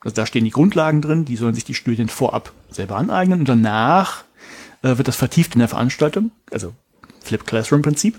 Also 0.00 0.16
da 0.16 0.26
stehen 0.26 0.44
die 0.44 0.50
Grundlagen 0.50 1.00
drin, 1.00 1.24
die 1.24 1.36
sollen 1.36 1.54
sich 1.54 1.64
die 1.64 1.74
Studenten 1.74 2.08
vorab 2.08 2.52
selber 2.70 2.96
aneignen 2.96 3.40
und 3.40 3.48
danach 3.48 4.24
äh, 4.82 4.98
wird 4.98 5.06
das 5.06 5.14
vertieft 5.14 5.54
in 5.54 5.60
der 5.60 5.68
Veranstaltung, 5.68 6.32
also 6.50 6.74
Flip 7.22 7.46
Classroom 7.46 7.82
Prinzip. 7.82 8.18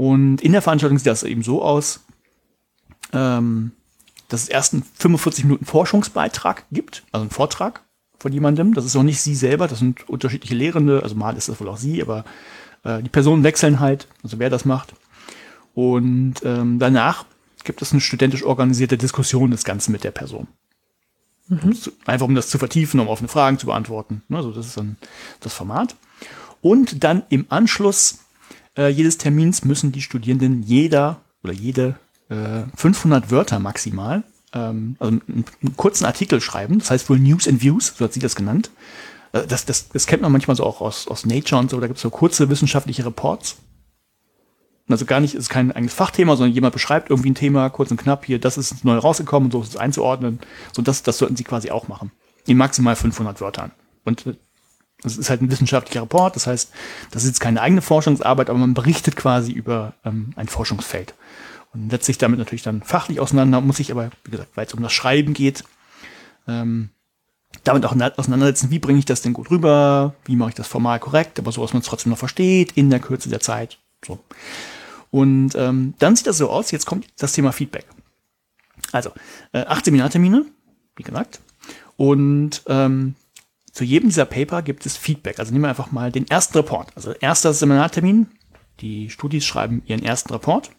Und 0.00 0.40
in 0.40 0.52
der 0.52 0.62
Veranstaltung 0.62 0.96
sieht 0.96 1.08
das 1.08 1.24
eben 1.24 1.42
so 1.42 1.62
aus, 1.62 2.00
ähm, 3.12 3.72
dass 4.30 4.44
es 4.44 4.48
erst 4.48 4.72
einen 4.72 4.82
45 4.82 5.44
Minuten 5.44 5.66
Forschungsbeitrag 5.66 6.64
gibt, 6.72 7.02
also 7.12 7.20
einen 7.20 7.30
Vortrag 7.30 7.82
von 8.18 8.32
jemandem. 8.32 8.72
Das 8.72 8.86
ist 8.86 8.96
auch 8.96 9.02
nicht 9.02 9.20
sie 9.20 9.34
selber, 9.34 9.68
das 9.68 9.80
sind 9.80 10.08
unterschiedliche 10.08 10.54
Lehrende, 10.54 11.02
also 11.02 11.16
mal 11.16 11.36
ist 11.36 11.50
das 11.50 11.60
wohl 11.60 11.68
auch 11.68 11.76
sie, 11.76 12.00
aber 12.00 12.24
äh, 12.82 13.02
die 13.02 13.10
Personen 13.10 13.44
wechseln 13.44 13.78
halt, 13.78 14.08
also 14.22 14.38
wer 14.38 14.48
das 14.48 14.64
macht. 14.64 14.94
Und 15.74 16.36
ähm, 16.44 16.78
danach 16.78 17.26
gibt 17.64 17.82
es 17.82 17.92
eine 17.92 18.00
studentisch 18.00 18.42
organisierte 18.42 18.96
Diskussion 18.96 19.50
des 19.50 19.64
Ganzen 19.64 19.92
mit 19.92 20.02
der 20.02 20.12
Person. 20.12 20.46
Mhm. 21.48 21.76
Einfach 22.06 22.26
um 22.26 22.34
das 22.34 22.48
zu 22.48 22.56
vertiefen, 22.56 23.00
um 23.00 23.08
offene 23.08 23.28
Fragen 23.28 23.58
zu 23.58 23.66
beantworten. 23.66 24.22
Also 24.30 24.50
das 24.50 24.64
ist 24.64 24.78
dann 24.78 24.96
das 25.40 25.52
Format. 25.52 25.94
Und 26.62 27.04
dann 27.04 27.24
im 27.28 27.44
Anschluss 27.50 28.20
äh, 28.76 28.88
jedes 28.88 29.18
Termins 29.18 29.64
müssen 29.64 29.92
die 29.92 30.02
Studierenden 30.02 30.62
jeder 30.62 31.20
oder 31.42 31.52
jede 31.52 31.98
äh, 32.28 32.62
500 32.76 33.30
Wörter 33.30 33.58
maximal, 33.58 34.22
ähm, 34.52 34.96
also 34.98 35.18
einen, 35.26 35.44
einen, 35.62 35.76
kurzen 35.76 36.04
Artikel 36.04 36.40
schreiben. 36.40 36.78
Das 36.78 36.90
heißt 36.90 37.08
wohl 37.10 37.18
News 37.18 37.48
and 37.48 37.62
Views, 37.62 37.94
so 37.96 38.04
hat 38.04 38.12
sie 38.12 38.20
das 38.20 38.36
genannt. 38.36 38.70
Äh, 39.32 39.46
das, 39.46 39.64
das, 39.64 39.88
das 39.88 40.06
kennt 40.06 40.22
man 40.22 40.32
manchmal 40.32 40.56
so 40.56 40.64
auch 40.64 40.80
aus, 40.80 41.08
aus 41.08 41.26
Nature 41.26 41.60
und 41.60 41.70
so. 41.70 41.80
Da 41.80 41.86
gibt 41.86 41.98
es 41.98 42.02
so 42.02 42.10
kurze 42.10 42.48
wissenschaftliche 42.48 43.04
Reports. 43.04 43.56
Also 44.88 45.04
gar 45.04 45.20
nicht, 45.20 45.34
ist 45.34 45.48
kein 45.48 45.70
eigenes 45.70 45.94
Fachthema, 45.94 46.36
sondern 46.36 46.52
jemand 46.52 46.72
beschreibt 46.72 47.10
irgendwie 47.10 47.30
ein 47.30 47.36
Thema, 47.36 47.68
kurz 47.70 47.92
und 47.92 47.96
knapp, 47.96 48.24
hier, 48.24 48.40
das 48.40 48.58
ist 48.58 48.84
neu 48.84 48.96
rausgekommen 48.98 49.46
und 49.46 49.52
so 49.52 49.62
ist 49.62 49.68
es 49.68 49.76
einzuordnen. 49.76 50.40
So, 50.72 50.82
das, 50.82 51.04
das 51.04 51.18
sollten 51.18 51.36
sie 51.36 51.44
quasi 51.44 51.70
auch 51.70 51.86
machen. 51.86 52.10
In 52.46 52.56
maximal 52.56 52.96
500 52.96 53.40
Wörtern. 53.40 53.70
Und 54.04 54.26
äh, 54.26 54.34
das 55.02 55.16
ist 55.16 55.30
halt 55.30 55.42
ein 55.42 55.50
wissenschaftlicher 55.50 56.02
Report, 56.02 56.36
das 56.36 56.46
heißt, 56.46 56.70
das 57.10 57.22
ist 57.22 57.30
jetzt 57.30 57.40
keine 57.40 57.60
eigene 57.60 57.82
Forschungsarbeit, 57.82 58.50
aber 58.50 58.58
man 58.58 58.74
berichtet 58.74 59.16
quasi 59.16 59.52
über 59.52 59.94
ähm, 60.04 60.32
ein 60.36 60.48
Forschungsfeld. 60.48 61.14
Und 61.72 61.90
setzt 61.90 62.06
sich 62.06 62.18
damit 62.18 62.38
natürlich 62.38 62.62
dann 62.62 62.82
fachlich 62.82 63.20
auseinander, 63.20 63.60
muss 63.60 63.76
sich 63.76 63.92
aber, 63.92 64.10
wie 64.24 64.32
gesagt, 64.32 64.50
weil 64.56 64.66
es 64.66 64.74
um 64.74 64.82
das 64.82 64.92
Schreiben 64.92 65.34
geht, 65.34 65.64
ähm, 66.48 66.90
damit 67.64 67.84
auch 67.84 67.94
auseinandersetzen, 68.16 68.70
wie 68.70 68.78
bringe 68.78 68.98
ich 68.98 69.04
das 69.04 69.22
denn 69.22 69.32
gut 69.32 69.50
rüber, 69.50 70.14
wie 70.24 70.36
mache 70.36 70.50
ich 70.50 70.54
das 70.54 70.68
formal 70.68 71.00
korrekt, 71.00 71.38
aber 71.38 71.52
so, 71.52 71.62
dass 71.62 71.72
man 71.72 71.80
es 71.80 71.86
trotzdem 71.86 72.10
noch 72.10 72.18
versteht, 72.18 72.72
in 72.72 72.90
der 72.90 73.00
Kürze 73.00 73.28
der 73.28 73.40
Zeit. 73.40 73.78
So. 74.04 74.18
Und 75.10 75.54
ähm, 75.56 75.94
dann 75.98 76.16
sieht 76.16 76.26
das 76.26 76.38
so 76.38 76.50
aus, 76.50 76.70
jetzt 76.70 76.86
kommt 76.86 77.06
das 77.18 77.32
Thema 77.32 77.52
Feedback. 77.52 77.86
Also, 78.92 79.10
äh, 79.52 79.64
acht 79.66 79.84
Seminartermine, 79.84 80.44
wie 80.96 81.02
gesagt. 81.02 81.40
Und 81.96 82.62
ähm, 82.66 83.14
zu 83.80 83.84
jedem 83.84 84.10
dieser 84.10 84.26
Paper 84.26 84.60
gibt 84.60 84.84
es 84.84 84.98
Feedback. 84.98 85.38
Also 85.38 85.52
nehmen 85.52 85.64
wir 85.64 85.70
einfach 85.70 85.90
mal 85.90 86.12
den 86.12 86.28
ersten 86.28 86.58
Report. 86.58 86.94
Also 86.96 87.12
erster 87.12 87.54
Seminartermin. 87.54 88.26
Die 88.80 89.08
Studis 89.08 89.46
schreiben 89.46 89.80
ihren 89.86 90.04
ersten 90.04 90.34
Report. 90.34 90.70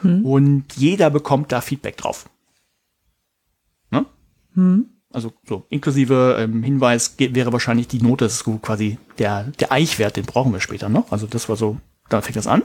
Hm. 0.00 0.26
Und 0.26 0.64
jeder 0.74 1.08
bekommt 1.10 1.52
da 1.52 1.60
Feedback 1.60 1.98
drauf. 1.98 2.28
Ne? 3.92 4.06
Hm. 4.54 4.86
Also 5.12 5.32
so 5.46 5.66
inklusive 5.68 6.36
ähm, 6.40 6.64
Hinweis 6.64 7.14
wäre 7.16 7.52
wahrscheinlich 7.52 7.86
die 7.86 8.02
Note, 8.02 8.24
das 8.24 8.34
ist 8.34 8.44
quasi 8.60 8.98
der, 9.18 9.44
der 9.60 9.70
Eichwert, 9.70 10.16
den 10.16 10.26
brauchen 10.26 10.52
wir 10.52 10.58
später 10.58 10.88
noch. 10.88 11.12
Also 11.12 11.28
das 11.28 11.48
war 11.48 11.54
so, 11.54 11.76
da 12.08 12.22
fängt 12.22 12.34
das 12.34 12.48
an. 12.48 12.64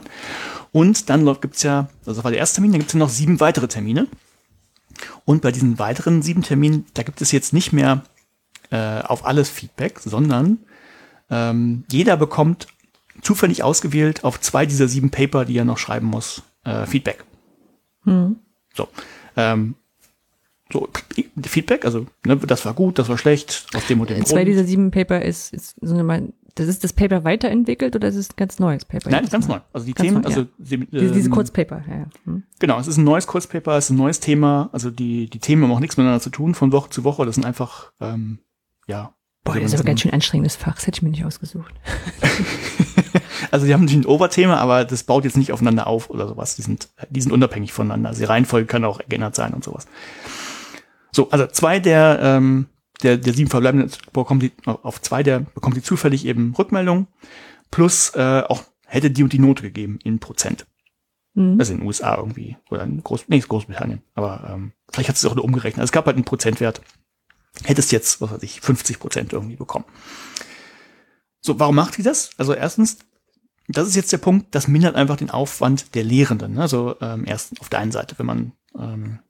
Und 0.72 1.08
dann 1.08 1.24
gibt's 1.40 1.62
ja, 1.62 1.88
also 2.00 2.14
das 2.14 2.24
war 2.24 2.32
der 2.32 2.40
erste 2.40 2.56
Termin, 2.56 2.72
dann 2.72 2.80
gibt's 2.80 2.94
ja 2.94 2.98
noch 2.98 3.10
sieben 3.10 3.38
weitere 3.38 3.68
Termine. 3.68 4.08
Und 5.24 5.40
bei 5.40 5.52
diesen 5.52 5.78
weiteren 5.78 6.22
sieben 6.22 6.42
Terminen, 6.42 6.84
da 6.94 7.04
gibt 7.04 7.22
es 7.22 7.30
jetzt 7.30 7.52
nicht 7.52 7.72
mehr 7.72 8.02
äh, 8.70 9.00
auf 9.00 9.24
alles 9.24 9.48
Feedback, 9.48 10.00
sondern 10.00 10.58
ähm, 11.30 11.84
jeder 11.90 12.16
bekommt 12.16 12.68
zufällig 13.22 13.62
ausgewählt 13.62 14.24
auf 14.24 14.40
zwei 14.40 14.66
dieser 14.66 14.88
sieben 14.88 15.10
Paper, 15.10 15.44
die 15.44 15.56
er 15.56 15.64
noch 15.64 15.78
schreiben 15.78 16.06
muss, 16.06 16.42
äh, 16.64 16.86
Feedback. 16.86 17.24
Hm. 18.04 18.36
So. 18.74 18.88
Ähm, 19.36 19.74
so, 20.70 20.86
Feedback, 21.44 21.84
also 21.86 22.06
ne, 22.26 22.36
das 22.36 22.66
war 22.66 22.74
gut, 22.74 22.98
das 22.98 23.08
war 23.08 23.16
schlecht, 23.16 23.66
aus 23.74 23.86
dem 23.86 24.00
und 24.00 24.10
dem 24.10 24.24
Zwei 24.26 24.36
Grund. 24.36 24.48
dieser 24.48 24.64
sieben 24.64 24.90
Paper 24.90 25.22
ist, 25.22 25.54
ist 25.54 25.76
so 25.80 25.94
eine, 25.94 26.32
das 26.56 26.68
ist 26.68 26.84
das 26.84 26.92
Paper 26.92 27.24
weiterentwickelt 27.24 27.96
oder 27.96 28.08
ist 28.08 28.16
es 28.16 28.30
ein 28.30 28.36
ganz 28.36 28.58
neues 28.58 28.84
Paper? 28.84 29.08
Nein, 29.08 29.26
ganz 29.30 29.48
neu. 29.48 29.60
Also 29.72 29.86
die 29.86 29.94
ganz 29.94 30.08
Themen, 30.08 30.22
neu, 30.22 30.28
also 30.28 30.40
ja. 30.42 30.46
die, 30.58 30.74
ähm, 30.74 30.88
diese, 30.92 31.12
diese 31.14 31.30
Kurzpaper, 31.30 31.82
ja. 31.88 32.06
Hm. 32.24 32.42
Genau, 32.58 32.78
es 32.78 32.86
ist 32.86 32.98
ein 32.98 33.04
neues 33.04 33.26
Kurzpaper, 33.26 33.78
es 33.78 33.86
ist 33.86 33.90
ein 33.90 33.96
neues 33.96 34.20
Thema. 34.20 34.68
Also 34.72 34.90
die 34.90 35.30
die 35.30 35.38
Themen 35.38 35.62
haben 35.62 35.72
auch 35.72 35.80
nichts 35.80 35.96
miteinander 35.96 36.20
zu 36.20 36.30
tun 36.30 36.54
von 36.54 36.70
Woche 36.72 36.90
zu 36.90 37.02
Woche. 37.04 37.24
Das 37.24 37.36
sind 37.36 37.46
einfach 37.46 37.92
ähm, 38.00 38.40
ja. 38.88 39.14
Boah, 39.44 39.54
das 39.54 39.72
ist 39.72 39.74
aber 39.74 39.84
ganz 39.84 40.00
schön 40.00 40.12
anstrengendes 40.12 40.56
Fach. 40.56 40.74
Das 40.74 40.86
hätte 40.86 40.98
ich 40.98 41.02
mir 41.02 41.10
nicht 41.10 41.24
ausgesucht. 41.24 41.72
also 43.50 43.66
die 43.66 43.72
haben 43.72 43.82
natürlich 43.82 44.04
ein 44.04 44.10
Oberthema, 44.10 44.56
aber 44.56 44.84
das 44.84 45.04
baut 45.04 45.24
jetzt 45.24 45.36
nicht 45.36 45.52
aufeinander 45.52 45.86
auf 45.86 46.10
oder 46.10 46.28
sowas. 46.28 46.56
Die 46.56 46.62
sind 46.62 46.88
die 47.08 47.20
sind 47.20 47.32
unabhängig 47.32 47.72
voneinander. 47.72 48.10
Also 48.10 48.20
die 48.20 48.26
Reihenfolge 48.26 48.66
kann 48.66 48.84
auch 48.84 49.00
geändert 49.08 49.36
sein 49.36 49.54
und 49.54 49.64
sowas. 49.64 49.86
So, 51.12 51.30
also 51.30 51.46
zwei 51.46 51.78
der 51.78 52.18
ähm, 52.20 52.66
der, 53.02 53.16
der 53.16 53.32
sieben 53.32 53.48
verbleibenden 53.48 53.90
bekommt 54.12 54.42
die, 54.42 54.52
auf 54.64 55.00
zwei 55.00 55.22
der 55.22 55.40
bekommt 55.40 55.76
die 55.76 55.82
zufällig 55.82 56.26
eben 56.26 56.54
Rückmeldung 56.58 57.06
plus 57.70 58.12
äh, 58.14 58.42
auch 58.48 58.62
hätte 58.86 59.10
die 59.10 59.22
und 59.22 59.32
die 59.32 59.38
Note 59.38 59.62
gegeben 59.62 59.98
in 60.02 60.18
Prozent. 60.18 60.66
Mhm. 61.34 61.56
Also 61.58 61.72
in 61.72 61.80
den 61.80 61.86
USA 61.86 62.16
irgendwie 62.16 62.56
oder 62.70 62.82
in 62.82 63.02
Groß, 63.02 63.26
nee, 63.28 63.38
Großbritannien, 63.38 64.02
aber 64.14 64.50
ähm, 64.52 64.72
vielleicht 64.90 65.10
hat 65.10 65.16
es 65.16 65.24
auch 65.24 65.34
nur 65.34 65.44
umgerechnet. 65.44 65.80
Also 65.80 65.90
es 65.90 65.92
gab 65.92 66.06
halt 66.06 66.16
einen 66.16 66.24
Prozentwert. 66.24 66.80
Hättest 67.64 67.92
jetzt, 67.92 68.20
was 68.20 68.30
weiß 68.30 68.42
ich, 68.42 68.60
50 68.60 68.98
Prozent 68.98 69.32
irgendwie 69.32 69.56
bekommen. 69.56 69.84
So, 71.40 71.58
warum 71.58 71.76
macht 71.76 71.96
die 71.96 72.02
das? 72.02 72.30
Also 72.36 72.54
erstens, 72.54 72.98
das 73.68 73.88
ist 73.88 73.96
jetzt 73.96 74.12
der 74.12 74.18
Punkt, 74.18 74.54
das 74.54 74.68
mindert 74.68 74.96
einfach 74.96 75.16
den 75.16 75.30
Aufwand 75.30 75.94
der 75.94 76.04
Lehrenden. 76.04 76.58
Also 76.58 76.96
ähm, 77.00 77.24
erst 77.26 77.60
auf 77.60 77.68
der 77.68 77.80
einen 77.80 77.92
Seite, 77.92 78.18
wenn 78.18 78.26
man 78.26 78.52
ähm, 78.78 79.20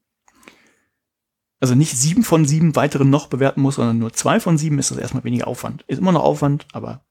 also 1.60 1.74
nicht 1.74 1.96
sieben 1.96 2.22
von 2.22 2.44
sieben 2.44 2.76
weiteren 2.76 3.10
noch 3.10 3.26
bewerten 3.26 3.60
muss, 3.60 3.76
sondern 3.76 3.98
nur 3.98 4.12
zwei 4.12 4.38
von 4.40 4.58
sieben, 4.58 4.78
ist 4.78 4.90
das 4.90 4.98
erstmal 4.98 5.24
weniger 5.24 5.48
Aufwand. 5.48 5.82
Ist 5.88 5.98
immer 5.98 6.12
noch 6.12 6.22
Aufwand, 6.22 6.66
aber 6.72 7.04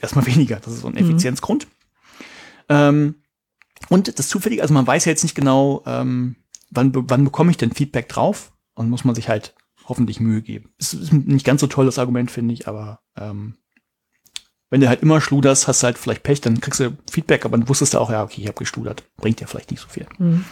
erstmal 0.00 0.26
weniger. 0.34 0.56
Das 0.56 0.72
ist 0.72 0.80
so 0.80 0.88
ein 0.88 0.94
mhm. 0.94 1.00
Effizienzgrund. 1.00 1.66
Ähm, 2.68 3.16
und 3.88 4.18
das 4.18 4.28
Zufällige, 4.28 4.62
also 4.62 4.74
man 4.74 4.86
weiß 4.86 5.04
ja 5.04 5.10
jetzt 5.10 5.22
nicht 5.22 5.34
genau, 5.34 5.82
ähm, 5.86 6.36
wann, 6.70 6.92
wann 6.94 7.24
bekomme 7.24 7.50
ich 7.50 7.56
denn 7.56 7.72
Feedback 7.72 8.08
drauf 8.08 8.52
und 8.74 8.88
muss 8.88 9.04
man 9.04 9.14
sich 9.14 9.28
halt 9.28 9.54
hoffentlich 9.90 10.20
Mühe 10.20 10.40
geben. 10.40 10.72
Es 10.78 10.94
ist 10.94 11.12
nicht 11.12 11.44
ganz 11.44 11.60
so 11.60 11.66
toll, 11.66 11.84
das 11.84 11.98
Argument, 11.98 12.30
finde 12.30 12.54
ich, 12.54 12.66
aber 12.66 13.00
ähm, 13.18 13.56
wenn 14.70 14.80
du 14.80 14.88
halt 14.88 15.02
immer 15.02 15.20
schluderst, 15.20 15.68
hast 15.68 15.82
du 15.82 15.86
halt 15.86 15.98
vielleicht 15.98 16.22
Pech, 16.22 16.40
dann 16.40 16.60
kriegst 16.60 16.80
du 16.80 16.96
Feedback, 17.10 17.44
aber 17.44 17.58
dann 17.58 17.68
wusstest 17.68 17.92
du 17.92 17.98
auch, 17.98 18.10
ja, 18.10 18.22
okay, 18.22 18.40
ich 18.40 18.46
habe 18.46 18.58
geschludert. 18.58 19.02
Bringt 19.16 19.40
ja 19.40 19.46
vielleicht 19.46 19.70
nicht 19.72 19.80
so 19.80 19.88
viel. 19.88 20.06
Mhm. 20.18 20.44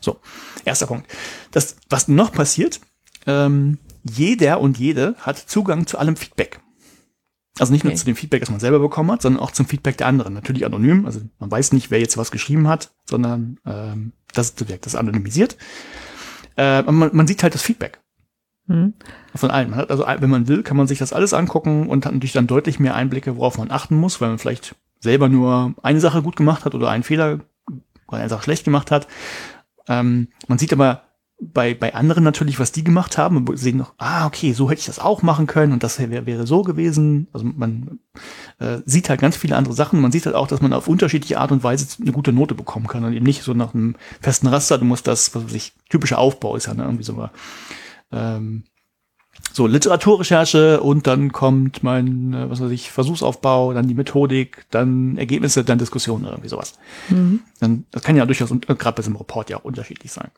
So, 0.00 0.20
erster 0.64 0.88
Punkt. 0.88 1.10
Das, 1.52 1.76
was 1.88 2.08
noch 2.08 2.32
passiert, 2.32 2.80
ähm, 3.26 3.78
jeder 4.02 4.60
und 4.60 4.78
jede 4.78 5.14
hat 5.20 5.38
Zugang 5.38 5.86
zu 5.86 5.96
allem 5.96 6.16
Feedback. 6.16 6.60
Also 7.58 7.72
nicht 7.72 7.82
okay. 7.82 7.92
nur 7.92 7.96
zu 7.96 8.04
dem 8.04 8.16
Feedback, 8.16 8.40
das 8.40 8.50
man 8.50 8.58
selber 8.58 8.80
bekommen 8.80 9.12
hat, 9.12 9.22
sondern 9.22 9.42
auch 9.42 9.52
zum 9.52 9.66
Feedback 9.66 9.96
der 9.96 10.08
anderen. 10.08 10.34
Natürlich 10.34 10.66
anonym, 10.66 11.06
also 11.06 11.20
man 11.38 11.50
weiß 11.50 11.72
nicht, 11.72 11.90
wer 11.90 12.00
jetzt 12.00 12.16
was 12.16 12.32
geschrieben 12.32 12.66
hat, 12.66 12.92
sondern 13.04 13.60
ähm, 13.64 14.12
das, 14.32 14.54
das 14.56 14.68
ist 14.68 14.96
anonymisiert. 14.96 15.56
Äh, 16.56 16.82
man, 16.82 17.10
man 17.12 17.26
sieht 17.26 17.42
halt 17.42 17.54
das 17.54 17.62
Feedback. 17.62 18.00
Mhm. 18.66 18.94
Von 19.34 19.52
hat 19.52 19.90
also, 19.90 20.04
wenn 20.06 20.30
man 20.30 20.48
will, 20.48 20.62
kann 20.62 20.76
man 20.76 20.86
sich 20.86 20.98
das 20.98 21.12
alles 21.12 21.34
angucken 21.34 21.88
und 21.88 22.06
hat 22.06 22.12
natürlich 22.12 22.32
dann 22.32 22.46
deutlich 22.46 22.78
mehr 22.78 22.94
Einblicke, 22.94 23.36
worauf 23.36 23.58
man 23.58 23.70
achten 23.70 23.96
muss, 23.96 24.20
weil 24.20 24.28
man 24.28 24.38
vielleicht 24.38 24.74
selber 25.00 25.28
nur 25.28 25.74
eine 25.82 26.00
Sache 26.00 26.22
gut 26.22 26.36
gemacht 26.36 26.64
hat 26.64 26.74
oder 26.74 26.90
einen 26.90 27.02
Fehler 27.02 27.40
oder 28.08 28.18
eine 28.18 28.28
Sache 28.28 28.44
schlecht 28.44 28.64
gemacht 28.64 28.90
hat. 28.90 29.08
Ähm, 29.88 30.28
man 30.46 30.58
sieht 30.58 30.72
aber 30.72 31.02
bei, 31.42 31.74
bei 31.74 31.94
anderen 31.94 32.22
natürlich, 32.22 32.60
was 32.60 32.70
die 32.70 32.84
gemacht 32.84 33.18
haben 33.18 33.36
und 33.36 33.58
sehen 33.58 33.76
noch, 33.76 33.94
ah, 33.98 34.26
okay, 34.26 34.52
so 34.52 34.70
hätte 34.70 34.78
ich 34.78 34.86
das 34.86 35.00
auch 35.00 35.22
machen 35.22 35.48
können 35.48 35.72
und 35.72 35.82
das 35.82 35.98
wäre 35.98 36.24
wäre 36.24 36.46
so 36.46 36.62
gewesen. 36.62 37.26
Also 37.32 37.44
man 37.44 37.98
äh, 38.60 38.78
sieht 38.84 39.08
halt 39.08 39.20
ganz 39.20 39.36
viele 39.36 39.56
andere 39.56 39.74
Sachen. 39.74 40.00
Man 40.00 40.12
sieht 40.12 40.24
halt 40.26 40.36
auch, 40.36 40.46
dass 40.46 40.60
man 40.60 40.72
auf 40.72 40.86
unterschiedliche 40.86 41.40
Art 41.40 41.50
und 41.50 41.64
Weise 41.64 41.86
eine 42.00 42.12
gute 42.12 42.32
Note 42.32 42.54
bekommen 42.54 42.86
kann 42.86 43.04
und 43.04 43.12
eben 43.12 43.26
nicht 43.26 43.42
so 43.42 43.54
nach 43.54 43.74
einem 43.74 43.96
festen 44.20 44.46
Raster. 44.46 44.78
Du 44.78 44.84
musst 44.84 45.08
das, 45.08 45.34
was 45.34 45.46
weiß 45.46 45.54
ich, 45.54 45.72
typischer 45.88 46.18
Aufbau 46.18 46.54
ist 46.54 46.66
ja 46.66 46.74
ne, 46.74 46.84
irgendwie 46.84 47.04
so 47.04 47.28
ähm, 48.12 48.64
so 49.52 49.66
Literaturrecherche 49.66 50.80
und 50.80 51.06
dann 51.06 51.32
kommt 51.32 51.82
mein, 51.82 52.32
äh, 52.32 52.50
was 52.50 52.60
weiß 52.60 52.70
ich, 52.70 52.90
Versuchsaufbau, 52.90 53.72
dann 53.72 53.88
die 53.88 53.94
Methodik, 53.94 54.66
dann 54.70 55.16
Ergebnisse, 55.16 55.64
dann 55.64 55.78
Diskussion 55.78 56.22
oder 56.22 56.32
irgendwie 56.32 56.48
sowas. 56.48 56.74
Mhm. 57.08 57.40
Dann, 57.60 57.86
das 57.90 58.02
kann 58.02 58.16
ja 58.16 58.26
durchaus, 58.26 58.50
äh, 58.50 58.56
gerade 58.58 58.96
bei 58.96 59.02
diesem 59.02 59.16
Report 59.16 59.50
ja 59.50 59.58
auch 59.58 59.64
unterschiedlich 59.64 60.12
sein. 60.12 60.30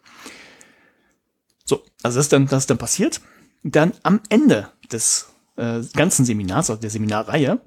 So, 1.65 1.83
also 2.03 2.19
das 2.19 2.27
ist 2.27 2.33
dann, 2.33 2.47
das 2.47 2.65
ist 2.65 2.71
dann 2.71 2.79
passiert. 2.79 3.21
Dann 3.63 3.93
am 4.03 4.21
Ende 4.29 4.69
des 4.93 5.29
äh, 5.57 5.81
ganzen 5.95 6.25
Seminars, 6.25 6.71
also 6.71 6.81
der 6.81 6.91
Seminarreihe, 6.91 7.61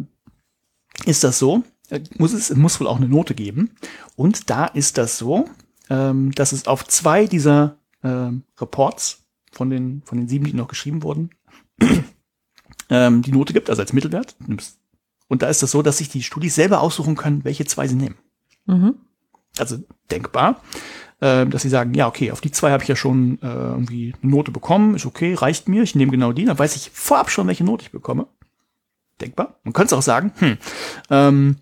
ist 1.05 1.23
das 1.23 1.39
so, 1.39 1.63
äh, 1.89 2.01
muss 2.17 2.33
es, 2.33 2.49
es 2.49 2.57
muss 2.57 2.79
wohl 2.79 2.87
auch 2.87 2.97
eine 2.97 3.09
Note 3.09 3.35
geben. 3.35 3.71
Und 4.15 4.49
da 4.49 4.65
ist 4.65 4.97
das 4.97 5.17
so, 5.17 5.49
ähm, 5.89 6.31
dass 6.33 6.51
es 6.51 6.67
auf 6.67 6.85
zwei 6.85 7.25
dieser 7.25 7.77
äh, 8.03 8.29
Reports 8.59 9.26
von 9.57 9.69
den, 9.69 10.03
von 10.05 10.17
den 10.17 10.27
sieben, 10.27 10.45
die 10.45 10.53
noch 10.53 10.67
geschrieben 10.67 11.03
wurden, 11.03 11.31
ähm, 12.89 13.21
die 13.23 13.31
Note 13.31 13.53
gibt, 13.53 13.69
also 13.69 13.81
als 13.81 13.91
Mittelwert. 13.91 14.35
Und 15.27 15.41
da 15.41 15.49
ist 15.49 15.63
das 15.63 15.71
so, 15.71 15.81
dass 15.81 15.97
sich 15.97 16.09
die 16.09 16.23
Studis 16.23 16.55
selber 16.55 16.79
aussuchen 16.81 17.15
können, 17.15 17.43
welche 17.43 17.65
zwei 17.65 17.87
sie 17.87 17.95
nehmen. 17.95 18.15
Mhm. 18.67 18.95
Also 19.57 19.79
denkbar, 20.11 20.61
äh, 21.19 21.47
dass 21.47 21.63
sie 21.63 21.69
sagen, 21.69 21.93
ja, 21.95 22.07
okay, 22.07 22.31
auf 22.31 22.39
die 22.39 22.51
zwei 22.51 22.71
habe 22.71 22.83
ich 22.83 22.89
ja 22.89 22.95
schon 22.95 23.39
äh, 23.41 23.47
irgendwie 23.47 24.13
eine 24.21 24.31
Note 24.31 24.51
bekommen, 24.51 24.95
ist 24.95 25.07
okay, 25.07 25.33
reicht 25.33 25.67
mir, 25.67 25.81
ich 25.81 25.95
nehme 25.95 26.11
genau 26.11 26.31
die, 26.31 26.45
dann 26.45 26.59
weiß 26.59 26.75
ich 26.75 26.91
vorab 26.93 27.31
schon, 27.31 27.47
welche 27.47 27.63
Note 27.63 27.83
ich 27.83 27.91
bekomme. 27.91 28.27
Denkbar. 29.19 29.59
Man 29.63 29.73
könnte 29.73 29.95
es 29.95 29.97
auch 29.97 30.03
sagen, 30.03 30.31
hm, 30.37 30.57
ähm, 31.09 31.55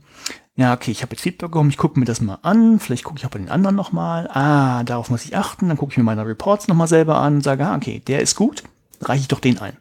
ja, 0.57 0.73
okay, 0.73 0.91
ich 0.91 1.01
habe 1.01 1.13
jetzt 1.13 1.21
Feedback 1.21 1.51
bekommen, 1.51 1.69
ich 1.69 1.77
gucke 1.77 1.99
mir 1.99 2.05
das 2.05 2.21
mal 2.21 2.39
an, 2.41 2.79
vielleicht 2.79 3.03
gucke 3.03 3.19
ich 3.19 3.25
auch 3.25 3.31
bei 3.31 3.39
den 3.39 3.49
anderen 3.49 3.75
nochmal, 3.75 4.29
ah, 4.29 4.83
darauf 4.83 5.09
muss 5.09 5.25
ich 5.25 5.35
achten, 5.35 5.67
dann 5.67 5.77
gucke 5.77 5.91
ich 5.91 5.97
mir 5.97 6.03
meine 6.03 6.25
Reports 6.25 6.67
nochmal 6.67 6.87
selber 6.87 7.17
an, 7.17 7.41
sage, 7.41 7.65
ah, 7.65 7.75
okay, 7.75 8.01
der 8.07 8.21
ist 8.21 8.35
gut, 8.35 8.63
reiche 9.01 9.21
ich 9.21 9.27
doch 9.27 9.41
den 9.41 9.59
ein. 9.59 9.77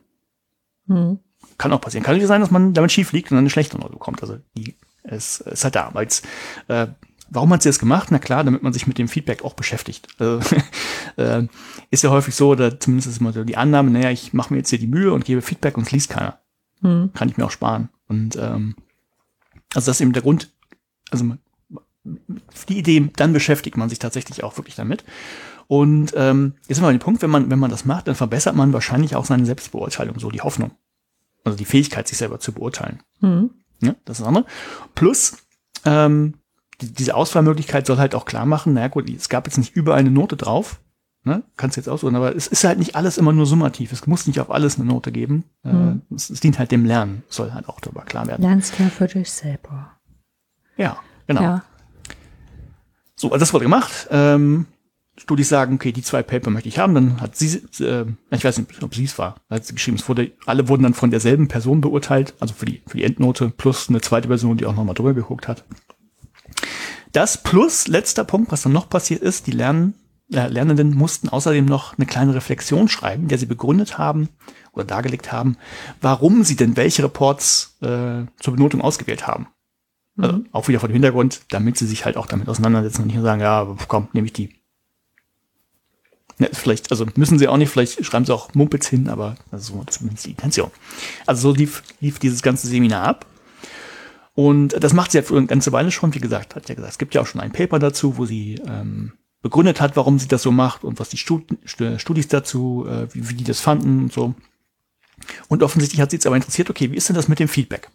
Mhm. 0.86 1.18
Kann 1.58 1.72
auch 1.72 1.80
passieren. 1.80 2.04
Kann 2.04 2.16
nicht 2.16 2.26
sein, 2.26 2.40
dass 2.40 2.50
man 2.50 2.74
damit 2.74 2.92
schief 2.92 3.12
liegt 3.12 3.30
und 3.30 3.36
dann 3.36 3.44
eine 3.44 3.50
schlechte 3.50 3.78
Note 3.78 3.92
bekommt. 3.92 4.22
Also 4.22 4.38
die 4.56 4.74
ist, 5.04 5.40
ist 5.40 5.64
halt 5.64 5.76
da. 5.76 5.90
Weil 5.92 6.08
äh, 6.68 6.88
warum 7.30 7.52
hat 7.52 7.62
sie 7.62 7.68
das 7.68 7.78
gemacht? 7.78 8.08
Na 8.10 8.18
klar, 8.18 8.44
damit 8.44 8.62
man 8.62 8.72
sich 8.72 8.86
mit 8.86 8.98
dem 8.98 9.08
Feedback 9.08 9.44
auch 9.44 9.54
beschäftigt. 9.54 10.08
Also, 10.18 10.40
äh, 11.16 11.46
ist 11.90 12.02
ja 12.02 12.10
häufig 12.10 12.34
so, 12.34 12.50
oder 12.50 12.80
zumindest 12.80 13.08
ist 13.08 13.20
immer 13.20 13.32
so 13.32 13.44
die 13.44 13.56
Annahme, 13.56 13.90
naja, 13.90 14.10
ich 14.10 14.32
mache 14.32 14.52
mir 14.52 14.58
jetzt 14.58 14.70
hier 14.70 14.78
die 14.78 14.86
Mühe 14.86 15.12
und 15.12 15.24
gebe 15.24 15.42
Feedback 15.42 15.76
und 15.76 15.84
es 15.86 15.92
liest 15.92 16.10
keiner. 16.10 16.40
Mhm. 16.80 17.12
Kann 17.14 17.28
ich 17.28 17.36
mir 17.36 17.44
auch 17.44 17.50
sparen. 17.50 17.88
Und 18.08 18.36
ähm, 18.36 18.74
also 19.74 19.90
das 19.90 19.96
ist 19.96 20.00
eben 20.00 20.12
der 20.12 20.22
Grund, 20.22 20.52
also 21.14 21.36
die 22.68 22.78
Idee, 22.78 23.10
dann 23.16 23.32
beschäftigt 23.32 23.76
man 23.76 23.88
sich 23.88 23.98
tatsächlich 23.98 24.44
auch 24.44 24.56
wirklich 24.58 24.74
damit. 24.74 25.04
Und 25.66 26.12
ähm, 26.16 26.54
jetzt 26.68 26.76
sind 26.76 26.84
wir 26.84 26.88
an 26.88 26.96
dem 26.96 27.00
Punkt, 27.00 27.22
wenn 27.22 27.30
man, 27.30 27.50
wenn 27.50 27.58
man 27.58 27.70
das 27.70 27.84
macht, 27.84 28.08
dann 28.08 28.14
verbessert 28.14 28.54
man 28.54 28.72
wahrscheinlich 28.72 29.16
auch 29.16 29.24
seine 29.24 29.46
Selbstbeurteilung, 29.46 30.18
so 30.18 30.30
die 30.30 30.42
Hoffnung. 30.42 30.72
Also 31.44 31.56
die 31.56 31.64
Fähigkeit, 31.64 32.06
sich 32.08 32.18
selber 32.18 32.38
zu 32.38 32.52
beurteilen. 32.52 33.02
Mhm. 33.20 33.50
Ja, 33.80 33.94
das 34.04 34.18
ist 34.18 34.20
das 34.20 34.28
andere. 34.28 34.46
Plus, 34.94 35.36
ähm, 35.84 36.34
die, 36.80 36.92
diese 36.92 37.14
Auswahlmöglichkeit 37.14 37.86
soll 37.86 37.98
halt 37.98 38.14
auch 38.14 38.24
klar 38.24 38.46
machen, 38.46 38.74
naja 38.74 38.88
gut, 38.88 39.08
es 39.08 39.28
gab 39.28 39.46
jetzt 39.46 39.58
nicht 39.58 39.74
überall 39.74 40.00
eine 40.00 40.10
Note 40.10 40.36
drauf, 40.36 40.80
ne? 41.24 41.42
kannst 41.56 41.76
jetzt 41.76 41.88
aussuchen, 41.88 42.16
aber 42.16 42.34
es 42.34 42.46
ist 42.46 42.64
halt 42.64 42.78
nicht 42.78 42.96
alles 42.96 43.18
immer 43.18 43.32
nur 43.32 43.46
summativ. 43.46 43.92
Es 43.92 44.06
muss 44.06 44.26
nicht 44.26 44.40
auf 44.40 44.50
alles 44.50 44.78
eine 44.78 44.86
Note 44.86 45.12
geben. 45.12 45.44
Mhm. 45.62 46.02
Äh, 46.10 46.14
es, 46.14 46.30
es, 46.30 46.40
dient 46.40 46.58
halt 46.58 46.70
dem 46.70 46.84
Lernen, 46.84 47.22
soll 47.28 47.52
halt 47.52 47.68
auch 47.68 47.80
darüber 47.80 48.02
klar 48.02 48.26
werden. 48.26 48.42
Lernst 48.42 48.78
ja 48.78 48.88
für 48.88 49.06
dich 49.06 49.30
selber. 49.30 49.93
Ja, 50.76 50.98
genau. 51.26 51.42
Ja. 51.42 51.64
So, 53.16 53.28
also 53.28 53.40
das 53.40 53.52
wurde 53.52 53.64
gemacht. 53.64 54.08
Ähm, 54.10 54.66
Studis 55.16 55.48
sagen, 55.48 55.76
okay, 55.76 55.92
die 55.92 56.02
zwei 56.02 56.22
Paper 56.22 56.50
möchte 56.50 56.68
ich 56.68 56.78
haben, 56.78 56.94
dann 56.94 57.20
hat 57.20 57.36
sie, 57.36 57.62
äh, 57.80 58.04
ich 58.30 58.44
weiß 58.44 58.58
nicht, 58.58 58.82
ob 58.82 58.94
sie 58.94 59.04
es 59.04 59.16
war, 59.16 59.36
hat 59.48 59.64
sie 59.64 59.74
geschrieben, 59.74 59.96
es 59.96 60.08
wurde, 60.08 60.32
alle 60.44 60.68
wurden 60.68 60.82
dann 60.82 60.94
von 60.94 61.10
derselben 61.10 61.46
Person 61.46 61.80
beurteilt, 61.80 62.34
also 62.40 62.52
für 62.52 62.66
die, 62.66 62.82
für 62.86 62.96
die 62.96 63.04
Endnote, 63.04 63.50
plus 63.50 63.88
eine 63.88 64.00
zweite 64.00 64.26
Person, 64.26 64.56
die 64.56 64.66
auch 64.66 64.74
nochmal 64.74 64.94
drüber 64.94 65.14
geguckt 65.14 65.46
hat. 65.46 65.64
Das 67.12 67.40
plus, 67.40 67.86
letzter 67.86 68.24
Punkt, 68.24 68.50
was 68.50 68.62
dann 68.62 68.72
noch 68.72 68.90
passiert 68.90 69.22
ist, 69.22 69.46
die 69.46 69.52
Lernen, 69.52 69.94
äh, 70.32 70.48
Lernenden 70.48 70.96
mussten 70.96 71.28
außerdem 71.28 71.64
noch 71.64 71.96
eine 71.96 72.06
kleine 72.06 72.34
Reflexion 72.34 72.88
schreiben, 72.88 73.28
der 73.28 73.38
sie 73.38 73.46
begründet 73.46 73.98
haben 73.98 74.30
oder 74.72 74.84
dargelegt 74.84 75.30
haben, 75.30 75.56
warum 76.00 76.42
sie 76.42 76.56
denn 76.56 76.76
welche 76.76 77.04
Reports 77.04 77.76
äh, 77.82 78.26
zur 78.40 78.54
Benotung 78.54 78.80
ausgewählt 78.80 79.28
haben. 79.28 79.46
Also 80.16 80.38
mhm. 80.38 80.46
auch 80.52 80.68
wieder 80.68 80.80
vor 80.80 80.88
dem 80.88 80.94
Hintergrund, 80.94 81.42
damit 81.50 81.76
sie 81.76 81.86
sich 81.86 82.04
halt 82.04 82.16
auch 82.16 82.26
damit 82.26 82.48
auseinandersetzen 82.48 83.02
und 83.02 83.06
nicht 83.08 83.16
nur 83.16 83.24
sagen, 83.24 83.40
ja, 83.40 83.66
komm, 83.88 84.08
nehme 84.12 84.26
ich 84.26 84.32
die. 84.32 84.54
Ja, 86.38 86.48
vielleicht, 86.52 86.90
also 86.90 87.06
müssen 87.14 87.38
sie 87.38 87.46
auch 87.46 87.56
nicht, 87.56 87.70
vielleicht 87.70 88.04
schreiben 88.04 88.24
sie 88.24 88.34
auch 88.34 88.54
Mumpitz 88.54 88.88
hin, 88.88 89.08
aber 89.08 89.36
ist 89.52 89.72
zumindest 89.90 90.26
die 90.26 90.30
Intention. 90.30 90.70
Also 91.26 91.50
so 91.50 91.56
lief, 91.56 91.82
lief 92.00 92.18
dieses 92.18 92.42
ganze 92.42 92.66
Seminar 92.66 93.04
ab. 93.04 93.26
Und 94.34 94.70
das 94.82 94.92
macht 94.92 95.12
sie 95.12 95.18
ja 95.18 95.22
für 95.22 95.36
eine 95.36 95.46
ganze 95.46 95.70
Weile 95.70 95.92
schon, 95.92 96.12
wie 96.12 96.20
gesagt, 96.20 96.56
hat 96.56 96.68
ja 96.68 96.74
gesagt, 96.74 96.92
es 96.92 96.98
gibt 96.98 97.14
ja 97.14 97.20
auch 97.20 97.26
schon 97.26 97.40
ein 97.40 97.52
Paper 97.52 97.78
dazu, 97.78 98.16
wo 98.16 98.26
sie 98.26 98.60
ähm, 98.66 99.12
begründet 99.42 99.80
hat, 99.80 99.96
warum 99.96 100.18
sie 100.18 100.26
das 100.26 100.42
so 100.42 100.50
macht 100.50 100.82
und 100.82 100.98
was 100.98 101.08
die 101.08 101.18
Stud 101.18 101.44
Studis 101.64 102.26
dazu, 102.26 102.84
äh, 102.88 103.14
wie, 103.14 103.28
wie 103.28 103.34
die 103.34 103.44
das 103.44 103.60
fanden 103.60 104.04
und 104.04 104.12
so. 104.12 104.34
Und 105.48 105.62
offensichtlich 105.62 106.00
hat 106.00 106.10
sie 106.10 106.16
jetzt 106.16 106.26
aber 106.26 106.34
interessiert, 106.34 106.68
okay, 106.68 106.90
wie 106.90 106.96
ist 106.96 107.08
denn 107.08 107.14
das 107.14 107.28
mit 107.28 107.38
dem 107.38 107.46
Feedback? 107.46 107.90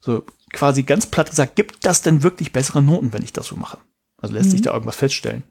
So 0.00 0.24
quasi 0.52 0.82
ganz 0.82 1.06
platt 1.06 1.30
gesagt, 1.30 1.56
gibt 1.56 1.84
das 1.84 2.02
denn 2.02 2.22
wirklich 2.22 2.52
bessere 2.52 2.82
Noten, 2.82 3.12
wenn 3.12 3.22
ich 3.22 3.32
das 3.32 3.46
so 3.46 3.56
mache? 3.56 3.78
Also 4.16 4.34
lässt 4.34 4.46
mhm. 4.46 4.50
sich 4.52 4.62
da 4.62 4.72
irgendwas 4.72 4.96
feststellen? 4.96 5.44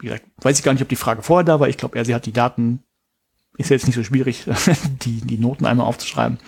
Wie 0.00 0.06
gesagt, 0.06 0.24
weiß 0.38 0.58
ich 0.58 0.64
gar 0.64 0.72
nicht, 0.72 0.82
ob 0.82 0.88
die 0.88 0.96
Frage 0.96 1.22
vorher 1.22 1.44
da 1.44 1.60
war. 1.60 1.68
Ich 1.68 1.76
glaube, 1.76 1.98
er, 1.98 2.04
sie 2.04 2.14
hat 2.14 2.26
die 2.26 2.32
Daten, 2.32 2.82
ist 3.58 3.70
jetzt 3.70 3.86
nicht 3.86 3.96
so 3.96 4.04
schwierig, 4.04 4.46
die, 5.04 5.20
die 5.20 5.38
Noten 5.38 5.66
einmal 5.66 5.86
aufzuschreiben 5.86 6.38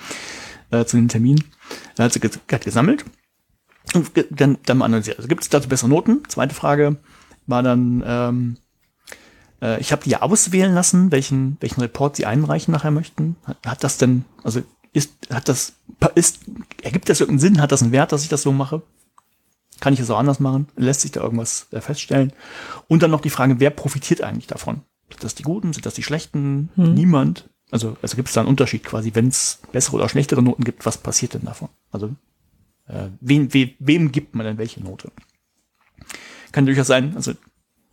äh, 0.71 0.85
zu 0.85 0.97
den 0.97 1.09
Terminen. 1.09 1.45
Dann 1.97 2.05
hat 2.05 2.13
sie 2.13 2.21
hat 2.21 2.65
gesammelt 2.65 3.05
und 3.95 4.11
dann, 4.31 4.59
dann 4.65 4.79
mal 4.79 4.87
analysiert. 4.87 5.19
Also 5.19 5.29
gibt 5.29 5.43
es 5.43 5.49
dazu 5.49 5.69
bessere 5.69 5.89
Noten? 5.89 6.23
Zweite 6.29 6.55
Frage 6.55 6.97
war 7.47 7.63
dann, 7.63 8.03
ähm, 8.07 8.57
äh, 9.61 9.81
ich 9.81 9.93
habe 9.93 10.03
die 10.05 10.11
ja 10.11 10.23
auswählen 10.23 10.73
lassen, 10.73 11.13
welchen, 11.13 11.57
welchen 11.61 11.81
Report 11.81 12.17
sie 12.17 12.27
einreichen 12.27 12.73
nachher 12.73 12.91
möchten. 12.91 13.37
Hat, 13.45 13.59
hat 13.67 13.85
das 13.85 13.99
denn, 13.99 14.25
also 14.43 14.63
ist, 14.93 15.13
hat 15.31 15.49
das, 15.49 15.75
ist, 16.15 16.41
ergibt 16.83 17.09
das 17.09 17.21
irgendeinen 17.21 17.41
Sinn? 17.55 17.61
Hat 17.61 17.73
das 17.73 17.83
einen 17.83 17.93
Wert, 17.93 18.13
dass 18.13 18.23
ich 18.23 18.29
das 18.29 18.43
so 18.43 18.53
mache? 18.53 18.83
Kann 19.81 19.95
ich 19.95 20.01
es 20.01 20.11
auch 20.11 20.19
anders 20.19 20.41
machen? 20.41 20.69
Lässt 20.77 21.01
sich 21.01 21.13
da 21.13 21.23
irgendwas 21.23 21.69
äh, 21.71 21.81
feststellen? 21.81 22.33
Und 22.89 23.03
dann 23.03 23.11
noch 23.11 23.21
die 23.21 23.31
Frage, 23.31 23.61
wer 23.61 23.71
profitiert 23.71 24.23
eigentlich 24.23 24.47
davon? 24.47 24.83
Sind 25.11 25.25
das 25.25 25.35
die 25.35 25.43
Guten? 25.43 25.73
Sind 25.73 25.87
das 25.87 25.95
die 25.95 26.03
Schlechten? 26.03 26.71
Hm. 26.75 26.95
Niemand. 26.95 27.49
Also, 27.71 27.97
also 28.03 28.17
gibt 28.17 28.29
es 28.29 28.35
da 28.35 28.41
einen 28.41 28.49
Unterschied 28.49 28.85
quasi, 28.85 29.15
wenn 29.15 29.29
es 29.29 29.61
bessere 29.73 29.97
oder 29.97 30.09
schlechtere 30.09 30.43
Noten 30.43 30.65
gibt, 30.65 30.85
was 30.87 30.99
passiert 30.99 31.35
denn 31.35 31.45
davon? 31.45 31.69
Also, 31.93 32.15
äh, 32.89 33.09
wen, 33.21 33.55
we, 33.55 33.75
wem 33.79 34.11
gibt 34.11 34.35
man 34.35 34.45
denn 34.45 34.59
welche 34.59 34.83
Note? 34.83 35.13
Kann 36.53 36.67
durchaus 36.67 36.89
sein, 36.89 37.15
also 37.15 37.33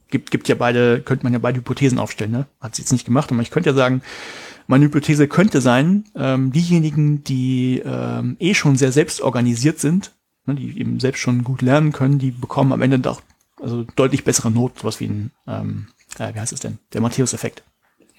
gibt, 0.10 0.32
gibt 0.32 0.48
ja 0.48 0.56
beide, 0.56 1.02
könnte 1.02 1.24
man 1.24 1.34
ja 1.34 1.40
beide 1.40 1.60
Hypothesen 1.60 2.00
aufstellen, 2.00 2.32
ne? 2.32 2.48
Hat 2.60 2.76
sie 2.76 2.82
jetzt 2.82 2.92
nicht 2.92 3.06
gemacht, 3.06 3.32
aber 3.32 3.42
ich 3.42 3.52
könnte 3.52 3.70
ja 3.70 3.76
sagen, 3.76 4.02
meine 4.68 4.86
Hypothese 4.86 5.28
könnte 5.28 5.62
sein, 5.62 6.06
ähm, 6.16 6.52
diejenigen, 6.52 7.24
die 7.24 7.82
ähm, 7.84 8.36
eh 8.40 8.54
schon 8.54 8.76
sehr 8.76 8.92
selbst 8.92 9.22
organisiert 9.22 9.80
sind, 9.80 10.16
ne, 10.46 10.56
die 10.56 10.80
eben 10.80 11.00
selbst 11.00 11.20
schon 11.20 11.44
gut 11.44 11.62
lernen 11.62 11.94
können, 11.94 12.20
die 12.20 12.32
bekommen 12.32 12.74
am 12.74 12.82
Ende 12.82 13.00
doch 13.00 13.22
also 13.62 13.86
deutlich 13.96 14.24
bessere 14.24 14.52
Not, 14.52 14.80
sowas 14.80 15.00
wie 15.00 15.06
ein, 15.06 15.32
ähm, 15.48 15.88
äh, 16.20 16.34
wie 16.34 16.40
heißt 16.40 16.54
es 16.54 16.60
denn, 16.60 16.80
der 16.94 17.02
Matthäus-Effekt. 17.02 17.64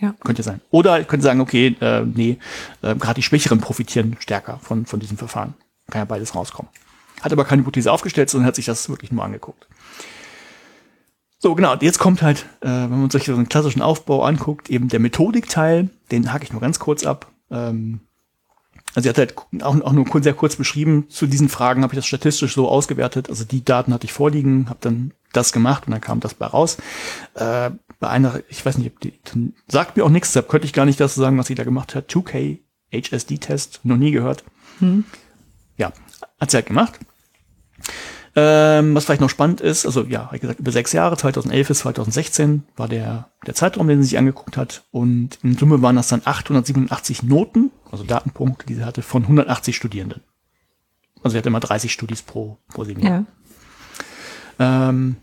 Ja. 0.01 0.15
Könnte 0.25 0.43
sein. 0.43 0.61
Oder 0.71 1.01
ich 1.01 1.09
könnte 1.09 1.25
sagen, 1.25 1.41
okay, 1.41 1.77
äh, 1.81 2.03
nee, 2.03 2.39
äh, 2.83 2.95
gerade 2.95 3.15
die 3.15 3.23
Schwächeren 3.23 3.61
profitieren 3.61 4.17
stärker 4.21 4.59
von, 4.63 4.87
von 4.87 5.01
diesem 5.01 5.17
Verfahren. 5.17 5.55
Kann 5.91 6.01
ja 6.01 6.05
beides 6.05 6.35
rauskommen. 6.35 6.71
Hat 7.21 7.33
aber 7.33 7.45
keine 7.45 7.63
Hypothese 7.63 7.91
aufgestellt, 7.91 8.31
sondern 8.31 8.47
hat 8.47 8.55
sich 8.55 8.67
das 8.67 8.89
wirklich 8.89 9.11
nur 9.11 9.25
angeguckt. 9.25 9.67
So, 11.39 11.55
genau, 11.55 11.77
jetzt 11.77 11.99
kommt 11.99 12.23
halt, 12.23 12.47
äh, 12.61 12.67
wenn 12.67 13.01
man 13.01 13.11
sich 13.11 13.25
so 13.25 13.35
einen 13.35 13.49
klassischen 13.49 13.81
Aufbau 13.81 14.25
anguckt, 14.25 14.71
eben 14.71 14.89
der 14.89 14.99
Methodikteil, 14.99 15.89
den 16.11 16.33
hake 16.33 16.45
ich 16.45 16.53
nur 16.53 16.61
ganz 16.61 16.81
kurz 16.81 17.07
ab. 17.07 17.31
Ähm, 17.51 18.01
also 18.95 19.05
sie 19.05 19.09
hat 19.11 19.19
halt 19.19 19.35
auch, 19.63 19.81
auch 19.81 19.93
nur 19.93 20.07
sehr 20.23 20.35
kurz 20.35 20.57
beschrieben, 20.57 21.07
zu 21.09 21.27
diesen 21.27 21.49
Fragen 21.49 21.83
habe 21.83 21.95
ich 21.95 21.99
das 21.99 22.07
statistisch 22.07 22.55
so 22.55 22.69
ausgewertet. 22.69 23.29
Also 23.29 23.45
die 23.45 23.65
Daten 23.65 23.95
hatte 23.95 24.07
ich 24.07 24.13
vorliegen, 24.13 24.69
habe 24.69 24.79
dann 24.81 25.13
das 25.33 25.53
gemacht 25.53 25.87
und 25.87 25.93
dann 25.93 26.01
kam 26.01 26.19
das 26.19 26.35
bei 26.35 26.47
raus. 26.47 26.79
Äh, 27.35 27.71
bei 28.01 28.09
einer, 28.09 28.41
ich 28.49 28.65
weiß 28.65 28.79
nicht, 28.79 29.05
die, 29.05 29.13
sagt 29.69 29.97
mir 29.97 30.05
auch 30.05 30.09
nichts, 30.09 30.31
deshalb 30.31 30.49
könnte 30.49 30.67
ich 30.67 30.73
gar 30.73 30.87
nicht 30.87 30.99
das 30.99 31.15
sagen, 31.15 31.39
was 31.39 31.47
sie 31.47 31.55
da 31.55 31.65
gemacht 31.65 31.95
hat. 31.95 32.11
2K 32.11 32.59
HSD-Test, 32.93 33.81
noch 33.85 33.97
nie 33.97 34.11
gehört. 34.11 34.45
Hm. 34.79 35.05
Ja, 35.77 35.93
hat 36.41 36.51
sie 36.51 36.57
halt 36.57 36.67
gemacht. 36.67 36.99
Ähm, 38.41 38.95
was 38.95 39.05
vielleicht 39.05 39.21
noch 39.21 39.31
spannend 39.31 39.61
ist, 39.61 39.85
also 39.85 40.05
ja, 40.05 40.29
wie 40.31 40.39
gesagt, 40.39 40.61
über 40.61 40.71
sechs 40.71 40.93
Jahre, 40.93 41.17
2011 41.17 41.67
bis 41.67 41.79
2016 41.81 42.63
war 42.77 42.87
der, 42.87 43.31
der 43.45 43.55
Zeitraum, 43.55 43.89
den 43.89 44.01
sie 44.01 44.11
sich 44.11 44.19
angeguckt 44.19 44.57
hat. 44.57 44.85
Und 44.93 45.41
in 45.43 45.59
Summe 45.59 45.83
waren 45.83 45.97
das 45.97 46.07
dann 46.07 46.23
887 46.25 47.25
Noten, 47.25 47.73
also 47.91 48.05
Datenpunkte, 48.05 48.65
die 48.67 48.77
sie 48.77 48.85
hatte, 48.85 49.03
von 49.03 49.25
180 49.25 49.75
Studierenden. 49.75 50.23
Also 51.17 51.33
sie 51.33 51.39
hatte 51.39 51.49
immer 51.49 51.59
30 51.59 51.93
Studis 51.93 52.23
pro, 52.23 52.59
pro 52.69 52.85
Seminar. 52.85 53.25
Ja. 54.61 54.89
Ähm, 54.91 55.17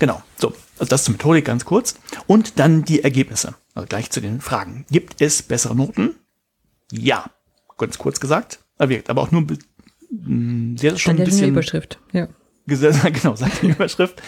genau, 0.00 0.24
so, 0.36 0.54
also 0.80 0.90
das 0.90 1.04
zur 1.04 1.12
Methodik 1.12 1.44
ganz 1.44 1.64
kurz. 1.64 1.94
Und 2.26 2.58
dann 2.58 2.84
die 2.84 3.04
Ergebnisse. 3.04 3.54
also 3.74 3.86
gleich 3.86 4.10
zu 4.10 4.20
den 4.20 4.40
Fragen. 4.40 4.86
Gibt 4.90 5.20
es 5.20 5.40
bessere 5.42 5.76
Noten? 5.76 6.16
Ja, 6.90 7.30
ganz 7.78 7.96
kurz 7.96 8.18
gesagt. 8.18 8.58
Aber 8.76 9.22
auch 9.22 9.30
nur 9.30 9.46
hm, 10.12 10.76
sehr 10.76 10.96
schon 10.98 11.16
ein 11.16 11.24
bisschen 11.24 11.48
Überschrift. 11.48 11.98
Ja. 12.12 12.28
genau, 12.66 13.34
sagt 13.34 13.62
die 13.62 13.68
Überschrift. 13.70 14.22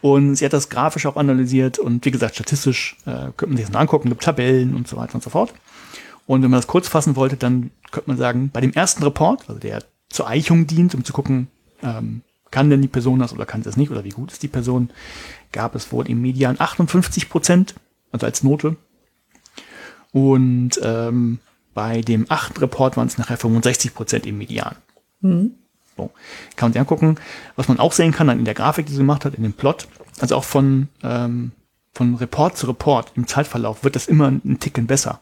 Und 0.00 0.36
sie 0.36 0.44
hat 0.44 0.52
das 0.52 0.68
grafisch 0.68 1.06
auch 1.06 1.16
analysiert 1.16 1.78
und 1.78 2.04
wie 2.04 2.10
gesagt, 2.10 2.34
statistisch 2.34 2.96
äh, 3.06 3.30
könnte 3.36 3.46
man 3.46 3.56
sich 3.56 3.66
das 3.66 3.72
mal 3.72 3.80
angucken, 3.80 4.08
gibt 4.08 4.22
Tabellen 4.22 4.74
und 4.74 4.88
so 4.88 4.96
weiter 4.96 5.14
und 5.14 5.22
so 5.22 5.30
fort. 5.30 5.54
Und 6.26 6.42
wenn 6.42 6.50
man 6.50 6.58
das 6.58 6.66
kurz 6.66 6.88
fassen 6.88 7.16
wollte, 7.16 7.36
dann 7.36 7.70
könnte 7.90 8.10
man 8.10 8.18
sagen, 8.18 8.50
bei 8.52 8.60
dem 8.60 8.72
ersten 8.72 9.02
Report, 9.02 9.48
also 9.48 9.58
der 9.58 9.82
zur 10.10 10.28
Eichung 10.28 10.66
dient, 10.66 10.94
um 10.94 11.04
zu 11.04 11.12
gucken, 11.12 11.48
ähm, 11.82 12.22
kann 12.50 12.70
denn 12.70 12.82
die 12.82 12.88
Person 12.88 13.18
das 13.18 13.32
oder 13.32 13.46
kann 13.46 13.62
sie 13.62 13.68
das 13.68 13.76
nicht 13.76 13.90
oder 13.90 14.04
wie 14.04 14.10
gut 14.10 14.32
ist 14.32 14.42
die 14.42 14.48
Person, 14.48 14.90
gab 15.52 15.74
es 15.74 15.92
wohl 15.92 16.08
im 16.08 16.20
Median 16.20 16.56
58 16.58 17.28
Prozent, 17.28 17.74
also 18.12 18.26
als 18.26 18.42
Note. 18.42 18.76
Und 20.12 20.80
ähm, 20.82 21.38
bei 21.74 22.00
dem 22.00 22.26
achten 22.28 22.58
Report 22.58 22.96
waren 22.96 23.06
es 23.06 23.18
nachher 23.18 23.36
65 23.36 23.94
Prozent 23.94 24.26
im 24.26 24.38
Median. 24.38 24.76
Mhm. 25.20 25.52
So. 25.96 26.10
Kann 26.56 26.68
man 26.68 26.72
sich 26.72 26.80
angucken. 26.80 27.16
Was 27.56 27.68
man 27.68 27.78
auch 27.78 27.92
sehen 27.92 28.12
kann 28.12 28.28
dann 28.28 28.38
in 28.38 28.44
der 28.44 28.54
Grafik, 28.54 28.86
die 28.86 28.92
sie 28.92 28.98
gemacht 28.98 29.24
hat, 29.24 29.34
in 29.34 29.42
dem 29.42 29.52
Plot, 29.52 29.88
also 30.20 30.36
auch 30.36 30.44
von, 30.44 30.88
ähm, 31.02 31.52
von 31.92 32.14
Report 32.14 32.56
zu 32.56 32.66
Report 32.66 33.12
im 33.16 33.26
Zeitverlauf 33.26 33.84
wird 33.84 33.96
das 33.96 34.06
immer 34.06 34.28
ein 34.28 34.60
Ticken 34.60 34.86
besser. 34.86 35.20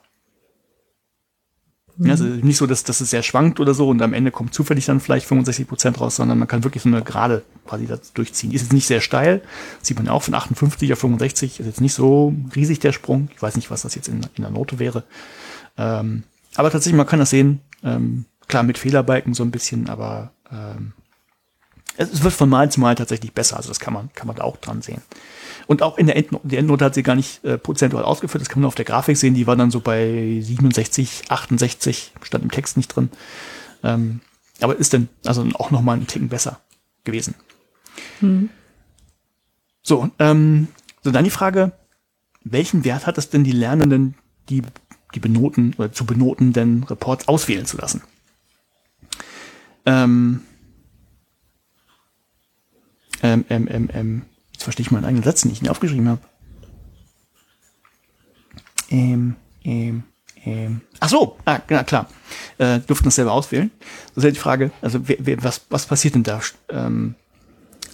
Mhm. 1.97 2.11
Also 2.11 2.25
nicht 2.25 2.59
so, 2.59 2.67
dass, 2.67 2.85
dass 2.85 3.01
es 3.01 3.11
sehr 3.11 3.23
schwankt 3.23 3.59
oder 3.59 3.73
so 3.73 3.89
und 3.89 4.03
am 4.03 4.13
Ende 4.13 4.31
kommt 4.31 4.53
zufällig 4.53 4.85
dann 4.85 5.01
vielleicht 5.01 5.27
65 5.27 5.67
Prozent 5.67 6.01
raus, 6.01 6.17
sondern 6.17 6.39
man 6.39 6.49
kann 6.49 6.65
wirklich 6.65 6.83
so 6.83 6.89
eine 6.89 7.03
Gerade 7.03 7.43
quasi 7.67 7.87
das 7.87 8.13
durchziehen. 8.13 8.53
Ist 8.53 8.63
jetzt 8.63 8.73
nicht 8.73 8.87
sehr 8.87 9.01
steil, 9.01 9.43
sieht 9.81 9.97
man 9.97 10.07
ja 10.07 10.13
auch 10.13 10.23
von 10.23 10.35
58 10.35 10.93
auf 10.93 10.99
65, 10.99 11.61
ist 11.61 11.67
jetzt 11.67 11.81
nicht 11.81 11.95
so 11.95 12.35
riesig 12.55 12.81
der 12.81 12.93
Sprung. 12.93 13.31
Ich 13.35 13.41
weiß 13.41 13.57
nicht, 13.57 13.71
was 13.71 13.83
das 13.83 13.95
jetzt 13.95 14.09
in, 14.09 14.21
in 14.37 14.43
der 14.43 14.51
Note 14.51 14.79
wäre. 14.79 15.05
Ähm, 15.79 16.25
aber 16.57 16.71
tatsächlich, 16.71 16.97
man 16.97 17.07
kann 17.07 17.19
das 17.19 17.31
sehen, 17.31 17.61
ähm, 17.83 18.27
klar 18.49 18.63
mit 18.63 18.79
Fehlerbalken 18.79 19.35
so 19.35 19.43
ein 19.43 19.51
bisschen, 19.51 19.89
aber 19.89 20.33
ähm, 20.51 20.93
es 21.97 22.23
wird 22.23 22.35
von 22.35 22.49
Mal 22.49 22.71
zu 22.71 22.81
Mal 22.81 22.95
tatsächlich 22.95 23.33
besser. 23.33 23.57
Also 23.57 23.69
das 23.69 23.81
kann 23.81 23.95
man, 23.95 24.11
kann 24.15 24.27
man 24.27 24.37
da 24.37 24.45
auch 24.45 24.57
dran 24.59 24.83
sehen. 24.83 25.03
Und 25.67 25.83
auch 25.83 25.99
in 25.99 26.07
der 26.07 26.17
Endnote, 26.17 26.47
die 26.47 26.57
Endnote 26.57 26.85
hat 26.85 26.95
sie 26.95 27.03
gar 27.03 27.17
nicht 27.17 27.45
äh, 27.45 27.59
prozentual 27.59 28.05
ausgeführt, 28.05 28.43
das 28.43 28.49
kann 28.49 28.61
man 28.61 28.69
auf 28.69 28.75
der 28.75 28.85
Grafik 28.85 29.17
sehen, 29.17 29.35
die 29.35 29.47
war 29.47 29.57
dann 29.57 29.71
so 29.71 29.81
bei 29.81 30.39
67, 30.41 31.25
68, 31.29 32.13
stand 32.23 32.45
im 32.45 32.51
Text 32.51 32.77
nicht 32.77 32.89
drin. 32.89 33.11
Ähm, 33.83 34.21
aber 34.61 34.77
ist 34.77 34.93
denn 34.93 35.09
also 35.25 35.47
auch 35.55 35.71
nochmal 35.71 35.97
ein 35.97 36.07
Ticken 36.07 36.29
besser 36.29 36.61
gewesen. 37.05 37.35
Mhm. 38.21 38.51
So, 39.83 40.11
ähm, 40.19 40.69
so 41.03 41.11
dann 41.11 41.25
die 41.25 41.31
Frage, 41.31 41.73
welchen 42.45 42.85
Wert 42.85 43.07
hat 43.07 43.19
es 43.19 43.29
denn 43.29 43.45
die 43.45 43.53
Lernenden, 43.53 44.15
die, 44.49 44.63
die 45.15 45.21
benoten 45.21 45.75
oder 45.79 45.93
zu 45.93 46.07
benotenden 46.07 46.85
Reports 46.85 47.29
auswählen 47.29 47.67
zu 47.67 47.77
lassen? 47.77 48.03
Ähm, 49.87 50.43
ähm, 53.23 53.45
ähm, 53.49 53.69
ähm, 53.71 53.91
ähm, 53.93 54.23
jetzt 54.53 54.65
verstehe 54.65 54.85
ich 54.85 54.91
meinen 54.91 55.05
eigenen 55.05 55.25
Satz 55.25 55.45
nicht, 55.45 55.61
den 55.61 55.67
ich 55.67 55.71
aufgeschrieben 55.71 56.09
habe. 56.09 56.21
Ähm, 58.91 59.37
ähm, 59.65 60.03
ähm. 60.45 60.81
Ach 61.01 61.09
so, 61.09 61.39
ah, 61.45 61.61
ja, 61.69 61.85
klar. 61.85 62.09
Äh, 62.59 62.81
durften 62.81 63.07
das 63.07 63.17
selber 63.17 63.33
auswählen. 63.33 63.71
Das 64.09 64.19
ist 64.19 64.25
ja 64.25 64.31
die 64.31 64.39
Frage, 64.39 64.71
also 64.81 65.09
wer, 65.09 65.17
wer, 65.21 65.43
was, 65.43 65.63
was 65.71 65.87
passiert 65.87 66.15
denn 66.15 66.23
da? 66.23 66.41
Ähm, 66.69 67.15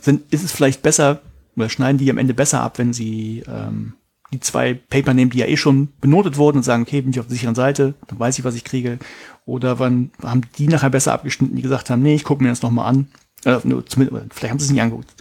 sind, 0.01 0.33
ist 0.33 0.45
es 0.45 0.53
vielleicht 0.53 0.83
besser, 0.83 1.21
oder 1.57 1.69
schneiden 1.69 1.99
die 1.99 2.11
am 2.11 2.19
Ende 2.19 2.35
besser 2.35 2.61
ab, 2.61 2.79
wenn 2.79 2.93
sie 2.93 3.45
ähm, 3.47 3.95
die 4.33 4.41
zwei 4.41 4.75
Paper 4.75 5.15
nehmen, 5.15 5.31
die 5.31 5.39
ja 5.39 5.47
eh 5.47 5.57
schon 5.57 5.89
benotet 6.01 6.37
wurden 6.37 6.59
und 6.59 6.63
sagen, 6.63 6.83
okay, 6.83 7.03
bin 7.03 7.11
ich 7.11 7.21
auf 7.21 7.27
der 7.27 7.35
sicheren 7.35 7.55
Seite, 7.55 7.95
dann 8.09 8.19
weiß 8.19 8.39
ich, 8.39 8.45
was 8.45 8.55
ich 8.55 8.65
kriege. 8.65 8.99
Oder 9.45 9.79
wann 9.79 10.11
haben 10.23 10.43
die 10.57 10.69
nachher 10.69 10.91
besser 10.91 11.13
abgeschnitten, 11.13 11.57
die 11.57 11.63
gesagt 11.63 11.91
haben, 11.91 12.03
nee, 12.03 12.15
ich 12.15 12.25
gucke 12.25 12.43
mir 12.43 12.49
das 12.49 12.63
nochmal 12.63 12.89
an. 12.89 13.09
Äh, 13.45 13.59
nur, 13.65 13.85
vielleicht 13.87 14.51
haben 14.51 14.59
sie 14.59 14.67
es 14.67 14.71
nicht 14.71 14.83
angeguckt, 14.83 15.13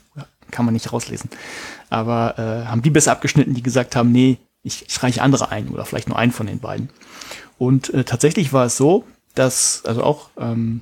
kann 0.52 0.66
man 0.66 0.74
nicht 0.74 0.92
rauslesen. 0.92 1.30
Aber 1.90 2.38
äh, 2.38 2.68
haben 2.68 2.82
die 2.82 2.90
besser 2.90 3.12
abgeschnitten, 3.12 3.54
die 3.54 3.64
gesagt 3.64 3.96
haben, 3.96 4.12
nee, 4.12 4.38
ich, 4.64 4.86
ich 4.88 5.04
reiche 5.04 5.22
andere 5.22 5.50
ein 5.50 5.70
oder 5.70 5.86
vielleicht 5.86 6.08
nur 6.08 6.18
einen 6.18 6.32
von 6.32 6.48
den 6.48 6.60
beiden. 6.60 6.90
Und 7.58 7.94
äh, 7.94 8.04
tatsächlich 8.04 8.54
war 8.54 8.66
es 8.66 8.78
so, 8.78 9.06
dass, 9.36 9.84
also 9.86 10.04
auch, 10.04 10.30
ähm, 10.38 10.82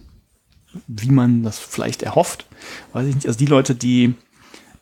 wie 0.87 1.11
man 1.11 1.43
das 1.43 1.57
vielleicht 1.57 2.03
erhofft, 2.03 2.45
weiß 2.93 3.07
ich 3.07 3.15
nicht, 3.15 3.27
also 3.27 3.39
die 3.39 3.45
Leute, 3.45 3.73
die 3.73 4.13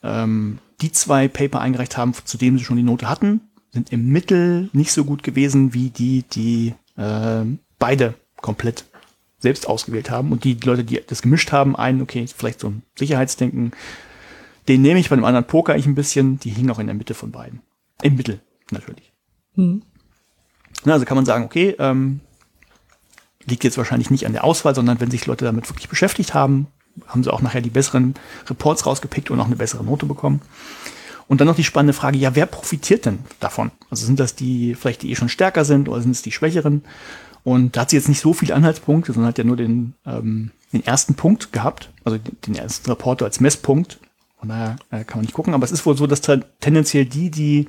ähm, 0.04 0.60
die 0.82 0.92
zwei 0.92 1.28
Paper 1.28 1.60
eingereicht 1.60 1.98
haben, 1.98 2.14
zu 2.24 2.38
denen 2.38 2.58
sie 2.58 2.64
schon 2.64 2.78
die 2.78 2.84
Note 2.84 3.10
hatten, 3.10 3.42
sind 3.72 3.92
im 3.92 4.10
Mittel 4.10 4.70
nicht 4.74 4.92
so 4.92 5.06
gut 5.06 5.24
gewesen 5.24 5.74
wie 5.74 5.90
die, 5.90 6.24
die 6.24 6.74
äh, 6.96 7.44
beide 7.80 8.16
komplett 8.42 8.86
selbst 9.40 9.68
ausgewählt 9.68 10.10
haben. 10.10 10.32
Und 10.32 10.44
die, 10.44 10.56
Leute, 10.56 10.84
die 10.84 11.02
das 11.06 11.22
gemischt 11.22 11.52
haben, 11.52 11.76
einen, 11.76 12.02
okay, 12.02 12.26
vielleicht 12.28 12.60
so 12.60 12.70
ein 12.70 12.84
Sicherheitsdenken, 12.96 13.72
den 14.68 14.82
nehme 14.82 15.00
ich 15.00 15.10
bei 15.10 15.16
dem 15.16 15.26
anderen 15.26 15.48
Poker 15.48 15.76
ich 15.76 15.86
ein 15.86 15.96
bisschen, 15.96 16.40
die 16.40 16.50
hingen 16.50 16.72
auch 16.72 16.80
in 16.80 16.88
der 16.88 16.96
Mitte 16.96 17.14
von 17.14 17.32
beiden. 17.32 17.62
Im 18.02 18.16
Mittel, 18.16 18.42
natürlich. 18.72 19.14
Mhm. 19.56 19.84
Na, 20.86 20.94
also 20.94 21.06
kann 21.06 21.16
man 21.16 21.26
sagen, 21.26 21.46
okay, 21.46 21.76
ähm, 21.80 22.20
liegt 23.46 23.64
jetzt 23.64 23.78
wahrscheinlich 23.78 24.10
nicht 24.10 24.26
an 24.26 24.34
der 24.34 24.44
Auswahl, 24.44 24.76
sondern 24.76 25.00
wenn 25.00 25.12
sich 25.12 25.26
Leute 25.26 25.46
damit 25.46 25.70
wirklich 25.70 25.90
beschäftigt 25.90 26.34
haben, 26.34 26.68
haben 27.08 27.24
sie 27.24 27.32
auch 27.32 27.42
nachher 27.42 27.62
die 27.62 27.70
besseren 27.70 28.16
Reports 28.50 28.86
rausgepickt 28.86 29.30
und 29.30 29.40
auch 29.40 29.46
eine 29.46 29.56
bessere 29.56 29.84
Note 29.84 30.06
bekommen. 30.06 30.42
Und 31.28 31.42
dann 31.42 31.48
noch 31.48 31.56
die 31.56 31.64
spannende 31.64 31.94
Frage, 31.94 32.18
ja, 32.18 32.36
wer 32.36 32.46
profitiert 32.46 33.06
denn 33.06 33.20
davon? 33.40 33.72
Also 33.90 34.06
sind 34.06 34.20
das 34.20 34.36
die, 34.36 34.76
vielleicht 34.76 35.02
die 35.02 35.12
eh 35.12 35.16
schon 35.16 35.30
stärker 35.30 35.66
sind 35.66 35.90
oder 35.90 36.02
sind 36.02 36.12
es 36.12 36.22
die 36.22 36.32
Schwächeren? 36.32 36.84
Und 37.44 37.76
da 37.76 37.82
hat 37.82 37.90
sie 37.90 37.98
jetzt 37.98 38.10
nicht 38.10 38.22
so 38.22 38.34
viele 38.34 38.56
Anhaltspunkte, 38.56 39.14
sondern 39.14 39.30
hat 39.30 39.38
ja 39.38 39.44
nur 39.44 39.58
den, 39.58 39.94
ähm, 40.06 40.52
den 40.74 40.86
ersten 40.86 41.16
Punkt 41.16 41.52
gehabt, 41.52 41.92
also 42.04 42.18
den 42.46 42.56
ersten 42.56 42.90
Reporter 42.90 43.26
als 43.26 43.40
Messpunkt. 43.40 44.00
Von 44.40 44.50
daher 44.50 44.78
äh, 44.92 45.04
kann 45.04 45.18
man 45.18 45.26
nicht 45.26 45.34
gucken, 45.34 45.54
aber 45.54 45.64
es 45.64 45.72
ist 45.72 45.86
wohl 45.86 45.98
so, 45.98 46.08
dass 46.08 46.22
tendenziell 46.22 47.06
die, 47.06 47.32
die 47.32 47.68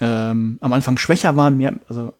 ähm, 0.00 0.58
am 0.60 0.72
Anfang 0.72 0.96
schwächer 0.96 1.36
waren, 1.36 1.56
mehr, 1.56 1.74
also 1.88 2.14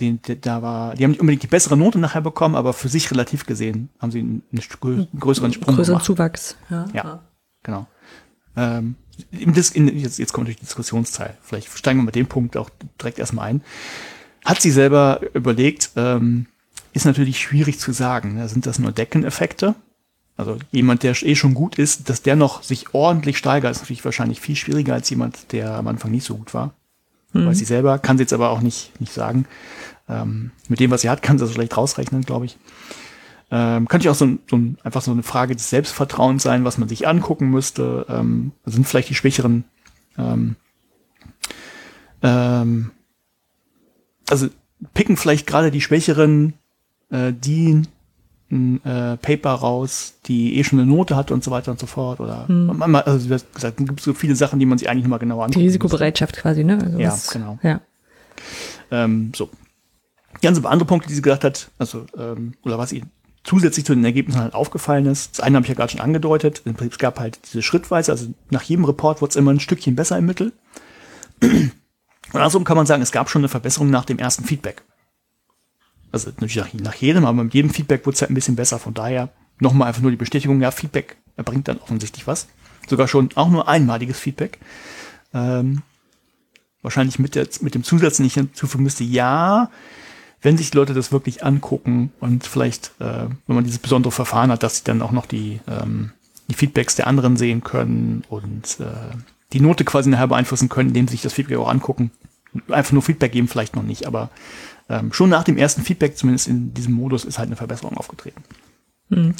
die, 0.00 0.18
die, 0.18 0.40
da 0.40 0.62
war, 0.62 0.94
die 0.94 1.04
haben 1.04 1.10
nicht 1.12 1.20
unbedingt 1.20 1.42
die 1.42 1.48
bessere 1.48 1.76
Note 1.76 1.98
nachher 1.98 2.20
bekommen, 2.20 2.54
aber 2.54 2.72
für 2.72 2.88
sich 2.88 3.10
relativ 3.10 3.46
gesehen 3.46 3.88
haben 3.98 4.10
sie 4.10 4.20
einen, 4.20 4.42
einen 4.52 5.08
größeren 5.18 5.52
Sprung 5.52 5.76
Größeren 5.76 5.98
gemacht. 5.98 6.04
Zuwachs, 6.04 6.56
ja. 6.70 6.86
Ja, 6.92 7.20
genau. 7.62 7.86
Ähm, 8.56 8.96
in, 9.30 9.54
jetzt, 9.98 10.18
jetzt 10.18 10.32
kommt 10.32 10.46
durch 10.46 10.56
die 10.56 10.64
Diskussionsteil. 10.64 11.36
Vielleicht 11.42 11.68
steigen 11.76 12.00
wir 12.00 12.04
mit 12.04 12.14
dem 12.14 12.26
Punkt 12.26 12.56
auch 12.56 12.70
direkt 13.00 13.18
erstmal 13.18 13.48
ein. 13.48 13.62
Hat 14.44 14.60
sie 14.60 14.70
selber 14.70 15.20
überlegt, 15.34 15.90
ähm, 15.96 16.46
ist 16.92 17.06
natürlich 17.06 17.40
schwierig 17.40 17.78
zu 17.78 17.92
sagen. 17.92 18.34
Ne? 18.34 18.48
Sind 18.48 18.66
das 18.66 18.78
nur 18.78 18.92
Deckeneffekte? 18.92 19.74
Also 20.36 20.58
jemand, 20.70 21.02
der 21.02 21.20
eh 21.22 21.34
schon 21.34 21.54
gut 21.54 21.78
ist, 21.78 22.10
dass 22.10 22.22
der 22.22 22.36
noch 22.36 22.62
sich 22.62 22.94
ordentlich 22.94 23.38
steigert, 23.38 23.70
ist 23.70 23.80
natürlich 23.80 24.04
wahrscheinlich 24.04 24.40
viel 24.40 24.56
schwieriger 24.56 24.94
als 24.94 25.08
jemand, 25.08 25.52
der 25.52 25.72
am 25.74 25.88
Anfang 25.88 26.10
nicht 26.10 26.24
so 26.24 26.36
gut 26.36 26.52
war. 26.52 26.74
Mhm. 27.42 27.46
Weiß 27.46 27.58
sie 27.58 27.64
selber, 27.64 27.98
kann 27.98 28.18
sie 28.18 28.22
jetzt 28.22 28.32
aber 28.32 28.50
auch 28.50 28.60
nicht, 28.60 28.98
nicht 29.00 29.12
sagen. 29.12 29.46
Ähm, 30.08 30.52
mit 30.68 30.80
dem, 30.80 30.90
was 30.90 31.02
sie 31.02 31.10
hat, 31.10 31.22
kann 31.22 31.38
sie 31.38 31.44
das 31.44 31.54
schlecht 31.54 31.76
rausrechnen, 31.76 32.22
glaube 32.22 32.46
ich. 32.46 32.58
Ähm, 33.50 33.86
könnte 33.86 34.10
auch 34.10 34.16
so, 34.16 34.38
so 34.50 34.56
ein, 34.56 34.78
einfach 34.82 35.02
so 35.02 35.12
eine 35.12 35.22
Frage 35.22 35.54
des 35.54 35.70
Selbstvertrauens 35.70 36.42
sein, 36.42 36.64
was 36.64 36.78
man 36.78 36.88
sich 36.88 37.06
angucken 37.06 37.50
müsste. 37.50 38.06
Ähm, 38.08 38.52
sind 38.64 38.86
vielleicht 38.86 39.08
die 39.08 39.14
Schwächeren. 39.14 39.64
Ähm, 40.18 40.56
ähm, 42.22 42.90
also 44.28 44.48
picken 44.94 45.16
vielleicht 45.16 45.46
gerade 45.46 45.70
die 45.70 45.80
Schwächeren, 45.80 46.54
äh, 47.10 47.32
die 47.32 47.82
ein 48.50 48.84
äh, 48.84 49.16
Paper 49.16 49.50
raus, 49.50 50.14
die 50.26 50.56
eh 50.56 50.64
schon 50.64 50.78
eine 50.78 50.88
Note 50.88 51.16
hat 51.16 51.30
und 51.30 51.42
so 51.42 51.50
weiter 51.50 51.70
und 51.72 51.80
so 51.80 51.86
fort. 51.86 52.20
Oder 52.20 52.46
hm. 52.48 52.76
man, 52.76 52.94
also 52.96 53.28
wie 53.28 53.40
gesagt, 53.54 53.76
gibt 53.78 54.00
so 54.00 54.14
viele 54.14 54.36
Sachen, 54.36 54.58
die 54.58 54.66
man 54.66 54.78
sich 54.78 54.88
eigentlich 54.88 55.08
mal 55.08 55.18
genauer 55.18 55.44
angucken 55.44 55.60
Die 55.60 55.66
Risikobereitschaft 55.66 56.34
müsste. 56.34 56.42
quasi, 56.42 56.64
ne? 56.64 56.78
Also 56.82 56.98
ja, 56.98 57.08
was, 57.08 57.30
genau. 57.30 57.58
Ja. 57.62 57.80
Ähm, 58.90 59.32
so. 59.34 59.50
Ganz 60.42 60.62
andere 60.64 60.86
Punkte, 60.86 61.08
die 61.08 61.14
sie 61.14 61.22
gesagt 61.22 61.44
hat, 61.44 61.70
also, 61.78 62.04
ähm, 62.18 62.52
oder 62.62 62.78
was 62.78 62.92
ihr 62.92 63.02
zusätzlich 63.42 63.86
zu 63.86 63.94
den 63.94 64.04
Ergebnissen 64.04 64.40
halt 64.40 64.54
aufgefallen 64.54 65.06
ist. 65.06 65.38
Das 65.38 65.40
eine 65.40 65.56
habe 65.56 65.64
ich 65.64 65.68
ja 65.68 65.74
gerade 65.74 65.92
schon 65.92 66.00
angedeutet. 66.00 66.62
Im 66.64 66.74
Prinzip 66.74 66.98
gab 66.98 67.18
halt 67.18 67.38
diese 67.46 67.62
Schrittweise, 67.62 68.12
also 68.12 68.26
nach 68.50 68.62
jedem 68.62 68.84
Report 68.84 69.22
wurde 69.22 69.30
es 69.30 69.36
immer 69.36 69.52
ein 69.52 69.60
Stückchen 69.60 69.94
besser 69.94 70.18
im 70.18 70.26
Mittel. 70.26 70.52
Und 71.42 71.72
andersrum 72.32 72.64
kann 72.64 72.76
man 72.76 72.86
sagen, 72.86 73.02
es 73.02 73.12
gab 73.12 73.30
schon 73.30 73.40
eine 73.40 73.48
Verbesserung 73.48 73.88
nach 73.88 74.04
dem 74.04 74.18
ersten 74.18 74.44
Feedback. 74.44 74.82
Also 76.24 76.30
natürlich 76.40 76.56
nach, 76.56 76.72
nach 76.80 76.94
jedem, 76.94 77.24
aber 77.24 77.44
mit 77.44 77.54
jedem 77.54 77.70
Feedback 77.70 78.06
wurde 78.06 78.14
es 78.14 78.22
halt 78.22 78.30
ein 78.30 78.34
bisschen 78.34 78.56
besser. 78.56 78.78
Von 78.78 78.94
daher 78.94 79.28
nochmal 79.58 79.88
einfach 79.88 80.02
nur 80.02 80.10
die 80.10 80.16
Bestätigung, 80.16 80.60
ja, 80.60 80.70
Feedback 80.70 81.16
bringt 81.36 81.68
dann 81.68 81.78
offensichtlich 81.78 82.26
was. 82.26 82.48
Sogar 82.88 83.08
schon 83.08 83.30
auch 83.34 83.48
nur 83.48 83.68
einmaliges 83.68 84.18
Feedback. 84.18 84.58
Ähm, 85.34 85.82
wahrscheinlich 86.82 87.18
mit, 87.18 87.34
der, 87.34 87.48
mit 87.60 87.74
dem 87.74 87.82
Zusatz, 87.82 88.16
den 88.16 88.26
ich 88.26 88.34
hinzufügen 88.34 88.84
müsste, 88.84 89.04
ja, 89.04 89.70
wenn 90.40 90.56
sich 90.56 90.70
die 90.70 90.76
Leute 90.76 90.94
das 90.94 91.12
wirklich 91.12 91.44
angucken 91.44 92.12
und 92.20 92.46
vielleicht, 92.46 92.92
äh, 93.00 93.26
wenn 93.46 93.56
man 93.56 93.64
dieses 93.64 93.80
besondere 93.80 94.12
Verfahren 94.12 94.50
hat, 94.50 94.62
dass 94.62 94.78
sie 94.78 94.84
dann 94.84 95.02
auch 95.02 95.10
noch 95.10 95.26
die, 95.26 95.60
ähm, 95.66 96.12
die 96.48 96.54
Feedbacks 96.54 96.94
der 96.94 97.08
anderen 97.08 97.36
sehen 97.36 97.64
können 97.64 98.22
und 98.28 98.78
äh, 98.80 99.16
die 99.52 99.60
Note 99.60 99.84
quasi 99.84 100.10
nachher 100.10 100.28
beeinflussen 100.28 100.68
können, 100.68 100.90
indem 100.90 101.08
sie 101.08 101.12
sich 101.12 101.22
das 101.22 101.32
Feedback 101.32 101.58
auch 101.58 101.68
angucken, 101.68 102.12
einfach 102.68 102.92
nur 102.92 103.02
Feedback 103.02 103.32
geben 103.32 103.48
vielleicht 103.48 103.74
noch 103.76 103.82
nicht, 103.82 104.06
aber 104.06 104.30
ähm, 104.88 105.12
schon 105.12 105.30
nach 105.30 105.44
dem 105.44 105.56
ersten 105.56 105.82
Feedback, 105.82 106.16
zumindest 106.16 106.48
in 106.48 106.74
diesem 106.74 106.94
Modus, 106.94 107.24
ist 107.24 107.38
halt 107.38 107.48
eine 107.48 107.56
Verbesserung 107.56 107.96
aufgetreten. 107.96 108.42
Mhm. 109.08 109.34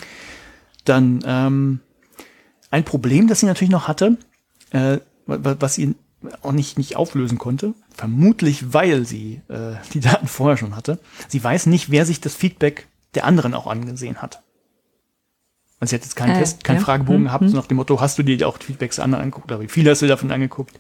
Dann 0.85 1.23
ähm, 1.27 1.81
ein 2.71 2.85
Problem, 2.85 3.29
das 3.29 3.41
sie 3.41 3.47
natürlich 3.47 3.71
noch 3.71 3.89
hatte, 3.89 4.19
äh, 4.71 4.99
was 5.27 5.75
sie 5.75 5.95
auch 6.43 6.53
nicht, 6.53 6.79
nicht 6.79 6.97
auflösen 6.97 7.39
konnte, 7.39 7.75
vermutlich 7.95 8.73
weil 8.73 9.05
sie 9.05 9.41
äh, 9.49 9.75
die 9.95 10.01
Daten 10.01 10.27
vorher 10.27 10.57
schon 10.57 10.77
hatte. 10.77 10.99
Sie 11.29 11.43
weiß 11.43 11.67
nicht, 11.67 11.91
wer 11.91 12.07
sich 12.07 12.21
das 12.21 12.35
Feedback 12.35 12.89
der 13.15 13.25
anderen 13.25 13.55
auch 13.55 13.67
angesehen 13.67 14.21
hat. 14.21 14.43
Also 15.79 15.91
sie 15.91 15.97
hat 15.97 16.03
jetzt 16.03 16.17
keinen 16.17 16.37
äh, 16.37 16.39
Test, 16.39 16.65
keinen 16.65 16.79
ja. 16.79 16.83
Fragebogen 16.83 17.21
hm, 17.21 17.27
gehabt, 17.27 17.49
so 17.49 17.57
nach 17.57 17.67
dem 17.67 17.77
Motto, 17.77 18.01
hast 18.01 18.19
du 18.19 18.23
dir 18.23 18.49
auch 18.49 18.59
die 18.59 18.67
Feedbacks 18.67 18.97
der 18.97 19.05
anderen 19.05 19.25
angeguckt 19.25 19.51
oder 19.51 19.61
wie 19.61 19.69
viel 19.69 19.89
hast 19.89 20.03
du 20.03 20.07
davon 20.07 20.31
angeguckt? 20.31 20.79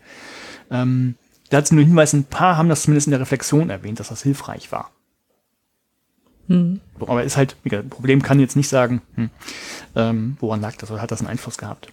Ähm, 0.70 1.16
da 1.50 1.58
hat 1.58 1.68
sie 1.68 1.74
nur 1.74 1.84
Hinweis, 1.84 2.12
ein 2.12 2.24
paar 2.24 2.56
haben 2.56 2.68
das 2.68 2.82
zumindest 2.82 3.06
in 3.06 3.12
der 3.12 3.20
Reflexion 3.20 3.70
erwähnt, 3.70 4.00
dass 4.00 4.08
das 4.08 4.22
hilfreich 4.22 4.72
war. 4.72 4.90
Hm. 6.48 6.80
Aber 7.00 7.24
ist 7.24 7.36
halt, 7.36 7.56
ein 7.64 7.88
Problem 7.88 8.22
kann 8.22 8.40
jetzt 8.40 8.56
nicht 8.56 8.68
sagen, 8.68 9.02
hm, 9.14 9.30
ähm, 9.94 10.36
woran 10.40 10.60
lag 10.60 10.76
das 10.76 10.90
oder 10.90 11.02
hat 11.02 11.10
das 11.10 11.20
einen 11.20 11.28
Einfluss 11.28 11.58
gehabt. 11.58 11.92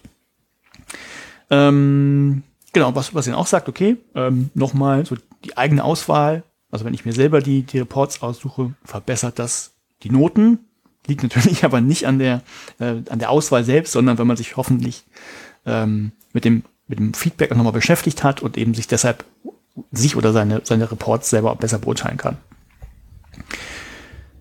Ähm, 1.50 2.42
genau, 2.72 2.94
was, 2.94 3.14
was 3.14 3.26
ihn 3.26 3.34
auch 3.34 3.46
sagt, 3.46 3.68
okay, 3.68 3.96
ähm, 4.14 4.50
nochmal 4.54 5.04
so 5.06 5.16
die 5.44 5.56
eigene 5.56 5.84
Auswahl, 5.84 6.44
also 6.70 6.84
wenn 6.84 6.94
ich 6.94 7.04
mir 7.04 7.12
selber 7.12 7.40
die, 7.40 7.62
die 7.62 7.78
Reports 7.78 8.22
aussuche, 8.22 8.74
verbessert 8.84 9.38
das 9.38 9.72
die 10.02 10.10
Noten, 10.10 10.60
liegt 11.06 11.22
natürlich 11.22 11.64
aber 11.64 11.80
nicht 11.80 12.06
an 12.06 12.18
der, 12.18 12.42
äh, 12.78 13.02
an 13.08 13.18
der 13.18 13.30
Auswahl 13.30 13.64
selbst, 13.64 13.92
sondern 13.92 14.18
wenn 14.18 14.26
man 14.26 14.36
sich 14.36 14.56
hoffentlich 14.56 15.04
ähm, 15.66 16.12
mit 16.32 16.44
dem 16.44 16.64
mit 16.86 16.98
dem 16.98 17.14
Feedback 17.14 17.54
nochmal 17.54 17.72
beschäftigt 17.72 18.22
hat 18.22 18.42
und 18.42 18.56
eben 18.56 18.74
sich 18.74 18.86
deshalb 18.86 19.24
sich 19.90 20.16
oder 20.16 20.32
seine, 20.32 20.60
seine 20.64 20.90
Reports 20.90 21.30
selber 21.30 21.54
besser 21.56 21.78
beurteilen 21.78 22.16
kann. 22.16 22.36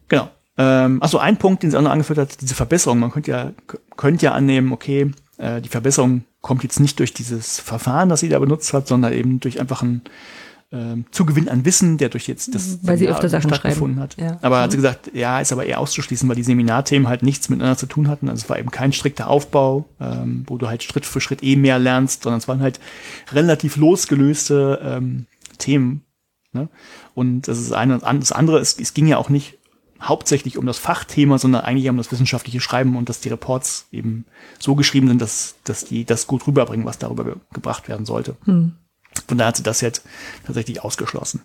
Genau. 0.08 0.30
Ähm, 0.58 1.02
achso, 1.02 1.18
ein 1.18 1.38
Punkt, 1.38 1.64
den 1.64 1.72
sie 1.72 1.78
auch 1.78 1.82
noch 1.82 1.92
angeführt 1.92 2.20
hat, 2.20 2.42
diese 2.42 2.54
Verbesserung. 2.54 3.00
Man 3.00 3.12
könnte 3.12 3.32
ja, 3.32 3.52
könnte 3.98 4.26
ja 4.26 4.34
annehmen, 4.34 4.72
okay, 4.72 5.12
äh, 5.38 5.62
die 5.62 5.70
Verbesserung 5.70 6.26
kommt 6.42 6.64
jetzt 6.64 6.80
nicht 6.80 7.00
durch 7.00 7.14
dieses 7.14 7.60
Verfahren, 7.60 8.10
das 8.10 8.20
sie 8.20 8.30
da 8.30 8.38
benutzt 8.38 8.74
hat, 8.74 8.88
sondern 8.88 9.14
eben 9.14 9.40
durch 9.40 9.60
einfach 9.60 9.82
ein 9.82 10.02
ähm, 10.74 11.06
Zugewinn 11.12 11.48
an 11.50 11.66
Wissen, 11.66 11.98
der 11.98 12.10
durch 12.10 12.28
jetzt 12.28 12.54
das 12.56 12.80
weil 12.82 12.98
sie 12.98 13.08
öfter 13.08 13.30
Sachen 13.30 13.50
stattgefunden 13.50 14.00
hat. 14.00 14.18
Ja. 14.20 14.40
Aber 14.42 14.62
hat 14.62 14.72
sie 14.72 14.78
gesagt, 14.78 15.12
ja, 15.14 15.40
ist 15.40 15.52
aber 15.52 15.66
eher 15.66 15.80
auszuschließen, 15.80 16.28
weil 16.28 16.36
die 16.36 16.44
Seminarthemen 16.44 17.08
halt 17.08 17.22
nichts 17.22 17.48
miteinander 17.50 17.78
zu 17.78 17.86
tun 17.86 18.08
hatten. 18.08 18.28
Also 18.28 18.44
es 18.44 18.50
war 18.50 18.58
eben 18.58 18.72
kein 18.72 18.92
strikter 18.92 19.30
Aufbau, 19.30 19.86
ähm, 20.02 20.44
wo 20.48 20.58
du 20.58 20.68
halt 20.68 20.82
Schritt 20.82 21.06
für 21.06 21.22
Schritt 21.22 21.44
eh 21.44 21.56
mehr 21.56 21.78
lernst, 21.78 22.24
sondern 22.24 22.40
es 22.40 22.48
waren 22.48 22.62
halt 22.62 22.80
relativ 23.32 23.78
losgelöste 23.78 24.80
ähm, 24.84 25.28
Themen. 25.60 26.02
Ne? 26.54 26.70
Und 27.14 27.48
das 27.48 27.60
ist 27.60 27.72
eine 27.72 28.00
und 28.00 28.20
das 28.22 28.32
andere, 28.32 28.60
es, 28.60 28.80
es 28.80 28.94
ging 28.96 29.08
ja 29.08 29.18
auch 29.18 29.30
nicht 29.30 29.60
hauptsächlich 30.02 30.58
um 30.58 30.66
das 30.66 30.80
Fachthema, 30.80 31.38
sondern 31.38 31.62
eigentlich 31.62 31.88
um 31.90 31.98
das 31.98 32.12
wissenschaftliche 32.12 32.60
Schreiben 32.60 32.98
und 32.98 33.10
dass 33.10 33.22
die 33.22 33.30
Reports 33.30 33.88
eben 33.92 34.26
so 34.60 34.76
geschrieben 34.76 35.08
sind, 35.08 35.22
dass, 35.22 35.56
dass 35.64 35.86
die 35.86 36.04
das 36.04 36.28
gut 36.28 36.46
rüberbringen, 36.46 36.86
was 36.86 36.98
darüber 36.98 37.24
ge 37.24 37.36
gebracht 37.54 37.88
werden 37.88 38.06
sollte. 38.06 38.36
Hm. 38.46 38.74
Von 39.28 39.38
daher 39.38 39.50
hat 39.50 39.58
sie 39.58 39.64
das 39.64 39.82
jetzt 39.82 40.04
tatsächlich 40.46 40.84
ausgeschlossen. 40.84 41.42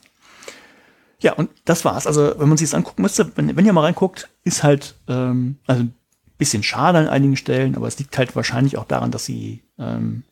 Ja, 1.21 1.33
und 1.33 1.51
das 1.65 1.85
war's. 1.85 2.07
Also, 2.07 2.35
wenn 2.39 2.49
man 2.49 2.59
sich 2.59 2.71
das 2.71 2.75
angucken 2.75 3.03
müsste, 3.03 3.33
wenn, 3.37 3.57
wenn 3.57 3.67
ihr 3.67 3.73
mal 3.73 3.83
reinguckt, 3.83 4.29
ist 4.45 4.63
halt, 4.63 4.95
ähm, 5.09 5.57
also 5.67 5.83
ein 5.83 5.95
bisschen 6.39 6.63
schade 6.63 6.99
an 6.99 7.09
einigen 7.09 7.37
Stellen, 7.37 7.75
aber 7.75 7.89
es 7.89 7.99
liegt 7.99 8.17
halt 8.17 8.37
wahrscheinlich 8.37 8.79
auch 8.79 8.85
daran, 8.85 9.11
dass 9.11 9.25
sie, 9.25 9.63
ähm, 9.79 10.23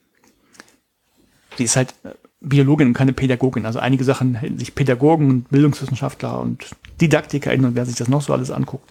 sie 1.56 1.64
ist 1.64 1.74
halt 1.74 1.94
äh, 2.04 2.10
Biologin 2.40 2.88
und 2.88 2.94
keine 2.94 3.12
Pädagogin. 3.12 3.66
Also 3.66 3.80
einige 3.80 4.04
Sachen 4.04 4.36
hätten 4.36 4.58
sich 4.58 4.74
Pädagogen 4.74 5.28
und 5.28 5.48
Bildungswissenschaftler 5.48 6.38
und 6.38 6.66
DidaktikerInnen 7.00 7.66
und 7.66 7.74
wer 7.74 7.86
sich 7.86 7.96
das 7.96 8.08
noch 8.08 8.22
so 8.22 8.32
alles 8.32 8.52
anguckt, 8.52 8.90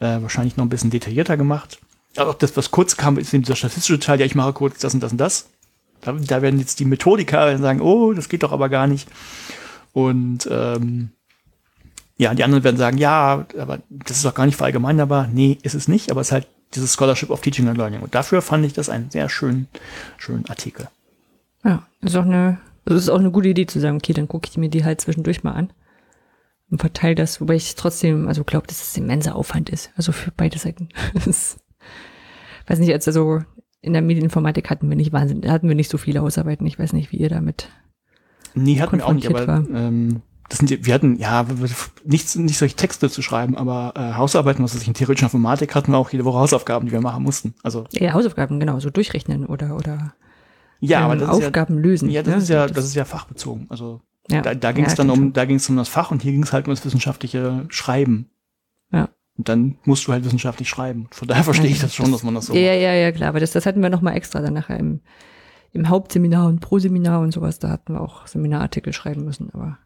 äh, 0.00 0.20
wahrscheinlich 0.20 0.58
noch 0.58 0.66
ein 0.66 0.70
bisschen 0.70 0.90
detaillierter 0.90 1.38
gemacht. 1.38 1.78
Aber 2.16 2.30
auch 2.30 2.34
das, 2.34 2.56
was 2.58 2.70
kurz 2.70 2.98
kam, 2.98 3.16
ist 3.16 3.32
eben 3.32 3.42
dieser 3.42 3.56
statistische 3.56 3.98
Teil, 3.98 4.20
ja, 4.20 4.26
ich 4.26 4.34
mache 4.34 4.52
kurz 4.52 4.80
das 4.80 4.92
und 4.92 5.02
das 5.02 5.12
und 5.12 5.18
das. 5.18 5.48
Da, 6.02 6.12
da 6.12 6.42
werden 6.42 6.60
jetzt 6.60 6.80
die 6.80 6.84
Methodiker 6.84 7.56
sagen, 7.58 7.80
oh, 7.80 8.12
das 8.12 8.28
geht 8.28 8.42
doch 8.42 8.52
aber 8.52 8.68
gar 8.68 8.86
nicht. 8.86 9.08
Und 9.92 10.48
ähm, 10.50 11.10
ja, 12.16 12.34
die 12.34 12.44
anderen 12.44 12.64
werden 12.64 12.76
sagen, 12.76 12.98
ja, 12.98 13.46
aber 13.58 13.80
das 13.88 14.18
ist 14.18 14.24
doch 14.24 14.34
gar 14.34 14.46
nicht 14.46 14.56
verallgemeinerbar. 14.56 15.28
Nee, 15.32 15.58
ist 15.62 15.74
es 15.74 15.88
nicht, 15.88 16.10
aber 16.10 16.20
es 16.20 16.28
ist 16.28 16.32
halt 16.32 16.46
dieses 16.74 16.92
Scholarship 16.92 17.30
of 17.30 17.40
Teaching 17.40 17.68
and 17.68 17.78
Learning. 17.78 18.00
Und 18.00 18.14
dafür 18.14 18.42
fand 18.42 18.64
ich 18.64 18.72
das 18.72 18.88
einen 18.88 19.10
sehr 19.10 19.28
schönen, 19.28 19.68
schönen 20.18 20.46
Artikel. 20.48 20.88
Ja, 21.64 21.86
ist 22.00 22.16
auch 22.16 22.24
eine, 22.24 22.58
also 22.84 22.98
ist 22.98 23.08
auch 23.08 23.18
eine 23.18 23.30
gute 23.30 23.48
Idee 23.48 23.66
zu 23.66 23.80
sagen, 23.80 23.96
okay, 23.96 24.12
dann 24.12 24.28
gucke 24.28 24.48
ich 24.50 24.56
mir 24.56 24.68
die 24.68 24.84
halt 24.84 25.00
zwischendurch 25.00 25.44
mal 25.44 25.52
an 25.52 25.72
und 26.70 26.80
verteile 26.80 27.14
das, 27.14 27.40
wobei 27.40 27.54
ich 27.54 27.74
trotzdem, 27.74 28.26
also 28.28 28.44
glaube, 28.44 28.66
dass 28.66 28.82
es 28.82 28.96
immenser 28.96 29.36
Aufwand 29.36 29.70
ist. 29.70 29.90
Also 29.96 30.12
für 30.12 30.32
beide 30.34 30.58
Seiten. 30.58 30.88
weiß 32.66 32.78
nicht, 32.78 32.92
als 32.92 33.06
also 33.06 33.42
in 33.82 33.92
der 33.92 34.02
Medieninformatik 34.02 34.70
hatten 34.70 34.88
wir 34.88 34.96
nicht 34.96 35.12
wahnsinnig, 35.12 35.50
hatten 35.50 35.68
wir 35.68 35.74
nicht 35.74 35.90
so 35.90 35.98
viele 35.98 36.20
Hausarbeiten. 36.20 36.66
Ich 36.66 36.78
weiß 36.78 36.92
nicht, 36.92 37.12
wie 37.12 37.18
ihr 37.18 37.28
damit. 37.28 37.68
Nee, 38.54 38.80
hatten 38.80 38.98
wir 38.98 39.06
auch 39.06 39.12
nicht, 39.12 39.28
aber 39.28 39.64
ähm, 39.74 40.22
das 40.48 40.58
sind, 40.58 40.86
wir 40.86 40.94
hatten 40.94 41.16
ja 41.16 41.46
nicht, 42.04 42.36
nicht 42.36 42.58
solche 42.58 42.76
Texte 42.76 43.10
zu 43.10 43.22
schreiben, 43.22 43.56
aber 43.56 43.94
äh, 43.96 44.16
Hausarbeiten, 44.16 44.62
was 44.62 44.74
ich, 44.74 44.86
in 44.86 44.94
theoretischer 44.94 45.26
Informatik 45.26 45.74
hatten 45.74 45.92
wir 45.92 45.98
auch 45.98 46.10
jede 46.10 46.24
Woche 46.24 46.38
Hausaufgaben, 46.38 46.86
die 46.86 46.92
wir 46.92 47.00
machen 47.00 47.22
mussten. 47.22 47.54
Also 47.62 47.86
ja, 47.90 48.12
Hausaufgaben, 48.12 48.60
genau, 48.60 48.78
so 48.78 48.90
durchrechnen 48.90 49.46
oder 49.46 49.74
oder 49.76 50.14
ja, 50.78 50.98
ähm, 50.98 51.04
aber 51.04 51.16
das 51.16 51.28
Aufgaben 51.28 51.76
ja, 51.76 51.80
lösen. 51.80 52.10
Ja, 52.10 52.22
das 52.22 52.34
ne? 52.34 52.42
ist 52.42 52.48
ja, 52.50 52.66
das 52.66 52.84
ist 52.84 52.94
ja 52.94 53.04
fachbezogen. 53.04 53.66
Also 53.68 54.00
ja, 54.28 54.42
da, 54.42 54.54
da 54.54 54.72
ging 54.72 54.84
es 54.84 54.92
ja, 54.92 54.96
dann 54.96 55.10
um, 55.10 55.32
da 55.32 55.44
ging 55.44 55.56
es 55.56 55.68
um 55.68 55.76
das 55.76 55.88
Fach 55.88 56.10
und 56.10 56.22
hier 56.22 56.32
ging 56.32 56.42
es 56.42 56.52
halt 56.52 56.66
um 56.66 56.72
das 56.72 56.84
wissenschaftliche 56.84 57.64
Schreiben. 57.68 58.28
Und 59.38 59.48
dann 59.48 59.78
musst 59.84 60.06
du 60.06 60.12
halt 60.12 60.24
wissenschaftlich 60.24 60.68
schreiben. 60.68 61.08
Von 61.10 61.28
daher 61.28 61.44
verstehe 61.44 61.70
ich 61.70 61.80
das 61.80 61.94
schon, 61.94 62.12
dass 62.12 62.22
man 62.22 62.34
das 62.34 62.46
so. 62.46 62.54
Ja, 62.54 62.72
macht. 62.72 62.82
ja, 62.82 62.92
ja, 62.92 63.12
klar. 63.12 63.30
Aber 63.30 63.40
das, 63.40 63.52
das 63.52 63.64
hatten 63.64 63.82
wir 63.82 63.88
noch 63.88 64.02
mal 64.02 64.12
extra 64.12 64.40
dann 64.40 64.54
nachher 64.54 64.78
im, 64.78 65.00
im 65.72 65.88
Hauptseminar 65.88 66.48
und 66.48 66.60
Proseminar 66.60 67.20
und 67.20 67.32
sowas. 67.32 67.58
Da 67.58 67.70
hatten 67.70 67.94
wir 67.94 68.00
auch 68.00 68.26
Seminarartikel 68.26 68.92
schreiben 68.92 69.24
müssen. 69.24 69.50
Aber 69.52 69.78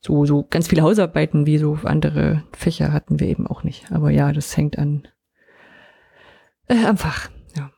so, 0.00 0.26
so 0.26 0.42
ganz 0.42 0.68
viele 0.68 0.82
Hausarbeiten 0.82 1.46
wie 1.46 1.58
so 1.58 1.78
andere 1.84 2.42
Fächer 2.52 2.92
hatten 2.92 3.20
wir 3.20 3.28
eben 3.28 3.46
auch 3.46 3.62
nicht. 3.62 3.90
Aber 3.92 4.10
ja, 4.10 4.32
das 4.32 4.56
hängt 4.56 4.78
an, 4.78 5.06
äh, 6.66 6.84
am 6.84 6.96
Fach. 6.96 7.30
Ja. 7.56 7.70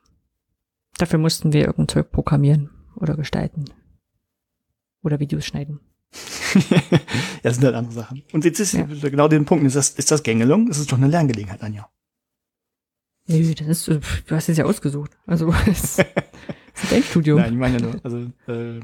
Dafür 0.97 1.19
mussten 1.19 1.53
wir 1.53 1.61
irgendein 1.61 1.87
Zeug 1.87 2.11
programmieren 2.11 2.71
oder 2.95 3.15
gestalten. 3.15 3.65
Oder 5.03 5.19
Videos 5.19 5.45
schneiden. 5.45 5.79
ja, 6.69 6.81
das 7.43 7.55
sind 7.55 7.65
halt 7.65 7.75
andere 7.75 7.93
Sachen. 7.93 8.23
Und 8.31 8.45
jetzt 8.45 8.59
ist 8.59 8.73
ja. 8.73 8.83
genau 8.85 9.27
den 9.27 9.45
Punkt, 9.45 9.65
ist 9.65 9.75
das, 9.75 9.91
ist 9.91 10.11
das 10.11 10.23
Gängelung? 10.23 10.67
Das 10.67 10.77
ist 10.77 10.91
doch 10.91 10.97
eine 10.97 11.07
Lerngelegenheit, 11.07 11.61
Anja. 11.61 11.89
Nö, 13.27 13.53
das 13.53 13.67
ist, 13.67 13.87
du 13.87 14.35
hast 14.35 14.49
es 14.49 14.57
ja 14.57 14.65
ausgesucht. 14.65 15.11
Also, 15.25 15.53
es 15.67 15.99
ist 15.99 16.05
dein 16.89 17.03
Studium. 17.03 17.39
Nein, 17.39 17.53
ich 17.53 17.59
meine 17.59 17.77
ja 17.77 17.83
nur, 17.83 17.99
also, 18.03 18.17
äh, 18.47 18.79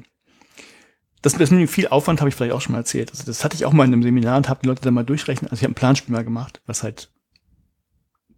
das, 1.24 1.34
das 1.34 1.52
mit 1.52 1.70
viel 1.70 1.88
Aufwand 1.88 2.20
habe 2.20 2.30
ich 2.30 2.36
vielleicht 2.36 2.52
auch 2.52 2.60
schon 2.60 2.74
mal 2.74 2.80
erzählt. 2.80 3.10
Also 3.10 3.24
das 3.24 3.46
hatte 3.46 3.56
ich 3.56 3.66
auch 3.66 3.72
mal 3.72 3.86
in 3.86 3.94
einem 3.94 4.04
Seminar 4.04 4.36
und 4.36 4.50
habe 4.50 4.60
die 4.62 4.68
Leute 4.68 4.82
dann 4.82 4.94
mal 4.94 5.06
durchrechnen. 5.06 5.50
Also 5.50 5.62
ich 5.62 5.64
habe 5.64 5.72
ein 5.72 5.76
Planspiel 5.76 6.14
mal 6.14 6.26
gemacht, 6.26 6.62
was 6.66 6.84
halt 6.84 7.10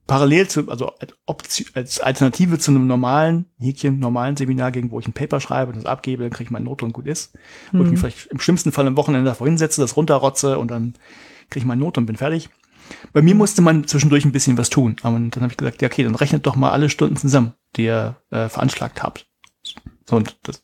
parallel 0.08 0.48
zu, 0.48 0.70
also 0.70 0.94
als 1.74 2.00
Alternative 2.00 2.60
zu 2.60 2.72
einem 2.72 2.88
normalen, 2.88 3.46
Häkchen, 3.60 4.00
normalen 4.00 4.38
Seminar 4.38 4.72
ging, 4.72 4.92
wo 4.92 5.00
ich 5.00 5.08
ein 5.08 5.14
Paper 5.14 5.40
schreibe 5.40 5.72
und 5.72 5.78
das 5.78 5.86
abgebe, 5.86 6.24
dann 6.24 6.32
kriege 6.32 6.46
ich 6.46 6.52
meine 6.52 6.66
Note 6.66 6.86
und 6.86 6.94
gut 6.94 7.08
ist. 7.08 7.34
Mhm. 7.72 7.80
Wo 7.80 7.84
ich 7.84 7.90
mich 7.92 7.98
mhm. 7.98 8.02
vielleicht 8.02 8.28
im 8.28 8.40
schlimmsten 8.40 8.72
Fall 8.72 8.88
am 8.88 8.98
Wochenende 8.98 9.30
davor 9.30 9.48
hinsetze, 9.48 9.82
das 9.82 9.98
runterrotze 9.98 10.60
und 10.60 10.70
dann 10.70 10.94
kriege 11.50 11.60
ich 11.60 11.66
meine 11.66 11.82
Note 11.82 12.00
und 12.00 12.06
bin 12.06 12.18
fertig. 12.18 12.50
Bei 13.14 13.22
mir 13.22 13.34
musste 13.34 13.62
man 13.62 13.88
zwischendurch 13.88 14.26
ein 14.26 14.32
bisschen 14.32 14.58
was 14.58 14.70
tun. 14.70 14.96
Und 15.02 15.36
dann 15.36 15.44
habe 15.44 15.52
ich 15.52 15.58
gesagt, 15.58 15.82
ja, 15.82 15.88
okay, 15.88 16.04
dann 16.04 16.16
rechnet 16.16 16.46
doch 16.46 16.56
mal 16.56 16.72
alle 16.72 16.90
Stunden 16.90 17.16
zusammen, 17.16 17.54
die 17.76 17.86
ihr 17.86 18.16
äh, 18.30 18.48
veranschlagt 18.48 19.02
habt. 19.02 19.28
So, 20.08 20.18
und 20.18 20.38
das, 20.44 20.64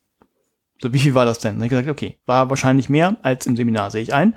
so, 0.79 0.93
wie 0.93 0.99
viel 0.99 1.15
war 1.15 1.25
das 1.25 1.39
denn? 1.39 1.53
Dann 1.53 1.61
habe 1.61 1.65
ich 1.65 1.69
gesagt, 1.71 1.89
okay, 1.89 2.19
war 2.25 2.49
wahrscheinlich 2.49 2.89
mehr 2.89 3.17
als 3.23 3.47
im 3.47 3.55
Seminar, 3.55 3.89
sehe 3.89 4.03
ich 4.03 4.13
ein. 4.13 4.35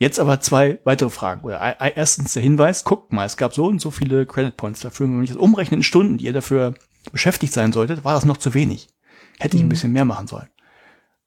Jetzt 0.00 0.18
aber 0.18 0.40
zwei 0.40 0.80
weitere 0.84 1.10
Fragen. 1.10 1.42
Oder 1.42 1.78
erstens 1.94 2.32
der 2.32 2.42
Hinweis, 2.42 2.84
guckt 2.84 3.12
mal, 3.12 3.26
es 3.26 3.36
gab 3.36 3.52
so 3.52 3.66
und 3.66 3.82
so 3.82 3.90
viele 3.90 4.24
Credit 4.24 4.56
Points 4.56 4.80
dafür. 4.80 5.06
Wenn 5.06 5.22
ich 5.22 5.28
das 5.28 5.36
umrechne 5.36 5.76
in 5.76 5.82
Stunden, 5.82 6.16
die 6.16 6.24
ihr 6.24 6.32
dafür 6.32 6.72
beschäftigt 7.12 7.52
sein 7.52 7.70
solltet, 7.70 8.02
war 8.02 8.14
das 8.14 8.24
noch 8.24 8.38
zu 8.38 8.54
wenig. 8.54 8.88
Hätte 9.38 9.58
ich 9.58 9.62
ein 9.62 9.66
mhm. 9.66 9.70
bisschen 9.70 9.92
mehr 9.92 10.06
machen 10.06 10.26
sollen. 10.26 10.48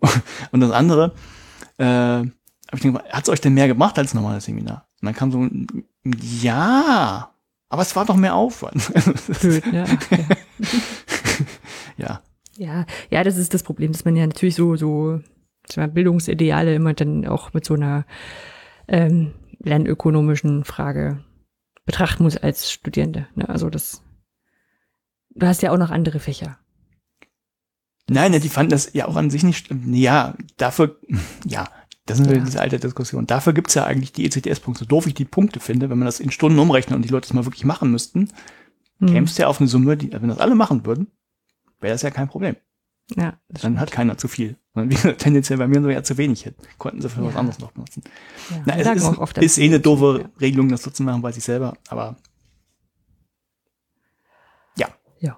Und 0.51 0.59
das 0.59 0.71
andere, 0.71 1.13
äh, 1.77 1.85
hab 1.85 2.73
ich 2.73 2.81
gedacht, 2.81 3.05
hat 3.13 3.23
es 3.23 3.29
euch 3.29 3.41
denn 3.41 3.53
mehr 3.53 3.67
gemacht 3.67 3.99
als 3.99 4.15
normales 4.15 4.45
Seminar? 4.45 4.87
Und 5.01 5.05
dann 5.05 5.13
kam 5.13 5.31
so 5.31 5.43
ein, 5.43 5.67
ja, 6.41 7.31
aber 7.69 7.81
es 7.83 7.95
war 7.95 8.05
doch 8.05 8.15
mehr 8.15 8.33
Aufwand. 8.33 8.91
Blöd, 9.39 9.63
ja. 9.71 9.85
ja. 11.97 12.21
Ja, 12.57 12.85
ja, 13.11 13.23
das 13.23 13.37
ist 13.37 13.53
das 13.53 13.61
Problem, 13.61 13.91
dass 13.91 14.05
man 14.05 14.15
ja 14.15 14.25
natürlich 14.25 14.55
so, 14.55 14.75
so 14.75 15.19
Bildungsideale 15.75 16.73
immer 16.73 16.93
dann 16.93 17.27
auch 17.27 17.53
mit 17.53 17.65
so 17.65 17.75
einer 17.75 18.05
ähm, 18.87 19.33
lernökonomischen 19.59 20.63
Frage 20.65 21.23
betrachten 21.85 22.23
muss 22.23 22.37
als 22.37 22.71
Studierende. 22.71 23.27
Ne? 23.35 23.47
Also 23.49 23.69
das, 23.69 24.01
du 25.31 25.45
hast 25.47 25.61
ja 25.61 25.71
auch 25.71 25.77
noch 25.77 25.91
andere 25.91 26.19
Fächer. 26.19 26.57
Nein, 28.09 28.31
ne, 28.31 28.39
die 28.39 28.49
fanden 28.49 28.71
das 28.71 28.93
ja 28.93 29.07
auch 29.07 29.15
an 29.15 29.29
sich 29.29 29.43
nicht, 29.43 29.69
ja, 29.85 30.35
dafür, 30.57 30.99
ja, 31.47 31.69
das 32.05 32.19
ist 32.19 32.29
Ja. 32.29 32.37
diese 32.39 32.59
alte 32.59 32.79
Diskussion. 32.79 33.25
Dafür 33.27 33.53
gibt's 33.53 33.75
ja 33.75 33.85
eigentlich 33.85 34.11
die 34.11 34.25
ECTS-Punkte. 34.25 34.79
So 34.83 34.85
doof 34.85 35.07
ich 35.07 35.13
die 35.13 35.23
Punkte 35.25 35.61
finde, 35.61 35.89
wenn 35.89 35.97
man 35.97 36.05
das 36.05 36.19
in 36.19 36.31
Stunden 36.31 36.59
umrechnet 36.59 36.95
und 36.97 37.03
die 37.03 37.09
Leute 37.09 37.27
das 37.27 37.33
mal 37.33 37.45
wirklich 37.45 37.65
machen 37.65 37.91
müssten, 37.91 38.29
Hm. 38.99 39.07
kämst 39.07 39.37
ja 39.39 39.47
auf 39.47 39.59
eine 39.59 39.67
Summe, 39.69 39.97
die, 39.97 40.11
wenn 40.11 40.27
das 40.27 40.37
alle 40.39 40.55
machen 40.55 40.85
würden, 40.85 41.07
wäre 41.79 41.93
das 41.93 42.01
ja 42.03 42.11
kein 42.11 42.27
Problem. 42.27 42.55
Ja, 43.15 43.39
Dann 43.49 43.79
hat 43.79 43.91
keiner 43.91 44.17
zu 44.17 44.27
viel. 44.27 44.57
Und 44.75 44.89
wie 44.89 44.95
gesagt, 44.95 45.21
tendenziell 45.21 45.59
bei 45.59 45.67
mir 45.67 45.81
so 45.81 45.87
eher 45.89 46.03
zu 46.03 46.17
wenig 46.17 46.41
hin. 46.43 46.55
Konnten 46.79 47.01
sie 47.01 47.09
für 47.09 47.23
was 47.23 47.33
Ja. 47.33 47.39
anderes 47.39 47.59
noch 47.59 47.71
benutzen. 47.71 48.01
ja. 48.49 48.63
Na, 48.65 48.77
es 48.77 48.87
ist, 48.87 49.05
auch 49.05 49.19
oft, 49.19 49.37
ist 49.37 49.57
eh 49.59 49.65
eine 49.65 49.79
doofe 49.79 50.21
Ja. 50.23 50.29
Regelung, 50.41 50.69
das 50.69 50.81
so 50.83 50.89
zu 50.91 51.03
machen, 51.03 51.21
weiß 51.21 51.37
ich 51.37 51.43
selber, 51.43 51.77
aber 51.89 52.17
ja. 54.77 54.87
Ja. 55.19 55.37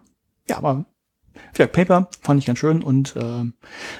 Ja, 0.50 0.58
aber 0.58 0.86
ja, 1.58 1.68
Paper 1.68 2.10
fand 2.22 2.40
ich 2.40 2.46
ganz 2.46 2.60
schön 2.60 2.82
und 2.82 3.16
ähm, 3.18 3.54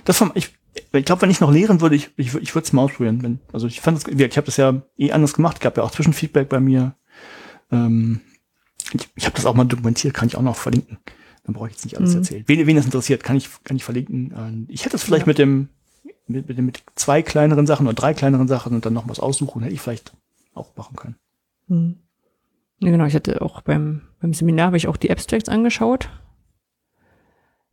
das 0.06 0.18
fand 0.18 0.36
ich, 0.38 0.56
ich 0.94 1.06
glaube, 1.06 1.22
wenn 1.24 1.30
ich 1.30 1.40
noch 1.42 1.52
lehren 1.52 1.82
würde, 1.82 1.96
ich, 1.96 2.12
ich, 2.18 2.34
ich 2.36 2.56
würde 2.56 2.66
es 2.66 2.74
mal 2.74 2.84
ausprobieren. 2.84 3.22
Wenn, 3.24 3.40
also 3.52 3.68
ich 3.68 3.82
fand 3.82 3.98
das, 3.98 4.08
ich 4.14 4.38
habe 4.38 4.46
das 4.46 4.58
ja 4.58 4.82
eh 4.98 5.12
anders 5.12 5.34
gemacht, 5.34 5.60
gab 5.62 5.78
ja 5.78 5.84
auch 5.84 5.92
Zwischenfeedback 5.92 6.48
bei 6.50 6.60
mir. 6.60 6.96
Ähm, 7.72 8.22
ich 8.94 9.10
ich 9.16 9.26
habe 9.26 9.36
das 9.36 9.46
auch 9.46 9.56
mal 9.56 9.66
dokumentiert, 9.66 10.14
kann 10.14 10.28
ich 10.28 10.36
auch 10.38 10.42
noch 10.42 10.56
verlinken. 10.56 10.98
Dann 11.46 11.54
brauche 11.54 11.68
ich 11.68 11.74
jetzt 11.74 11.86
nicht 11.86 11.98
alles 11.98 12.12
Mhm. 12.12 12.18
erzählen. 12.18 12.44
Wen, 12.48 12.68
wen 12.68 12.76
das 12.76 12.86
interessiert, 12.86 13.24
kann 13.24 13.36
ich, 13.38 13.50
kann 13.64 13.78
ich 13.78 13.84
verlinken. 13.84 14.34
Ähm, 14.36 14.66
Ich 14.70 14.84
hätte 14.86 14.96
es 14.98 15.04
vielleicht 15.04 15.26
Ja. 15.26 15.30
mit 15.30 15.38
dem 15.38 15.70
mit, 16.28 16.48
mit, 16.48 16.58
mit 16.58 16.84
zwei 16.96 17.22
kleineren 17.22 17.68
Sachen 17.68 17.86
oder 17.86 17.94
drei 17.94 18.16
kleineren 18.16 18.48
Sachen 18.48 18.74
und 18.74 18.84
dann 18.86 18.94
noch 18.94 19.08
was 19.08 19.20
aussuchen, 19.20 19.62
hätte 19.62 19.76
ich 19.76 19.82
vielleicht 19.82 20.14
auch 20.56 20.76
machen 20.76 20.96
können. 20.96 21.16
Hm. 21.68 21.98
Ja, 22.80 22.90
genau, 22.92 23.06
ich 23.06 23.14
hatte 23.14 23.42
auch 23.44 23.62
beim, 23.62 24.02
beim 24.20 24.34
Seminar 24.34 24.68
habe 24.68 24.78
ich 24.78 24.88
auch 24.88 24.98
die 24.98 25.12
Abstracts 25.12 25.50
angeschaut. 25.50 26.10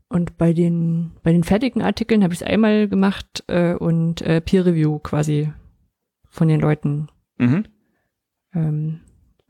Und 0.09 0.37
bei 0.37 0.53
den, 0.53 1.13
bei 1.23 1.33
den 1.33 1.45
fertigen 1.45 1.81
Artikeln 1.81 2.23
habe 2.23 2.35
ich 2.35 2.43
es 2.43 2.47
einmal 2.47 2.89
gemacht 2.89 3.43
äh, 3.47 3.75
und 3.75 4.21
äh, 4.21 4.43
Peer 4.43 4.67
Review 4.67 4.99
quasi 4.99 5.51
von 6.29 6.49
den 6.49 6.61
Leuten 6.61 7.09
Mhm. 7.39 7.65
ähm, 8.55 9.01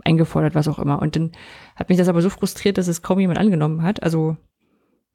eingefordert, 0.05 0.55
was 0.55 0.69
auch 0.69 0.79
immer. 0.79 1.01
Und 1.01 1.17
dann 1.17 1.33
hat 1.77 1.89
mich 1.89 1.99
das 1.99 2.09
aber 2.09 2.23
so 2.23 2.31
frustriert, 2.31 2.79
dass 2.79 2.89
es 2.89 3.03
kaum 3.03 3.21
jemand 3.21 3.39
angenommen 3.39 3.83
hat. 3.83 4.03
Also 4.03 4.37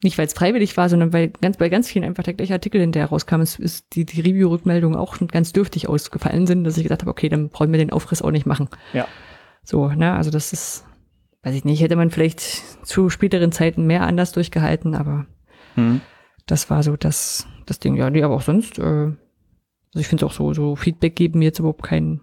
nicht, 0.04 0.18
weil 0.18 0.28
es 0.28 0.34
freiwillig 0.34 0.78
war, 0.78 0.90
sondern 0.90 1.12
weil 1.12 1.30
ganz 1.30 1.58
bei 1.58 1.70
ganz 1.70 1.88
vielen 1.88 2.06
einfach 2.06 2.24
der 2.24 2.36
gleiche 2.36 2.54
Artikel 2.54 2.80
hinterher 2.80 3.10
rauskam. 3.10 3.42
Es 3.42 3.58
ist 3.58 3.96
die, 3.96 4.06
die 4.06 4.22
Review-Rückmeldungen 4.22 4.98
auch 4.98 5.18
ganz 5.28 5.54
dürftig 5.54 5.90
ausgefallen 5.90 6.46
sind, 6.46 6.64
dass 6.64 6.78
ich 6.78 6.84
gedacht 6.84 7.02
habe, 7.02 7.12
okay, 7.12 7.30
dann 7.30 7.50
brauchen 7.50 7.72
wir 7.72 7.80
den 7.80 7.92
Aufriss 7.92 8.22
auch 8.22 8.32
nicht 8.32 8.46
machen. 8.46 8.70
Ja. 8.94 9.08
So, 9.64 9.88
ne, 9.90 10.14
also 10.14 10.30
das 10.30 10.54
ist, 10.54 10.86
weiß 11.42 11.56
ich 11.56 11.66
nicht, 11.66 11.82
hätte 11.82 11.96
man 11.96 12.12
vielleicht 12.12 12.42
zu 12.86 13.10
späteren 13.10 13.52
Zeiten 13.52 13.88
mehr 13.88 14.04
anders 14.04 14.32
durchgehalten, 14.32 14.94
aber 14.94 15.26
Mhm. 15.78 16.02
das 16.46 16.70
war 16.70 16.84
so 16.84 16.98
das, 16.98 17.48
das 17.66 17.80
Ding. 17.80 17.96
Ja, 17.96 18.10
nee, 18.10 18.24
aber 18.24 18.36
auch 18.36 18.42
sonst, 18.42 18.80
äh, 18.80 18.82
also 18.82 19.16
ich 19.96 20.08
finde 20.08 20.26
auch 20.26 20.32
so, 20.32 20.54
so 20.54 20.76
Feedback 20.76 21.16
geben 21.16 21.40
mir 21.40 21.46
jetzt 21.46 21.60
überhaupt 21.60 21.84
kein, 21.84 22.20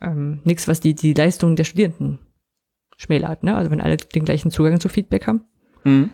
ähm, 0.00 0.40
nichts, 0.44 0.68
was 0.68 0.80
die, 0.80 0.94
die 0.94 1.14
Leistung 1.14 1.56
der 1.56 1.64
Studierenden 1.64 2.18
schmälert, 2.96 3.42
ne? 3.42 3.56
Also 3.56 3.70
wenn 3.70 3.80
alle 3.80 3.96
den 3.96 4.24
gleichen 4.24 4.50
Zugang 4.50 4.80
zu 4.80 4.88
Feedback 4.88 5.26
haben. 5.26 5.44
Mhm. 5.84 6.10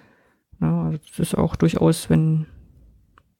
Ja, 0.60 0.84
also 0.84 0.98
das 0.98 1.18
ist 1.18 1.34
auch 1.36 1.56
durchaus, 1.56 2.10
wenn, 2.10 2.46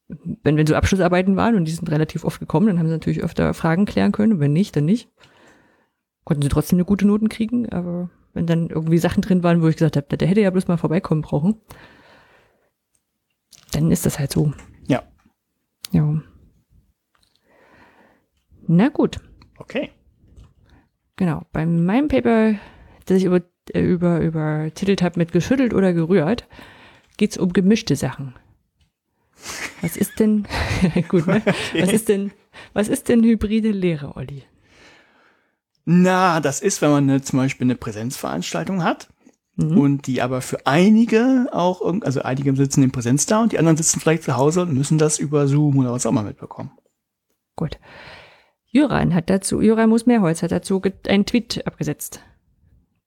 wenn, 0.09 0.57
wenn 0.57 0.67
so 0.67 0.75
Abschlussarbeiten 0.75 1.37
waren 1.37 1.55
und 1.55 1.67
die 1.67 1.73
sind 1.73 1.91
relativ 1.91 2.25
oft 2.25 2.41
gekommen, 2.41 2.67
dann 2.69 2.79
haben 2.79 2.87
sie 2.87 2.93
natürlich 2.93 3.23
öfter 3.23 3.55
Fragen 3.55 3.85
klären 3.85 4.13
können. 4.13 4.35
Und 4.35 4.41
wenn 4.41 4.53
nicht, 4.53 4.77
dann 4.77 4.85
nicht. 4.85 5.11
Konnten 6.25 6.43
sie 6.43 6.49
trotzdem 6.49 6.77
eine 6.77 6.85
gute 6.85 7.07
Noten 7.07 7.29
kriegen, 7.29 7.69
aber 7.71 8.11
wenn 8.33 8.47
dann 8.47 8.71
irgendwie 8.71 8.99
Sachen 8.99 9.23
drin 9.23 9.43
waren, 9.43 9.61
wo 9.61 9.67
ich 9.67 9.77
gesagt 9.77 9.97
habe, 9.97 10.17
der 10.17 10.29
hätte 10.29 10.41
ja 10.41 10.51
bloß 10.51 10.69
mal 10.69 10.77
vorbeikommen 10.77 11.23
brauchen, 11.23 11.57
dann 13.73 13.91
ist 13.91 14.07
das 14.07 14.21
halt 14.21 14.31
so. 14.31 14.53
Ja. 14.87 15.03
Ja. 15.91 16.23
Na 18.69 18.89
gut, 18.89 19.19
Okay. 19.63 19.93
Genau. 21.17 21.43
Bei 21.53 21.67
meinem 21.67 22.09
Paper, 22.09 22.55
das 23.07 23.19
ich 23.19 23.25
über, 23.25 23.41
äh, 23.73 23.81
über, 23.81 24.21
übertitelt 24.21 25.03
habe 25.03 25.19
mit 25.19 25.33
geschüttelt 25.33 25.75
oder 25.75 25.93
gerührt, 25.93 26.47
geht's 27.17 27.39
um 27.39 27.53
gemischte 27.53 27.97
Sachen. 27.97 28.35
Was 29.81 29.97
ist 29.97 30.21
denn, 30.21 30.47
gut, 31.09 31.27
ne? 31.27 31.43
Was 31.79 31.93
ist 31.93 32.09
denn, 32.09 32.33
was 32.73 32.89
ist 32.89 33.09
denn 33.09 33.25
hybride 33.25 33.71
Lehre, 33.71 34.17
Olli? 34.17 34.45
Na, 35.85 36.41
das 36.41 36.61
ist, 36.61 36.81
wenn 36.81 36.91
man 36.91 37.11
eine, 37.11 37.23
zum 37.23 37.39
Beispiel 37.39 37.67
eine 37.67 37.75
Präsenzveranstaltung 37.75 38.85
hat 38.85 39.09
Mhm. 39.57 39.79
und 39.79 40.07
die 40.07 40.23
aber 40.23 40.41
für 40.41 40.67
einige 40.67 41.49
auch, 41.53 41.83
also 42.03 42.23
einige 42.23 42.57
sitzen 42.57 42.83
in 42.83 42.91
Präsenz 42.91 43.27
da 43.27 43.43
und 43.43 43.53
die 43.53 43.59
anderen 43.59 43.77
sitzen 43.77 44.01
vielleicht 44.01 44.23
zu 44.23 44.37
Hause 44.37 44.63
und 44.63 44.73
müssen 44.73 44.97
das 44.97 45.19
über 45.19 45.47
Zoom 45.47 45.79
oder 45.79 45.93
was 45.93 46.07
auch 46.07 46.11
immer 46.11 46.23
mitbekommen. 46.23 46.71
Gut. 47.55 47.79
Jöran 48.73 49.15
hat 49.15 49.31
dazu, 49.31 49.61
Jöran 49.61 49.91
Muss-Mehrholz 49.91 50.43
hat 50.43 50.51
dazu 50.51 50.83
einen 51.07 51.27
Tweet 51.27 51.67
abgesetzt. 51.67 52.21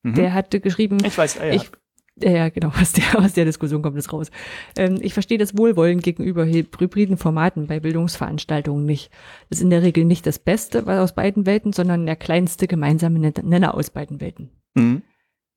Mhm. 0.03 0.13
Der 0.13 0.33
hatte 0.33 0.59
geschrieben, 0.59 0.99
ich 1.03 1.17
weiß, 1.17 1.37
äh, 1.37 1.47
ja. 1.47 1.53
ich, 1.55 1.71
ja, 2.17 2.49
genau, 2.49 2.69
aus 2.79 2.93
der, 2.93 3.19
aus 3.19 3.33
der 3.33 3.45
Diskussion 3.45 3.81
kommt 3.81 3.97
es 3.97 4.13
raus. 4.13 4.29
Ähm, 4.77 4.99
ich 5.01 5.13
verstehe 5.13 5.39
das 5.39 5.57
Wohlwollen 5.57 5.99
gegenüber 5.99 6.45
hybriden 6.45 7.17
Formaten 7.17 7.67
bei 7.67 7.79
Bildungsveranstaltungen 7.79 8.85
nicht. 8.85 9.11
Das 9.49 9.57
ist 9.57 9.63
in 9.63 9.71
der 9.71 9.81
Regel 9.81 10.05
nicht 10.05 10.27
das 10.27 10.39
Beste 10.39 10.85
was 10.85 10.99
aus 10.99 11.15
beiden 11.15 11.45
Welten, 11.47 11.73
sondern 11.73 12.05
der 12.05 12.15
kleinste 12.15 12.67
gemeinsame 12.67 13.19
Nenner 13.19 13.73
aus 13.73 13.89
beiden 13.89 14.21
Welten. 14.21 14.51
Mhm. 14.75 15.01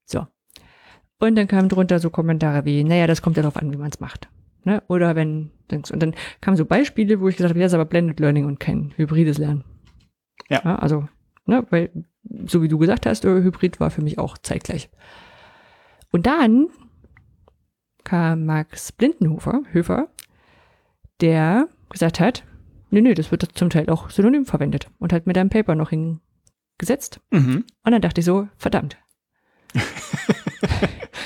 So. 0.07 0.27
Und 1.21 1.37
dann 1.37 1.49
kamen 1.49 1.69
drunter 1.69 1.99
so 1.99 2.09
Kommentare 2.11 2.65
wie, 2.65 2.83
naja, 2.83 3.07
das 3.07 3.21
kommt 3.21 3.37
ja 3.37 3.43
darauf 3.43 3.57
an, 3.57 3.73
wie 3.73 3.77
man 3.77 3.91
es 3.91 4.01
macht. 4.01 4.29
Ne? 4.65 4.83
Oder 4.89 5.17
wenn, 5.17 5.51
und 5.71 6.03
dann 6.03 6.15
kamen 6.41 6.57
so 6.57 6.65
Beispiele, 6.65 7.21
wo 7.21 7.29
ich 7.29 7.37
gesagt 7.37 7.51
habe, 7.51 7.61
ja, 7.61 7.67
das 7.67 7.73
ist 7.73 7.75
aber 7.75 7.85
Blended 7.85 8.21
Learning 8.21 8.47
und 8.47 8.59
kein 8.59 8.93
hybrides 8.97 9.39
Lernen. 9.39 9.65
Ja. 10.49 10.61
also, 10.77 11.09
ne, 11.47 11.67
weil, 11.71 11.91
so 12.47 12.63
wie 12.63 12.69
du 12.69 12.79
gesagt 12.79 13.07
hast, 13.07 13.25
äh, 13.25 13.43
Hybrid 13.43 13.81
war 13.81 13.91
für 13.91 14.03
mich 14.03 14.19
auch 14.19 14.39
zeitgleich. 14.39 14.89
Und 16.11 16.27
dann 16.27 16.69
kam 18.05 18.47
Max 18.47 18.93
Blindenhofer, 18.93 19.63
Höfer, 19.73 20.09
der 21.21 21.69
gesagt 21.91 22.21
hat, 22.21 22.45
nö, 22.91 23.03
nö, 23.03 23.15
das 23.15 23.31
wird 23.31 23.47
zum 23.55 23.71
Teil 23.71 23.91
auch 23.91 24.11
synonym 24.11 24.47
verwendet 24.47 24.91
und 24.99 25.13
hat 25.13 25.27
mir 25.27 25.35
da 25.35 25.43
ein 25.43 25.51
Paper 25.51 25.75
noch 25.75 25.91
hingesetzt. 25.91 27.21
Mhm. 27.31 27.65
Und 27.85 27.93
dann 27.93 28.01
dachte 28.01 28.21
ich 28.21 28.25
so, 28.25 28.49
verdammt. 28.57 28.97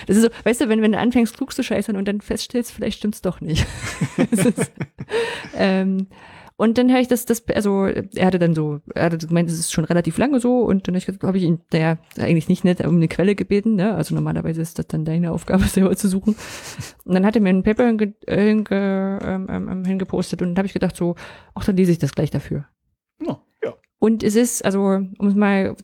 Das 0.07 0.17
ist 0.17 0.23
so, 0.23 0.29
weißt 0.45 0.61
du, 0.61 0.69
wenn, 0.69 0.83
wenn 0.83 0.93
du 0.93 0.99
anfängst, 0.99 1.37
klug 1.37 1.53
zu 1.53 1.63
scheißern 1.63 1.97
und 1.97 2.07
dann 2.07 2.21
feststellst, 2.21 2.73
vielleicht 2.73 2.99
stimmt's 2.99 3.23
doch 3.23 3.41
nicht. 3.41 3.67
Ist, 4.31 4.73
ähm, 5.57 6.09
und 6.63 6.79
dann 6.79 6.91
habe 6.93 7.01
ich 7.01 7.09
das, 7.09 7.27
das, 7.27 7.43
also 7.49 7.87
er 7.87 8.25
hatte 8.27 8.39
dann 8.39 8.55
so, 8.55 8.79
er 8.95 9.07
hatte 9.07 9.19
gemeint, 9.19 9.51
es 9.51 9.59
ist 9.59 9.73
schon 9.73 9.85
relativ 9.85 10.17
lange 10.17 10.39
so 10.39 10.61
und 10.61 10.87
dann 10.87 10.95
habe 10.95 11.37
ich 11.37 11.43
ihn, 11.43 11.59
naja, 11.73 11.99
eigentlich 12.17 12.49
nicht 12.49 12.63
nett 12.63 12.81
um 12.87 12.95
eine 12.95 13.09
Quelle 13.09 13.35
gebeten, 13.35 13.75
ne? 13.75 13.95
Also 13.97 14.15
normalerweise 14.15 14.63
ist 14.63 14.79
das 14.79 14.87
dann 14.87 15.05
deine 15.05 15.33
Aufgabe, 15.33 15.65
selber 15.67 15.97
zu 15.97 16.07
suchen. 16.09 16.37
Und 17.05 17.15
dann 17.15 17.27
hat 17.27 17.35
er 17.35 17.43
mir 17.43 17.49
ein 17.49 17.65
Paper 17.65 17.87
hinge, 17.89 18.15
hinge, 18.29 19.19
ähm, 19.25 19.49
ähm, 19.51 19.85
hingepostet 19.85 20.41
und 20.41 20.51
dann 20.51 20.59
habe 20.59 20.67
ich 20.67 20.73
gedacht 20.73 20.95
so, 20.95 21.17
ach, 21.57 21.65
dann 21.65 21.77
lese 21.77 21.91
ich 21.91 21.99
das 21.99 22.15
gleich 22.15 22.31
dafür. 22.31 22.67
Oh, 23.27 23.39
ja. 23.65 23.75
Und 23.99 24.23
es 24.23 24.37
ist, 24.37 24.65
also, 24.65 24.83
um 25.19 25.27
es 25.27 25.35
mal 25.35 25.75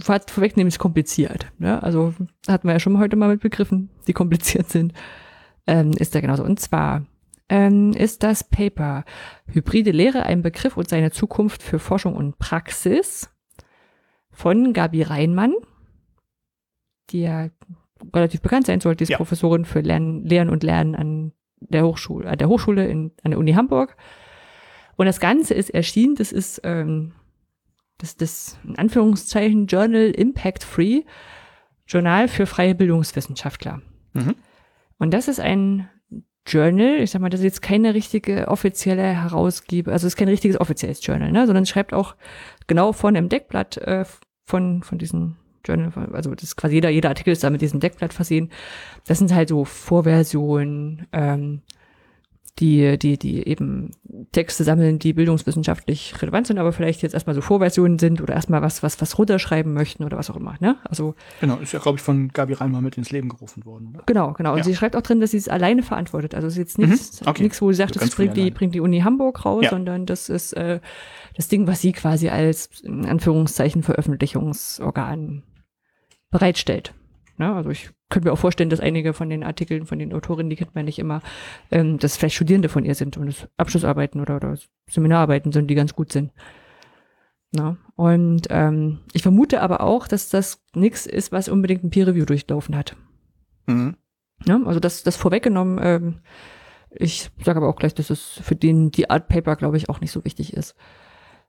vor- 0.00 0.20
vorwegnehmen, 0.24 0.68
ist 0.68 0.78
kompliziert. 0.78 1.46
Ne? 1.58 1.82
Also, 1.82 2.14
hatten 2.46 2.68
wir 2.68 2.74
ja 2.74 2.80
schon 2.80 2.98
heute 2.98 3.16
mal 3.16 3.28
mit 3.28 3.40
Begriffen, 3.40 3.90
die 4.06 4.12
kompliziert 4.12 4.68
sind. 4.70 4.92
Ähm, 5.66 5.90
ist 5.98 6.14
da 6.14 6.20
genauso. 6.20 6.44
Und 6.44 6.60
zwar 6.60 7.06
ähm, 7.48 7.92
ist 7.92 8.22
das 8.22 8.44
Paper 8.44 9.04
Hybride 9.46 9.90
Lehre, 9.90 10.24
ein 10.24 10.42
Begriff 10.42 10.76
und 10.76 10.88
seine 10.88 11.10
Zukunft 11.10 11.62
für 11.62 11.78
Forschung 11.78 12.14
und 12.14 12.38
Praxis 12.38 13.30
von 14.30 14.72
Gabi 14.72 15.02
Reinmann, 15.02 15.54
die 17.10 17.22
ja 17.22 17.48
relativ 18.14 18.42
bekannt 18.42 18.66
sein 18.66 18.80
sollte, 18.80 18.98
die 18.98 19.04
ist 19.04 19.10
Ja. 19.10 19.16
Professorin 19.16 19.64
für 19.64 19.80
Lernen, 19.80 20.24
Lehren 20.24 20.50
und 20.50 20.62
Lernen 20.62 20.94
an 20.94 21.32
der 21.60 21.84
Hochschule, 21.84 22.28
an 22.28 22.38
der 22.38 22.48
Hochschule 22.48 22.86
in, 22.86 23.12
an 23.24 23.32
der 23.32 23.38
Uni 23.38 23.52
Hamburg. 23.52 23.96
Und 24.96 25.06
das 25.06 25.20
Ganze 25.20 25.54
ist 25.54 25.70
erschienen, 25.70 26.14
das 26.16 26.32
ist 26.32 26.60
ähm, 26.64 27.12
das, 27.98 28.16
das 28.16 28.58
in 28.64 28.78
Anführungszeichen 28.78 29.66
Journal 29.66 30.10
Impact 30.10 30.64
Free, 30.64 31.02
Journal 31.86 32.28
für 32.28 32.46
freie 32.46 32.74
Bildungswissenschaftler. 32.74 33.80
Mhm. 34.12 34.34
Und 34.98 35.14
das 35.14 35.28
ist 35.28 35.40
ein 35.40 35.88
Journal, 36.46 37.00
ich 37.00 37.10
sag 37.10 37.20
mal, 37.20 37.28
das 37.28 37.40
ist 37.40 37.44
jetzt 37.44 37.62
keine 37.62 37.94
richtige 37.94 38.48
offizielle 38.48 39.02
Herausgeber, 39.02 39.92
also 39.92 40.06
es 40.06 40.14
ist 40.14 40.16
kein 40.16 40.28
richtiges 40.28 40.60
offizielles 40.60 41.04
Journal, 41.04 41.30
ne, 41.30 41.46
sondern 41.46 41.66
schreibt 41.66 41.92
auch 41.92 42.16
genau 42.66 42.92
vorne 42.92 43.18
im 43.18 43.28
Deckblatt 43.28 43.76
äh, 43.78 44.04
von, 44.46 44.82
von 44.82 44.98
diesem 44.98 45.36
Journal, 45.66 45.92
also 46.12 46.34
das 46.34 46.44
ist 46.44 46.56
quasi 46.56 46.76
jeder, 46.76 46.88
jeder 46.88 47.10
Artikel 47.10 47.32
ist 47.32 47.44
da 47.44 47.50
mit 47.50 47.60
diesem 47.60 47.80
Deckblatt 47.80 48.14
versehen. 48.14 48.50
Das 49.06 49.18
sind 49.18 49.34
halt 49.34 49.50
so 49.50 49.64
Vorversionen, 49.64 51.06
ähm, 51.12 51.60
die, 52.58 52.98
die, 52.98 53.18
die 53.18 53.46
eben 53.46 53.92
Texte 54.32 54.64
sammeln, 54.64 54.98
die 54.98 55.12
bildungswissenschaftlich 55.12 56.20
relevant 56.20 56.46
sind, 56.46 56.58
aber 56.58 56.72
vielleicht 56.72 57.02
jetzt 57.02 57.14
erstmal 57.14 57.34
so 57.34 57.40
Vorversionen 57.40 57.98
sind 57.98 58.20
oder 58.20 58.34
erstmal 58.34 58.62
was, 58.62 58.82
was, 58.82 59.00
was 59.00 59.18
runterschreiben 59.18 59.72
möchten 59.72 60.04
oder 60.04 60.18
was 60.18 60.30
auch 60.30 60.36
immer. 60.36 60.56
Ne? 60.60 60.76
Also 60.84 61.14
genau, 61.40 61.56
ist 61.56 61.72
ja, 61.72 61.78
glaube 61.78 61.98
ich, 61.98 62.02
von 62.02 62.28
Gabi 62.28 62.54
Reinmer 62.54 62.80
mit 62.80 62.96
ins 62.96 63.10
Leben 63.10 63.28
gerufen 63.28 63.64
worden. 63.64 63.92
Ne? 63.92 64.00
Genau, 64.06 64.32
genau. 64.32 64.52
Und 64.52 64.58
ja. 64.58 64.64
sie 64.64 64.74
schreibt 64.74 64.96
auch 64.96 65.02
drin, 65.02 65.20
dass 65.20 65.30
sie 65.30 65.36
es 65.36 65.48
alleine 65.48 65.82
verantwortet. 65.82 66.34
Also 66.34 66.48
es 66.48 66.54
ist 66.54 66.58
jetzt 66.58 66.78
nichts, 66.78 67.20
mhm. 67.20 67.28
okay. 67.28 67.42
nichts 67.44 67.62
wo 67.62 67.70
sie 67.70 67.76
sagt, 67.76 67.96
das 67.96 68.10
bringt 68.10 68.36
die, 68.36 68.50
bringt 68.50 68.74
die 68.74 68.80
Uni 68.80 69.00
Hamburg 69.00 69.44
raus, 69.44 69.64
ja. 69.64 69.70
sondern 69.70 70.06
das 70.06 70.28
ist 70.28 70.52
äh, 70.54 70.80
das 71.36 71.48
Ding, 71.48 71.66
was 71.66 71.80
sie 71.80 71.92
quasi 71.92 72.28
als 72.28 72.80
in 72.82 73.06
Anführungszeichen 73.06 73.82
Veröffentlichungsorgan 73.82 75.44
bereitstellt. 76.30 76.94
Ne? 77.36 77.54
Also 77.54 77.70
ich 77.70 77.90
könnte 78.08 78.28
mir 78.28 78.32
auch 78.32 78.38
vorstellen, 78.38 78.70
dass 78.70 78.80
einige 78.80 79.12
von 79.12 79.28
den 79.28 79.44
Artikeln 79.44 79.86
von 79.86 79.98
den 79.98 80.14
Autorinnen, 80.14 80.50
die 80.50 80.56
kennt 80.56 80.74
man 80.74 80.84
nicht 80.84 80.98
immer, 80.98 81.20
ähm, 81.70 81.98
dass 81.98 82.16
vielleicht 82.16 82.36
Studierende 82.36 82.68
von 82.68 82.84
ihr 82.84 82.94
sind 82.94 83.16
und 83.16 83.28
es 83.28 83.48
Abschlussarbeiten 83.56 84.20
oder, 84.20 84.36
oder 84.36 84.58
Seminararbeiten 84.88 85.52
sind, 85.52 85.68
die 85.68 85.74
ganz 85.74 85.94
gut 85.94 86.12
sind. 86.12 86.32
Na? 87.52 87.76
Und 87.96 88.48
ähm, 88.50 89.00
ich 89.12 89.22
vermute 89.22 89.60
aber 89.60 89.80
auch, 89.80 90.08
dass 90.08 90.28
das 90.28 90.62
nichts 90.74 91.06
ist, 91.06 91.32
was 91.32 91.48
unbedingt 91.48 91.84
ein 91.84 91.90
Peer 91.90 92.06
Review 92.06 92.24
durchlaufen 92.24 92.76
hat. 92.76 92.96
Mhm. 93.66 93.96
Ja, 94.46 94.60
also 94.64 94.80
das, 94.80 95.02
das 95.02 95.16
vorweggenommen, 95.16 95.80
ähm, 95.82 96.20
ich 96.90 97.30
sage 97.44 97.58
aber 97.58 97.68
auch 97.68 97.76
gleich, 97.76 97.94
dass 97.94 98.10
es 98.10 98.40
für 98.42 98.56
den 98.56 98.90
die 98.90 99.10
Art 99.10 99.28
Paper, 99.28 99.56
glaube 99.56 99.76
ich, 99.76 99.88
auch 99.88 100.00
nicht 100.00 100.12
so 100.12 100.24
wichtig 100.24 100.54
ist. 100.54 100.74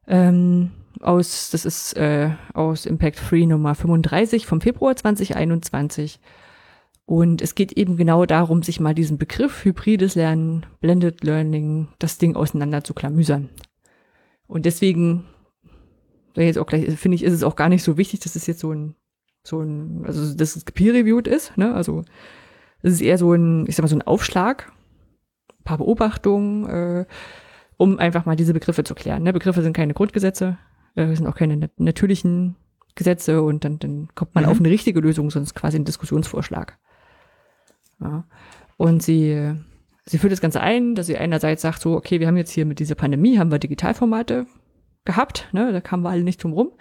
Ähm, 0.08 0.72
aus, 1.02 1.50
das 1.52 1.66
ist 1.66 1.96
äh, 1.96 2.32
aus 2.54 2.86
Impact 2.86 3.18
Free 3.18 3.46
Nummer 3.46 3.76
35 3.76 4.46
vom 4.46 4.60
Februar 4.60 4.96
2021. 4.96 6.20
Und 7.10 7.42
es 7.42 7.56
geht 7.56 7.72
eben 7.72 7.98
genau 7.98 8.28
darum, 8.28 8.62
sich 8.62 8.80
mal 8.80 8.94
diesen 8.94 9.18
Begriff 9.18 9.66
hybrides 9.66 10.14
Lernen, 10.14 10.68
Blended 10.80 11.24
Learning, 11.24 11.88
das 11.98 12.20
Ding 12.20 12.36
auseinander 12.36 12.84
zu 12.84 12.94
klamüsern. 12.94 13.50
Und 14.46 14.68
deswegen, 14.68 15.26
jetzt 16.36 16.60
auch 16.60 16.68
gleich, 16.68 16.86
finde 17.00 17.16
ich, 17.16 17.24
ist 17.24 17.34
es 17.34 17.42
auch 17.42 17.56
gar 17.56 17.68
nicht 17.68 17.82
so 17.82 17.98
wichtig, 17.98 18.20
dass 18.20 18.36
es 18.36 18.46
jetzt 18.46 18.60
so 18.60 18.72
ein, 18.72 18.94
so 19.42 19.60
ein, 19.60 20.04
also 20.06 20.36
dass 20.36 20.56
es 20.56 20.64
peer-reviewed 20.66 21.28
ist, 21.28 21.58
ne? 21.58 21.74
Also 21.74 22.06
es 22.84 22.94
ist 22.94 23.02
eher 23.02 23.18
so 23.18 23.34
ein, 23.34 23.66
ich 23.68 23.76
sag 23.76 23.82
mal, 23.82 23.90
so 23.90 23.96
ein 23.96 24.04
Aufschlag, 24.04 24.72
ein 25.62 25.64
paar 25.64 25.80
Beobachtungen, 25.80 26.68
äh, 26.68 27.06
um 27.78 27.98
einfach 27.98 28.28
mal 28.28 28.36
diese 28.36 28.54
Begriffe 28.54 28.84
zu 28.84 28.94
klären. 28.94 29.24
Ne? 29.24 29.34
Begriffe 29.34 29.64
sind 29.64 29.74
keine 29.74 29.96
Grundgesetze, 29.96 30.60
äh, 30.94 31.16
sind 31.16 31.26
auch 31.26 31.36
keine 31.36 31.58
nat 31.58 31.72
natürlichen 31.80 32.56
Gesetze 32.94 33.42
und 33.42 33.66
dann, 33.66 33.80
dann 33.80 34.10
kommt 34.14 34.36
man 34.36 34.44
mhm. 34.44 34.52
auf 34.52 34.60
eine 34.60 34.70
richtige 34.70 35.00
Lösung, 35.00 35.32
sonst 35.32 35.56
quasi 35.56 35.80
ein 35.80 35.86
Diskussionsvorschlag. 35.86 36.78
Ja. 38.02 38.26
Und 38.78 39.04
sie, 39.04 39.54
sie 40.06 40.18
führt 40.18 40.32
das 40.32 40.42
Ganze 40.42 40.62
ein, 40.62 40.96
dass 40.96 41.08
sie 41.08 41.18
einerseits 41.18 41.62
sagt 41.62 41.82
so, 41.82 41.96
okay, 41.96 42.20
wir 42.20 42.28
haben 42.28 42.38
jetzt 42.38 42.52
hier 42.52 42.66
mit 42.66 42.80
dieser 42.80 42.96
Pandemie, 42.96 43.38
haben 43.38 43.52
wir 43.52 43.60
Digitalformate 43.60 44.48
gehabt, 45.06 45.48
ne? 45.52 45.72
da 45.72 45.82
kamen 45.82 46.04
wir 46.04 46.10
alle 46.10 46.24
nicht 46.24 46.44
drum 46.44 46.54
rum. 46.54 46.72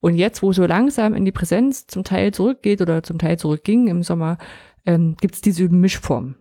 Und 0.00 0.14
jetzt, 0.14 0.42
wo 0.42 0.52
so 0.52 0.64
langsam 0.64 1.14
in 1.14 1.24
die 1.24 1.32
Präsenz 1.32 1.86
zum 1.86 2.04
Teil 2.04 2.32
zurückgeht 2.32 2.80
oder 2.80 3.02
zum 3.02 3.18
Teil 3.18 3.38
zurückging 3.38 3.88
im 3.88 4.02
Sommer, 4.02 4.38
ähm, 4.86 5.16
gibt 5.20 5.34
es 5.34 5.40
diese 5.40 5.68
Mischform. 5.68 6.36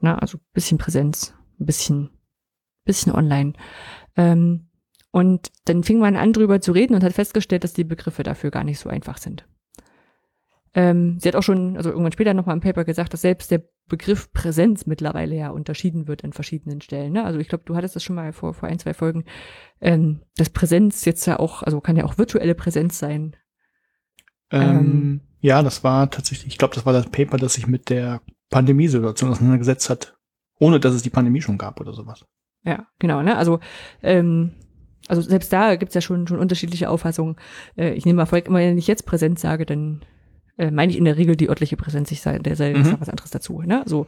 Na, 0.00 0.16
also 0.18 0.38
bisschen 0.54 0.78
Präsenz, 0.78 1.34
ein 1.60 1.66
bisschen 1.66 2.10
bisschen 2.88 3.12
online. 3.12 3.52
Ähm, 4.16 4.66
und 5.12 5.52
dann 5.66 5.84
fing 5.84 6.00
man 6.00 6.16
an, 6.16 6.32
drüber 6.32 6.60
zu 6.60 6.72
reden 6.72 6.94
und 6.94 7.04
hat 7.04 7.12
festgestellt, 7.12 7.62
dass 7.62 7.72
die 7.72 7.84
Begriffe 7.84 8.24
dafür 8.24 8.50
gar 8.50 8.64
nicht 8.64 8.80
so 8.80 8.88
einfach 8.88 9.18
sind. 9.18 9.46
Ähm, 10.74 11.18
sie 11.18 11.28
hat 11.28 11.36
auch 11.36 11.42
schon, 11.42 11.76
also 11.76 11.90
irgendwann 11.90 12.12
später 12.12 12.34
nochmal 12.34 12.54
im 12.54 12.60
Paper 12.60 12.84
gesagt, 12.84 13.12
dass 13.12 13.22
selbst 13.22 13.50
der 13.50 13.62
Begriff 13.88 14.32
Präsenz 14.32 14.86
mittlerweile 14.86 15.34
ja 15.34 15.50
unterschieden 15.50 16.08
wird 16.08 16.24
an 16.24 16.32
verschiedenen 16.32 16.80
Stellen. 16.80 17.12
Ne? 17.12 17.24
Also 17.24 17.38
ich 17.38 17.48
glaube, 17.48 17.64
du 17.64 17.74
hattest 17.74 17.96
das 17.96 18.02
schon 18.02 18.16
mal 18.16 18.32
vor, 18.32 18.54
vor 18.54 18.68
ein, 18.68 18.78
zwei 18.78 18.94
Folgen, 18.94 19.24
ähm, 19.80 20.20
dass 20.36 20.50
Präsenz 20.50 21.04
jetzt 21.04 21.26
ja 21.26 21.38
auch, 21.38 21.62
also 21.62 21.80
kann 21.80 21.96
ja 21.96 22.04
auch 22.04 22.18
virtuelle 22.18 22.54
Präsenz 22.54 22.98
sein. 22.98 23.34
Ähm, 24.50 24.62
ähm, 24.62 25.20
ja, 25.40 25.62
das 25.62 25.84
war 25.84 26.10
tatsächlich, 26.10 26.48
ich 26.48 26.58
glaube, 26.58 26.74
das 26.74 26.84
war 26.84 26.92
das 26.92 27.10
Paper, 27.10 27.36
das 27.36 27.54
sich 27.54 27.66
mit 27.66 27.90
der 27.90 28.20
Pandemiesituation 28.50 29.30
auseinandergesetzt 29.30 29.88
hat, 29.90 30.16
ohne 30.58 30.80
dass 30.80 30.94
es 30.94 31.02
die 31.02 31.10
Pandemie 31.10 31.42
schon 31.42 31.58
gab 31.58 31.80
oder 31.80 31.92
sowas. 31.92 32.24
Ja, 32.64 32.86
genau, 32.98 33.22
ne? 33.22 33.36
Also, 33.36 33.60
ähm, 34.02 34.52
also 35.06 35.22
selbst 35.22 35.52
da 35.52 35.76
gibt's 35.76 35.94
ja 35.94 36.00
schon, 36.00 36.26
schon 36.26 36.38
unterschiedliche 36.38 36.90
Auffassungen. 36.90 37.36
Äh, 37.76 37.94
ich 37.94 38.04
nehme 38.04 38.24
mal 38.24 38.30
wenn 38.30 38.78
ich 38.78 38.86
jetzt 38.86 39.06
Präsenz 39.06 39.40
sage, 39.40 39.64
dann 39.64 40.02
äh, 40.58 40.70
meine 40.70 40.92
ich 40.92 40.98
in 40.98 41.04
der 41.04 41.16
Regel 41.16 41.36
die 41.36 41.48
örtliche 41.48 41.76
Präsenz, 41.76 42.10
ich 42.10 42.20
sage, 42.20 42.40
der 42.40 42.56
sei 42.56 42.74
mhm. 42.74 42.96
was 43.00 43.08
anderes 43.08 43.30
dazu, 43.30 43.62
ne? 43.62 43.82
So. 43.86 44.06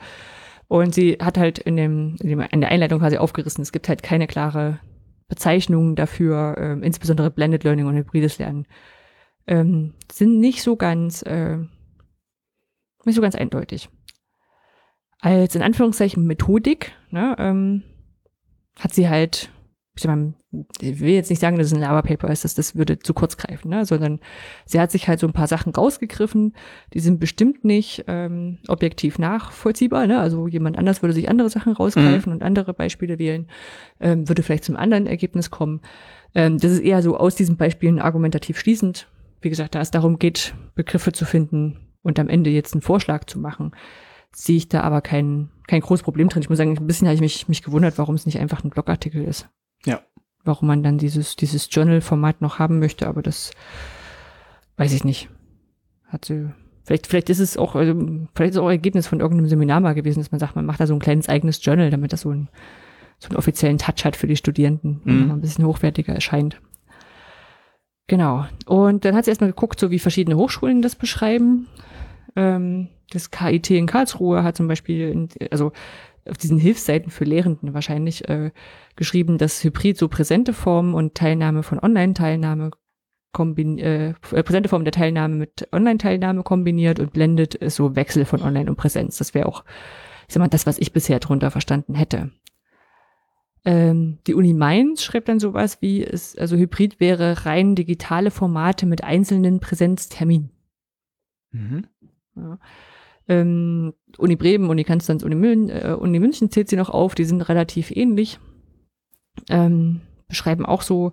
Und 0.68 0.94
sie 0.94 1.18
hat 1.20 1.38
halt 1.38 1.58
in 1.58 1.76
dem, 1.76 2.16
in 2.20 2.28
dem, 2.28 2.40
in 2.40 2.60
der 2.60 2.70
Einleitung 2.70 3.00
quasi 3.00 3.16
aufgerissen, 3.16 3.62
es 3.62 3.72
gibt 3.72 3.88
halt 3.88 4.02
keine 4.02 4.26
klare 4.26 4.78
Bezeichnung 5.28 5.96
dafür, 5.96 6.56
ähm, 6.58 6.82
insbesondere 6.82 7.30
Blended 7.30 7.64
Learning 7.64 7.86
und 7.86 7.96
hybrides 7.96 8.38
Lernen, 8.38 8.66
ähm, 9.46 9.94
sind 10.12 10.38
nicht 10.38 10.62
so 10.62 10.76
ganz, 10.76 11.22
äh, 11.22 11.56
nicht 13.04 13.16
so 13.16 13.22
ganz 13.22 13.34
eindeutig. 13.34 13.88
Als 15.20 15.54
in 15.54 15.62
Anführungszeichen 15.62 16.26
Methodik, 16.26 16.92
ne, 17.10 17.34
ähm, 17.38 17.82
hat 18.78 18.94
sie 18.94 19.08
halt, 19.08 19.50
ich, 20.80 21.00
will 21.00 21.10
jetzt 21.10 21.30
nicht 21.30 21.40
sagen, 21.40 21.58
dass 21.58 21.68
es 21.68 21.74
ein 21.74 21.80
Lava-Paper 21.80 22.28
ist, 22.28 22.44
dass 22.44 22.54
das 22.54 22.74
würde 22.76 22.98
zu 22.98 23.14
kurz 23.14 23.36
greifen, 23.36 23.70
ne? 23.70 23.84
sondern 23.84 24.20
sie 24.64 24.80
hat 24.80 24.90
sich 24.90 25.08
halt 25.08 25.20
so 25.20 25.26
ein 25.26 25.32
paar 25.32 25.46
Sachen 25.46 25.72
rausgegriffen, 25.72 26.54
die 26.94 27.00
sind 27.00 27.20
bestimmt 27.20 27.64
nicht 27.64 28.04
ähm, 28.08 28.58
objektiv 28.68 29.18
nachvollziehbar. 29.18 30.06
Ne? 30.06 30.18
Also 30.18 30.48
jemand 30.48 30.78
anders 30.78 31.02
würde 31.02 31.14
sich 31.14 31.28
andere 31.28 31.50
Sachen 31.50 31.72
rausgreifen 31.72 32.32
mhm. 32.32 32.36
und 32.38 32.42
andere 32.42 32.74
Beispiele 32.74 33.18
wählen, 33.18 33.48
ähm, 34.00 34.28
würde 34.28 34.42
vielleicht 34.42 34.64
zum 34.64 34.76
anderen 34.76 35.06
Ergebnis 35.06 35.50
kommen. 35.50 35.80
Ähm, 36.34 36.58
das 36.58 36.72
ist 36.72 36.80
eher 36.80 37.02
so 37.02 37.16
aus 37.16 37.34
diesen 37.34 37.56
Beispielen 37.56 37.98
argumentativ 37.98 38.58
schließend. 38.58 39.08
Wie 39.40 39.50
gesagt, 39.50 39.74
da 39.74 39.80
es 39.80 39.90
darum 39.90 40.18
geht, 40.18 40.54
Begriffe 40.74 41.12
zu 41.12 41.24
finden 41.24 41.78
und 42.02 42.18
am 42.18 42.28
Ende 42.28 42.50
jetzt 42.50 42.74
einen 42.74 42.82
Vorschlag 42.82 43.24
zu 43.24 43.38
machen, 43.38 43.72
sehe 44.32 44.56
ich 44.56 44.68
da 44.68 44.82
aber 44.82 45.00
kein, 45.00 45.50
kein 45.66 45.80
großes 45.80 46.02
Problem 46.04 46.28
drin. 46.28 46.42
Ich 46.42 46.48
muss 46.48 46.58
sagen, 46.58 46.76
ein 46.76 46.86
bisschen 46.86 47.08
habe 47.08 47.14
ich 47.14 47.20
mich, 47.20 47.48
mich 47.48 47.62
gewundert, 47.62 47.98
warum 47.98 48.14
es 48.14 48.26
nicht 48.26 48.38
einfach 48.38 48.64
ein 48.64 48.70
Blogartikel 48.70 49.24
ist. 49.24 49.48
Ja. 49.84 50.00
Warum 50.44 50.68
man 50.68 50.82
dann 50.82 50.98
dieses, 50.98 51.36
dieses 51.36 51.68
Journal-Format 51.70 52.40
noch 52.40 52.58
haben 52.58 52.78
möchte, 52.78 53.06
aber 53.06 53.22
das 53.22 53.50
weiß 54.76 54.92
ich 54.92 55.04
nicht. 55.04 55.28
Hat 56.06 56.24
sie, 56.24 56.50
vielleicht, 56.84 57.06
vielleicht 57.06 57.30
ist 57.30 57.40
es 57.40 57.56
auch, 57.56 57.74
also, 57.74 57.94
vielleicht 58.34 58.50
ist 58.50 58.56
es 58.56 58.62
auch 58.62 58.70
Ergebnis 58.70 59.06
von 59.06 59.20
irgendeinem 59.20 59.48
Seminar 59.48 59.80
mal 59.80 59.94
gewesen, 59.94 60.20
dass 60.20 60.32
man 60.32 60.38
sagt, 60.38 60.56
man 60.56 60.66
macht 60.66 60.80
da 60.80 60.86
so 60.86 60.94
ein 60.94 61.00
kleines 61.00 61.28
eigenes 61.28 61.64
Journal, 61.64 61.90
damit 61.90 62.12
das 62.12 62.22
so, 62.22 62.30
ein, 62.30 62.48
so 63.18 63.28
einen 63.28 63.36
offiziellen 63.36 63.78
Touch 63.78 64.04
hat 64.04 64.16
für 64.16 64.26
die 64.26 64.36
Studierenden 64.36 65.00
mhm. 65.04 65.30
ein 65.30 65.40
bisschen 65.40 65.66
hochwertiger 65.66 66.14
erscheint. 66.14 66.60
Genau. 68.06 68.46
Und 68.66 69.04
dann 69.04 69.14
hat 69.14 69.24
sie 69.24 69.30
erstmal 69.30 69.50
geguckt, 69.50 69.78
so 69.78 69.92
wie 69.92 70.00
verschiedene 70.00 70.36
Hochschulen 70.36 70.82
das 70.82 70.96
beschreiben. 70.96 71.68
Ähm, 72.34 72.88
das 73.12 73.30
KIT 73.30 73.70
in 73.70 73.86
Karlsruhe 73.86 74.42
hat 74.42 74.56
zum 74.56 74.66
Beispiel, 74.66 75.28
also 75.50 75.72
auf 76.28 76.36
diesen 76.36 76.58
Hilfsseiten 76.58 77.10
für 77.10 77.24
Lehrenden 77.24 77.74
wahrscheinlich 77.74 78.28
äh, 78.28 78.50
geschrieben, 78.96 79.38
dass 79.38 79.62
Hybrid 79.64 79.96
so 79.96 80.08
präsente 80.08 80.52
Formen 80.52 80.94
und 80.94 81.14
Teilnahme 81.14 81.62
von 81.62 81.78
Online-Teilnahme 81.78 82.70
kombin 83.32 83.78
äh, 83.78 84.10
äh, 84.10 84.42
präsente 84.42 84.68
Form 84.68 84.84
der 84.84 84.92
Teilnahme 84.92 85.36
mit 85.36 85.68
Online-Teilnahme 85.72 86.42
kombiniert 86.42 87.00
und 87.00 87.12
blendet 87.12 87.58
so 87.70 87.96
Wechsel 87.96 88.24
von 88.24 88.42
Online 88.42 88.68
und 88.68 88.76
Präsenz. 88.76 89.18
Das 89.18 89.34
wäre 89.34 89.46
auch, 89.46 89.64
ich 90.26 90.34
sag 90.34 90.40
mal, 90.40 90.48
das, 90.48 90.66
was 90.66 90.78
ich 90.78 90.92
bisher 90.92 91.20
drunter 91.20 91.50
verstanden 91.50 91.94
hätte. 91.94 92.30
Ähm, 93.64 94.18
die 94.26 94.34
Uni 94.34 94.54
Mainz 94.54 95.02
schreibt 95.02 95.28
dann 95.28 95.38
sowas 95.38 95.78
wie, 95.80 96.02
es, 96.02 96.36
also 96.36 96.56
Hybrid 96.56 96.98
wäre 96.98 97.44
rein 97.44 97.74
digitale 97.74 98.30
Formate 98.30 98.86
mit 98.86 99.04
einzelnen 99.04 99.60
Präsenzterminen. 99.60 100.50
Mhm. 101.52 101.86
Ja. 102.36 102.58
Ähm, 103.30 103.94
Uni 104.18 104.34
Bremen, 104.34 104.68
Uni 104.68 104.82
Konstanz, 104.82 105.22
Uni, 105.22 105.36
Mün 105.36 105.68
äh, 105.70 105.96
Uni 105.96 106.18
München 106.18 106.50
zählt 106.50 106.68
sie 106.68 106.74
noch 106.74 106.90
auf, 106.90 107.14
die 107.14 107.24
sind 107.24 107.42
relativ 107.42 107.92
ähnlich. 107.92 108.40
Ähm, 109.48 110.00
beschreiben 110.26 110.66
auch 110.66 110.82
so, 110.82 111.12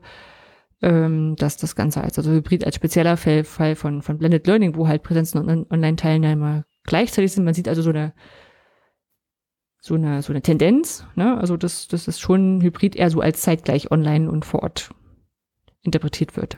ähm, 0.81 1.35
dass 1.35 1.57
das 1.57 1.75
Ganze 1.75 2.01
als 2.01 2.17
also 2.17 2.31
Hybrid 2.31 2.65
als 2.65 2.75
spezieller 2.75 3.17
Fall, 3.17 3.43
Fall 3.43 3.75
von, 3.75 4.01
von 4.01 4.17
Blended 4.17 4.47
Learning, 4.47 4.75
wo 4.75 4.87
halt 4.87 5.03
Präsenzen 5.03 5.47
und 5.47 5.71
Online-Teilnehmer 5.71 6.65
gleichzeitig 6.83 7.33
sind. 7.33 7.45
Man 7.45 7.53
sieht 7.53 7.67
also 7.67 7.83
so 7.83 7.91
eine 7.91 8.13
so 9.79 9.93
eine 9.93 10.23
so 10.23 10.33
eine 10.33 10.41
Tendenz, 10.41 11.05
ne? 11.15 11.37
Also 11.37 11.55
dass 11.55 11.87
das 11.87 12.07
ist 12.07 12.19
schon 12.19 12.61
Hybrid 12.61 12.95
eher 12.95 13.11
so 13.11 13.21
als 13.21 13.41
zeitgleich 13.41 13.91
online 13.91 14.29
und 14.31 14.43
vor 14.43 14.63
Ort 14.63 14.89
interpretiert 15.83 16.35
wird. 16.35 16.57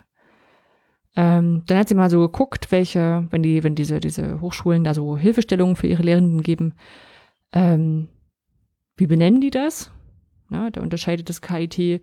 Ähm, 1.16 1.64
dann 1.66 1.78
hat 1.78 1.90
sie 1.90 1.96
mal 1.96 2.10
so 2.10 2.20
geguckt, 2.20 2.72
welche, 2.72 3.28
wenn 3.32 3.44
die, 3.44 3.64
wenn 3.64 3.76
diese, 3.76 4.00
diese 4.00 4.42
Hochschulen 4.42 4.84
da 4.84 4.94
so 4.94 5.18
Hilfestellungen 5.18 5.76
für 5.76 5.88
ihre 5.88 6.04
Lehrenden 6.04 6.44
geben, 6.44 6.76
ähm, 7.52 8.10
wie 8.96 9.08
benennen 9.08 9.42
die 9.42 9.50
das? 9.50 9.92
Na, 10.50 10.70
da 10.70 10.82
unterscheidet 10.82 11.30
das 11.30 11.42
KIT 11.42 12.02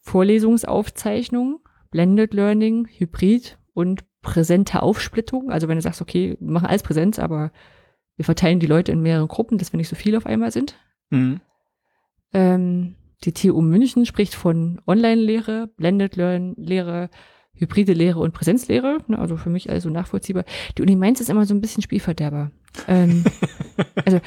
Vorlesungsaufzeichnung, 0.00 1.60
Blended 1.90 2.34
Learning, 2.34 2.88
Hybrid 2.90 3.58
und 3.74 4.04
präsente 4.22 4.82
Aufsplittung. 4.82 5.50
Also 5.50 5.68
wenn 5.68 5.76
du 5.76 5.82
sagst, 5.82 6.00
okay, 6.00 6.36
wir 6.40 6.50
machen 6.50 6.66
alles 6.66 6.82
Präsenz, 6.82 7.18
aber 7.18 7.52
wir 8.16 8.24
verteilen 8.24 8.60
die 8.60 8.66
Leute 8.66 8.92
in 8.92 9.00
mehrere 9.00 9.26
Gruppen, 9.26 9.58
dass 9.58 9.72
wir 9.72 9.76
nicht 9.76 9.88
so 9.88 9.96
viele 9.96 10.16
auf 10.16 10.26
einmal 10.26 10.50
sind. 10.50 10.76
Mhm. 11.10 11.40
Ähm, 12.32 12.96
die 13.24 13.32
TU 13.32 13.60
München 13.60 14.06
spricht 14.06 14.34
von 14.34 14.80
Online-Lehre, 14.86 15.68
Blended 15.76 16.16
Learn-Lehre, 16.16 17.10
hybride 17.58 17.92
Lehre 17.92 18.20
und 18.20 18.32
Präsenzlehre. 18.32 18.98
Ne, 19.06 19.18
also 19.18 19.36
für 19.36 19.50
mich 19.50 19.70
also 19.70 19.90
nachvollziehbar. 19.90 20.44
Die 20.76 20.82
Uni 20.82 20.96
Mainz 20.96 21.20
ist 21.20 21.30
immer 21.30 21.44
so 21.44 21.54
ein 21.54 21.60
bisschen 21.60 21.82
Spielverderber. 21.82 22.50
Ähm, 22.86 23.24
also 24.04 24.20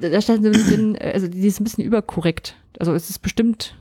da 0.00 0.20
stand 0.20 0.42
so 0.42 0.48
ein 0.48 0.52
bisschen, 0.52 0.98
also 0.98 1.28
die 1.28 1.46
ist 1.46 1.60
ein 1.60 1.64
bisschen 1.64 1.84
überkorrekt. 1.84 2.56
Also 2.78 2.92
es 2.94 3.10
ist 3.10 3.20
bestimmt 3.20 3.78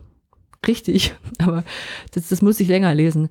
richtig, 0.67 1.15
aber 1.39 1.63
das, 2.11 2.29
das 2.29 2.41
muss 2.41 2.59
ich 2.59 2.67
länger 2.67 2.93
lesen. 2.93 3.29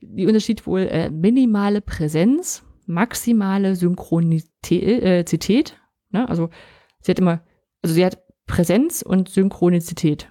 Die 0.00 0.26
Unterschied 0.26 0.66
wohl 0.66 0.80
äh, 0.80 1.10
minimale 1.10 1.80
Präsenz, 1.80 2.64
maximale 2.86 3.76
Synchronizität. 3.76 5.72
Äh, 6.12 6.16
ne? 6.16 6.28
Also 6.28 6.50
sie 7.00 7.12
hat 7.12 7.18
immer, 7.18 7.42
also 7.82 7.94
sie 7.94 8.04
hat 8.04 8.18
Präsenz 8.46 9.02
und 9.02 9.28
Synchronizität 9.28 10.28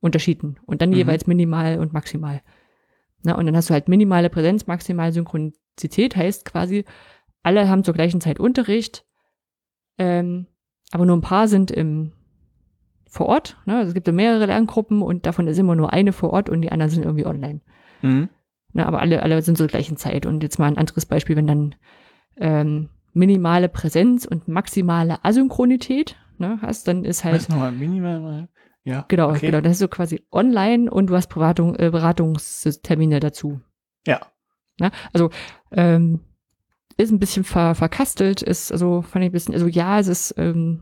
unterschieden 0.00 0.58
und 0.66 0.82
dann 0.82 0.90
mhm. 0.90 0.96
jeweils 0.96 1.26
minimal 1.26 1.78
und 1.78 1.92
maximal. 1.92 2.42
Na, 3.22 3.34
und 3.36 3.46
dann 3.46 3.56
hast 3.56 3.70
du 3.70 3.74
halt 3.74 3.88
minimale 3.88 4.30
Präsenz, 4.30 4.66
maximale 4.66 5.12
Synchronizität, 5.12 6.16
heißt 6.16 6.44
quasi, 6.44 6.84
alle 7.42 7.68
haben 7.68 7.84
zur 7.84 7.94
gleichen 7.94 8.20
Zeit 8.20 8.38
Unterricht, 8.38 9.04
ähm, 9.98 10.46
aber 10.92 11.06
nur 11.06 11.16
ein 11.16 11.22
paar 11.22 11.48
sind 11.48 11.70
im 11.70 12.12
vor 13.08 13.26
Ort. 13.26 13.56
Ne? 13.66 13.76
Also 13.76 13.88
es 13.88 13.94
gibt 13.94 14.06
ja 14.06 14.12
mehrere 14.12 14.46
Lerngruppen 14.46 15.02
und 15.02 15.26
davon 15.26 15.46
ist 15.46 15.58
immer 15.58 15.74
nur 15.74 15.92
eine 15.92 16.12
vor 16.12 16.30
Ort 16.30 16.48
und 16.48 16.62
die 16.62 16.70
anderen 16.70 16.90
sind 16.90 17.04
irgendwie 17.04 17.26
online. 17.26 17.60
Mhm. 18.02 18.28
Na, 18.72 18.86
aber 18.86 19.00
alle, 19.00 19.22
alle 19.22 19.40
sind 19.42 19.56
zur 19.56 19.66
gleichen 19.66 19.96
Zeit. 19.96 20.26
Und 20.26 20.42
jetzt 20.42 20.58
mal 20.58 20.66
ein 20.66 20.76
anderes 20.76 21.06
Beispiel, 21.06 21.36
wenn 21.36 21.46
dann 21.46 21.74
ähm, 22.36 22.90
minimale 23.14 23.68
Präsenz 23.68 24.26
und 24.26 24.46
maximale 24.46 25.24
Asynchronität 25.24 26.16
ne, 26.36 26.58
hast, 26.60 26.86
dann 26.86 27.04
ist 27.04 27.24
halt. 27.24 27.36
Was 27.36 27.48
nochmal 27.48 27.72
minimal? 27.72 28.48
Ja. 28.88 29.04
Genau, 29.08 29.28
okay. 29.28 29.46
genau. 29.46 29.60
Das 29.60 29.72
ist 29.72 29.80
so 29.80 29.88
quasi 29.88 30.22
online 30.32 30.90
und 30.90 31.08
du 31.08 31.14
hast 31.14 31.28
Beratung, 31.28 31.76
äh, 31.76 31.90
Beratungstermine 31.90 33.20
dazu. 33.20 33.60
Ja. 34.06 34.20
Na, 34.78 34.90
also 35.12 35.28
ähm, 35.72 36.20
ist 36.96 37.10
ein 37.10 37.18
bisschen 37.18 37.44
ver, 37.44 37.74
verkastelt, 37.74 38.40
ist 38.40 38.72
also 38.72 39.02
fand 39.02 39.24
ich 39.24 39.28
ein 39.28 39.32
bisschen, 39.32 39.52
also 39.52 39.66
ja, 39.66 39.98
es 39.98 40.08
ist, 40.08 40.34
ähm, 40.38 40.80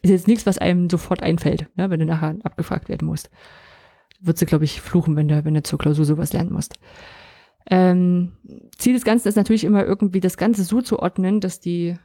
ist 0.00 0.10
jetzt 0.10 0.28
nichts, 0.28 0.46
was 0.46 0.58
einem 0.58 0.88
sofort 0.88 1.24
einfällt, 1.24 1.66
ne, 1.76 1.90
wenn 1.90 1.98
du 1.98 2.06
nachher 2.06 2.36
abgefragt 2.44 2.88
werden 2.88 3.08
musst. 3.08 3.30
Würdest 4.20 4.42
du, 4.42 4.46
glaube 4.46 4.64
ich, 4.64 4.80
fluchen, 4.80 5.16
wenn 5.16 5.26
du, 5.26 5.44
wenn 5.44 5.54
du 5.54 5.62
zur 5.64 5.78
Klausur 5.78 6.04
sowas 6.04 6.32
lernen 6.32 6.52
musst. 6.52 6.78
Ähm, 7.68 8.32
Ziel 8.76 8.94
des 8.94 9.04
Ganzen 9.04 9.26
ist 9.26 9.36
natürlich 9.36 9.64
immer 9.64 9.84
irgendwie 9.84 10.20
das 10.20 10.36
Ganze 10.36 10.62
so 10.62 10.82
zu 10.82 11.00
ordnen, 11.00 11.40
dass 11.40 11.58
die 11.58 11.96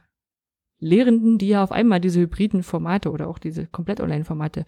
Lehrenden, 0.84 1.38
die 1.38 1.48
ja 1.48 1.62
auf 1.62 1.72
einmal 1.72 2.00
diese 2.00 2.20
hybriden 2.20 2.62
Formate 2.62 3.10
oder 3.10 3.28
auch 3.28 3.38
diese 3.38 3.66
komplett 3.66 4.00
Online-Formate 4.00 4.66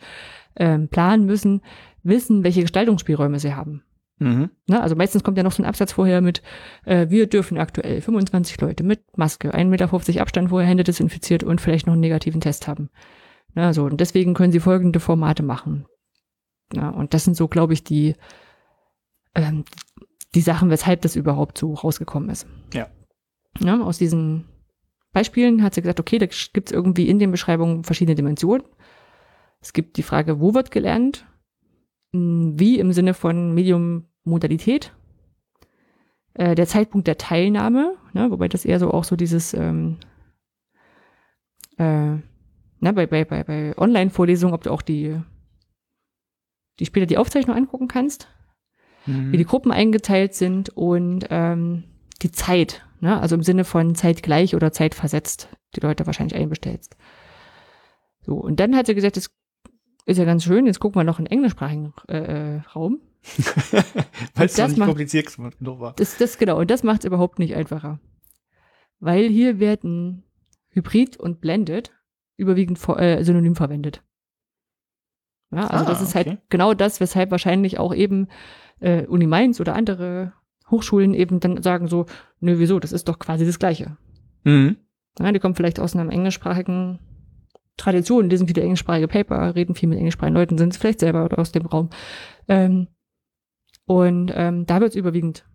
ähm, 0.57 0.89
planen 0.89 1.27
müssen, 1.27 1.61
wissen, 2.03 2.43
welche 2.45 2.63
Gestaltungsspielräume 2.63 3.39
sie 3.39 3.55
haben. 3.55 3.83
Mhm. 4.19 4.51
Ne, 4.67 4.83
also 4.83 4.97
meistens 4.97 5.23
kommt 5.23 5.37
ja 5.37 5.43
noch 5.45 5.53
so 5.53 5.63
ein 5.63 5.69
Absatz 5.69 5.93
vorher 5.93 6.23
mit, 6.23 6.43
äh, 6.87 7.11
wir 7.11 7.27
dürfen 7.27 7.59
aktuell 7.59 8.01
25 8.01 8.59
Leute 8.61 8.83
mit 8.83 9.03
Maske, 9.17 9.55
1,50 9.55 9.65
Meter 9.67 10.23
Abstand 10.23 10.49
vorher, 10.49 10.69
Hände 10.69 10.85
desinfiziert 10.85 11.45
und 11.45 11.61
vielleicht 11.61 11.87
noch 11.87 11.93
einen 11.93 12.01
negativen 12.01 12.41
Test 12.41 12.67
haben. 12.67 12.89
Ne, 13.55 13.75
so, 13.75 13.85
und 13.85 14.01
deswegen 14.01 14.35
können 14.35 14.53
sie 14.53 14.61
folgende 14.61 15.01
Formate 15.01 15.43
machen. 15.43 15.87
Ja, 16.75 16.89
und 16.89 17.15
das 17.15 17.25
sind 17.25 17.37
so, 17.37 17.47
glaube 17.47 17.75
ich, 17.75 17.85
die, 17.85 18.15
ähm, 19.35 19.65
die 20.35 20.41
Sachen, 20.41 20.71
weshalb 20.71 21.03
das 21.03 21.15
überhaupt 21.15 21.59
so 21.59 21.75
rausgekommen 21.75 22.31
ist. 22.31 22.47
Ja. 22.73 22.89
ja 23.61 23.81
aus 23.81 23.99
diesen 23.99 24.47
Beispielen 25.17 25.63
hat 25.63 25.73
sie 25.73 25.81
gesagt, 25.81 25.99
okay, 25.99 26.19
da 26.19 26.27
gibt 26.27 26.69
es 26.69 26.73
irgendwie 26.73 27.09
in 27.09 27.19
den 27.19 27.31
Beschreibungen 27.31 27.85
verschiedene 27.85 28.15
Dimensionen. 28.15 28.67
Es 29.63 29.73
gibt 29.73 29.97
die 29.97 30.03
Frage, 30.03 30.41
wo 30.41 30.53
wird 30.53 30.71
gelernt? 30.71 31.27
Hm, 32.13 32.61
wie 32.61 32.79
im 32.79 32.93
Sinne 32.93 33.15
von 33.15 33.55
Medium-Modalität? 33.55 34.93
Äh, 36.35 36.55
der 36.55 36.67
Zeitpunkt 36.67 37.07
der 37.07 37.17
Teilnahme, 37.17 37.97
ne, 38.13 38.31
wobei 38.31 38.49
das 38.49 38.67
eher 38.67 38.79
so 38.79 38.91
auch 38.91 39.05
so 39.05 39.17
dieses 39.17 39.55
ähm, 39.55 39.97
äh, 41.79 42.17
na, 42.81 42.93
bei, 42.93 43.07
bei, 43.07 43.25
bei, 43.25 43.43
bei 43.43 43.79
Online-Vorlesungen, 43.79 44.55
ob 44.55 44.65
du 44.65 44.71
auch 44.71 44.83
die, 44.83 45.19
die 46.79 46.85
später 46.85 47.07
die 47.07 47.17
Aufzeichnung 47.17 47.57
angucken 47.57 47.89
kannst, 47.89 48.29
mhm. 49.07 49.33
wie 49.33 49.39
die 49.39 49.47
Gruppen 49.47 49.73
eingeteilt 49.73 50.35
sind 50.35 50.69
und 50.77 51.27
ähm, 51.31 51.85
die 52.21 52.33
Zeit, 52.33 52.86
Ne? 53.07 53.21
Also 53.21 53.37
im 53.37 53.45
Sinne 53.45 53.65
von 53.65 53.95
zeitgleich 53.95 54.57
oder 54.57 54.73
zeitversetzt, 54.73 55.49
die 55.77 55.81
Leute 55.81 56.07
wahrscheinlich 56.07 56.35
einbestellst. 56.35 56.97
So, 58.23 58.35
und 58.35 58.59
dann 58.59 58.75
hat 58.75 58.87
sie 58.87 58.97
gesagt, 58.97 59.17
das 59.17 59.31
ist 60.07 60.19
ja 60.19 60.25
ganz 60.25 60.43
schön, 60.43 60.67
jetzt 60.67 60.81
gucken 60.81 60.99
wir 60.99 61.05
noch 61.05 61.21
in 61.21 61.27
englischsprachigen 61.27 61.95
äh, 62.09 62.57
äh 62.57 62.61
Raum. 62.75 62.99
Weil 64.35 64.47
es 64.47 64.59
nicht 64.59 64.77
macht, 64.77 64.89
kompliziert 64.89 65.33
genug 65.37 65.79
war. 65.79 65.93
Das, 65.95 66.19
das 66.19 66.37
genau, 66.37 66.59
und 66.59 66.69
das 66.69 66.83
macht 66.83 67.03
es 67.03 67.05
überhaupt 67.05 67.39
nicht 67.39 67.55
einfacher. 67.55 68.01
Weil 68.99 69.29
hier 69.29 69.61
werden 69.61 70.25
Hybrid 70.71 71.17
und 71.17 71.41
Blended 71.41 71.93
überwiegend 72.37 72.77
äh, 72.89 73.23
synonym 73.23 73.55
verwendet. 73.55 74.03
Ja, 75.53 75.69
also 75.69 75.85
ah, 75.85 75.89
das 75.89 76.03
ist 76.03 76.17
halt 76.17 76.27
okay. 76.27 76.37
halt 76.39 76.51
genau 76.51 76.75
das, 76.75 76.99
weshalb 76.99 77.31
wahrscheinlich 77.31 77.79
auch 77.79 77.95
eben 77.95 78.27
äh, 78.81 79.07
Uni 79.07 79.29
Mainz 79.29 79.61
oder 79.61 79.77
andere 79.77 80.33
Hochschulen 80.71 81.15
eben 81.15 81.41
dann 81.41 81.63
sagen 81.63 81.89
so, 81.89 82.07
nö, 82.41 82.59
wieso, 82.59 82.81
das 82.81 82.93
ist 82.93 83.09
doch 83.09 83.19
quasi 83.19 83.47
das 83.47 83.59
Gleiche. 83.59 83.97
Mhm. 84.45 84.77
Ja, 85.19 85.33
die 85.33 85.39
kommen 85.39 85.55
vielleicht 85.55 85.81
aus 85.81 85.95
einer 85.95 86.13
englischsprachigen 86.13 86.99
Tradition, 87.77 88.31
lesen 88.31 88.49
viele 88.49 88.63
englischsprachige 88.63 89.09
Paper, 89.09 89.55
reden 89.55 89.75
viel 89.75 89.89
mit 89.89 89.99
englischsprachigen 89.99 90.37
Leuten, 90.37 90.59
sind 90.59 90.77
vielleicht 90.77 91.01
selber 91.01 91.29
aus 91.39 91.53
dem 91.53 91.67
Raum. 91.67 91.91
Ähm, 92.49 92.89
und 93.87 94.33
ähm, 94.35 94.67
da 94.67 94.81
wird 94.81 94.91
es 94.91 94.97
überwiegend 94.97 95.47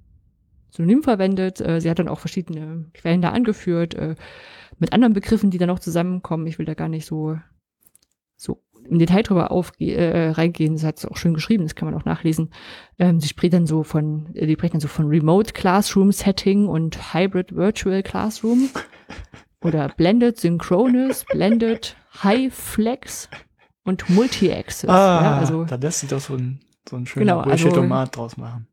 synonym 0.70 1.04
verwendet. 1.04 1.60
Äh, 1.62 1.82
sie 1.82 1.90
hat 1.90 2.00
dann 2.00 2.08
auch 2.08 2.20
verschiedene 2.20 2.90
Quellen 2.94 3.22
da 3.22 3.32
angeführt, 3.32 3.94
äh, 3.96 4.16
mit 4.80 4.94
anderen 4.94 5.14
Begriffen, 5.14 5.52
die 5.52 5.58
dann 5.58 5.70
auch 5.70 5.80
zusammenkommen. 5.80 6.48
Ich 6.48 6.58
will 6.58 6.66
da 6.66 6.74
gar 6.74 6.88
nicht 6.88 7.06
so, 7.06 7.38
so 8.38 8.64
im 8.90 9.00
Detail 9.00 9.24
drüber 9.24 9.52
aufge 9.52 9.94
äh, 9.94 10.30
reingehen, 10.32 10.74
das 10.74 10.84
hat 10.84 11.00
sie 11.00 11.10
auch 11.10 11.18
schön 11.18 11.34
geschrieben, 11.34 11.64
das 11.64 11.76
kann 11.76 11.90
man 11.90 12.00
auch 12.00 12.06
nachlesen. 12.06 12.52
Ähm, 13.00 13.20
sie 13.20 13.28
spricht 13.28 13.54
dann 13.54 13.66
so 13.66 13.84
von, 13.84 14.34
äh, 14.36 14.46
die 14.46 14.54
spricht 14.54 14.74
dann 14.74 14.82
so 14.82 14.88
von 14.88 15.08
Remote 15.08 15.54
Classroom 15.54 16.12
Setting 16.12 16.68
und 16.68 17.14
Hybrid 17.14 17.56
Virtual 17.56 18.04
Classroom 18.04 18.70
oder 19.64 19.90
Blended 19.90 20.40
Synchronous, 20.40 21.26
Blended 21.26 21.96
High 22.24 22.54
Flex 22.54 23.30
und 23.84 24.10
Multi-Access. 24.10 24.90
Ah, 24.90 25.22
ja, 25.24 25.38
also, 25.38 25.66
da 25.66 25.76
lässt 25.76 26.02
sich 26.02 26.10
doch 26.10 26.20
so 26.20 26.36
ein, 26.36 26.60
so 26.88 26.98
ein 26.98 27.06
schöner 27.06 27.26
genau, 27.26 27.44
Bullshit-Tomat 27.44 28.10
also, 28.10 28.12
draus 28.12 28.38
machen. 28.38 28.68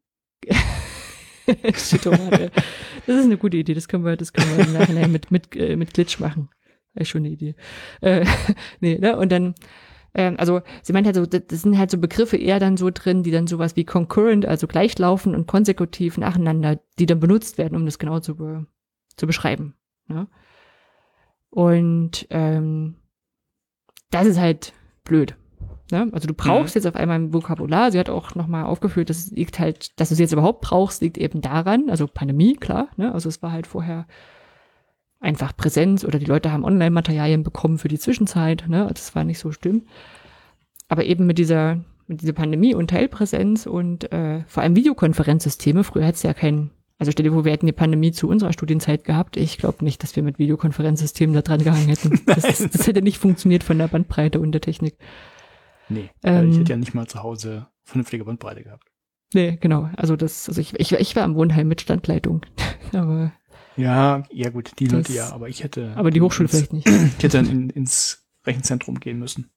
Shit-Tomat, 1.75 2.53
Das 3.07 3.17
ist 3.17 3.25
eine 3.25 3.39
gute 3.39 3.57
Idee, 3.57 3.75
das 3.75 3.89
können 3.89 4.05
wir, 4.05 4.17
das 4.17 4.33
können 4.33 4.57
wir 4.57 4.67
im 4.67 4.73
Nachhinein 4.73 5.11
mit, 5.11 5.31
mit, 5.31 5.57
äh, 5.57 5.77
mit 5.77 5.95
Glitch 5.95 6.19
machen. 6.19 6.51
Eine 7.15 7.29
Idee. 7.29 7.55
Äh, 8.01 8.27
nee, 8.81 8.99
ne? 8.99 9.17
Und 9.17 9.31
dann 9.31 9.55
ähm, 10.19 10.35
also 10.37 10.63
sie 10.83 10.93
meint 10.93 11.07
halt 11.07 11.15
so, 11.15 11.25
das 11.25 11.63
sind 11.63 11.79
halt 11.79 11.93
so 11.93 11.97
Begriffe 11.97 12.37
eher 12.37 12.59
dann 12.59 12.77
so 12.77 12.91
drin, 12.91 13.23
die 13.23 13.31
dann 13.31 13.47
sowas 13.47 13.77
wie 13.77 13.85
concurrent, 13.85 14.47
also 14.47 14.67
gleichlaufen 14.67 15.35
und 15.35 15.47
konsekutiv 15.47 16.19
nacheinander, 16.19 16.81
die 16.99 17.07
dann 17.07 17.21
benutzt 17.21 17.57
werden, 17.57 17.77
um 17.77 17.87
das 17.87 18.01
genau 18.01 18.19
zu, 18.19 18.35
be 18.35 18.67
zu 19.17 19.27
beschreiben. 19.29 19.75
Ne? 20.09 20.27
Und 21.51 22.27
ähm, 22.31 22.97
das 24.11 24.27
ist 24.27 24.41
halt 24.41 24.73
blöd. 25.05 25.37
Ne? 25.93 26.11
Also 26.13 26.27
du 26.27 26.35
brauchst 26.35 26.75
mhm. 26.75 26.81
jetzt 26.81 26.87
auf 26.87 26.97
einmal 26.97 27.21
ein 27.21 27.33
Vokabular. 27.33 27.93
Sie 27.93 27.99
hat 28.01 28.11
auch 28.11 28.35
nochmal 28.35 28.65
aufgeführt, 28.65 29.11
dass 29.11 29.19
es 29.19 29.31
liegt 29.31 29.61
halt, 29.61 29.99
dass 30.01 30.09
du 30.09 30.15
es 30.15 30.19
jetzt 30.19 30.33
überhaupt 30.33 30.63
brauchst, 30.63 31.01
liegt 31.01 31.17
eben 31.17 31.43
daran, 31.43 31.91
also 31.91 32.09
Pandemie, 32.09 32.57
klar. 32.57 32.89
Ne? 32.97 33.15
Also 33.15 33.29
es 33.29 33.41
war 33.41 33.53
halt 33.53 33.69
vorher 33.69 34.09
einfach 35.21 35.57
Präsenz 35.57 36.05
oder 36.05 36.19
die 36.19 36.27
Leute 36.27 36.53
haben 36.53 36.65
Online-Materialien 36.65 37.43
bekommen 37.43 37.79
für 37.79 37.89
die 37.89 37.99
Zwischenzeit. 37.99 38.65
Ne? 38.69 38.87
Das 38.89 39.15
war 39.15 39.25
nicht 39.25 39.39
so 39.39 39.53
schlimm. 39.53 39.83
Aber 40.89 41.05
eben 41.05 41.27
mit 41.27 41.39
dieser, 41.39 41.81
mit 42.07 42.23
dieser 42.23 42.33
Pandemie 42.33 42.75
und 42.75 42.91
Teilpräsenz 42.91 43.67
und 43.67 44.11
äh, 44.13 44.45
vor 44.47 44.63
allem 44.63 44.77
Videokonferenzsysteme, 44.77 45.85
früher 45.85 46.05
hätte 46.05 46.17
es 46.17 46.23
ja 46.23 46.35
keinen, 46.35 46.71
also 46.99 47.13
stell 47.13 47.25
dir 47.25 47.33
vor, 47.33 47.45
wir 47.45 47.53
hätten 47.53 47.67
die 47.67 47.73
Pandemie 47.73 48.13
zu 48.13 48.29
unserer 48.29 48.53
Studienzeit 48.53 49.05
gehabt. 49.05 49.37
Ich 49.37 49.59
glaube 49.59 49.85
nicht, 49.85 50.03
dass 50.03 50.17
wir 50.17 50.23
mit 50.23 50.39
Videokonferenzsystemen 50.39 51.35
da 51.35 51.43
dran 51.43 51.63
gehangen 51.63 51.89
hätten. 51.89 52.21
Das, 52.27 52.43
das, 52.43 52.87
hätte 52.87 53.03
nicht 53.03 53.19
funktioniert 53.19 53.65
von 53.65 53.79
der 53.79 53.89
Bandbreite 53.89 54.41
und 54.41 54.53
der 54.53 54.61
Technik. 54.61 54.97
Nee, 55.89 56.11
ähm, 56.23 56.51
ich 56.51 56.59
hätte 56.59 56.73
ja 56.73 56.77
nicht 56.77 56.95
mal 56.95 57.07
zu 57.07 57.23
Hause 57.23 57.67
vernünftige 57.83 58.25
Bandbreite 58.25 58.63
gehabt. 58.63 58.85
Nee, 59.35 59.59
genau. 59.61 59.91
Also 59.97 60.17
das, 60.17 60.49
also 60.49 60.61
ich, 60.61 60.79
ich, 60.79 60.93
ich 60.93 61.17
war 61.17 61.25
im 61.25 61.35
Wohnheim 61.35 61.69
mit 61.69 61.81
Standleitung. 61.81 62.43
Aber 62.93 63.33
ja, 63.79 64.23
ja 64.31 64.51
gut, 64.51 64.73
die 64.79 64.89
das, 64.89 64.95
Leute 64.95 65.13
ja, 65.13 65.33
aber 65.33 65.49
ich 65.49 65.63
hätte. 65.65 65.93
Aber 65.97 66.11
die 66.11 66.21
Hochschule 66.21 66.49
ins, 66.49 66.57
vielleicht 66.57 66.73
nicht. 66.73 66.89
Ich 66.89 67.23
hätte 67.25 67.39
dann 67.39 67.51
in, 67.51 67.71
ins 67.71 68.27
Rechenzentrum 68.47 69.01
gehen 69.01 69.19
müssen. 69.19 69.51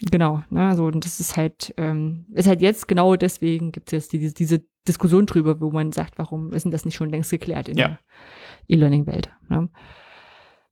Genau, 0.00 0.42
ne, 0.50 0.68
also 0.68 0.86
und 0.86 1.04
das 1.04 1.20
ist 1.20 1.36
halt, 1.36 1.72
ähm, 1.76 2.26
ist 2.32 2.48
halt 2.48 2.60
jetzt 2.60 2.88
genau 2.88 3.14
deswegen 3.14 3.70
gibt 3.70 3.88
es 3.88 3.92
jetzt 3.92 4.12
diese, 4.12 4.34
diese 4.34 4.64
Diskussion 4.88 5.26
drüber, 5.26 5.60
wo 5.60 5.70
man 5.70 5.92
sagt, 5.92 6.18
warum 6.18 6.52
ist 6.52 6.64
denn 6.64 6.72
das 6.72 6.84
nicht 6.84 6.96
schon 6.96 7.10
längst 7.10 7.30
geklärt 7.30 7.68
in 7.68 7.78
ja. 7.78 7.88
der 7.88 7.98
E-Learning-Welt. 8.68 9.30
Ne? 9.48 9.68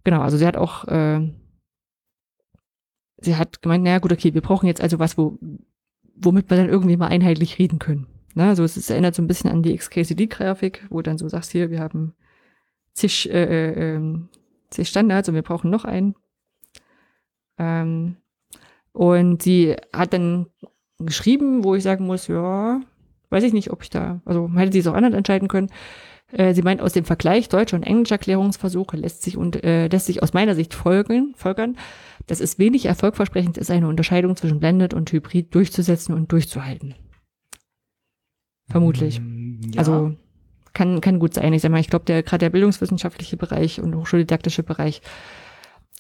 Genau, 0.05 0.21
also 0.21 0.37
sie 0.37 0.47
hat 0.47 0.57
auch 0.57 0.87
äh, 0.89 1.31
sie 3.25 3.37
hat 3.37 3.63
gemeint, 3.63 3.85
naja 3.85 3.99
gut, 3.99 4.13
okay, 4.13 4.35
wir 4.35 4.41
brauchen 4.41 4.67
jetzt 4.67 4.81
also 4.81 4.99
was, 4.99 5.17
wo, 5.17 5.39
womit 6.17 6.51
wir 6.51 6.57
dann 6.57 6.69
irgendwie 6.69 6.97
mal 6.97 7.09
einheitlich 7.09 7.59
reden 7.59 7.79
können. 7.79 8.07
Na, 8.35 8.49
also 8.49 8.65
es, 8.65 8.77
es 8.77 8.91
erinnert 8.91 9.15
so 9.15 9.23
ein 9.23 9.27
bisschen 9.27 9.51
an 9.51 9.63
die 9.63 9.77
XKCD-Grafik, 9.77 10.87
wo 10.91 11.03
dann 11.03 11.19
so 11.19 11.29
sagst, 11.29 11.53
hier, 11.53 11.71
wir 11.71 11.81
haben 11.81 12.15
zig, 12.95 13.31
äh, 13.31 13.45
äh, 13.45 13.95
ähm, 13.95 14.29
zig 14.71 14.89
Standards 14.89 15.29
und 15.29 15.35
wir 15.35 15.43
brauchen 15.43 15.71
noch 15.71 15.85
einen. 15.85 16.15
Ähm, 17.59 18.17
und 18.93 19.43
sie 19.43 19.77
hat 19.93 20.13
dann 20.13 20.47
geschrieben, 20.99 21.65
wo 21.65 21.75
ich 21.75 21.83
sagen 21.83 22.07
muss, 22.07 22.29
ja, 22.29 22.81
weiß 23.31 23.45
ich 23.45 23.53
nicht, 23.53 23.71
ob 23.71 23.83
ich 23.83 23.91
da, 23.91 24.21
also 24.25 24.51
hätte 24.55 24.73
sie 24.73 24.81
es 24.81 24.87
auch 24.87 24.95
anders 24.95 25.15
entscheiden 25.15 25.49
können. 25.49 25.71
Äh, 26.33 26.55
sie 26.55 26.63
meint, 26.63 26.81
aus 26.81 26.93
dem 26.93 27.05
Vergleich 27.05 27.49
deutscher 27.49 27.77
und 27.77 27.83
englischer 27.83 28.19
Klärungsversuche 28.19 28.97
lässt 28.97 29.23
sich 29.23 29.37
und 29.37 29.63
äh, 29.65 29.89
lässt 29.89 30.07
sich 30.07 30.23
aus 30.23 30.33
meiner 30.33 30.55
Sicht 30.55 30.75
folgen, 30.75 31.35
folgern, 31.37 31.77
dass 32.27 32.41
es 32.41 32.59
wenig 32.59 32.87
erfolgversprechend 32.87 33.59
ist, 33.59 33.71
eine 33.71 33.89
Unterscheidung 33.89 34.37
zwischen 34.37 34.61
Blended 34.61 34.95
und 34.95 35.11
Hybrid 35.13 35.55
durchzusetzen 35.55 36.15
und 36.15 36.33
durchzuhalten. 36.33 36.95
Vermutlich. 38.69 39.21
Mm, 39.21 39.61
ja. 39.75 39.79
Also 39.79 40.17
kann, 40.73 41.01
kann 41.01 41.19
gut 41.19 41.35
sein. 41.35 41.53
Ich 41.53 41.63
sag 41.63 41.71
mal, 41.71 41.81
ich 41.81 41.89
glaube, 41.89 42.05
der 42.05 42.23
gerade 42.23 42.41
der 42.41 42.51
bildungswissenschaftliche 42.51 43.37
Bereich 43.37 43.81
und 43.81 43.95
hochschuldidaktische 43.95 44.63
Bereich 44.63 45.03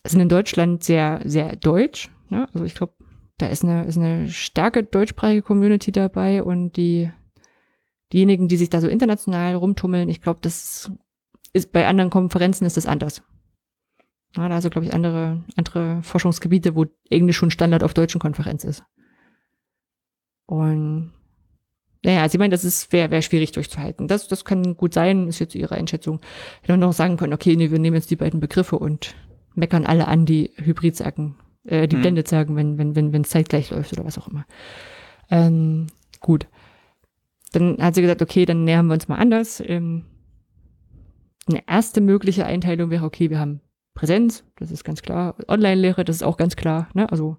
sind 0.07 0.21
in 0.21 0.29
Deutschland 0.29 0.83
sehr, 0.83 1.21
sehr 1.25 1.57
deutsch. 1.57 2.11
Ne? 2.29 2.49
Also 2.53 2.65
ich 2.65 2.75
glaube, 2.75 2.95
da 3.39 3.47
ist 3.47 3.65
eine, 3.65 3.85
ist 3.85 3.99
eine 3.99 4.29
starke 4.29 4.85
deutschsprachige 4.85 5.43
Community 5.43 5.93
dabei 5.93 6.43
und 6.43 6.77
die, 6.77 7.11
diejenigen, 8.13 8.49
die 8.49 8.57
sich 8.57 8.71
da 8.71 8.81
so 8.81 8.89
international 8.89 9.55
rumtummeln, 9.55 10.09
ich 10.09 10.21
glaube, 10.21 10.41
das 10.43 10.91
ist 11.53 11.73
bei 11.73 11.87
anderen 11.87 12.11
Konferenzen 12.11 12.65
ist 12.65 12.77
das 12.77 12.87
anders. 12.87 13.23
Ja, 14.37 14.49
also, 14.49 14.71
glaube 14.71 14.87
ich, 14.87 14.95
andere, 14.95 15.45
andere 15.57 16.03
Forschungsgebiete, 16.03 16.75
wo 16.75 16.87
Englisch 17.11 17.37
schon 17.37 17.51
Standard 17.51 17.85
auf 17.85 17.93
deutschen 17.93 18.21
Konferenz 18.21 18.65
ist. 18.65 18.83
Und 20.47 21.13
naja, 22.05 22.29
sie 22.29 22.39
meint, 22.39 22.53
das 22.53 22.65
ist 22.65 22.93
wäre 22.93 23.11
wär 23.11 23.23
schwierig 23.23 23.53
durchzuhalten. 23.53 24.09
Das, 24.09 24.27
das 24.27 24.45
kann 24.45 24.77
gut 24.77 24.93
sein, 24.93 25.29
ist 25.29 25.39
jetzt 25.39 25.55
ihre 25.55 25.77
Einschätzung. 25.77 26.21
Hätte 26.61 26.73
man 26.73 26.81
noch 26.81 26.93
sagen 26.93 27.17
können, 27.17 27.33
okay, 27.33 27.55
nee, 27.55 27.71
wir 27.71 27.79
nehmen 27.79 27.97
jetzt 27.97 28.11
die 28.11 28.17
beiden 28.17 28.41
Begriffe 28.41 28.79
und 28.79 29.15
meckern 29.55 29.87
alle 29.87 30.09
an, 30.09 30.27
die 30.27 30.51
Hybrid 30.57 30.97
sagen, 30.97 31.37
äh, 31.65 31.87
die 31.87 31.97
mhm. 31.97 32.01
Blended 32.01 32.29
sagen, 32.29 32.57
wenn, 32.57 32.79
wenn, 32.79 32.97
wenn, 32.97 33.13
wenn 33.13 33.23
es 33.23 33.31
zeitgleich 33.31 33.71
läuft 33.71 33.93
oder 33.93 34.05
was 34.05 34.19
auch 34.19 34.29
immer. 34.29 34.45
Ähm, 35.31 35.87
gut. 36.21 36.49
Dann 37.53 37.79
hat 37.81 37.95
sie 37.95 38.03
gesagt, 38.03 38.23
okay, 38.23 38.47
dann 38.47 38.65
nähern 38.65 38.87
wir 38.87 38.95
uns 38.95 39.09
mal 39.09 39.17
anders. 39.17 39.63
Ähm, 39.65 40.07
eine 41.49 41.63
erste 41.69 42.01
mögliche 42.01 42.47
Einteilung 42.47 42.91
wäre, 42.91 43.05
okay, 43.05 43.31
wir 43.31 43.39
haben 43.39 43.61
Präsenz, 43.95 44.45
das 44.57 44.71
ist 44.71 44.85
ganz 44.85 45.03
klar. 45.03 45.37
Online-Lehre, 45.49 46.05
das 46.05 46.17
ist 46.17 46.23
auch 46.23 46.37
ganz 46.37 46.57
klar. 46.57 46.89
Ne? 46.95 47.11
Also 47.11 47.37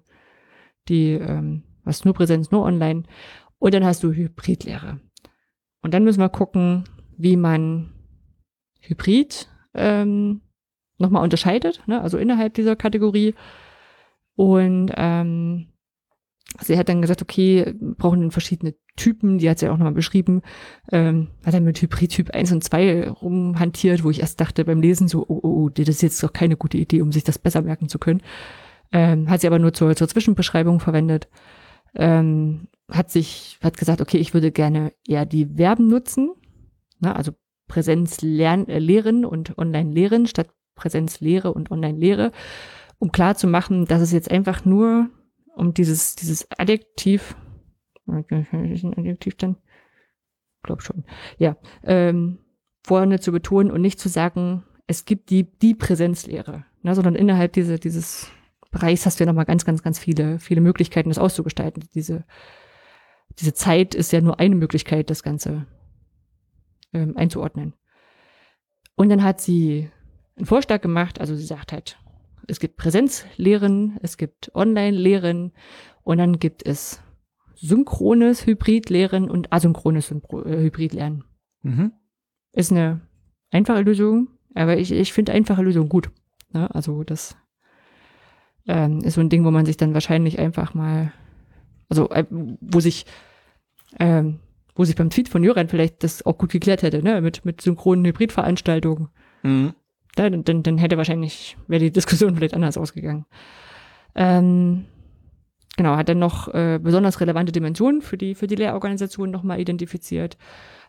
die, 0.88 1.12
ähm, 1.12 1.64
was 1.84 2.04
nur 2.04 2.14
Präsenz, 2.14 2.50
nur 2.50 2.62
online. 2.62 3.04
Und 3.58 3.74
dann 3.74 3.84
hast 3.84 4.02
du 4.02 4.12
Hybridlehre. 4.12 5.00
Und 5.80 5.94
dann 5.94 6.04
müssen 6.04 6.20
wir 6.20 6.28
gucken, 6.28 6.84
wie 7.16 7.36
man 7.36 7.92
Hybrid 8.80 9.48
ähm, 9.74 10.40
nochmal 10.98 11.22
unterscheidet, 11.22 11.82
ne? 11.86 12.00
also 12.00 12.18
innerhalb 12.18 12.54
dieser 12.54 12.76
Kategorie. 12.76 13.34
Und 14.36 14.92
ähm, 14.96 15.68
sie 16.60 16.78
hat 16.78 16.88
dann 16.88 17.02
gesagt, 17.02 17.22
okay, 17.22 17.74
brauchen 17.78 18.20
dann 18.20 18.30
verschiedene 18.30 18.74
Typen, 18.96 19.38
die 19.38 19.50
hat 19.50 19.58
sie 19.58 19.68
auch 19.68 19.76
nochmal 19.76 19.92
beschrieben, 19.92 20.42
ähm, 20.92 21.28
hat 21.44 21.54
dann 21.54 21.64
mit 21.64 21.80
Hybrid-Typ 21.80 22.30
1 22.30 22.52
und 22.52 22.62
2 22.62 23.10
rumhantiert, 23.10 24.04
wo 24.04 24.10
ich 24.10 24.20
erst 24.20 24.40
dachte 24.40 24.64
beim 24.64 24.80
Lesen 24.80 25.08
so, 25.08 25.24
oh, 25.28 25.40
oh, 25.42 25.64
oh, 25.64 25.68
das 25.68 25.88
ist 25.88 26.02
jetzt 26.02 26.22
doch 26.22 26.32
keine 26.32 26.56
gute 26.56 26.78
Idee, 26.78 27.02
um 27.02 27.10
sich 27.10 27.24
das 27.24 27.38
besser 27.38 27.62
merken 27.62 27.88
zu 27.88 27.98
können. 27.98 28.22
Ähm, 28.92 29.28
hat 29.28 29.40
sie 29.40 29.48
aber 29.48 29.58
nur 29.58 29.72
zur, 29.72 29.96
zur 29.96 30.08
Zwischenbeschreibung 30.08 30.78
verwendet. 30.78 31.28
Ähm, 31.94 32.68
hat 32.90 33.10
sich, 33.10 33.58
hat 33.62 33.76
gesagt, 33.76 34.00
okay, 34.00 34.18
ich 34.18 34.34
würde 34.34 34.52
gerne 34.52 34.92
eher 35.06 35.26
die 35.26 35.46
Verben 35.46 35.88
nutzen, 35.88 36.34
ne, 37.00 37.14
also 37.14 37.32
Präsenz 37.66 38.20
lernen, 38.20 38.68
äh, 38.68 38.78
lehren 38.78 39.24
und 39.24 39.56
online 39.58 39.92
lehren 39.92 40.26
statt 40.26 40.48
Präsenz 40.74 41.20
lehre 41.20 41.52
und 41.52 41.70
online 41.70 41.98
lehre, 41.98 42.32
um 42.98 43.12
klar 43.12 43.36
zu 43.36 43.46
machen, 43.46 43.86
dass 43.86 44.02
es 44.02 44.12
jetzt 44.12 44.30
einfach 44.30 44.64
nur 44.64 45.08
um 45.54 45.72
dieses, 45.72 46.16
dieses 46.16 46.48
Adjektiv, 46.58 47.36
ist 48.06 48.84
ein 48.84 48.98
Adjektiv 48.98 49.36
dann? 49.36 49.56
Glaub 50.62 50.82
schon. 50.82 51.04
Ja, 51.38 51.56
ähm, 51.84 52.38
vorne 52.84 53.20
zu 53.20 53.32
betonen 53.32 53.70
und 53.70 53.80
nicht 53.80 54.00
zu 54.00 54.08
sagen, 54.08 54.64
es 54.86 55.04
gibt 55.04 55.30
die, 55.30 55.44
die 55.58 55.74
Präsenzlehre, 55.74 56.64
ne, 56.82 56.94
sondern 56.94 57.14
innerhalb 57.14 57.52
dieser, 57.52 57.78
dieses 57.78 58.30
Bereichs 58.74 59.06
hast 59.06 59.18
du 59.18 59.24
ja 59.24 59.26
nochmal 59.26 59.46
ganz, 59.46 59.64
ganz, 59.64 59.82
ganz 59.82 59.98
viele, 59.98 60.38
viele 60.38 60.60
Möglichkeiten, 60.60 61.08
das 61.08 61.18
auszugestalten. 61.18 61.84
Diese 61.94 62.24
diese 63.38 63.54
Zeit 63.54 63.94
ist 63.94 64.12
ja 64.12 64.20
nur 64.20 64.38
eine 64.38 64.54
Möglichkeit, 64.54 65.10
das 65.10 65.22
Ganze 65.22 65.66
ähm, 66.92 67.16
einzuordnen. 67.16 67.74
Und 68.94 69.08
dann 69.08 69.24
hat 69.24 69.40
sie 69.40 69.90
einen 70.36 70.46
Vorschlag 70.46 70.80
gemacht, 70.80 71.20
also 71.20 71.34
sie 71.34 71.44
sagt 71.44 71.72
halt, 71.72 71.98
es 72.46 72.60
gibt 72.60 72.76
Präsenzlehren, 72.76 73.98
es 74.02 74.16
gibt 74.16 74.54
Online-Lehren 74.54 75.52
und 76.02 76.18
dann 76.18 76.38
gibt 76.38 76.66
es 76.66 77.00
synchrones 77.54 78.46
Hybridlehren 78.46 79.30
und 79.30 79.52
asynchrones 79.52 80.10
äh, 80.10 80.14
Hybridlernen. 80.62 81.24
Mhm. 81.62 81.92
Ist 82.52 82.70
eine 82.70 83.00
einfache 83.50 83.82
Lösung, 83.82 84.28
aber 84.54 84.76
ich, 84.76 84.92
ich 84.92 85.12
finde 85.12 85.32
einfache 85.32 85.62
Lösungen 85.62 85.88
gut. 85.88 86.10
Ne? 86.52 86.72
Also 86.72 87.02
das 87.02 87.36
ähm, 88.66 89.00
ist 89.00 89.14
so 89.14 89.20
ein 89.20 89.28
Ding, 89.28 89.44
wo 89.44 89.50
man 89.50 89.66
sich 89.66 89.76
dann 89.76 89.94
wahrscheinlich 89.94 90.38
einfach 90.38 90.74
mal 90.74 91.12
also 91.88 92.10
äh, 92.10 92.24
wo 92.30 92.80
sich 92.80 93.06
ähm, 93.98 94.40
wo 94.74 94.84
sich 94.84 94.96
beim 94.96 95.10
Tweet 95.10 95.28
von 95.28 95.44
Jöran 95.44 95.68
vielleicht 95.68 96.02
das 96.02 96.26
auch 96.26 96.36
gut 96.36 96.50
geklärt 96.50 96.82
hätte, 96.82 97.02
ne, 97.02 97.20
mit, 97.20 97.44
mit 97.44 97.60
synchronen 97.60 98.04
Hybridveranstaltungen. 98.04 99.08
Mhm. 99.42 99.74
dann, 100.16 100.42
dann, 100.42 100.62
dann 100.62 100.78
hätte 100.78 100.96
wahrscheinlich, 100.96 101.56
wäre 101.68 101.80
die 101.80 101.92
Diskussion 101.92 102.34
vielleicht 102.36 102.54
anders 102.54 102.76
ausgegangen. 102.76 103.26
Ähm, 104.16 104.86
genau, 105.76 105.96
hat 105.96 106.08
dann 106.08 106.18
noch 106.18 106.52
äh, 106.52 106.80
besonders 106.82 107.20
relevante 107.20 107.52
Dimensionen 107.52 108.02
für 108.02 108.16
die, 108.16 108.34
für 108.34 108.46
die 108.46 108.56
Lehrorganisation 108.56 109.30
nochmal 109.30 109.60
identifiziert. 109.60 110.36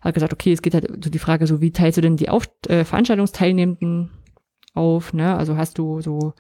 Hat 0.01 0.13
gesagt, 0.13 0.33
okay, 0.33 0.53
es 0.53 0.61
geht 0.61 0.73
halt 0.73 1.03
so 1.03 1.09
die 1.09 1.19
Frage, 1.19 1.45
so 1.45 1.61
wie 1.61 1.71
teilst 1.71 1.97
du 1.97 2.01
denn 2.01 2.17
die 2.17 2.29
auf, 2.29 2.49
äh, 2.67 2.85
Veranstaltungsteilnehmenden 2.85 4.09
auf, 4.73 5.13
ne? 5.13 5.35
Also 5.35 5.57
hast 5.57 5.77
du 5.77 6.01
so 6.01 6.33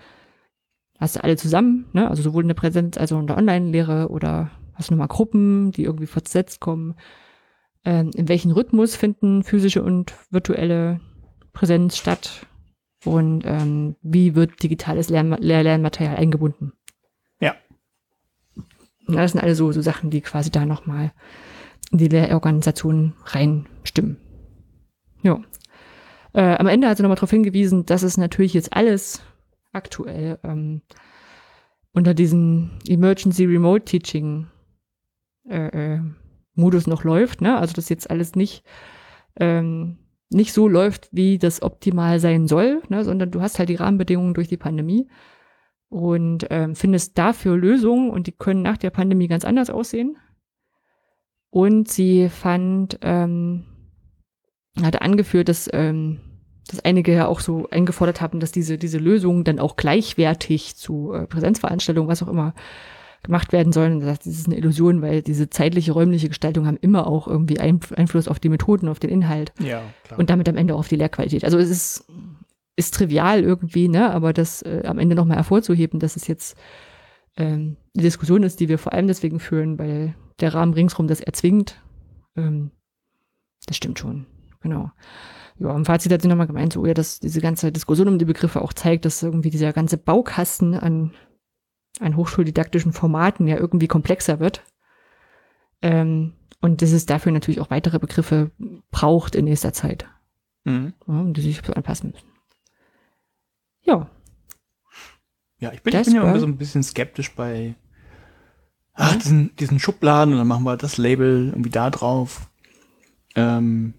hast 0.99 1.15
du 1.15 1.23
alle 1.23 1.37
zusammen, 1.37 1.85
ne? 1.93 2.09
also 2.09 2.21
sowohl 2.21 2.43
in 2.43 2.47
der 2.47 2.55
Präsenz 2.55 2.97
als 2.97 3.11
auch 3.11 3.19
in 3.19 3.27
der 3.27 3.37
Online-Lehre 3.37 4.09
oder 4.09 4.51
hast 4.73 4.89
du 4.89 4.93
nochmal 4.93 5.07
Gruppen, 5.07 5.71
die 5.71 5.83
irgendwie 5.83 6.07
versetzt 6.07 6.59
kommen. 6.59 6.95
Ähm, 7.83 8.11
in 8.15 8.27
welchem 8.27 8.51
Rhythmus 8.51 8.95
finden 8.95 9.43
physische 9.43 9.83
und 9.83 10.13
virtuelle 10.31 10.99
Präsenz 11.53 11.97
statt? 11.97 12.45
Und 13.03 13.43
ähm, 13.45 13.95
wie 14.01 14.35
wird 14.35 14.63
digitales 14.63 15.09
Lern 15.09 15.35
Lehr 15.39 15.63
Lernmaterial 15.63 16.15
eingebunden? 16.15 16.73
Ja. 17.39 17.55
Das 19.07 19.31
sind 19.31 19.41
alle 19.41 19.55
so, 19.55 19.71
so 19.71 19.81
Sachen, 19.81 20.09
die 20.09 20.21
quasi 20.21 20.49
da 20.49 20.65
nochmal 20.65 21.11
in 21.91 21.99
die 21.99 22.07
Lehrorganisation 22.07 23.13
reinstimmen. 23.25 24.17
Ja. 25.21 25.39
Äh, 26.33 26.55
am 26.55 26.67
Ende 26.67 26.87
hat 26.87 26.97
sie 26.97 27.03
nochmal 27.03 27.15
darauf 27.15 27.29
hingewiesen, 27.29 27.85
dass 27.85 28.01
es 28.01 28.17
natürlich 28.17 28.53
jetzt 28.53 28.73
alles 28.73 29.21
aktuell 29.75 30.39
ähm, 30.43 30.81
unter 31.93 32.13
diesem 32.13 32.71
Emergency 32.87 33.45
Remote 33.45 33.85
Teaching 33.85 34.47
äh, 35.47 35.95
äh, 35.95 36.01
Modus 36.53 36.87
noch 36.87 37.03
läuft, 37.03 37.41
ne? 37.41 37.57
Also 37.57 37.73
das 37.73 37.89
jetzt 37.89 38.09
alles 38.09 38.35
nicht 38.35 38.63
ähm, 39.39 39.97
nicht 40.29 40.53
so 40.53 40.67
läuft, 40.67 41.09
wie 41.11 41.37
das 41.37 41.61
optimal 41.61 42.19
sein 42.19 42.47
soll, 42.47 42.81
ne? 42.89 43.03
sondern 43.03 43.31
du 43.31 43.41
hast 43.41 43.59
halt 43.59 43.69
die 43.69 43.75
Rahmenbedingungen 43.75 44.33
durch 44.33 44.47
die 44.47 44.57
Pandemie 44.57 45.07
und 45.89 46.47
ähm, 46.49 46.75
findest 46.75 47.17
dafür 47.17 47.57
Lösungen 47.57 48.09
und 48.09 48.27
die 48.27 48.31
können 48.31 48.61
nach 48.61 48.77
der 48.77 48.89
Pandemie 48.89 49.27
ganz 49.27 49.45
anders 49.45 49.69
aussehen. 49.69 50.17
Und 51.51 51.87
sie 51.87 52.27
fand, 52.27 52.99
ähm, 53.01 53.63
hatte 54.81 55.01
angeführt, 55.01 55.47
dass 55.47 55.69
ähm, 55.71 56.19
dass 56.67 56.83
einige 56.83 57.13
ja 57.13 57.27
auch 57.27 57.39
so 57.39 57.67
eingefordert 57.69 58.21
haben, 58.21 58.39
dass 58.39 58.51
diese, 58.51 58.77
diese 58.77 58.97
Lösungen 58.97 59.43
dann 59.43 59.59
auch 59.59 59.75
gleichwertig 59.75 60.75
zu 60.75 61.13
äh, 61.13 61.27
Präsenzveranstaltungen, 61.27 62.09
was 62.09 62.23
auch 62.23 62.27
immer, 62.27 62.53
gemacht 63.23 63.51
werden 63.51 63.73
sollen. 63.73 64.01
Das 64.01 64.25
ist 64.25 64.47
eine 64.47 64.57
Illusion, 64.57 65.01
weil 65.01 65.21
diese 65.21 65.49
zeitliche, 65.49 65.91
räumliche 65.91 66.27
Gestaltung 66.27 66.67
haben 66.67 66.77
immer 66.77 67.07
auch 67.07 67.27
irgendwie 67.27 67.59
Einfluss 67.59 68.27
auf 68.27 68.39
die 68.39 68.49
Methoden, 68.49 68.87
auf 68.87 68.99
den 68.99 69.09
Inhalt. 69.09 69.51
Ja, 69.59 69.81
klar. 70.03 70.19
Und 70.19 70.29
damit 70.29 70.47
am 70.47 70.57
Ende 70.57 70.75
auch 70.75 70.79
auf 70.79 70.87
die 70.87 70.95
Lehrqualität. 70.95 71.43
Also 71.43 71.57
es 71.57 71.69
ist, 71.69 72.05
ist 72.75 72.93
trivial 72.93 73.41
irgendwie, 73.41 73.87
ne, 73.87 74.11
aber 74.11 74.31
das 74.31 74.61
äh, 74.61 74.83
am 74.85 74.99
Ende 74.99 75.15
nochmal 75.15 75.37
hervorzuheben, 75.37 75.99
dass 75.99 76.15
es 76.15 76.27
jetzt 76.27 76.55
ähm, 77.35 77.77
die 77.95 78.01
Diskussion 78.01 78.43
ist, 78.43 78.59
die 78.59 78.69
wir 78.69 78.77
vor 78.77 78.93
allem 78.93 79.07
deswegen 79.07 79.39
führen, 79.39 79.79
weil 79.79 80.15
der 80.39 80.53
Rahmen 80.53 80.73
ringsrum 80.73 81.07
das 81.07 81.21
erzwingt, 81.21 81.81
ähm, 82.35 82.71
das 83.65 83.77
stimmt 83.77 83.97
schon. 83.97 84.27
Genau 84.61 84.91
ja, 85.57 85.75
im 85.75 85.85
Fazit 85.85 86.11
hat 86.11 86.21
sie 86.21 86.27
nochmal 86.27 86.47
gemeint, 86.47 86.73
so, 86.73 86.85
ja, 86.85 86.93
dass 86.93 87.19
diese 87.19 87.41
ganze 87.41 87.71
Diskussion 87.71 88.07
um 88.07 88.19
die 88.19 88.25
Begriffe 88.25 88.61
auch 88.61 88.73
zeigt, 88.73 89.05
dass 89.05 89.23
irgendwie 89.23 89.49
dieser 89.49 89.73
ganze 89.73 89.97
Baukasten 89.97 90.73
an 90.73 91.13
an 91.99 92.15
hochschuldidaktischen 92.15 92.93
Formaten 92.93 93.47
ja 93.47 93.57
irgendwie 93.57 93.87
komplexer 93.87 94.39
wird. 94.39 94.63
Ähm, 95.81 96.33
und 96.61 96.81
dass 96.81 96.91
es 96.91 97.05
dafür 97.05 97.31
natürlich 97.31 97.59
auch 97.61 97.69
weitere 97.69 97.99
Begriffe 97.99 98.51
braucht 98.91 99.35
in 99.35 99.45
nächster 99.45 99.73
Zeit. 99.73 100.07
Mhm. 100.63 100.93
Ja, 101.07 101.13
und 101.19 101.33
die 101.33 101.41
sich 101.41 101.67
anpassen 101.69 102.11
müssen. 102.11 102.27
Ja. 103.83 104.09
Ja, 105.59 105.71
ich 105.71 105.83
bin, 105.83 105.95
ich 105.95 106.05
bin 106.05 106.15
ja 106.15 106.23
immer 106.23 106.39
so 106.39 106.47
ein 106.47 106.57
bisschen 106.57 106.83
skeptisch 106.83 107.33
bei 107.33 107.75
ach, 108.93 109.15
diesen, 109.15 109.55
diesen 109.57 109.79
Schubladen 109.79 110.33
und 110.33 110.39
dann 110.39 110.47
machen 110.47 110.63
wir 110.63 110.75
das 110.75 110.97
Label 110.97 111.49
irgendwie 111.49 111.69
da 111.69 111.89
drauf. 111.89 112.49
Ähm, 113.35 113.93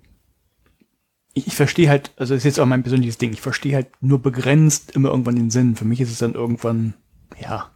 ich, 1.37 1.47
ich 1.47 1.55
verstehe 1.55 1.89
halt, 1.89 2.13
also 2.17 2.35
das 2.35 2.41
ist 2.41 2.45
jetzt 2.45 2.61
auch 2.61 2.67
mein 2.67 2.83
persönliches 2.83 3.19
Ding, 3.19 3.33
ich 3.33 3.43
verstehe 3.43 3.75
halt 3.75 3.89
nur 4.01 4.21
begrenzt 4.21 4.93
immer 4.93 5.11
irgendwann 5.11 5.37
den 5.37 5.51
Sinn. 5.51 5.77
Für 5.77 5.85
mich 5.85 6.01
ist 6.01 6.11
es 6.11 6.19
dann 6.19 6.35
irgendwann, 6.35 6.95
ja, 7.39 7.71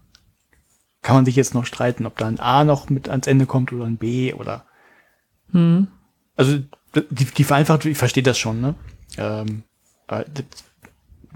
kann 1.03 1.16
man 1.16 1.24
sich 1.27 1.37
jetzt 1.37 1.55
noch 1.55 1.66
streiten, 1.66 2.07
ob 2.07 2.16
da 2.16 2.27
ein 2.27 2.41
A 2.41 2.65
noch 2.65 2.89
mit 2.89 3.09
ans 3.09 3.27
Ende 3.27 3.47
kommt 3.47 3.73
oder 3.73 3.85
ein 3.85 3.99
B 3.99 4.32
oder 4.32 4.65
Hm. 5.53 5.89
also 6.37 6.59
die, 7.11 7.24
die 7.24 7.45
Vereinfachung, 7.45 7.91
ich 7.91 7.99
verstehe 7.99 8.23
das 8.23 8.39
schon, 8.39 8.61
ne? 8.61 8.74
Ähm, 9.19 9.65
das, 10.07 10.24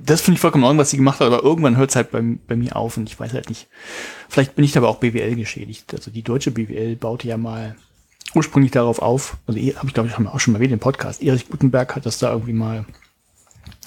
das 0.01 0.21
finde 0.21 0.37
ich 0.37 0.41
vollkommen 0.41 0.65
Ordnung, 0.65 0.79
was 0.79 0.91
sie 0.91 0.97
gemacht 0.97 1.21
hat, 1.21 1.27
aber 1.27 1.43
irgendwann 1.43 1.77
hört 1.77 1.91
es 1.91 1.97
halt 1.97 2.11
bei, 2.11 2.23
bei 2.47 2.57
mir 2.57 2.77
auf 2.77 2.97
und 2.97 3.09
ich 3.09 3.19
weiß 3.19 3.35
halt 3.35 3.49
nicht. 3.49 3.69
Vielleicht 4.29 4.55
bin 4.55 4.65
ich 4.65 4.73
da 4.73 4.81
aber 4.81 4.89
auch 4.89 5.01
BWL 5.01 5.37
geschädigt. 5.37 5.93
Also 5.93 6.11
die 6.11 6.23
deutsche 6.23 6.51
BWL 6.51 6.97
baute 6.97 7.29
ja 7.29 7.37
mal 7.37 7.77
ursprünglich 8.35 8.73
darauf 8.73 9.01
auf, 9.01 9.37
also 9.47 9.59
habe 9.59 9.89
ich 9.89 9.95
glaube 9.95 10.09
ich 10.09 10.17
haben 10.17 10.25
wir 10.25 10.35
auch 10.35 10.41
schon 10.41 10.53
mal 10.53 10.59
erwähnt 10.59 10.73
im 10.73 10.81
Podcast, 10.81 11.23
Erich 11.23 11.49
Gutenberg 11.49 11.95
hat 11.95 12.07
das 12.07 12.19
da 12.19 12.33
irgendwie 12.33 12.53
mal 12.53 12.85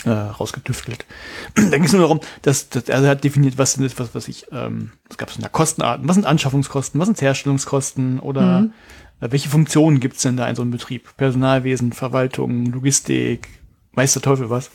äh, 0.05 0.09
rausgetüftelt. 0.09 1.05
da 1.55 1.69
ging 1.69 1.83
es 1.83 1.91
nur 1.91 2.01
darum, 2.01 2.19
dass, 2.43 2.69
dass 2.69 2.83
er 2.87 3.01
hat 3.07 3.23
definiert, 3.23 3.57
was 3.57 3.73
sind 3.73 3.83
das, 3.83 3.97
was, 3.99 4.13
was 4.15 4.27
ich, 4.27 4.45
ähm, 4.51 4.91
es 5.09 5.17
gab 5.17 5.31
so 5.31 5.39
eine 5.39 5.49
Kostenarten, 5.49 6.07
was 6.07 6.15
sind 6.15 6.25
Anschaffungskosten, 6.25 6.99
was 6.99 7.07
sind 7.07 7.21
Herstellungskosten 7.21 8.19
oder 8.19 8.61
Mhm. 8.61 8.73
äh, 9.21 9.31
welche 9.31 9.49
Funktionen 9.49 9.99
gibt's 9.99 10.21
denn 10.21 10.37
da 10.37 10.47
in 10.47 10.55
so 10.55 10.61
einem 10.61 10.71
Betrieb? 10.71 11.15
Personalwesen, 11.17 11.91
Verwaltung, 11.91 12.67
Logistik, 12.67 13.47
weiß 13.93 14.13
der 14.13 14.21
Teufel 14.21 14.49
was. 14.49 14.69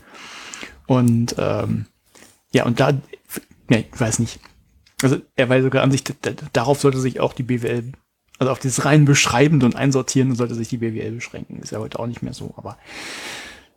Und 0.87 1.37
ähm, 1.39 1.87
ja, 2.53 2.65
und 2.65 2.81
da, 2.81 2.91
ja, 3.71 3.79
ich 3.79 3.87
weiß 4.01 4.19
nicht. 4.19 4.41
Also 5.03 5.17
er 5.37 5.49
war 5.49 5.63
sogar 5.63 5.83
an 5.83 5.91
sich, 5.91 6.05
darauf 6.53 6.81
sollte 6.81 6.99
sich 6.99 7.21
auch 7.21 7.33
die 7.33 7.45
BWL, 7.45 7.93
also 8.43 8.51
auf 8.51 8.59
dieses 8.59 8.85
rein 8.85 9.05
Beschreibende 9.05 9.64
und 9.66 9.77
Einsortieren 9.77 10.35
sollte 10.35 10.56
sich 10.56 10.69
die 10.69 10.78
BWL 10.78 11.12
beschränken. 11.12 11.60
Ist 11.60 11.70
ja 11.70 11.78
heute 11.78 12.01
auch 12.01 12.09
nicht 12.09 12.23
mehr 12.23 12.32
so, 12.32 12.55
aber 12.56 12.77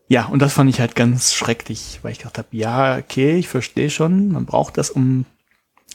ja, 0.07 0.25
und 0.25 0.41
das 0.41 0.53
fand 0.53 0.71
ich 0.71 0.79
halt 0.79 0.95
ganz 0.95 1.35
schrecklich, 1.35 1.99
weil 2.01 2.11
ich 2.11 2.17
gedacht 2.17 2.39
habe, 2.39 2.47
ja, 2.51 2.97
okay, 2.97 3.37
ich 3.37 3.47
verstehe 3.47 3.91
schon, 3.91 4.31
man 4.31 4.45
braucht 4.45 4.79
das, 4.79 4.89
um 4.89 5.25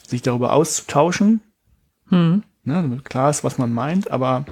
sich 0.07 0.21
darüber 0.21 0.53
auszutauschen, 0.53 1.41
Hm. 2.07 2.43
ne, 2.63 2.73
damit 2.73 3.03
klar 3.03 3.29
ist, 3.29 3.43
was 3.43 3.57
man 3.57 3.73
meint, 3.73 4.09
aber 4.09 4.45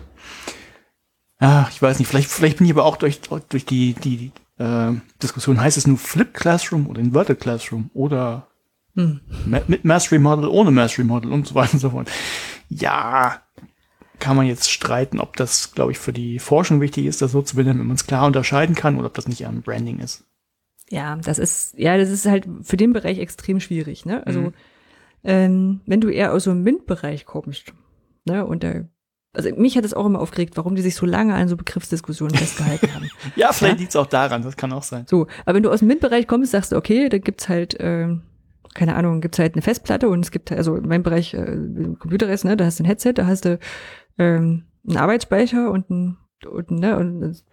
ach, 1.39 1.71
ich 1.71 1.81
weiß 1.81 1.99
nicht, 1.99 2.09
vielleicht, 2.09 2.29
vielleicht 2.29 2.57
bin 2.57 2.67
ich 2.67 2.73
aber 2.73 2.83
auch 2.85 2.97
durch, 2.97 3.21
durch 3.21 3.65
die, 3.65 3.93
die 3.93 4.31
äh, 4.57 4.91
Diskussion, 5.23 5.61
heißt 5.61 5.77
es 5.77 5.87
nur 5.87 5.97
Flip 5.97 6.33
Classroom 6.33 6.87
oder 6.87 6.99
Inverted 6.99 7.39
Classroom 7.39 7.89
oder 7.93 8.47
Hm. 8.95 9.21
Mit 9.45 9.85
Mastery 9.85 10.19
Model, 10.19 10.49
ohne 10.49 10.71
Mastery 10.71 11.05
Model 11.05 11.31
und 11.31 11.47
so 11.47 11.55
weiter 11.55 11.73
und 11.73 11.79
so 11.79 11.91
fort. 11.91 12.09
Ja, 12.69 13.41
kann 14.19 14.35
man 14.37 14.45
jetzt 14.45 14.69
streiten, 14.71 15.19
ob 15.19 15.35
das, 15.37 15.73
glaube 15.73 15.91
ich, 15.91 15.99
für 15.99 16.13
die 16.13 16.39
Forschung 16.39 16.81
wichtig 16.81 17.05
ist, 17.05 17.21
das 17.21 17.31
so 17.31 17.41
zu 17.41 17.55
benennen, 17.55 17.79
wenn 17.79 17.87
man 17.87 17.95
es 17.95 18.05
klar 18.07 18.25
unterscheiden 18.27 18.75
kann 18.75 18.97
oder 18.97 19.07
ob 19.07 19.13
das 19.13 19.27
nicht 19.27 19.45
am 19.47 19.61
Branding 19.61 19.99
ist. 19.99 20.23
Ja, 20.89 21.15
das 21.17 21.37
ist, 21.39 21.77
ja, 21.77 21.97
das 21.97 22.09
ist 22.09 22.25
halt 22.25 22.47
für 22.63 22.77
den 22.77 22.93
Bereich 22.93 23.19
extrem 23.19 23.59
schwierig, 23.59 24.05
ne? 24.05 24.25
Also, 24.25 24.41
Mhm. 24.41 24.53
ähm, 25.23 25.81
wenn 25.85 26.01
du 26.01 26.09
eher 26.09 26.33
aus 26.33 26.45
so 26.45 26.51
einem 26.51 26.63
MINT-Bereich 26.63 27.25
kommst, 27.25 27.73
ne, 28.25 28.45
und 28.45 28.63
da, 28.63 28.85
also 29.33 29.49
mich 29.55 29.77
hat 29.77 29.85
es 29.85 29.93
auch 29.93 30.05
immer 30.05 30.19
aufgeregt, 30.19 30.57
warum 30.57 30.75
die 30.75 30.81
sich 30.81 30.95
so 30.95 31.05
lange 31.05 31.35
an 31.35 31.47
so 31.47 31.57
Begriffsdiskussionen 31.57 32.35
festgehalten 32.35 32.93
haben. 32.93 33.09
Ja, 33.35 33.53
vielleicht 33.53 33.75
Ja? 33.75 33.79
liegt 33.81 33.89
es 33.91 33.95
auch 33.95 34.07
daran, 34.07 34.41
das 34.41 34.57
kann 34.57 34.71
auch 34.73 34.81
sein. 34.83 35.05
So, 35.07 35.27
aber 35.45 35.55
wenn 35.55 35.63
du 35.63 35.69
aus 35.71 35.79
dem 35.79 35.87
MINT-Bereich 35.89 36.25
kommst, 36.27 36.51
sagst 36.51 36.71
du, 36.71 36.75
okay, 36.77 37.09
da 37.09 37.19
gibt's 37.19 37.49
halt, 37.49 37.75
ähm, 37.79 38.23
keine 38.73 38.95
Ahnung, 38.95 39.21
gibt's 39.21 39.37
halt 39.39 39.53
eine 39.53 39.61
Festplatte 39.61 40.09
und 40.09 40.21
es 40.21 40.31
gibt, 40.31 40.51
also 40.51 40.75
in 40.75 40.87
meinem 40.87 41.03
Bereich 41.03 41.33
äh, 41.35 41.57
Computer 41.99 42.29
ist, 42.31 42.45
ne, 42.45 42.57
da 42.57 42.65
hast 42.65 42.79
du 42.79 42.83
ein 42.83 42.87
Headset, 42.87 43.13
da 43.13 43.27
hast 43.27 43.45
du 43.45 43.59
ähm, 44.19 44.65
einen 44.87 44.97
Arbeitsspeicher 44.97 45.71
und 45.71 45.89
ein, 45.89 46.17
und, 46.47 46.69
ne, 46.71 46.97
und, 46.97 47.43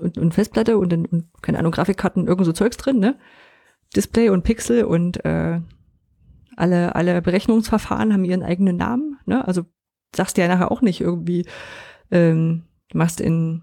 und, 0.00 0.18
und 0.18 0.34
Festplatte 0.34 0.76
und, 0.78 0.90
dann- 0.92 1.06
und 1.06 1.26
keine 1.42 1.58
Ahnung, 1.60 1.70
Grafikkarten, 1.72 2.26
irgend 2.26 2.44
so 2.46 2.52
Zeugs 2.52 2.76
drin, 2.76 2.98
ne? 2.98 3.16
Display 3.94 4.28
und 4.30 4.42
Pixel 4.42 4.84
und 4.84 5.24
äh, 5.24 5.60
alle, 6.56 6.94
alle 6.94 7.22
Berechnungsverfahren 7.22 8.12
haben 8.12 8.24
ihren 8.24 8.42
eigenen 8.42 8.76
Namen, 8.76 9.18
ne? 9.26 9.46
Also 9.46 9.64
sagst 10.16 10.36
du 10.36 10.42
ja 10.42 10.48
nachher 10.48 10.70
auch 10.72 10.82
nicht 10.82 11.00
irgendwie, 11.00 11.46
ähm, 12.10 12.62
machst 12.92 13.20
in 13.20 13.62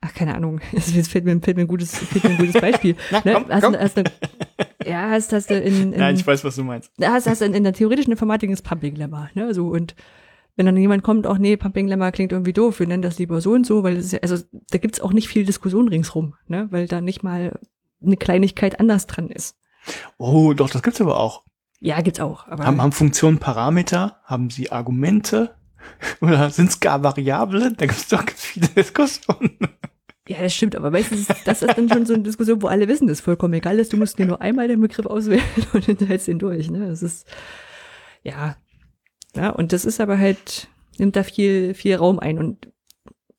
Ach, 0.00 0.14
keine 0.14 0.36
Ahnung. 0.36 0.60
Jetzt 0.72 1.10
fällt 1.10 1.24
mir, 1.24 1.40
fällt 1.40 1.56
mir 1.56 1.64
ein 1.64 1.68
gutes, 1.68 1.98
fällt 1.98 2.22
mir 2.22 2.30
ein 2.30 2.36
gutes 2.36 2.60
Beispiel. 2.60 2.94
Na, 3.10 3.20
Ne? 3.24 3.32
komm, 3.34 3.48
hast, 3.48 3.64
komm. 3.64 3.76
hast, 3.76 3.96
du- 3.96 4.04
ja, 4.86 5.10
hast, 5.10 5.32
hast 5.32 5.50
du 5.50 5.58
in, 5.58 5.92
in 5.92 5.98
Nein, 5.98 6.14
ich 6.14 6.24
weiß, 6.24 6.44
was 6.44 6.54
du 6.54 6.62
meinst. 6.62 6.92
hast, 7.02 7.26
hast 7.26 7.42
in, 7.42 7.52
in 7.52 7.64
der 7.64 7.72
theoretischen 7.72 8.12
Informatik 8.12 8.48
ist 8.50 8.62
Pumping 8.62 8.94
Lemma, 8.94 9.28
ne? 9.34 9.52
So 9.54 9.66
und 9.68 9.96
wenn 10.58 10.66
dann 10.66 10.76
jemand 10.76 11.04
kommt, 11.04 11.24
auch 11.28 11.38
nee, 11.38 11.56
Pumping 11.56 11.86
Lemma 11.86 12.10
klingt 12.10 12.32
irgendwie 12.32 12.52
doof, 12.52 12.80
wir 12.80 12.88
nennen 12.88 13.02
das 13.02 13.18
lieber 13.20 13.40
so 13.40 13.52
und 13.52 13.64
so, 13.64 13.84
weil 13.84 13.96
es 13.96 14.06
ist 14.06 14.12
ja, 14.12 14.18
also 14.22 14.36
da 14.70 14.78
gibt's 14.78 15.00
auch 15.00 15.12
nicht 15.12 15.28
viel 15.28 15.46
Diskussion 15.46 15.86
ringsrum, 15.86 16.34
ne? 16.48 16.66
Weil 16.70 16.88
da 16.88 17.00
nicht 17.00 17.22
mal 17.22 17.60
eine 18.04 18.16
Kleinigkeit 18.16 18.80
anders 18.80 19.06
dran 19.06 19.30
ist. 19.30 19.56
Oh, 20.18 20.54
doch, 20.54 20.68
das 20.68 20.82
gibt's 20.82 21.00
aber 21.00 21.20
auch. 21.20 21.44
Ja, 21.78 22.00
gibt's 22.00 22.18
auch. 22.18 22.48
Aber 22.48 22.64
Haben, 22.64 22.82
haben 22.82 22.90
Funktionen 22.90 23.38
Parameter? 23.38 24.20
Haben 24.24 24.50
sie 24.50 24.72
Argumente? 24.72 25.54
Oder 26.20 26.50
sind 26.50 26.70
es 26.70 26.80
gar 26.80 27.04
Variablen? 27.04 27.76
Da 27.76 27.86
gibt's 27.86 28.08
doch 28.08 28.26
ganz 28.26 28.44
viele 28.44 28.66
Diskussionen. 28.66 29.56
ja, 30.26 30.42
das 30.42 30.52
stimmt, 30.52 30.74
aber 30.74 30.90
meistens 30.90 31.20
ist 31.20 31.46
das 31.46 31.62
ist 31.62 31.78
dann 31.78 31.88
schon 31.88 32.04
so 32.04 32.14
eine 32.14 32.24
Diskussion, 32.24 32.60
wo 32.62 32.66
alle 32.66 32.88
wissen, 32.88 33.06
das 33.06 33.18
ist 33.18 33.24
vollkommen 33.24 33.54
egal 33.54 33.78
ist, 33.78 33.92
du 33.92 33.96
musst 33.96 34.18
dir 34.18 34.26
nur 34.26 34.42
einmal 34.42 34.66
den 34.66 34.80
Begriff 34.80 35.06
auswählen 35.06 35.42
und 35.72 35.86
dann 35.86 36.08
hältst 36.08 36.26
du 36.26 36.32
ihn 36.32 36.40
durch, 36.40 36.68
ne? 36.68 36.88
Das 36.88 37.04
ist 37.04 37.28
ja. 38.24 38.56
Ja, 39.38 39.50
und 39.50 39.72
das 39.72 39.84
ist 39.84 40.00
aber 40.00 40.18
halt, 40.18 40.68
nimmt 40.98 41.16
da 41.16 41.22
viel, 41.22 41.74
viel 41.74 41.94
Raum 41.96 42.18
ein. 42.18 42.38
Und 42.38 42.72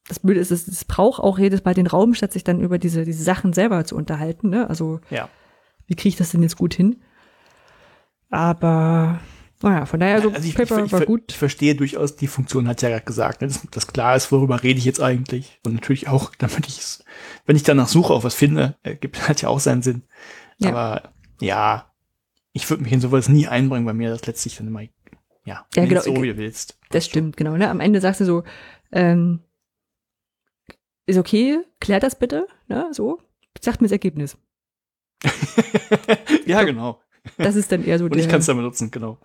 das 0.08 0.20
Blöde 0.20 0.40
ist, 0.40 0.52
es, 0.52 0.68
es 0.68 0.86
braucht 0.86 1.22
auch 1.22 1.38
jedes 1.38 1.64
Mal 1.64 1.74
den 1.74 1.88
Raum, 1.88 2.14
statt 2.14 2.34
sich 2.34 2.44
dann 2.44 2.62
über 2.62 2.80
diese, 2.80 3.04
diese 3.06 3.24
Sachen 3.24 3.54
selber 3.54 3.84
zu 3.86 3.96
unterhalten. 3.96 4.50
Ne? 4.50 4.70
Also, 4.70 5.02
Ja. 5.10 5.30
wie 5.88 5.96
kriege 5.96 6.10
ich 6.10 6.16
das 6.16 6.32
denn 6.32 6.42
jetzt 6.42 6.58
gut 6.58 6.74
hin? 6.74 7.02
Aber, 8.30 9.20
naja, 9.62 9.86
von 9.86 10.00
daher, 10.00 10.16
also, 10.16 10.30
Also 10.32 10.48
ich, 10.48 10.56
Paper 10.56 10.80
ich, 10.80 10.86
ich, 10.86 10.92
war 10.92 11.06
gut. 11.06 11.24
ich 11.30 11.38
verstehe 11.38 11.76
durchaus, 11.76 12.16
die 12.16 12.28
Funktion 12.28 12.68
hat 12.68 12.82
ja 12.82 12.90
gerade 12.90 13.06
gesagt, 13.06 13.42
ne, 13.42 13.48
dass 13.48 13.62
das 13.72 13.88
klar 13.88 14.16
ist, 14.16 14.32
worüber 14.32 14.64
rede 14.64 14.80
ich 14.80 14.86
jetzt 14.86 15.02
eigentlich. 15.02 15.60
Und 15.66 15.74
natürlich 15.74 16.08
auch, 16.08 16.32
damit 16.38 16.68
ich 16.68 16.80
wenn 17.46 17.56
ich 17.56 17.64
danach 17.64 17.88
suche, 17.88 18.14
auch 18.14 18.24
was 18.24 18.36
finde, 18.36 18.78
äh, 18.84 18.96
gibt, 18.96 19.28
hat 19.28 19.42
ja 19.42 19.50
auch 19.50 19.60
seinen 19.60 19.82
Sinn. 19.82 20.04
Ja. 20.60 20.70
Aber 20.70 21.14
ja, 21.42 21.92
ich 22.54 22.70
würde 22.70 22.84
mich 22.84 22.92
in 22.92 23.02
sowas 23.02 23.30
nie 23.30 23.48
einbringen, 23.48 23.86
weil 23.86 23.94
mir 23.94 24.10
das 24.10 24.26
letztlich 24.26 24.58
dann 24.58 24.68
immer, 24.68 24.82
ja, 25.50 25.66
Ja, 25.76 25.86
genau. 25.86 26.02
so 26.02 26.22
wie 26.22 26.28
du 26.30 26.38
willst. 26.38 26.78
Das 26.92 27.06
stimmt, 27.06 27.38
genau. 27.38 27.58
Ne? 27.58 27.70
Am 27.70 27.80
Ende 27.80 28.02
sagst 28.02 28.22
du 28.22 28.26
so, 28.26 28.44
ähm, 28.92 29.40
ist 31.06 31.18
okay, 31.18 31.60
klär 31.80 32.00
das 32.00 32.18
bitte, 32.18 32.48
ne? 32.68 32.88
So, 32.92 33.20
sagt 33.60 33.82
mir 33.82 33.88
das 33.88 33.94
Ergebnis. 33.94 34.38
ja, 36.46 36.64
genau. 36.64 37.02
Das 37.38 37.56
ist 37.56 37.72
dann 37.72 37.84
eher 37.84 37.98
so 38.00 38.06
Und 38.06 38.16
der. 38.16 38.24
ich 38.24 38.30
kann 38.30 38.40
es 38.40 38.46
dann 38.46 38.58
benutzen, 38.58 38.92
genau. 38.92 39.18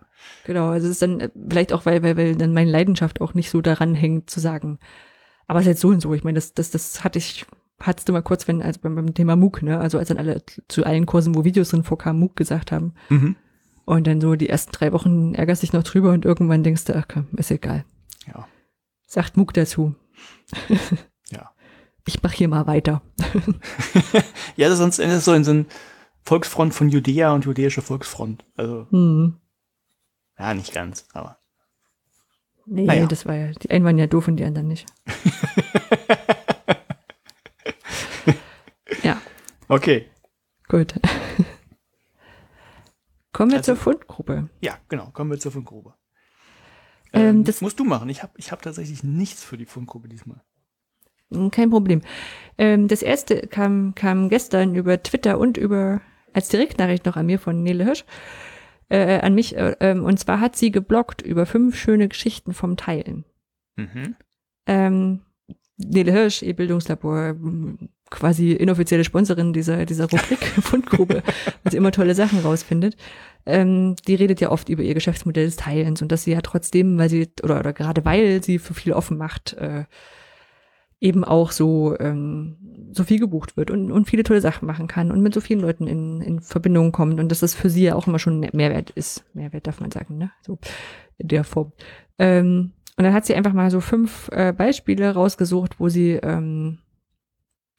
Genau, 0.45 0.69
also 0.69 0.87
es 0.87 0.93
ist 0.93 1.01
dann 1.01 1.19
äh, 1.19 1.29
vielleicht 1.49 1.73
auch, 1.73 1.85
weil, 1.85 2.01
weil, 2.03 2.17
weil 2.17 2.35
dann 2.35 2.53
meine 2.53 2.71
Leidenschaft 2.71 3.21
auch 3.21 3.33
nicht 3.33 3.49
so 3.49 3.61
daran 3.61 3.93
hängt, 3.95 4.29
zu 4.29 4.39
sagen, 4.39 4.79
aber 5.47 5.59
es 5.59 5.65
ist 5.65 5.73
jetzt 5.73 5.81
so 5.81 5.89
und 5.89 6.01
so. 6.01 6.13
Ich 6.13 6.23
meine, 6.23 6.35
das, 6.35 6.53
das, 6.53 6.71
das 6.71 7.03
hatte 7.03 7.19
ich, 7.19 7.45
hattest 7.79 8.09
du 8.09 8.13
mal 8.13 8.23
kurz, 8.23 8.47
wenn, 8.47 8.61
also 8.63 8.79
beim, 8.81 8.95
beim 8.95 9.13
Thema 9.13 9.35
MOOC, 9.35 9.61
ne? 9.61 9.79
Also 9.79 9.99
als 9.99 10.07
dann 10.07 10.17
alle 10.17 10.41
zu 10.67 10.83
allen 10.85 11.05
Kursen, 11.05 11.35
wo 11.35 11.43
Videos 11.43 11.69
drin 11.69 11.83
vorkamen, 11.83 12.19
MOOC 12.19 12.35
gesagt 12.35 12.71
haben. 12.71 12.95
Mhm. 13.09 13.35
Und 13.85 14.07
dann 14.07 14.19
so 14.19 14.35
die 14.35 14.49
ersten 14.49 14.71
drei 14.71 14.91
Wochen 14.93 15.35
ärgerst 15.35 15.61
dich 15.61 15.73
noch 15.73 15.83
drüber 15.83 16.11
und 16.11 16.25
irgendwann 16.25 16.63
denkst 16.63 16.85
du, 16.85 16.95
ach 16.95 17.07
komm, 17.07 17.27
ist 17.37 17.51
egal. 17.51 17.85
Ja. 18.27 18.47
Sagt 19.05 19.37
MOOC 19.37 19.53
dazu. 19.53 19.95
Ja. 21.31 21.51
Ich 22.07 22.21
mach 22.21 22.31
hier 22.33 22.47
mal 22.47 22.67
weiter. 22.67 23.01
Ja, 24.55 24.69
das 24.69 24.77
sonst 24.77 24.99
endet 24.99 25.17
es 25.17 25.25
so 25.25 25.33
in 25.33 25.43
so 25.43 25.51
ein 25.51 25.65
Volksfront 26.23 26.73
von 26.73 26.89
Judäa 26.89 27.33
und 27.33 27.45
judäische 27.45 27.81
Volksfront. 27.81 28.45
Also, 28.55 28.87
Hm. 28.91 29.37
ja, 30.39 30.53
nicht 30.53 30.71
ganz, 30.73 31.07
aber. 31.13 31.39
Nee, 32.67 32.85
Naja. 32.85 33.05
das 33.07 33.25
war 33.25 33.35
ja, 33.35 33.51
die 33.51 33.69
einen 33.71 33.83
waren 33.85 33.97
ja 33.97 34.07
doof 34.07 34.27
und 34.27 34.37
die 34.37 34.45
anderen 34.45 34.67
nicht. 34.67 34.85
ja, 39.03 39.19
Okay. 39.67 40.09
gut. 40.67 40.93
Kommen 43.35 43.51
wir 43.51 43.57
Also- 43.57 43.73
zur 43.73 43.81
Fundgruppe. 43.81 44.49
Ja, 44.61 44.77
genau. 44.87 45.09
Kommen 45.11 45.29
wir 45.31 45.39
zur 45.39 45.51
Fundgrube. 45.51 45.93
Ähm, 47.13 47.21
Ähm, 47.39 47.43
das- 47.43 47.59
musst 47.61 47.79
du 47.79 47.83
machen. 47.83 48.07
Ich 48.09 48.23
habe 48.23 48.31
ich 48.37 48.51
hab 48.51 48.61
tatsächlich 48.61 49.03
nichts 49.03 49.43
für 49.43 49.57
die 49.57 49.65
Fundgrube 49.65 50.07
diesmal. 50.07 50.41
Hm, 51.31 51.51
Kein 51.51 51.69
Problem. 51.69 52.01
Ähm, 52.57 52.87
das 52.87 53.01
erste 53.01 53.41
kam, 53.47 53.93
kam 53.93 54.29
gestern 54.29 54.73
über 54.75 55.01
Twitter 55.03 55.37
und 55.37 55.57
über 55.57 56.01
als 56.33 56.47
Direktnachricht 56.49 57.05
noch 57.05 57.17
an 57.17 57.25
mir 57.25 57.39
von 57.39 57.61
Nele 57.61 57.83
Hirsch. 57.83 58.05
äh, 58.89 59.19
an 59.19 59.33
mich. 59.33 59.55
Äh, 59.57 59.75
ähm, 59.79 60.03
und 60.05 60.19
zwar 60.19 60.39
hat 60.39 60.55
sie 60.55 60.69
geblockt 60.71 61.21
über 61.23 61.45
fünf 61.47 61.75
schöne 61.75 62.07
Geschichten 62.07 62.53
vom 62.53 62.77
Teilen. 62.77 63.25
Mhm. 63.75 64.15
Ähm, 64.67 65.21
Nele 65.77 66.11
Hirsch, 66.11 66.43
E-Bildungslabor, 66.43 67.35
quasi 68.09 68.51
inoffizielle 68.51 69.03
Sponsorin 69.03 69.53
dieser, 69.53 69.85
dieser 69.85 70.05
Rubrik 70.05 70.39
Fundgrube, 70.61 71.23
weil 71.63 71.71
sie 71.71 71.77
immer 71.77 71.91
tolle 71.91 72.15
Sachen 72.15 72.39
rausfindet. 72.39 72.95
Ähm, 73.45 73.95
die 74.07 74.15
redet 74.15 74.41
ja 74.41 74.51
oft 74.51 74.69
über 74.69 74.83
ihr 74.83 74.93
Geschäftsmodell 74.93 75.45
des 75.45 75.55
Teilens 75.55 76.01
und 76.01 76.11
dass 76.11 76.23
sie 76.23 76.31
ja 76.31 76.41
trotzdem, 76.41 76.97
weil 76.97 77.09
sie, 77.09 77.29
oder, 77.43 77.59
oder 77.59 77.73
gerade 77.73 78.05
weil 78.05 78.43
sie 78.43 78.59
für 78.59 78.73
viel 78.73 78.93
offen 78.93 79.17
macht, 79.17 79.53
äh, 79.53 79.85
eben 80.99 81.23
auch 81.23 81.51
so, 81.51 81.95
ähm, 81.99 82.57
so 82.91 83.03
viel 83.03 83.19
gebucht 83.19 83.57
wird 83.57 83.69
und, 83.69 83.91
und 83.91 84.05
viele 84.09 84.23
tolle 84.23 84.41
Sachen 84.41 84.65
machen 84.65 84.87
kann 84.87 85.11
und 85.11 85.21
mit 85.21 85.33
so 85.33 85.41
vielen 85.41 85.59
Leuten 85.59 85.87
in, 85.87 86.21
in 86.21 86.39
Verbindung 86.39 86.91
kommt 86.91 87.19
und 87.19 87.29
dass 87.29 87.41
das 87.41 87.53
für 87.53 87.69
sie 87.69 87.83
ja 87.83 87.95
auch 87.95 88.07
immer 88.07 88.19
schon 88.19 88.39
Mehrwert 88.53 88.91
ist. 88.91 89.25
Mehrwert 89.33 89.67
darf 89.67 89.79
man 89.79 89.91
sagen, 89.91 90.17
ne? 90.17 90.31
So 90.41 90.57
in 91.17 91.27
der 91.27 91.43
Form. 91.43 91.73
Ähm, 92.17 92.71
und 92.97 93.03
dann 93.03 93.13
hat 93.13 93.25
sie 93.25 93.35
einfach 93.35 93.53
mal 93.53 93.69
so 93.71 93.81
fünf 93.81 94.29
äh, 94.31 94.53
Beispiele 94.53 95.13
rausgesucht, 95.13 95.79
wo 95.79 95.89
sie, 95.89 96.13
ähm, 96.13 96.79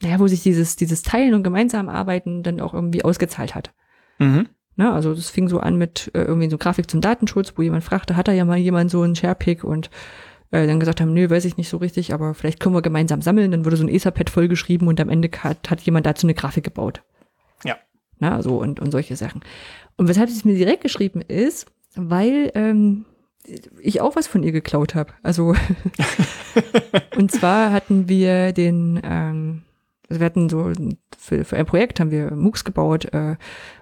naja, 0.02 0.18
wo 0.18 0.26
sich 0.26 0.42
dieses, 0.42 0.76
dieses 0.76 1.02
Teilen 1.02 1.34
und 1.34 1.42
gemeinsam 1.42 1.88
arbeiten 1.88 2.42
dann 2.42 2.60
auch 2.60 2.74
irgendwie 2.74 3.04
ausgezahlt 3.04 3.54
hat. 3.54 3.72
Mhm. 4.18 4.48
Ne, 4.76 4.92
also 4.92 5.14
das 5.14 5.30
fing 5.30 5.48
so 5.48 5.58
an 5.58 5.76
mit 5.76 6.10
äh, 6.12 6.22
irgendwie 6.22 6.50
so 6.50 6.58
Grafik 6.58 6.90
zum 6.90 7.00
Datenschutz, 7.00 7.54
wo 7.56 7.62
jemand 7.62 7.82
fragte, 7.82 8.14
hat 8.14 8.28
da 8.28 8.32
ja 8.32 8.44
mal 8.44 8.58
jemand 8.58 8.90
so 8.90 9.00
einen 9.00 9.16
Sharepick 9.16 9.64
und 9.64 9.88
äh, 10.50 10.66
dann 10.66 10.80
gesagt 10.80 11.00
haben, 11.00 11.14
nö, 11.14 11.30
weiß 11.30 11.46
ich 11.46 11.56
nicht 11.56 11.70
so 11.70 11.78
richtig, 11.78 12.12
aber 12.12 12.34
vielleicht 12.34 12.60
können 12.60 12.74
wir 12.74 12.82
gemeinsam 12.82 13.22
sammeln. 13.22 13.50
Dann 13.50 13.64
wurde 13.64 13.78
so 13.78 13.84
ein 13.84 13.88
Etherpad 13.88 14.28
vollgeschrieben 14.28 14.86
und 14.86 15.00
am 15.00 15.08
Ende 15.08 15.30
hat, 15.42 15.70
hat 15.70 15.80
jemand 15.80 16.04
dazu 16.04 16.26
eine 16.26 16.34
Grafik 16.34 16.64
gebaut. 16.64 17.02
Ja. 17.64 17.76
Na, 18.18 18.42
so 18.42 18.58
und, 18.58 18.78
und 18.78 18.90
solche 18.90 19.16
Sachen. 19.16 19.40
Und 19.96 20.08
weshalb 20.08 20.28
sie 20.28 20.36
es 20.36 20.44
mir 20.44 20.54
direkt 20.54 20.82
geschrieben 20.82 21.22
ist, 21.22 21.66
weil 21.94 22.52
ähm, 22.54 23.06
ich 23.80 24.02
auch 24.02 24.14
was 24.14 24.26
von 24.26 24.42
ihr 24.42 24.52
geklaut 24.52 24.94
habe. 24.94 25.14
Also 25.22 25.54
und 27.16 27.32
zwar 27.32 27.72
hatten 27.72 28.10
wir 28.10 28.52
den, 28.52 29.00
ähm, 29.02 29.62
also 30.08 30.20
wir 30.20 30.24
hatten 30.26 30.48
so 30.48 30.72
für, 31.18 31.44
für 31.44 31.56
ein 31.56 31.66
Projekt 31.66 32.00
haben 32.00 32.10
wir 32.10 32.30
MOOCs 32.32 32.64
gebaut 32.64 33.06
äh, 33.12 33.36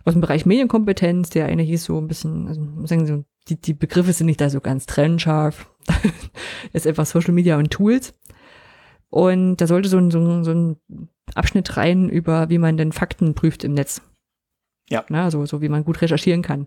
aus 0.05 0.15
dem 0.15 0.21
Bereich 0.21 0.47
Medienkompetenz. 0.47 1.31
Der 1.31 1.47
eine 1.47 1.63
hieß 1.63 1.85
so 1.85 1.99
ein 1.99 2.09
bisschen, 2.09 2.49
also 2.49 2.63
sagen 2.87 3.07
so, 3.07 3.25
die, 3.49 3.61
die 3.61 3.75
Begriffe 3.75 4.13
sind 4.13 4.27
nicht 4.27 4.41
da 4.41 4.49
so 4.49 4.61
ganz 4.61 4.87
trennscharf. 4.87 5.71
ist 6.73 6.87
einfach 6.87 7.07
Social 7.07 7.35
Media 7.35 7.59
und 7.59 7.71
Tools. 7.71 8.15
Und 9.11 9.57
da 9.59 9.67
sollte 9.67 9.89
so 9.89 9.99
ein, 9.99 10.11
so, 10.11 10.19
ein, 10.19 10.45
so 10.45 10.53
ein 10.53 10.77
Abschnitt 11.35 11.77
rein 11.77 12.09
über, 12.09 12.49
wie 12.49 12.59
man 12.59 12.77
denn 12.77 12.93
Fakten 12.93 13.35
prüft 13.35 13.65
im 13.65 13.75
Netz. 13.75 14.01
Ja. 14.91 15.05
Na, 15.09 15.31
so, 15.31 15.47
so 15.47 15.61
wie 15.61 15.69
man 15.69 15.85
gut 15.85 16.01
recherchieren 16.03 16.43
kann. 16.43 16.67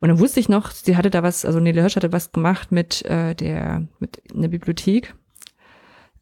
Und 0.00 0.08
dann 0.08 0.18
wusste 0.18 0.40
ich 0.40 0.48
noch, 0.48 0.70
sie 0.70 0.96
hatte 0.96 1.10
da 1.10 1.22
was, 1.22 1.44
also 1.44 1.60
Nele 1.60 1.80
Hirsch 1.80 1.96
hatte 1.96 2.12
was 2.12 2.32
gemacht 2.32 2.72
mit 2.72 3.04
äh, 3.04 3.34
der, 3.34 3.86
mit 3.98 4.22
einer 4.34 4.48
Bibliothek. 4.48 5.14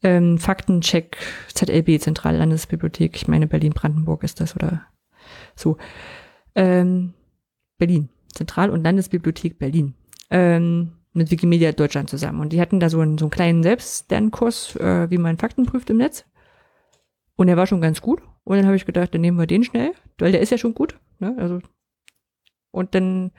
Ähm, 0.01 0.37
Faktencheck 0.37 1.17
ZLB, 1.53 1.99
Zentrale 1.99 2.37
Landesbibliothek, 2.37 3.15
ich 3.15 3.27
meine 3.27 3.47
Berlin-Brandenburg 3.47 4.23
ist 4.23 4.39
das 4.39 4.55
oder 4.55 4.83
so. 5.55 5.77
Ähm, 6.55 7.13
Berlin, 7.77 8.09
Zentral- 8.33 8.69
und 8.69 8.83
Landesbibliothek 8.83 9.59
Berlin. 9.59 9.95
Ähm, 10.29 10.93
mit 11.13 11.31
Wikimedia 11.31 11.71
Deutschland 11.71 12.09
zusammen. 12.09 12.39
Und 12.39 12.53
die 12.53 12.61
hatten 12.61 12.79
da 12.79 12.89
so 12.89 12.99
einen, 12.99 13.17
so 13.17 13.25
einen 13.25 13.31
kleinen 13.31 13.63
Selbstlernkurs, 13.63 14.75
äh, 14.75 15.09
wie 15.09 15.17
man 15.17 15.37
Fakten 15.37 15.65
prüft 15.65 15.89
im 15.89 15.97
Netz. 15.97 16.25
Und 17.35 17.47
der 17.47 17.57
war 17.57 17.67
schon 17.67 17.81
ganz 17.81 18.01
gut. 18.01 18.21
Und 18.43 18.57
dann 18.57 18.65
habe 18.65 18.75
ich 18.75 18.85
gedacht, 18.85 19.13
dann 19.13 19.21
nehmen 19.21 19.37
wir 19.37 19.47
den 19.47 19.63
schnell, 19.63 19.93
weil 20.17 20.31
der 20.31 20.41
ist 20.41 20.51
ja 20.51 20.57
schon 20.57 20.73
gut. 20.73 20.99
Ne? 21.19 21.35
Also 21.37 21.59
und 22.71 22.95
dann 22.95 23.31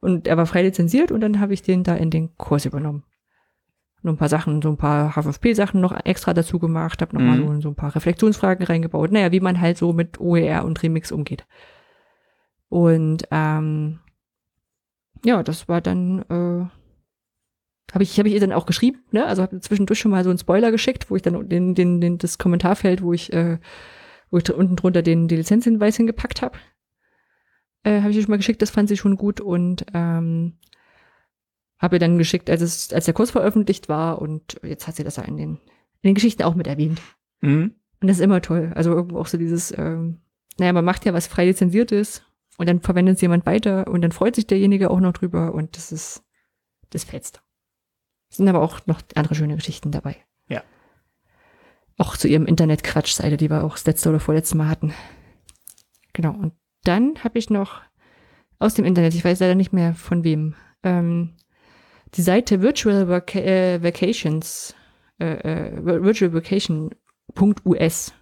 und 0.00 0.26
er 0.26 0.36
war 0.36 0.46
frei 0.46 0.62
lizenziert 0.62 1.12
und 1.12 1.20
dann 1.20 1.40
habe 1.40 1.52
ich 1.52 1.62
den 1.62 1.84
da 1.84 1.94
in 1.94 2.10
den 2.10 2.36
Kurs 2.36 2.64
übernommen. 2.64 3.04
Nur 4.02 4.14
ein 4.14 4.16
paar 4.16 4.28
Sachen, 4.30 4.62
so 4.62 4.70
ein 4.70 4.76
paar 4.78 5.14
HFP-Sachen 5.14 5.80
noch 5.80 5.92
extra 6.06 6.32
dazu 6.32 6.58
gemacht, 6.58 7.02
habe 7.02 7.14
nochmal 7.14 7.38
Mhm. 7.38 7.56
so, 7.56 7.60
so 7.60 7.68
ein 7.70 7.74
paar 7.74 7.94
Reflexionsfragen 7.94 8.64
reingebaut. 8.64 9.12
Naja, 9.12 9.30
wie 9.32 9.40
man 9.40 9.60
halt 9.60 9.76
so 9.76 9.92
mit 9.92 10.18
OER 10.20 10.64
und 10.64 10.82
Remix 10.82 11.12
umgeht. 11.12 11.46
Und 12.68 13.24
ähm, 13.30 14.00
ja, 15.24 15.42
das 15.42 15.68
war 15.68 15.80
dann, 15.80 16.20
äh, 16.30 17.92
habe 17.92 18.02
ich, 18.04 18.18
habe 18.18 18.28
ich 18.28 18.34
ihr 18.34 18.40
dann 18.40 18.52
auch 18.52 18.66
geschrieben, 18.66 19.00
ne? 19.10 19.26
Also 19.26 19.42
habe 19.42 19.60
zwischendurch 19.60 19.98
schon 19.98 20.12
mal 20.12 20.24
so 20.24 20.30
einen 20.30 20.38
Spoiler 20.38 20.70
geschickt, 20.70 21.10
wo 21.10 21.16
ich 21.16 21.22
dann 21.22 21.48
den, 21.48 21.74
den, 21.74 22.00
den 22.00 22.18
das 22.18 22.38
Kommentarfeld, 22.38 23.02
wo 23.02 23.12
ich, 23.12 23.32
äh, 23.32 23.58
wo 24.30 24.38
ich 24.38 24.50
unten 24.50 24.76
drunter 24.76 25.02
den, 25.02 25.28
den 25.28 25.38
Lizenzhinweis 25.38 25.96
hingepackt 25.96 26.40
habe. 26.40 26.56
Äh, 27.82 28.00
habe 28.00 28.10
ich 28.10 28.16
ihr 28.16 28.22
schon 28.22 28.30
mal 28.30 28.36
geschickt, 28.36 28.62
das 28.62 28.70
fand 28.70 28.88
sie 28.88 28.96
schon 28.96 29.16
gut 29.16 29.40
und 29.40 29.84
ähm, 29.92 30.54
habe 31.80 31.96
ihr 31.96 32.00
dann 32.00 32.18
geschickt, 32.18 32.50
als 32.50 32.60
es, 32.60 32.92
als 32.92 33.06
der 33.06 33.14
Kurs 33.14 33.30
veröffentlicht 33.30 33.88
war 33.88 34.20
und 34.20 34.60
jetzt 34.62 34.86
hat 34.86 34.96
sie 34.96 35.04
das 35.04 35.16
ja 35.16 35.24
in 35.24 35.36
den, 35.36 35.50
in 36.02 36.10
den 36.10 36.14
Geschichten 36.14 36.42
auch 36.42 36.54
mit 36.54 36.66
erwähnt. 36.66 37.00
Mhm. 37.40 37.74
Und 38.00 38.08
das 38.08 38.18
ist 38.18 38.22
immer 38.22 38.42
toll. 38.42 38.72
Also 38.74 38.92
irgendwo 38.92 39.18
auch 39.18 39.26
so 39.26 39.38
dieses, 39.38 39.76
ähm, 39.76 40.20
naja, 40.58 40.72
man 40.72 40.84
macht 40.84 41.04
ja 41.04 41.14
was 41.14 41.26
frei 41.26 41.46
lizenziertes 41.46 42.22
und 42.58 42.68
dann 42.68 42.80
verwendet 42.80 43.16
es 43.16 43.22
jemand 43.22 43.46
weiter 43.46 43.88
und 43.88 44.02
dann 44.02 44.12
freut 44.12 44.36
sich 44.36 44.46
derjenige 44.46 44.90
auch 44.90 45.00
noch 45.00 45.12
drüber 45.12 45.54
und 45.54 45.76
das 45.76 45.90
ist, 45.90 46.22
das 46.90 47.04
fetzt. 47.04 47.42
Es 48.30 48.36
sind 48.36 48.48
aber 48.48 48.62
auch 48.62 48.86
noch 48.86 49.00
andere 49.16 49.34
schöne 49.34 49.56
Geschichten 49.56 49.90
dabei. 49.90 50.16
Ja. 50.48 50.62
Auch 51.96 52.16
zu 52.16 52.28
ihrem 52.28 52.46
Internet-Quatsch-Seite, 52.46 53.36
die 53.36 53.50
wir 53.50 53.64
auch 53.64 53.74
das 53.74 53.86
letzte 53.86 54.10
oder 54.10 54.20
vorletzte 54.20 54.56
Mal 54.56 54.68
hatten. 54.68 54.92
Genau. 56.12 56.32
Und 56.34 56.52
dann 56.84 57.24
habe 57.24 57.38
ich 57.38 57.50
noch 57.50 57.80
aus 58.58 58.74
dem 58.74 58.84
Internet, 58.84 59.14
ich 59.14 59.24
weiß 59.24 59.40
leider 59.40 59.54
nicht 59.54 59.72
mehr 59.72 59.94
von 59.94 60.22
wem, 60.22 60.54
ähm, 60.82 61.36
die 62.14 62.22
Seite 62.22 62.62
Virtual 62.62 63.08
Vaca 63.08 63.38
äh, 63.38 63.82
Vacations, 63.82 64.74
äh, 65.18 65.26
äh, 65.26 65.84
virtualvacation.us 65.84 68.12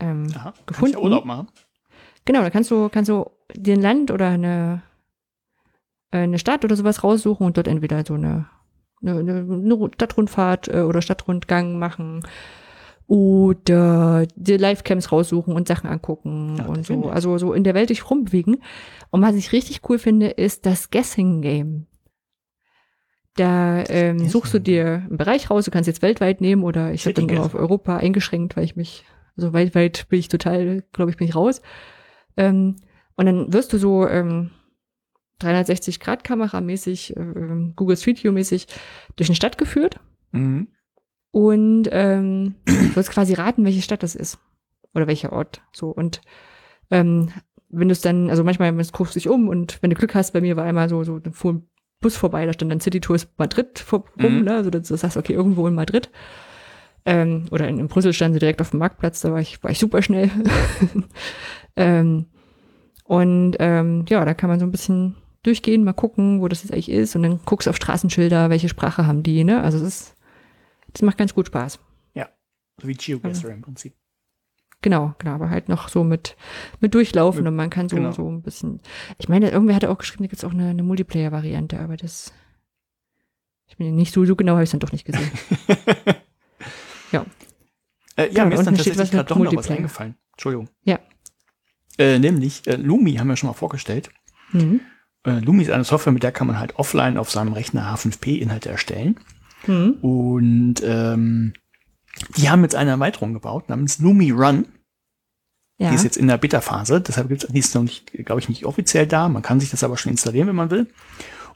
ähm, 0.00 0.26
Aha. 0.34 0.54
Gefunden. 0.66 0.94
ja 0.94 1.02
Urlaub 1.02 1.24
machen. 1.24 1.48
Genau, 2.24 2.42
da 2.42 2.50
kannst 2.50 2.70
du, 2.70 2.88
kannst 2.88 3.10
du 3.10 3.30
dir 3.54 3.74
ein 3.74 3.82
Land 3.82 4.10
oder 4.10 4.28
eine, 4.28 4.82
äh, 6.10 6.18
eine 6.18 6.38
Stadt 6.38 6.64
oder 6.64 6.76
sowas 6.76 7.04
raussuchen 7.04 7.46
und 7.46 7.56
dort 7.56 7.68
entweder 7.68 8.04
so 8.04 8.14
eine, 8.14 8.46
eine, 9.02 9.18
eine 9.20 9.90
Stadtrundfahrt 9.94 10.68
äh, 10.68 10.80
oder 10.80 11.02
Stadtrundgang 11.02 11.78
machen 11.78 12.26
oder 13.06 14.26
dir 14.34 14.58
Livecams 14.58 15.12
raussuchen 15.12 15.54
und 15.54 15.68
Sachen 15.68 15.90
angucken 15.90 16.56
Ja, 16.58 16.66
und 16.66 16.86
so. 16.86 17.10
Also 17.10 17.36
so 17.36 17.52
in 17.52 17.64
der 17.64 17.74
Welt 17.74 17.90
dich 17.90 18.08
rumbewegen. 18.08 18.62
Und 19.10 19.20
was 19.20 19.34
ich 19.34 19.52
richtig 19.52 19.82
cool 19.88 19.98
finde, 19.98 20.28
ist 20.28 20.64
das 20.64 20.90
Guessing 20.90 21.42
Game. 21.42 21.86
Da 23.36 23.82
ähm, 23.88 24.28
suchst 24.28 24.54
du 24.54 24.60
dir 24.60 25.02
einen 25.08 25.16
Bereich 25.16 25.50
raus, 25.50 25.64
du 25.64 25.70
kannst 25.72 25.88
jetzt 25.88 26.02
weltweit 26.02 26.40
nehmen 26.40 26.62
oder 26.62 26.92
ich 26.92 27.04
habe 27.04 27.14
dann 27.14 27.24
immer 27.28 27.40
Guessing. 27.42 27.44
auf 27.46 27.60
Europa 27.60 27.96
eingeschränkt, 27.96 28.56
weil 28.56 28.64
ich 28.64 28.76
mich, 28.76 29.04
also 29.36 29.52
weltweit 29.52 30.06
bin 30.08 30.20
ich 30.20 30.28
total, 30.28 30.84
glaube 30.92 31.10
ich, 31.10 31.16
bin 31.16 31.26
ich 31.28 31.34
raus. 31.34 31.60
Ähm, 32.36 32.76
und 33.16 33.26
dann 33.26 33.52
wirst 33.52 33.72
du 33.72 33.78
so 33.78 34.06
ähm, 34.06 34.50
360-Grad-Kamera-mäßig, 35.40 37.16
ähm, 37.16 37.72
Google 37.76 37.96
Street 37.96 38.22
View-mäßig 38.22 38.66
durch 39.16 39.28
eine 39.28 39.36
Stadt 39.36 39.58
geführt 39.58 40.00
Mhm. 40.32 40.66
und 41.30 41.88
ähm, 41.92 42.56
du 42.64 42.96
wirst 42.96 43.10
quasi 43.10 43.34
raten, 43.34 43.64
welche 43.64 43.82
Stadt 43.82 44.02
das 44.02 44.16
ist. 44.16 44.38
Oder 44.94 45.06
welcher 45.06 45.32
Ort. 45.32 45.62
So. 45.72 45.90
Und 45.90 46.20
ähm, 46.90 47.30
wenn 47.68 47.88
du 47.88 47.92
es 47.92 48.00
dann, 48.00 48.30
also 48.30 48.42
manchmal 48.42 48.72
guckst 48.92 49.14
du 49.14 49.18
dich 49.20 49.28
um 49.28 49.48
und 49.48 49.80
wenn 49.80 49.90
du 49.90 49.96
Glück 49.96 50.14
hast, 50.16 50.32
bei 50.32 50.40
mir 50.40 50.56
war 50.56 50.64
einmal 50.64 50.88
so, 50.88 51.02
so 51.04 51.18
dann 51.20 51.32
fuhr 51.32 51.52
ein 51.54 51.68
Bus 52.04 52.16
vorbei, 52.16 52.46
da 52.46 52.52
stand 52.52 52.70
dann 52.70 52.80
City 52.80 53.00
Tours 53.00 53.26
Madrid 53.38 53.78
vor, 53.78 54.04
rum, 54.22 54.38
Mhm. 54.38 54.44
ne? 54.44 54.54
Also 54.54 54.70
das, 54.70 54.88
das 54.88 55.02
heißt, 55.02 55.16
okay, 55.16 55.32
irgendwo 55.32 55.66
in 55.66 55.74
Madrid. 55.74 56.10
Ähm, 57.06 57.46
oder 57.50 57.66
in, 57.68 57.78
in 57.78 57.88
Brüssel 57.88 58.12
standen 58.12 58.34
sie 58.34 58.40
direkt 58.40 58.60
auf 58.60 58.70
dem 58.70 58.78
Marktplatz, 58.78 59.20
da 59.20 59.32
war 59.32 59.40
ich, 59.40 59.62
war 59.62 59.70
ich 59.70 59.78
super 59.78 60.00
schnell. 60.02 60.30
ähm, 61.76 62.26
und 63.04 63.56
ähm, 63.58 64.04
ja, 64.08 64.24
da 64.24 64.34
kann 64.34 64.48
man 64.48 64.60
so 64.60 64.66
ein 64.66 64.70
bisschen 64.72 65.16
durchgehen, 65.42 65.84
mal 65.84 65.92
gucken, 65.92 66.40
wo 66.40 66.48
das 66.48 66.62
jetzt 66.62 66.72
eigentlich 66.72 66.90
ist. 66.90 67.16
Und 67.16 67.22
dann 67.22 67.40
guckst 67.44 67.66
du 67.66 67.70
auf 67.70 67.76
Straßenschilder, 67.76 68.48
welche 68.50 68.68
Sprache 68.68 69.06
haben 69.06 69.22
die, 69.22 69.44
ne? 69.44 69.62
Also 69.62 69.78
das 69.78 69.88
ist, 69.88 70.14
das 70.92 71.02
macht 71.02 71.18
ganz 71.18 71.34
gut 71.34 71.46
Spaß. 71.48 71.78
So 72.80 72.88
wie 72.88 72.94
GeoGuessr 72.94 73.50
im 73.50 73.62
Prinzip. 73.62 73.94
Genau, 74.84 75.14
genau, 75.16 75.32
aber 75.36 75.48
halt 75.48 75.70
noch 75.70 75.88
so 75.88 76.04
mit, 76.04 76.36
mit 76.80 76.92
Durchlaufen 76.92 77.46
und 77.46 77.56
man 77.56 77.70
kann 77.70 77.88
so, 77.88 77.96
genau. 77.96 78.12
so 78.12 78.30
ein 78.30 78.42
bisschen. 78.42 78.82
Ich 79.16 79.30
meine, 79.30 79.48
irgendwer 79.48 79.74
hatte 79.74 79.88
auch 79.88 79.96
geschrieben, 79.96 80.24
da 80.24 80.28
gibt 80.28 80.36
es 80.36 80.44
auch 80.44 80.52
eine, 80.52 80.68
eine 80.68 80.82
Multiplayer-Variante, 80.82 81.80
aber 81.80 81.96
das. 81.96 82.34
Ich 83.66 83.78
bin 83.78 83.94
nicht 83.94 84.12
so, 84.12 84.26
so 84.26 84.36
genau, 84.36 84.52
habe 84.52 84.64
ich 84.64 84.68
dann 84.68 84.80
doch 84.80 84.92
nicht 84.92 85.06
gesehen. 85.06 85.30
Äh, 88.16 88.26
ja, 88.26 88.44
Genau, 88.44 88.46
mir 88.46 88.54
ist 88.54 88.66
dann 88.66 88.74
tatsächlich 88.74 89.10
gerade 89.12 89.28
doch 89.28 89.36
noch 89.36 89.56
was 89.56 89.70
eingefallen. 89.70 90.16
Entschuldigung. 90.32 90.68
Ja. 90.82 90.98
Äh, 91.98 92.18
nämlich, 92.18 92.66
äh, 92.66 92.74
Lumi 92.76 93.14
haben 93.14 93.28
wir 93.28 93.36
schon 93.36 93.48
mal 93.48 93.54
vorgestellt. 93.54 94.10
Mhm. 94.52 94.80
Äh, 95.24 95.38
Lumi 95.38 95.62
ist 95.62 95.70
eine 95.70 95.84
Software, 95.84 96.12
mit 96.12 96.24
der 96.24 96.32
kann 96.32 96.46
man 96.48 96.58
halt 96.58 96.76
offline 96.76 97.18
auf 97.18 97.30
seinem 97.30 97.52
Rechner 97.52 97.94
H5P-Inhalte 97.94 98.68
erstellen. 98.68 99.18
Mhm. 99.66 99.92
Und 100.02 100.74
ähm, 100.84 101.54
die 102.36 102.50
haben 102.50 102.62
jetzt 102.62 102.74
eine 102.74 102.90
Erweiterung 102.90 103.32
gebaut 103.34 103.68
namens 103.68 103.98
Lumi 103.98 104.30
Run. 104.30 104.66
Ja. 105.78 105.90
Die 105.90 105.96
ist 105.96 106.04
jetzt 106.04 106.16
in 106.16 106.28
der 106.28 106.38
Beta-Phase, 106.38 107.00
deshalb 107.00 107.28
gibt's 107.28 107.46
die 107.48 107.58
ist 107.58 107.74
noch 107.74 107.82
nicht, 107.82 108.12
glaube 108.24 108.40
ich, 108.40 108.48
nicht 108.48 108.64
offiziell 108.64 109.06
da. 109.06 109.28
Man 109.28 109.42
kann 109.42 109.58
sich 109.58 109.70
das 109.70 109.82
aber 109.82 109.96
schon 109.96 110.12
installieren, 110.12 110.46
wenn 110.48 110.56
man 110.56 110.70
will. 110.70 110.88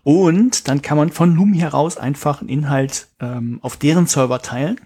Und 0.02 0.68
dann 0.68 0.82
kann 0.82 0.96
man 0.96 1.10
von 1.10 1.34
Lumi 1.34 1.58
heraus 1.58 1.96
einfach 1.96 2.40
einen 2.40 2.48
Inhalt 2.48 3.08
ähm, 3.20 3.58
auf 3.62 3.76
deren 3.76 4.06
Server 4.06 4.40
teilen. 4.40 4.80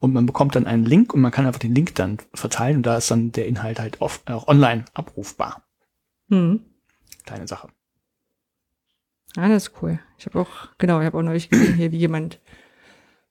Und 0.00 0.12
man 0.12 0.26
bekommt 0.26 0.54
dann 0.54 0.66
einen 0.66 0.84
Link 0.84 1.12
und 1.12 1.20
man 1.20 1.32
kann 1.32 1.46
einfach 1.46 1.58
den 1.58 1.74
Link 1.74 1.94
dann 1.96 2.18
verteilen 2.32 2.76
und 2.76 2.82
da 2.84 2.96
ist 2.96 3.10
dann 3.10 3.32
der 3.32 3.46
Inhalt 3.46 3.80
halt 3.80 4.00
off, 4.00 4.22
auch 4.26 4.46
online 4.46 4.84
abrufbar. 4.94 5.62
Hm. 6.28 6.60
Kleine 7.24 7.48
Sache. 7.48 7.68
Ah, 9.36 9.48
das 9.48 9.68
ist 9.68 9.82
cool. 9.82 9.98
Ich 10.18 10.26
habe 10.26 10.40
auch, 10.40 10.68
genau, 10.78 11.00
ich 11.00 11.06
habe 11.06 11.18
auch 11.18 11.22
neulich 11.22 11.50
gesehen 11.50 11.74
hier, 11.74 11.92
wie 11.92 11.98
jemand, 11.98 12.40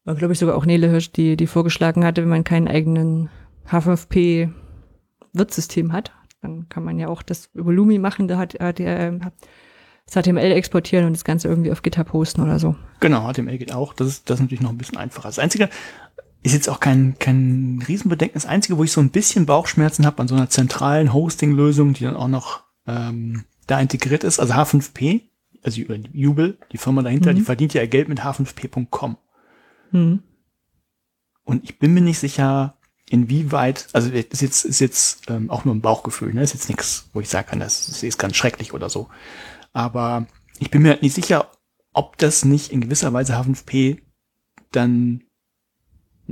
war 0.08 0.16
glaube 0.16 0.34
ich 0.34 0.40
sogar 0.40 0.56
auch 0.56 0.66
Nele 0.66 0.90
Hirsch, 0.90 1.12
die, 1.12 1.38
die 1.38 1.48
vorgeschlagen 1.48 2.04
hatte, 2.06 2.22
wenn 2.22 2.30
man 2.30 2.44
keinen 2.44 2.68
eigenen 2.68 3.30
H5P-Wirtssystem 3.70 5.92
hat, 5.92 6.12
dann 6.42 6.68
kann 6.70 6.84
man 6.84 6.98
ja 7.00 7.08
auch 7.08 7.22
das 7.22 7.50
über 7.54 7.72
Lumi 7.72 8.00
machen, 8.00 8.28
da 8.28 8.38
hat, 8.38 8.60
hat 8.60 8.80
er 8.80 9.32
das 10.10 10.24
HTML 10.24 10.52
exportieren 10.54 11.06
und 11.06 11.14
das 11.14 11.26
Ganze 11.26 11.48
irgendwie 11.50 11.72
auf 11.72 11.82
GitHub 11.82 12.08
posten 12.08 12.42
oder 12.42 12.60
so. 12.60 12.76
Genau, 13.02 13.30
HTML 13.32 13.58
geht 13.58 13.74
auch. 13.74 13.92
Das 13.94 14.08
ist, 14.08 14.30
das 14.30 14.40
ist 14.40 14.44
natürlich 14.44 14.62
noch 14.62 14.70
ein 14.70 14.78
bisschen 14.78 14.98
einfacher. 14.98 15.28
Das 15.28 15.40
Einzige 15.40 15.70
ist 16.44 16.54
jetzt 16.54 16.70
auch 16.70 16.80
kein, 16.80 17.16
kein 17.20 17.84
Riesenbedenken. 17.86 18.36
Das 18.36 18.46
Einzige, 18.46 18.78
wo 18.78 18.86
ich 18.86 18.92
so 18.94 19.02
ein 19.02 19.10
bisschen 19.10 19.46
Bauchschmerzen 19.46 20.06
habe 20.06 20.22
an 20.22 20.30
so 20.30 20.36
einer 20.36 20.50
zentralen 20.50 21.12
Hosting-Lösung, 21.14 21.92
die 21.94 22.06
dann 22.06 22.16
auch 22.16 22.30
noch 22.30 22.62
ähm, 22.88 23.44
da 23.66 23.82
integriert 23.82 24.24
ist, 24.24 24.40
also 24.40 24.54
H5P, 24.54 25.24
also 25.64 25.82
Jubel, 26.14 26.58
die 26.72 26.78
Firma 26.78 27.02
dahinter, 27.02 27.34
Mhm. 27.34 27.36
die 27.36 27.42
verdient 27.42 27.74
ja 27.74 27.82
ihr 27.82 27.88
Geld 27.90 28.08
mit 28.08 28.22
H5P.com. 28.22 29.18
Hm. 29.92 30.24
Und 31.44 31.64
ich 31.64 31.80
bin 31.80 31.94
mir 31.94 32.02
nicht 32.02 32.20
sicher, 32.20 32.78
inwieweit, 33.10 33.88
also 33.94 34.10
ist 34.10 34.42
jetzt, 34.42 34.66
ist 34.66 34.80
jetzt 34.80 35.30
ähm, 35.30 35.50
auch 35.50 35.66
nur 35.66 35.74
ein 35.74 35.82
Bauchgefühl, 35.82 36.34
ne? 36.34 36.44
ist 36.44 36.54
jetzt 36.54 36.70
nichts, 36.70 37.10
wo 37.14 37.22
ich 37.22 37.30
sagen 37.30 37.48
kann, 37.48 37.60
das 37.60 38.04
ist, 38.04 38.18
ganz 38.18 38.36
schrecklich 38.36 38.74
oder 38.74 38.90
so. 38.90 39.08
Aber 39.74 40.28
ich 40.60 40.72
bin 40.72 40.82
mir 40.82 40.90
halt 40.90 41.04
nicht 41.04 41.14
sicher, 41.14 41.50
ob 41.94 42.18
das 42.18 42.44
nicht 42.44 42.72
in 42.72 42.82
gewisser 42.82 43.14
Weise 43.14 43.38
H5P 43.38 44.00
dann 44.72 45.24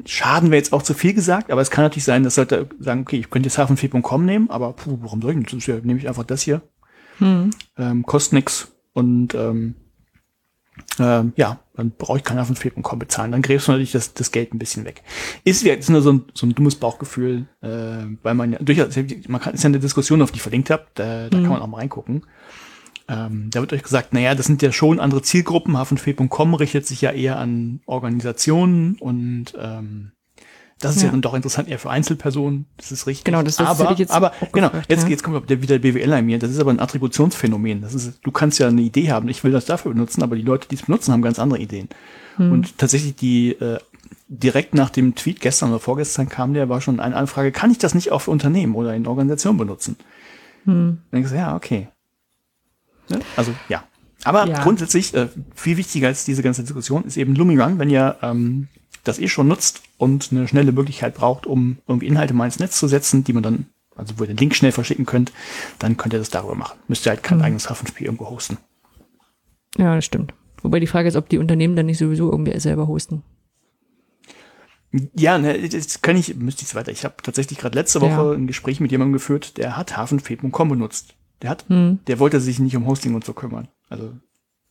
Schaden 0.05 0.51
wäre 0.51 0.57
jetzt 0.57 0.73
auch 0.73 0.83
zu 0.83 0.93
viel 0.93 1.13
gesagt, 1.13 1.49
aber 1.51 1.61
es 1.61 1.71
kann 1.71 1.85
natürlich 1.85 2.03
sein, 2.03 2.23
dass 2.23 2.35
Leute 2.35 2.67
sagen, 2.79 3.01
okay, 3.01 3.17
ich 3.17 3.29
könnte 3.29 3.47
jetzt 3.47 3.57
H5P.com 3.57 4.25
nehmen, 4.25 4.49
aber 4.49 4.73
puh, 4.73 4.97
warum 5.01 5.21
soll 5.21 5.39
ich 5.39 5.47
denn 5.47 5.85
Nehme 5.85 5.99
ich 5.99 6.09
einfach 6.09 6.25
das 6.25 6.41
hier. 6.41 6.61
Hm. 7.19 7.51
Ähm, 7.77 8.03
kostet 8.05 8.33
nix 8.33 8.73
und 8.91 9.33
ähm, 9.35 9.75
ähm, 10.99 11.33
ja, 11.35 11.59
dann 11.75 11.91
brauche 11.91 12.17
ich 12.19 12.23
kein 12.23 12.37
H5P.com 12.39 12.99
bezahlen. 12.99 13.31
Dann 13.31 13.41
gräbst 13.41 13.67
du 13.67 13.71
natürlich 13.71 13.91
das, 13.91 14.13
das 14.13 14.31
Geld 14.31 14.53
ein 14.53 14.59
bisschen 14.59 14.85
weg. 14.85 15.03
Ist 15.43 15.63
jetzt 15.63 15.89
nur 15.89 16.01
so 16.01 16.13
ein, 16.13 16.23
so 16.33 16.45
ein 16.45 16.55
dummes 16.55 16.75
Bauchgefühl, 16.75 17.47
äh, 17.61 17.67
weil 18.23 18.33
man 18.33 18.53
ja 18.53 18.59
durchaus, 18.59 18.95
man 19.27 19.41
kann, 19.41 19.53
ist 19.53 19.63
ja 19.63 19.67
eine 19.67 19.79
Diskussion, 19.79 20.21
auf 20.21 20.31
die 20.31 20.37
ich 20.37 20.41
verlinkt 20.41 20.69
habe, 20.69 20.85
da, 20.95 21.29
da 21.29 21.37
Mhm. 21.37 21.41
kann 21.43 21.51
man 21.51 21.61
auch 21.61 21.67
mal 21.67 21.77
reingucken. 21.77 22.25
Ähm, 23.07 23.49
da 23.51 23.59
wird 23.59 23.71
euch 23.71 23.83
gesagt, 23.83 24.13
naja, 24.13 24.33
das 24.33 24.47
sind 24.47 24.61
ja 24.63 24.71
schon 24.71 24.99
andere 24.99 25.21
Zielgruppen. 25.21 25.75
H5P.com 25.77 26.55
richtet 26.55 26.87
sich 26.87 27.01
ja 27.01 27.11
eher 27.11 27.37
an 27.37 27.81
Organisationen 27.85 28.95
und 28.99 29.53
ähm, 29.59 30.11
das 30.79 30.95
ist 30.97 31.01
ja. 31.03 31.07
Ja. 31.07 31.11
dann 31.11 31.21
doch 31.21 31.33
interessant 31.33 31.69
eher 31.69 31.79
für 31.79 31.89
Einzelpersonen. 31.89 32.65
Das 32.77 32.91
ist 32.91 33.07
richtig. 33.07 33.23
Genau, 33.23 33.41
das- 33.43 33.55
das 33.55 33.67
aber, 33.67 33.89
hätte 33.89 34.01
jetzt 34.01 34.11
aber 34.11 34.33
genau, 34.51 34.69
jetzt, 34.89 35.03
ja. 35.03 35.09
jetzt 35.09 35.23
kommt 35.23 35.49
der 35.49 35.61
wieder 35.61 35.79
BWLer 35.79 36.19
in 36.19 36.25
mir. 36.25 36.37
Das 36.39 36.51
ist 36.51 36.59
aber 36.59 36.71
ein 36.71 36.79
Attributionsphänomen. 36.79 37.81
Das 37.81 37.93
ist, 37.93 38.19
du 38.23 38.31
kannst 38.31 38.59
ja 38.59 38.67
eine 38.67 38.81
Idee 38.81 39.11
haben. 39.11 39.29
Ich 39.29 39.43
will 39.43 39.51
das 39.51 39.65
dafür 39.65 39.93
benutzen, 39.93 40.21
aber 40.21 40.35
die 40.35 40.41
Leute, 40.41 40.67
die 40.67 40.75
es 40.75 40.83
benutzen, 40.83 41.13
haben 41.13 41.21
ganz 41.21 41.39
andere 41.39 41.59
Ideen. 41.59 41.87
Hm. 42.37 42.51
Und 42.51 42.77
tatsächlich 42.77 43.15
die 43.15 43.51
äh, 43.53 43.79
direkt 44.27 44.73
nach 44.75 44.89
dem 44.89 45.15
Tweet 45.15 45.39
gestern 45.39 45.69
oder 45.69 45.79
vorgestern 45.79 46.27
kam 46.29 46.53
der, 46.53 46.67
war 46.67 46.81
schon 46.81 46.99
eine 46.99 47.15
Anfrage, 47.15 47.51
kann 47.51 47.71
ich 47.71 47.77
das 47.77 47.95
nicht 47.95 48.11
auch 48.11 48.19
für 48.23 48.31
Unternehmen 48.31 48.75
oder 48.75 48.93
in 48.95 49.07
Organisationen 49.07 49.57
benutzen? 49.57 49.95
Hm. 50.65 50.97
Dann 51.11 51.21
ich 51.21 51.27
so, 51.29 51.35
ja, 51.35 51.55
okay. 51.55 51.87
Ne? 53.09 53.19
Also 53.37 53.53
ja. 53.69 53.83
Aber 54.23 54.47
Ja. 54.47 54.63
grundsätzlich, 54.63 55.13
äh, 55.13 55.27
viel 55.53 55.77
wichtiger 55.77 56.07
als 56.07 56.25
diese 56.25 56.41
ganze 56.41 56.63
Diskussion, 56.63 57.03
ist 57.05 57.15
eben 57.17 57.35
LumiRun, 57.35 57.77
wenn 57.77 57.89
ihr 57.91 58.17
ähm, 58.23 58.67
das 59.05 59.19
eh 59.19 59.27
schon 59.29 59.47
nutzt 59.47 59.81
und 59.97 60.29
eine 60.31 60.47
schnelle 60.47 60.71
Möglichkeit 60.71 61.15
braucht, 61.15 61.45
um 61.45 61.77
irgendwie 61.87 62.07
Inhalte 62.07 62.33
mal 62.33 62.45
ins 62.45 62.59
Netz 62.59 62.77
zu 62.77 62.87
setzen, 62.87 63.23
die 63.23 63.33
man 63.33 63.43
dann, 63.43 63.65
also 63.95 64.15
wo 64.19 64.23
ihr 64.23 64.27
den 64.27 64.37
Link 64.37 64.55
schnell 64.55 64.71
verschicken 64.73 65.05
könnt, 65.05 65.31
dann 65.79 65.95
könnt 65.97 66.13
ihr 66.13 66.19
das 66.19 66.29
darüber 66.29 66.55
machen. 66.55 66.77
Müsst 66.87 67.05
ihr 67.05 67.11
halt 67.11 67.23
kein 67.23 67.37
Mhm. 67.37 67.43
eigenes 67.45 67.69
H5P 67.69 68.01
irgendwo 68.03 68.29
hosten. 68.29 68.57
Ja, 69.77 69.95
das 69.95 70.05
stimmt. 70.05 70.33
Wobei 70.61 70.79
die 70.79 70.87
Frage 70.87 71.07
ist, 71.07 71.15
ob 71.15 71.29
die 71.29 71.37
Unternehmen 71.37 71.75
dann 71.75 71.85
nicht 71.85 71.97
sowieso 71.99 72.31
irgendwie 72.31 72.59
selber 72.59 72.87
hosten. 72.87 73.23
Ja, 75.17 75.37
ne, 75.37 75.67
das 75.67 76.01
kann 76.01 76.15
ich, 76.15 76.35
müsste 76.35 76.63
ich 76.63 76.73
weiter. 76.73 76.91
Ich 76.91 77.03
habe 77.03 77.15
tatsächlich 77.21 77.57
gerade 77.59 77.77
letzte 77.77 77.99
Woche 77.99 78.11
Ja. 78.11 78.31
ein 78.31 78.47
Gespräch 78.47 78.79
mit 78.79 78.91
jemandem 78.91 79.13
geführt, 79.13 79.57
der 79.57 79.75
hat 79.75 79.97
H5P.com 79.97 80.69
benutzt. 80.69 81.15
Der 81.41 81.49
hat, 81.49 81.65
Hm. 81.67 81.99
der 82.07 82.19
wollte 82.19 82.39
sich 82.39 82.59
nicht 82.59 82.77
um 82.77 82.87
Hosting 82.87 83.13
und 83.13 83.25
so 83.25 83.33
kümmern. 83.33 83.67
Also, 83.89 84.13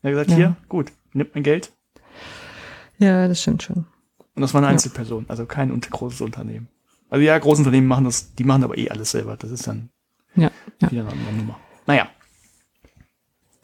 er 0.03 0.09
hat 0.09 0.13
gesagt, 0.13 0.31
Ja. 0.31 0.37
hier, 0.37 0.57
gut, 0.69 0.93
nimmt 1.13 1.35
mein 1.35 1.43
Geld. 1.45 1.73
Ja, 2.99 3.29
das 3.29 3.43
stimmt 3.43 3.63
schon. 3.63 3.85
Und 4.35 4.43
das 4.43 4.53
war 4.55 4.61
eine. 4.63 4.69
Einzelperson, 4.69 5.27
also 5.29 5.47
kein 5.47 5.79
großes 5.81 6.21
Unternehmen. 6.21 6.69
Also 7.11 7.25
ja, 7.25 7.39
große 7.39 7.61
Unternehmen 7.61 7.87
machen 7.87 8.05
das, 8.05 8.35
die 8.35 8.45
machen 8.45 8.65
aber 8.65 8.77
eh 8.77 8.91
alles 8.91 9.13
selber. 9.13 9.37
Das 9.37 9.51
ist 9.51 9.67
dann 9.67 9.91
Ja, 10.35 10.51
ja. 10.83 10.91
wieder 10.91 11.03
eine 11.03 11.13
andere 11.13 11.33
Nummer. 11.35 11.61
Naja. 11.87 12.09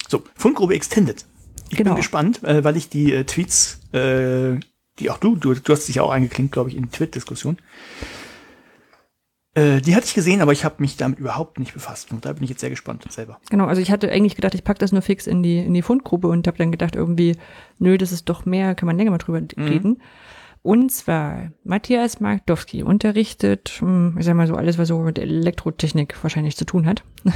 So, 0.08 0.22
Fundgrube 0.34 0.74
Extended. 0.74 1.24
Ich 1.70 1.76
Genau. 1.76 1.90
bin 1.90 1.96
gespannt, 1.98 2.42
äh, 2.44 2.62
weil 2.64 2.76
ich 2.76 2.88
die 2.88 3.12
äh, 3.12 3.24
Tweets, 3.24 3.80
äh, 3.92 4.58
die 4.98 5.10
auch 5.10 5.18
du, 5.18 5.36
du, 5.36 5.54
du 5.54 5.72
hast 5.72 5.86
dich 5.88 5.96
ja 5.96 6.02
auch 6.02 6.10
eingeklinkt, 6.10 6.52
glaube 6.52 6.68
ich, 6.70 6.76
in 6.76 6.82
die 6.84 6.88
Tweet-Diskussion. 6.90 7.58
Äh, 9.54 9.80
die 9.80 9.96
hatte 9.96 10.06
ich 10.06 10.14
gesehen, 10.14 10.42
aber 10.42 10.52
ich 10.52 10.64
habe 10.64 10.76
mich 10.78 10.96
damit 10.96 11.18
überhaupt 11.18 11.58
nicht 11.58 11.72
befasst. 11.74 12.12
Und 12.12 12.24
da 12.24 12.32
bin 12.32 12.44
ich 12.44 12.50
jetzt 12.50 12.60
sehr 12.60 12.70
gespannt 12.70 13.04
selber. 13.10 13.40
Genau, 13.50 13.66
also 13.66 13.82
ich 13.82 13.90
hatte 13.90 14.10
eigentlich 14.10 14.36
gedacht, 14.36 14.54
ich 14.54 14.62
pack 14.62 14.78
das 14.78 14.92
nur 14.92 15.02
fix 15.02 15.26
in 15.26 15.42
die, 15.42 15.58
in 15.58 15.74
die 15.74 15.82
Fundgruppe 15.82 16.28
und 16.28 16.46
habe 16.46 16.58
dann 16.58 16.70
gedacht, 16.70 16.94
irgendwie, 16.94 17.36
nö, 17.78 17.98
das 17.98 18.12
ist 18.12 18.28
doch 18.28 18.46
mehr, 18.46 18.74
kann 18.76 18.86
man 18.86 18.96
länger 18.96 19.10
mal 19.10 19.18
drüber 19.18 19.40
reden. 19.56 20.00
Und 20.62 20.92
zwar, 20.92 21.52
Matthias 21.64 22.20
Markdowski 22.20 22.82
unterrichtet, 22.82 23.70
hm, 23.78 24.16
ich 24.18 24.26
sag 24.26 24.34
mal 24.34 24.46
so, 24.46 24.54
alles, 24.54 24.76
was 24.76 24.88
so 24.88 24.98
mit 24.98 25.18
Elektrotechnik 25.18 26.22
wahrscheinlich 26.22 26.56
zu 26.56 26.66
tun 26.66 26.86
hat, 26.86 27.02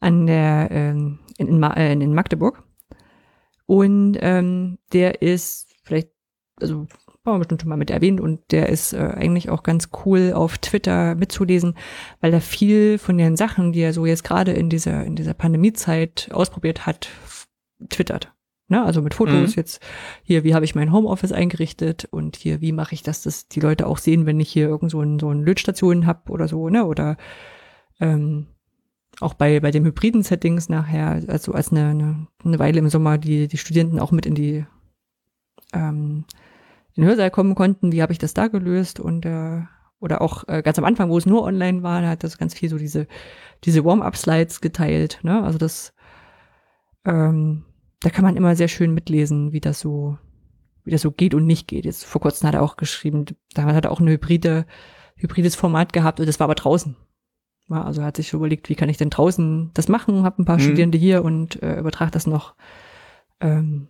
an 0.00 0.26
der, 0.26 0.68
ähm, 0.70 1.18
in, 1.38 1.48
in, 1.48 1.62
äh, 1.62 1.92
in 1.92 2.14
Magdeburg. 2.14 2.62
Und 3.66 4.16
ähm, 4.20 4.78
der 4.92 5.22
ist 5.22 5.74
vielleicht, 5.82 6.10
also 6.60 6.86
haben 7.26 7.38
bestimmt 7.38 7.62
schon 7.62 7.68
mal 7.68 7.76
mit 7.76 7.90
erwähnt 7.90 8.20
und 8.20 8.40
der 8.52 8.68
ist 8.68 8.92
äh, 8.92 8.98
eigentlich 8.98 9.50
auch 9.50 9.62
ganz 9.62 9.90
cool 10.04 10.32
auf 10.32 10.58
Twitter 10.58 11.14
mitzulesen, 11.16 11.74
weil 12.20 12.32
er 12.32 12.40
viel 12.40 12.98
von 12.98 13.18
den 13.18 13.36
Sachen, 13.36 13.72
die 13.72 13.80
er 13.80 13.92
so 13.92 14.06
jetzt 14.06 14.24
gerade 14.24 14.52
in 14.52 14.70
dieser, 14.70 15.04
in 15.04 15.16
dieser 15.16 15.34
Pandemiezeit 15.34 16.30
ausprobiert 16.32 16.86
hat, 16.86 17.08
twittert. 17.88 18.32
Ne? 18.68 18.84
Also 18.84 19.00
mit 19.02 19.14
Fotos 19.14 19.50
Mhm. 19.50 19.60
jetzt 19.60 19.80
hier, 20.24 20.42
wie 20.42 20.54
habe 20.54 20.64
ich 20.64 20.74
mein 20.74 20.92
Homeoffice 20.92 21.32
eingerichtet 21.32 22.06
und 22.10 22.36
hier, 22.36 22.60
wie 22.60 22.72
mache 22.72 22.94
ich 22.94 23.02
das, 23.02 23.22
dass 23.22 23.46
die 23.48 23.60
Leute 23.60 23.86
auch 23.86 23.98
sehen, 23.98 24.26
wenn 24.26 24.40
ich 24.40 24.50
hier 24.50 24.66
irgend 24.68 24.90
so, 24.90 25.00
ein, 25.00 25.18
so 25.20 25.28
eine 25.28 25.42
Lötstation 25.42 26.06
hab 26.06 26.30
oder 26.30 26.48
so, 26.48 26.68
ne? 26.68 26.84
Oder 26.84 27.16
ähm, 28.00 28.48
auch 29.20 29.34
bei, 29.34 29.60
bei 29.60 29.70
den 29.70 29.84
hybriden 29.84 30.22
Settings 30.22 30.68
nachher, 30.68 31.22
also 31.28 31.52
als 31.52 31.70
eine, 31.70 31.90
eine, 31.90 32.26
eine 32.44 32.58
Weile 32.58 32.78
im 32.80 32.88
Sommer 32.88 33.18
die, 33.18 33.48
die 33.48 33.56
Studenten 33.56 33.98
auch 34.00 34.10
mit 34.12 34.26
in 34.26 34.34
die 34.34 34.66
ähm, 35.72 36.24
in 36.94 37.02
den 37.02 37.08
Hörsaal 37.08 37.30
kommen 37.30 37.54
konnten, 37.54 37.92
wie 37.92 38.02
habe 38.02 38.12
ich 38.12 38.18
das 38.18 38.34
da 38.34 38.48
gelöst 38.48 39.00
und 39.00 39.24
äh, 39.26 39.62
oder 40.00 40.20
auch 40.20 40.46
äh, 40.48 40.62
ganz 40.62 40.78
am 40.78 40.84
Anfang, 40.84 41.08
wo 41.08 41.18
es 41.18 41.26
nur 41.26 41.42
online 41.42 41.82
war, 41.82 42.02
da 42.02 42.08
hat 42.08 42.24
das 42.24 42.36
ganz 42.38 42.52
viel 42.54 42.68
so 42.68 42.78
diese 42.78 43.06
diese 43.64 43.84
Warm-up-Slides 43.84 44.60
geteilt, 44.60 45.20
ne? 45.22 45.42
Also 45.42 45.58
das 45.58 45.94
ähm, 47.04 47.64
da 48.06 48.10
kann 48.10 48.24
man 48.24 48.36
immer 48.36 48.54
sehr 48.54 48.68
schön 48.68 48.94
mitlesen, 48.94 49.50
wie 49.52 49.58
das 49.58 49.80
so 49.80 50.16
wie 50.84 50.92
das 50.92 51.02
so 51.02 51.10
geht 51.10 51.34
und 51.34 51.44
nicht 51.44 51.66
geht. 51.66 51.84
Jetzt 51.84 52.04
vor 52.04 52.20
kurzem 52.20 52.46
hat 52.46 52.54
er 52.54 52.62
auch 52.62 52.76
geschrieben, 52.76 53.24
da 53.52 53.64
hat 53.64 53.84
er 53.84 53.90
auch 53.90 53.98
ein 53.98 54.06
hybride 54.06 54.64
hybrides 55.16 55.56
Format 55.56 55.92
gehabt 55.92 56.20
und 56.20 56.26
das 56.26 56.38
war 56.38 56.44
aber 56.44 56.54
draußen. 56.54 56.94
Ja, 57.68 57.82
also 57.82 58.02
er 58.02 58.06
hat 58.06 58.16
sich 58.16 58.32
überlegt, 58.32 58.68
wie 58.68 58.76
kann 58.76 58.88
ich 58.88 58.96
denn 58.96 59.10
draußen 59.10 59.72
das 59.74 59.88
machen, 59.88 60.22
habe 60.22 60.40
ein 60.40 60.44
paar 60.44 60.58
Mhm. 60.58 60.60
Studierende 60.60 60.98
hier 60.98 61.24
und 61.24 61.60
äh, 61.64 61.80
übertrage 61.80 62.12
das 62.12 62.28
noch 62.28 62.54
ähm, 63.40 63.88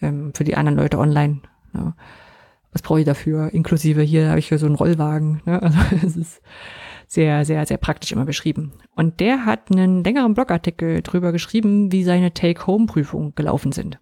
ähm, 0.00 0.32
für 0.34 0.42
die 0.42 0.56
anderen 0.56 0.76
Leute 0.76 0.98
online. 0.98 1.42
Ja. 1.72 1.94
Was 2.72 2.82
brauche 2.82 2.98
ich 2.98 3.06
dafür? 3.06 3.54
Inklusive 3.54 4.02
hier 4.02 4.30
habe 4.30 4.40
ich 4.40 4.48
hier 4.48 4.58
so 4.58 4.66
einen 4.66 4.74
Rollwagen. 4.74 5.40
Ne? 5.44 5.62
Also 5.62 5.78
es 6.04 6.16
ist 6.16 6.42
sehr, 7.10 7.44
sehr, 7.44 7.66
sehr 7.66 7.76
praktisch 7.76 8.12
immer 8.12 8.24
beschrieben. 8.24 8.72
Und 8.94 9.18
der 9.18 9.44
hat 9.44 9.72
einen 9.72 10.04
längeren 10.04 10.34
Blogartikel 10.34 11.02
drüber 11.02 11.32
geschrieben, 11.32 11.90
wie 11.90 12.04
seine 12.04 12.32
Take-Home-Prüfungen 12.32 13.34
gelaufen 13.34 13.72
sind. 13.72 13.98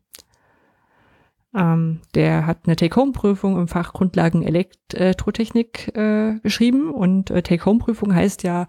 Ähm, 1.54 2.00
der 2.14 2.44
hat 2.44 2.66
eine 2.66 2.76
Take-Home-Prüfung 2.76 3.58
im 3.58 3.66
Fach 3.66 3.94
Grundlagen 3.94 4.42
Elektrotechnik 4.42 5.96
äh, 5.96 6.38
geschrieben 6.40 6.90
und 6.90 7.30
äh, 7.30 7.40
Take-Home-Prüfung 7.40 8.14
heißt 8.14 8.42
ja, 8.42 8.68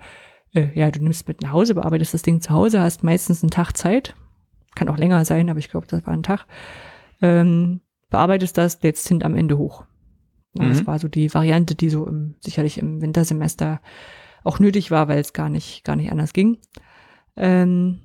äh, 0.54 0.68
ja, 0.74 0.90
du 0.90 1.04
nimmst 1.04 1.28
mit 1.28 1.42
nach 1.42 1.52
Hause, 1.52 1.76
bearbeitest 1.76 2.14
das 2.14 2.22
Ding 2.22 2.40
zu 2.40 2.52
Hause, 2.52 2.80
hast 2.80 3.04
meistens 3.04 3.44
einen 3.44 3.52
Tag 3.52 3.76
Zeit, 3.76 4.16
kann 4.74 4.88
auch 4.88 4.98
länger 4.98 5.26
sein, 5.26 5.50
aber 5.50 5.60
ich 5.60 5.70
glaube, 5.70 5.88
das 5.88 6.06
war 6.08 6.14
ein 6.14 6.24
Tag, 6.24 6.46
ähm, 7.22 7.82
bearbeitest 8.10 8.58
das, 8.58 8.82
lädst 8.82 9.06
Tint 9.06 9.26
am 9.26 9.36
Ende 9.36 9.58
hoch. 9.58 9.84
Ja, 10.54 10.70
Das 10.70 10.84
Mhm. 10.84 10.88
war 10.88 10.98
so 10.98 11.10
die 11.10 11.34
Variante, 11.34 11.76
die 11.76 11.90
so 11.90 12.08
im, 12.08 12.36
sicherlich 12.40 12.78
im 12.78 13.02
Wintersemester 13.02 13.82
auch 14.44 14.60
nötig 14.60 14.92
war, 14.92 15.08
weil 15.08 15.20
es 15.20 15.34
gar 15.34 15.50
nicht, 15.50 15.84
gar 15.84 15.96
nicht 15.96 16.12
anders 16.12 16.34
ging. 16.34 16.58
Ähm, 17.36 18.02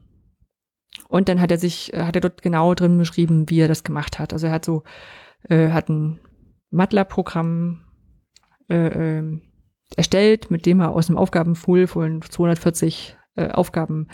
und 1.09 1.29
dann 1.29 1.41
hat 1.41 1.51
er 1.51 1.59
sich, 1.59 1.93
hat 1.95 2.15
er 2.15 2.21
dort 2.21 2.43
genau 2.43 2.75
drin 2.75 2.99
beschrieben, 2.99 3.49
wie 3.51 3.61
er 3.61 3.69
das 3.69 3.85
gemacht 3.85 4.19
hat. 4.19 4.33
Also 4.33 4.47
er 4.47 4.53
hat 4.53 4.65
so, 4.65 4.85
äh, 5.49 5.71
hat 5.71 5.89
ein 5.89 6.21
MATLAB-Programm 6.71 7.85
äh, 8.69 9.19
äh, 9.19 9.41
erstellt, 9.97 10.51
mit 10.51 10.67
dem 10.67 10.81
er 10.81 10.93
aus 10.93 11.09
einem 11.09 11.19
Aufgabenpool 11.19 11.87
von 11.87 12.23
240 12.23 13.17
äh, 13.37 13.49
Aufgaben 13.51 14.09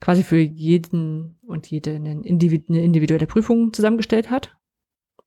quasi 0.00 0.22
für 0.22 0.38
jeden 0.38 1.38
und 1.46 1.68
jede 1.70 1.94
eine, 1.94 2.22
Individu 2.22 2.72
eine 2.72 2.82
individuelle 2.82 3.26
Prüfung 3.26 3.72
zusammengestellt 3.72 4.30
hat. 4.30 4.56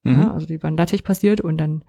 Mhm. 0.04 0.14
Ja, 0.14 0.34
also 0.34 0.46
die 0.46 0.62
waren 0.64 0.78
LaTeX 0.78 1.04
passiert 1.04 1.42
und 1.42 1.58
dann 1.58 1.84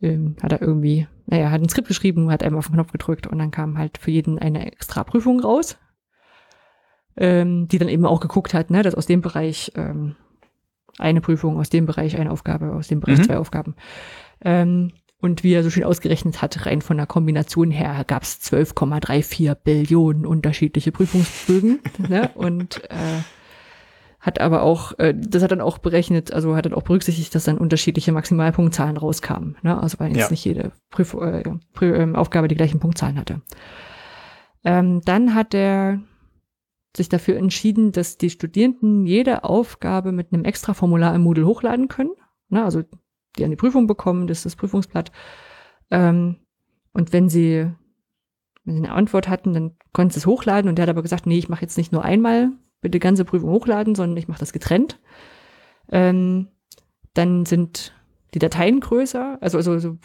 ähm, 0.00 0.36
hat 0.42 0.52
er 0.52 0.62
irgendwie, 0.62 1.06
naja, 1.26 1.50
hat 1.50 1.60
ein 1.60 1.68
Skript 1.68 1.88
geschrieben, 1.88 2.30
hat 2.30 2.42
einmal 2.42 2.58
auf 2.58 2.66
den 2.66 2.74
Knopf 2.74 2.92
gedrückt 2.92 3.26
und 3.26 3.38
dann 3.38 3.50
kam 3.50 3.78
halt 3.78 3.98
für 3.98 4.10
jeden 4.10 4.38
eine 4.38 4.70
extra 4.70 5.04
Prüfung 5.04 5.40
raus, 5.40 5.78
ähm, 7.16 7.68
die 7.68 7.78
dann 7.78 7.88
eben 7.88 8.06
auch 8.06 8.20
geguckt 8.20 8.54
hat, 8.54 8.70
ne, 8.70 8.82
dass 8.82 8.94
aus 8.94 9.06
dem 9.06 9.20
Bereich 9.20 9.72
ähm, 9.74 10.16
eine 10.98 11.20
Prüfung, 11.20 11.58
aus 11.58 11.70
dem 11.70 11.86
Bereich 11.86 12.18
eine 12.18 12.30
Aufgabe, 12.30 12.72
aus 12.72 12.88
dem 12.88 13.00
Bereich 13.00 13.18
mhm. 13.18 13.24
zwei 13.24 13.38
Aufgaben. 13.38 13.74
Ähm, 14.40 14.92
und 15.20 15.42
wie 15.42 15.52
er 15.52 15.64
so 15.64 15.70
schön 15.70 15.82
ausgerechnet 15.82 16.42
hat, 16.42 16.64
rein 16.64 16.80
von 16.80 16.96
der 16.96 17.06
Kombination 17.06 17.72
her 17.72 18.04
gab 18.06 18.22
es 18.22 18.40
12,34 18.40 19.52
Billionen 19.56 20.24
unterschiedliche 20.24 20.92
Prüfungsbögen. 20.92 21.80
ne? 22.08 22.30
Und 22.34 22.84
äh, 22.90 23.22
hat 24.20 24.40
aber 24.40 24.62
auch, 24.62 24.98
äh, 24.98 25.14
das 25.16 25.42
hat 25.42 25.52
dann 25.52 25.60
auch 25.60 25.78
berechnet, 25.78 26.32
also 26.32 26.56
hat 26.56 26.66
dann 26.66 26.74
auch 26.74 26.82
berücksichtigt, 26.82 27.34
dass 27.34 27.44
dann 27.44 27.58
unterschiedliche 27.58 28.12
Maximalpunktzahlen 28.12 28.96
rauskamen. 28.96 29.56
Ne? 29.62 29.80
Also 29.80 30.00
weil 30.00 30.10
jetzt 30.10 30.18
ja. 30.18 30.30
nicht 30.30 30.44
jede 30.44 30.72
Prüf 30.90 31.14
äh, 31.14 31.44
Prüf 31.72 31.96
äh, 31.96 32.14
Aufgabe 32.14 32.48
die 32.48 32.56
gleichen 32.56 32.80
Punktzahlen 32.80 33.18
hatte. 33.18 33.42
Ähm, 34.64 35.02
dann 35.04 35.34
hat 35.34 35.54
er 35.54 36.00
sich 36.96 37.08
dafür 37.08 37.36
entschieden, 37.36 37.92
dass 37.92 38.18
die 38.18 38.30
Studierenden 38.30 39.06
jede 39.06 39.44
Aufgabe 39.44 40.10
mit 40.10 40.32
einem 40.32 40.44
extra 40.44 40.74
Formular 40.74 41.14
im 41.14 41.22
Moodle 41.22 41.46
hochladen 41.46 41.86
können. 41.86 42.10
Ne? 42.48 42.64
Also 42.64 42.82
die 43.36 43.44
an 43.44 43.50
die 43.50 43.56
Prüfung 43.56 43.86
bekommen, 43.86 44.26
das 44.26 44.38
ist 44.38 44.46
das 44.46 44.56
Prüfungsblatt. 44.56 45.12
Ähm, 45.90 46.36
und 46.92 47.12
wenn 47.12 47.28
sie, 47.28 47.70
wenn 48.64 48.74
sie 48.74 48.82
eine 48.82 48.92
Antwort 48.92 49.28
hatten, 49.28 49.54
dann 49.54 49.76
konnten 49.92 50.10
sie 50.10 50.18
es 50.18 50.26
hochladen 50.26 50.68
und 50.68 50.76
der 50.76 50.84
hat 50.84 50.90
aber 50.90 51.02
gesagt, 51.02 51.26
nee, 51.26 51.38
ich 51.38 51.48
mache 51.48 51.62
jetzt 51.62 51.78
nicht 51.78 51.92
nur 51.92 52.04
einmal 52.04 52.50
bitte 52.80 52.98
ganze 52.98 53.24
Prüfung 53.24 53.50
hochladen, 53.50 53.94
sondern 53.94 54.16
ich 54.16 54.28
mache 54.28 54.40
das 54.40 54.52
getrennt. 54.52 55.00
Ähm, 55.90 56.48
dann 57.14 57.46
sind 57.46 57.94
die 58.34 58.38
Dateien 58.38 58.80
größer, 58.80 59.38
also, 59.40 59.56
also 59.58 59.78
so, 59.78 59.98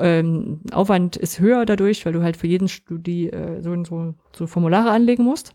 ähm, 0.00 0.60
Aufwand 0.72 1.16
ist 1.16 1.38
höher 1.38 1.64
dadurch, 1.64 2.04
weil 2.04 2.12
du 2.12 2.22
halt 2.22 2.36
für 2.36 2.48
jeden 2.48 2.68
Studie 2.68 3.30
äh, 3.30 3.62
so, 3.62 3.84
so, 3.84 4.14
so 4.32 4.46
Formulare 4.46 4.90
anlegen 4.90 5.22
musst. 5.22 5.54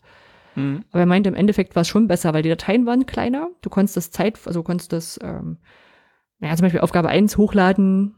Mhm. 0.56 0.86
Aber 0.92 1.02
er 1.02 1.06
meinte, 1.06 1.30
im 1.30 1.36
Endeffekt 1.36 1.76
war 1.76 1.82
es 1.82 1.90
schon 1.90 2.08
besser, 2.08 2.34
weil 2.34 2.42
die 2.42 2.50
Dateien 2.50 2.86
waren 2.86 3.06
kleiner. 3.06 3.50
Du 3.62 3.70
konntest 3.70 3.98
das 3.98 4.12
Zeit, 4.12 4.40
also 4.46 4.64
konntest 4.64 4.94
das 4.94 5.20
ähm, 5.22 5.58
naja, 6.40 6.56
zum 6.56 6.64
Beispiel 6.64 6.82
Aufgabe 6.82 7.10
1 7.10 7.38
hochladen, 7.38 8.16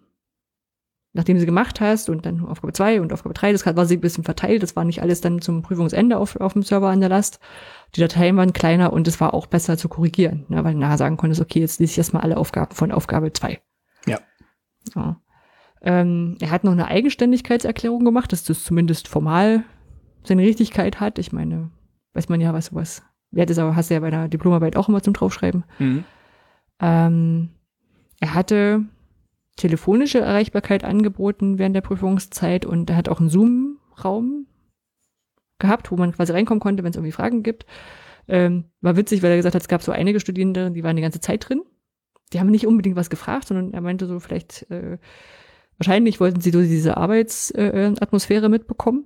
nachdem 1.14 1.40
sie 1.40 1.46
gemacht 1.46 1.82
hast 1.82 2.10
und 2.10 2.26
dann 2.26 2.46
Aufgabe 2.46 2.74
2 2.74 3.02
und 3.02 3.12
Aufgabe 3.12 3.34
3, 3.34 3.52
das 3.52 3.66
war 3.66 3.86
sie 3.86 3.98
ein 3.98 4.02
bisschen 4.02 4.24
verteilt, 4.24 4.64
das 4.64 4.76
war 4.76 4.86
nicht 4.86 5.02
alles 5.02 5.22
dann 5.22 5.42
zum 5.42 5.62
Prüfungsende 5.62 6.18
auf, 6.18 6.38
auf 6.38 6.54
dem 6.54 6.64
Server 6.64 6.90
an 6.90 7.02
der 7.02 7.10
Last. 7.10 7.40
Die 7.96 8.00
Dateien 8.00 8.38
waren 8.38 8.54
kleiner 8.54 8.94
und 8.94 9.08
es 9.08 9.20
war 9.20 9.34
auch 9.34 9.48
besser 9.48 9.78
zu 9.78 9.90
korrigieren, 9.90 10.46
ne, 10.48 10.64
weil 10.64 10.74
du 10.74 10.80
nachher 10.80 10.98
sagen 10.98 11.18
konntest, 11.18 11.42
okay, 11.42 11.60
jetzt 11.60 11.80
lese 11.80 11.92
ich 11.92 11.98
erstmal 11.98 12.24
alle 12.24 12.38
Aufgaben 12.38 12.74
von 12.74 12.92
Aufgabe 12.92 13.34
2. 13.34 13.60
Ja. 14.06 14.20
ja. 14.96 15.22
Ähm, 15.82 16.38
er 16.40 16.52
hat 16.52 16.64
noch 16.64 16.72
eine 16.72 16.88
Eigenständigkeitserklärung 16.88 18.06
gemacht, 18.06 18.32
dass 18.32 18.44
das 18.44 18.64
zumindest 18.64 19.08
formal 19.08 19.66
seine 20.24 20.44
Richtigkeit 20.44 21.00
hat. 21.00 21.18
Ich 21.20 21.34
meine, 21.34 21.72
weiß 22.14 22.30
man 22.30 22.40
ja, 22.40 22.54
was 22.54 22.68
sowas 22.68 23.04
wert 23.32 23.50
ist, 23.50 23.58
aber 23.58 23.76
hast 23.76 23.90
du 23.90 23.96
ja 23.96 24.00
bei 24.00 24.12
der 24.12 24.28
Diplomarbeit 24.28 24.76
auch 24.76 24.88
immer 24.88 25.02
zum 25.02 25.14
Draufschreiben. 25.14 25.66
Mhm. 25.80 26.04
Ähm, 26.80 27.50
er 28.20 28.34
hatte 28.34 28.86
telefonische 29.56 30.20
Erreichbarkeit 30.20 30.84
angeboten 30.84 31.60
während 31.60 31.76
der 31.76 31.82
Prüfungszeit 31.82 32.66
und 32.66 32.90
er 32.90 32.96
hat 32.96 33.10
auch 33.10 33.20
einen 33.20 33.30
Zoom-Raum 33.30 34.48
gehabt, 35.60 35.92
wo 35.92 35.98
man 35.98 36.12
quasi 36.12 36.32
reinkommen 36.32 36.60
konnte, 36.60 36.84
wenn 36.84 36.92
es 36.92 36.96
irgendwie 36.96 37.12
Fragen 37.12 37.44
gibt. 37.44 37.66
Ähm, 38.28 38.66
war 38.82 38.96
witzig, 38.96 39.22
weil 39.22 39.32
er 39.32 39.38
gesagt 39.38 39.56
hat, 39.56 39.62
es 39.62 39.68
gab 39.68 39.82
so 39.82 39.92
einige 39.92 40.20
Studierende, 40.20 40.72
die 40.72 40.84
waren 40.84 40.96
die 40.96 41.02
ganze 41.02 41.22
Zeit 41.22 41.48
drin. 41.48 41.62
Die 42.34 42.40
haben 42.40 42.50
nicht 42.50 42.68
unbedingt 42.68 42.96
was 42.96 43.10
gefragt, 43.10 43.48
sondern 43.48 43.74
er 43.74 43.82
meinte 43.82 44.06
so, 44.06 44.20
vielleicht, 44.20 44.70
äh, 44.72 44.98
wahrscheinlich 45.78 46.20
wollten 46.20 46.42
sie 46.42 46.52
so 46.52 46.62
diese 46.62 46.98
Arbeitsatmosphäre 46.98 48.46
äh, 48.46 48.50
mitbekommen. 48.50 49.06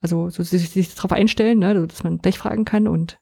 Also 0.00 0.30
so 0.30 0.42
sich, 0.42 0.70
sich 0.70 0.94
darauf 0.94 1.12
einstellen, 1.12 1.58
ne, 1.58 1.86
dass 1.86 2.04
man 2.04 2.18
gleich 2.18 2.38
fragen 2.38 2.64
kann 2.64 2.88
und 2.88 3.18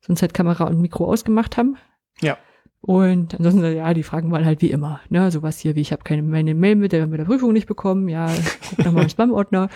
sonst 0.00 0.22
halt 0.22 0.34
Kamera 0.34 0.64
und 0.64 0.80
Mikro 0.80 1.06
ausgemacht 1.06 1.56
haben. 1.56 1.76
Ja. 2.20 2.38
Und 2.82 3.34
ansonsten, 3.34 3.76
ja, 3.76 3.92
die 3.92 4.02
Fragen 4.02 4.30
waren 4.32 4.44
halt 4.44 4.62
wie 4.62 4.70
immer, 4.70 5.00
ne, 5.10 5.30
sowas 5.30 5.58
hier 5.58 5.76
wie, 5.76 5.82
ich 5.82 5.92
habe 5.92 6.02
keine 6.02 6.22
meine 6.22 6.54
Mail 6.54 6.76
mit 6.76 6.92
der, 6.92 7.06
mit 7.06 7.20
der 7.20 7.26
Prüfung 7.26 7.52
nicht 7.52 7.66
bekommen, 7.66 8.08
ja, 8.08 8.32
guck 8.70 8.84
nochmal 8.86 9.02
im 9.04 9.10
Spam-Ordner. 9.10 9.68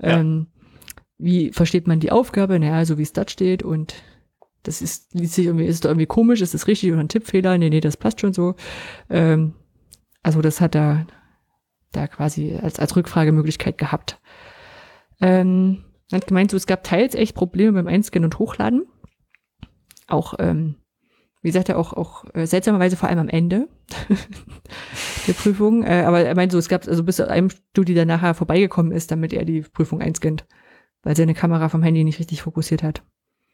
Ja. 0.00 0.18
Ähm, 0.18 0.48
wie 1.18 1.52
versteht 1.52 1.86
man 1.86 2.00
die 2.00 2.12
Aufgabe? 2.12 2.58
Naja, 2.58 2.84
so 2.84 2.98
wie 2.98 3.02
es 3.02 3.12
da 3.12 3.28
steht 3.28 3.62
und 3.62 3.94
das 4.62 4.82
ist, 4.82 5.14
liest 5.14 5.34
sich 5.34 5.46
irgendwie, 5.46 5.66
ist 5.66 5.84
da 5.84 5.88
irgendwie 5.88 6.06
komisch, 6.06 6.40
ist 6.40 6.54
das 6.54 6.66
richtig 6.66 6.92
oder 6.92 7.00
ein 7.00 7.08
Tippfehler? 7.08 7.56
Nee, 7.58 7.70
nee, 7.70 7.80
das 7.80 7.96
passt 7.96 8.20
schon 8.20 8.32
so. 8.32 8.54
Ähm, 9.08 9.54
also 10.22 10.42
das 10.42 10.60
hat 10.60 10.74
er 10.74 11.06
da 11.92 12.06
quasi 12.06 12.56
als, 12.60 12.78
als 12.78 12.96
Rückfragemöglichkeit 12.96 13.78
gehabt. 13.78 14.20
Ähm, 15.20 15.84
hat 16.12 16.26
gemeint, 16.26 16.50
so, 16.50 16.56
es 16.56 16.66
gab 16.66 16.84
teils 16.84 17.14
echt 17.14 17.34
Probleme 17.34 17.72
beim 17.72 17.86
Einscannen 17.86 18.26
und 18.26 18.38
Hochladen. 18.38 18.86
Auch 20.06 20.34
ähm, 20.38 20.76
wie 21.48 21.52
gesagt, 21.52 21.70
auch, 21.70 21.94
auch 21.94 22.24
äh, 22.34 22.46
seltsamerweise 22.46 22.96
vor 22.96 23.08
allem 23.08 23.20
am 23.20 23.28
Ende 23.30 23.68
der 25.26 25.32
Prüfung. 25.32 25.82
Äh, 25.82 26.02
aber 26.06 26.20
er 26.20 26.34
meint 26.34 26.52
so, 26.52 26.58
es 26.58 26.68
gab 26.68 26.86
also 26.86 27.02
bis 27.02 27.16
zu 27.16 27.26
einem 27.26 27.48
Studie, 27.48 27.94
der 27.94 28.04
nachher 28.04 28.34
vorbeigekommen 28.34 28.92
ist, 28.92 29.10
damit 29.10 29.32
er 29.32 29.46
die 29.46 29.62
Prüfung 29.62 30.02
einscannt, 30.02 30.46
weil 31.02 31.16
seine 31.16 31.32
Kamera 31.32 31.70
vom 31.70 31.82
Handy 31.82 32.04
nicht 32.04 32.18
richtig 32.18 32.42
fokussiert 32.42 32.82
hat. 32.82 33.02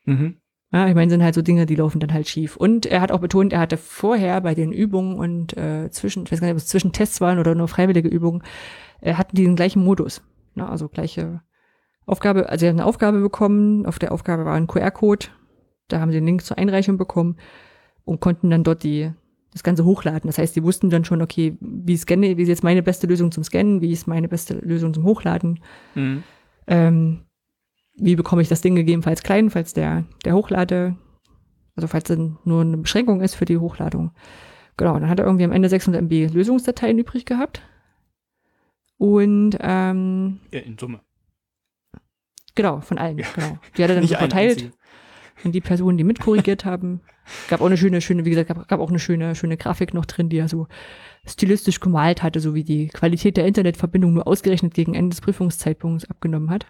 Mhm. 0.07 0.39
Ja, 0.73 0.89
ich 0.89 0.97
meine, 0.97 1.09
sind 1.09 1.23
halt 1.23 1.37
so 1.37 1.43
Dinge, 1.43 1.67
die 1.67 1.77
laufen 1.77 2.01
dann 2.01 2.13
halt 2.13 2.29
schief. 2.29 2.57
Und 2.57 2.85
er 2.85 3.01
hat 3.01 3.13
auch 3.13 3.21
betont, 3.21 3.53
er 3.53 3.61
hatte 3.61 3.77
vorher 3.77 4.41
bei 4.41 4.57
den 4.57 4.73
Übungen 4.73 5.17
und 5.17 5.57
äh, 5.57 5.89
zwischen, 5.93 6.25
ich 6.25 6.33
weiß 6.33 6.41
gar 6.41 6.49
nicht, 6.49 6.55
ob 6.55 6.59
es 6.59 6.67
zwischen 6.67 6.91
Tests 6.91 7.21
waren 7.21 7.39
oder 7.39 7.55
nur 7.55 7.69
freiwillige 7.69 8.09
Übungen, 8.09 8.43
äh, 9.03 9.15
hatten 9.15 9.37
die 9.37 9.45
den 9.45 9.55
gleichen 9.55 9.85
Modus. 9.85 10.21
Ne? 10.57 10.69
Also 10.69 10.89
gleiche 10.89 11.43
Aufgabe, 12.07 12.49
also 12.49 12.67
er 12.67 12.71
hat 12.71 12.81
eine 12.81 12.87
Aufgabe 12.87 13.21
bekommen, 13.21 13.87
auf 13.87 14.01
der 14.01 14.11
Aufgabe 14.11 14.45
war 14.47 14.55
ein 14.55 14.67
QR-Code, 14.67 15.27
da 15.87 16.01
haben 16.01 16.11
sie 16.11 16.19
den 16.19 16.27
Link 16.27 16.43
zur 16.43 16.59
Einreichung 16.59 16.99
bekommen 16.99 17.37
und 18.05 18.21
konnten 18.21 18.51
dann 18.51 18.65
dort 18.65 18.83
die, 18.83 19.11
das 19.53 19.63
Ganze 19.63 19.85
hochladen. 19.85 20.29
Das 20.29 20.39
heißt, 20.39 20.55
die 20.57 20.63
wussten 20.63 20.91
dann 20.91 21.05
schon, 21.05 21.23
okay, 21.23 21.57
wie 21.61 21.97
scanne, 21.97 22.37
wie 22.37 22.43
ist 22.43 22.49
jetzt 22.49 22.65
meine 22.65 22.83
beste 22.83 23.07
Lösung 23.07 23.33
zum 23.33 23.45
Scannen, 23.45 23.81
wie 23.81 23.93
ist 23.93 24.07
meine 24.07 24.29
beste 24.29 24.55
Lösung 24.55 24.95
zum 24.95 25.05
Hochladen. 25.05 25.61
Mhm. 25.95 26.23
Ähm, 26.67 27.21
wie 27.97 28.17
bekomme 28.17 28.43
ich 28.43 28.49
das 28.49 28.61
Ding 28.61 28.75
gegebenenfalls 28.75 29.23
klein, 29.23 29.51
falls 29.51 29.73
der, 29.73 30.05
der 30.25 30.35
Hochlade, 30.35 30.97
also 31.77 31.87
falls 31.87 32.05
dann 32.05 32.39
nur 32.45 32.63
eine 32.63 32.77
Beschränkung 32.79 33.21
ist 33.21 33.35
für 33.35 33.45
die 33.45 33.59
Hochladung. 33.59 34.13
Genau, 34.77 34.99
dann 34.99 35.09
hat 35.09 35.21
er 35.21 35.27
irgendwie 35.27 35.45
am 35.45 35.53
Ende 35.53 35.69
600 35.69 36.03
MB 36.03 36.35
Lösungsdateien 36.35 36.99
übrig 36.99 37.25
gehabt. 37.25 37.63
Und 38.97 39.57
ähm, 39.61 40.41
ja, 40.51 40.61
in 40.61 40.77
Summe. 40.79 41.01
Genau, 42.57 42.81
von 42.81 42.99
allen. 42.99 43.19
Ja. 43.19 43.27
Genau. 43.35 43.59
Die 43.77 43.83
hat 43.83 43.91
er 43.91 43.97
dann 43.97 44.07
so 44.09 44.15
verteilt 44.17 44.73
an 45.45 45.53
die 45.53 45.61
Personen, 45.61 45.99
die 45.99 46.05
mitkorrigiert 46.05 46.65
haben. 46.65 47.01
Gab 47.49 47.61
auch 47.61 47.67
eine 47.67 47.77
schöne, 47.77 48.01
schöne, 48.01 48.25
wie 48.25 48.31
gesagt, 48.31 48.49
gab, 48.49 48.69
gab 48.69 48.81
auch 48.81 48.91
eine 48.91 48.99
schöne, 48.99 49.35
schöne 49.35 49.57
Grafik 49.57 49.95
noch 49.95 50.05
drin, 50.05 50.29
die 50.29 50.39
er 50.39 50.49
so 50.49 50.67
stilistisch 51.27 51.81
gemalt 51.81 52.23
hatte, 52.23 52.41
so 52.41 52.55
wie 52.55 52.65
die 52.65 52.89
Qualität 52.89 53.37
der 53.37 53.47
Internetverbindung 53.47 54.13
nur 54.13 54.27
ausgerechnet 54.27 54.75
gegen 54.75 54.95
Ende 54.95 55.11
des 55.11 55.21
Prüfungszeitpunkts 55.21 56.11
abgenommen 56.11 56.51
hat. 56.51 56.67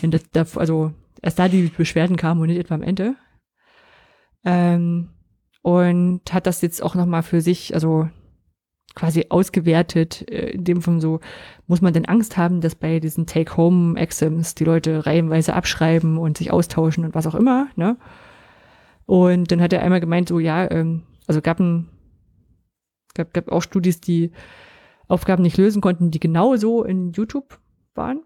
Wenn 0.00 0.10
das, 0.10 0.22
da, 0.30 0.46
also 0.56 0.92
erst 1.22 1.38
da 1.38 1.48
die 1.48 1.72
Beschwerden 1.76 2.16
kamen 2.16 2.40
und 2.40 2.48
nicht 2.48 2.58
etwa 2.58 2.74
am 2.74 2.82
Ende. 2.82 3.16
Ähm, 4.44 5.10
und 5.62 6.22
hat 6.32 6.46
das 6.46 6.62
jetzt 6.62 6.82
auch 6.82 6.94
nochmal 6.94 7.22
für 7.22 7.40
sich, 7.40 7.74
also 7.74 8.08
quasi 8.94 9.26
ausgewertet, 9.28 10.28
äh, 10.30 10.50
in 10.50 10.64
dem 10.64 10.82
von 10.82 11.00
so, 11.00 11.20
muss 11.66 11.80
man 11.80 11.92
denn 11.92 12.06
Angst 12.06 12.36
haben, 12.36 12.60
dass 12.60 12.74
bei 12.74 13.00
diesen 13.00 13.26
Take-Home-Exams 13.26 14.54
die 14.54 14.64
Leute 14.64 15.06
reihenweise 15.06 15.54
abschreiben 15.54 16.18
und 16.18 16.38
sich 16.38 16.50
austauschen 16.50 17.04
und 17.04 17.14
was 17.14 17.26
auch 17.26 17.34
immer, 17.34 17.68
ne? 17.76 17.96
Und 19.06 19.50
dann 19.50 19.62
hat 19.62 19.72
er 19.72 19.82
einmal 19.82 20.00
gemeint, 20.00 20.28
so, 20.28 20.38
ja, 20.38 20.70
ähm, 20.70 21.02
also 21.26 21.40
gab 21.40 21.60
ein, 21.60 21.88
gab, 23.14 23.32
gab 23.32 23.50
auch 23.50 23.62
Studis, 23.62 24.00
die 24.00 24.32
Aufgaben 25.08 25.42
nicht 25.42 25.56
lösen 25.56 25.80
konnten, 25.80 26.10
die 26.10 26.20
genauso 26.20 26.84
in 26.84 27.12
YouTube 27.12 27.58
waren. 27.94 28.22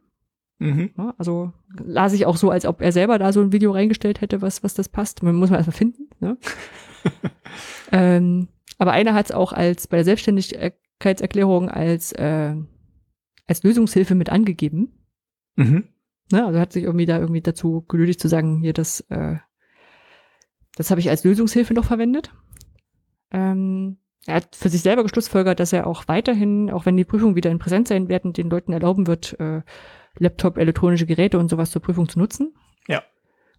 Mhm. 0.58 0.90
Ja, 0.96 1.14
also 1.18 1.52
las 1.84 2.12
ich 2.12 2.26
auch 2.26 2.36
so, 2.36 2.50
als 2.50 2.66
ob 2.66 2.80
er 2.80 2.92
selber 2.92 3.18
da 3.18 3.32
so 3.32 3.40
ein 3.40 3.52
Video 3.52 3.72
reingestellt 3.72 4.20
hätte, 4.20 4.42
was, 4.42 4.62
was 4.62 4.74
das 4.74 4.88
passt. 4.88 5.22
Man 5.22 5.36
muss 5.36 5.50
man 5.50 5.58
erstmal 5.58 5.76
finden. 5.76 6.08
Ne? 6.20 6.36
ähm, 7.92 8.48
aber 8.78 8.92
einer 8.92 9.14
hat 9.14 9.26
es 9.26 9.32
auch 9.32 9.52
als 9.52 9.86
bei 9.86 9.96
der 9.96 10.04
Selbstständigkeitserklärung 10.04 11.68
als, 11.68 12.12
äh, 12.12 12.54
als 13.46 13.62
Lösungshilfe 13.62 14.14
mit 14.14 14.30
angegeben. 14.30 15.06
Mhm. 15.56 15.84
Ne? 16.30 16.46
Also 16.46 16.58
hat 16.58 16.72
sich 16.72 16.84
irgendwie 16.84 17.06
da 17.06 17.18
irgendwie 17.18 17.42
dazu 17.42 17.84
genötigt 17.88 18.20
zu 18.20 18.28
sagen, 18.28 18.60
hier 18.60 18.72
das, 18.72 19.00
äh, 19.10 19.36
das 20.76 20.90
habe 20.90 21.00
ich 21.00 21.10
als 21.10 21.24
Lösungshilfe 21.24 21.74
noch 21.74 21.84
verwendet. 21.84 22.32
Ähm, 23.30 23.98
er 24.26 24.36
hat 24.36 24.54
für 24.54 24.68
sich 24.68 24.82
selber 24.82 25.02
geschlussfolgert, 25.02 25.58
dass 25.58 25.72
er 25.72 25.86
auch 25.86 26.06
weiterhin, 26.06 26.70
auch 26.70 26.86
wenn 26.86 26.96
die 26.96 27.04
Prüfungen 27.04 27.34
wieder 27.34 27.50
in 27.50 27.58
Präsenz 27.58 27.88
sein 27.88 28.08
werden, 28.08 28.32
den 28.32 28.50
Leuten 28.50 28.72
erlauben 28.72 29.06
wird, 29.06 29.38
äh, 29.40 29.62
Laptop, 30.18 30.58
elektronische 30.58 31.06
Geräte 31.06 31.38
und 31.38 31.48
sowas 31.48 31.70
zur 31.70 31.82
Prüfung 31.82 32.08
zu 32.08 32.18
nutzen. 32.18 32.54
Ja. 32.86 33.02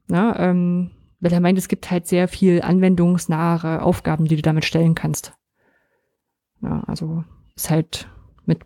Na, 0.07 0.37
ähm, 0.39 0.91
weil 1.23 1.31
er 1.31 1.39
meint, 1.39 1.57
es 1.57 1.69
gibt 1.69 1.89
halt 1.89 2.05
sehr 2.05 2.27
viel 2.27 2.61
anwendungsnahe 2.61 3.81
Aufgaben, 3.81 4.25
die 4.25 4.35
du 4.35 4.41
damit 4.41 4.65
stellen 4.65 4.93
kannst. 4.93 5.33
Ja, 6.61 6.83
also 6.85 7.23
ist 7.55 7.69
halt 7.69 8.09
mit, 8.45 8.59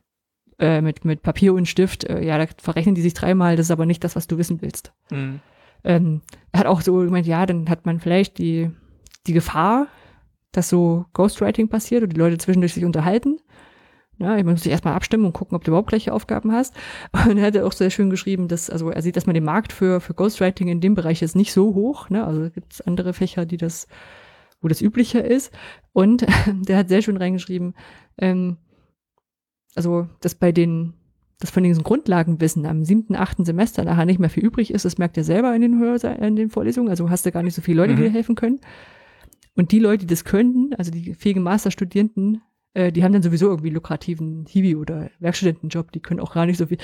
äh, 0.57 0.81
mit, 0.81 1.05
mit 1.05 1.21
Papier 1.21 1.53
und 1.53 1.67
Stift, 1.67 2.05
äh, 2.05 2.23
ja, 2.23 2.39
da 2.39 2.51
verrechnen 2.57 2.95
die 2.95 3.03
sich 3.03 3.13
dreimal, 3.13 3.55
das 3.55 3.67
ist 3.67 3.71
aber 3.71 3.85
nicht 3.85 4.03
das, 4.03 4.15
was 4.15 4.25
du 4.25 4.39
wissen 4.39 4.59
willst. 4.63 4.91
Mhm. 5.11 5.39
Ähm, 5.84 6.21
er 6.51 6.61
hat 6.61 6.67
auch 6.67 6.81
so 6.81 6.95
gemeint, 6.95 7.27
ja, 7.27 7.45
dann 7.45 7.69
hat 7.69 7.85
man 7.85 7.99
vielleicht 7.99 8.39
die, 8.39 8.71
die 9.27 9.34
Gefahr, 9.34 9.85
dass 10.51 10.67
so 10.67 11.05
Ghostwriting 11.13 11.69
passiert 11.69 12.01
und 12.01 12.13
die 12.13 12.19
Leute 12.19 12.39
zwischendurch 12.39 12.73
sich 12.73 12.85
unterhalten. 12.85 13.38
Ja, 14.19 14.30
man 14.35 14.45
muss 14.48 14.64
sich 14.64 14.72
erstmal 14.72 14.95
abstimmen 14.95 15.26
und 15.26 15.34
gucken, 15.34 15.56
ob 15.56 15.64
du 15.64 15.72
überhaupt 15.72 15.89
gleiche 15.89 16.11
Aufgaben 16.11 16.52
hast. 16.52 16.76
Und 17.30 17.38
er 17.38 17.45
hat 17.45 17.56
ja 17.56 17.64
auch 17.65 17.72
sehr 17.72 17.91
schön 17.91 18.10
geschrieben, 18.10 18.48
dass, 18.48 18.69
also 18.69 18.89
er 18.89 19.02
sieht, 19.02 19.15
dass 19.15 19.27
man 19.27 19.35
den 19.35 19.44
Markt 19.44 19.72
für, 19.73 20.02
für 20.02 20.15
Ghostwriting 20.15 20.69
in 20.69 20.81
dem 20.81 20.95
Bereich 20.95 21.22
ist 21.22 21.35
nicht 21.35 21.53
so 21.53 21.76
hoch. 21.76 22.10
Ne? 22.10 22.26
Also 22.26 22.49
gibt 22.49 22.73
es 22.73 22.81
andere 22.81 23.14
Fächer, 23.14 23.45
die 23.45 23.57
das, 23.57 23.88
wo 24.60 24.68
das 24.68 24.81
üblicher 24.81 25.23
ist. 25.23 25.53
Und 25.94 26.26
der 26.68 26.77
hat 26.77 26.89
sehr 26.89 27.03
schön 27.03 27.18
reingeschrieben, 27.18 27.76
ähm, 28.18 28.57
also 29.76 30.07
dass 30.22 30.34
bei 30.34 30.52
den, 30.52 30.94
dass 31.39 31.52
von 31.52 31.61
diesem 31.64 31.84
Grundlagenwissen 31.84 32.65
am 32.65 32.84
siebten, 32.84 33.15
achten 33.15 33.45
Semester 33.45 33.84
nachher 33.84 34.06
nicht 34.06 34.19
mehr 34.19 34.31
viel 34.31 34.44
übrig 34.44 34.73
ist, 34.73 34.85
das 34.85 34.98
merkt 34.98 35.18
er 35.18 35.23
selber 35.23 35.53
in 35.56 35.61
den, 35.61 35.80
Hörse 35.80 36.07
in 36.07 36.35
den 36.35 36.49
Vorlesungen. 36.49 36.89
Also 36.89 37.11
hast 37.11 37.27
du 37.27 37.31
gar 37.31 37.44
nicht 37.44 37.53
so 37.53 37.61
viele 37.61 37.77
Leute, 37.77 37.94
die 37.94 38.02
Mhm. 38.02 38.06
dir 38.06 38.11
helfen 38.14 38.34
können. 38.34 38.60
Und 39.56 39.72
die 39.72 39.80
Leute, 39.80 40.07
die 40.07 40.14
das 40.14 40.23
könnten, 40.23 40.73
also 40.76 40.89
die 40.89 41.14
fähigen 41.14 41.44
Masterstudierenden, 41.44 42.41
äh, 42.78 42.91
die 42.91 43.04
haben 43.04 43.12
dann 43.12 43.24
sowieso 43.24 43.48
irgendwie 43.48 43.72
lukrativen 43.72 44.45
Hiwi- 44.45 44.78
oder 44.78 45.10
Werkstudentenjob, 45.20 45.91
die 45.91 45.99
können 45.99 46.20
auch 46.20 46.34
gar 46.34 46.45
nicht 46.45 46.60
so 46.60 46.68
viel 46.68 46.78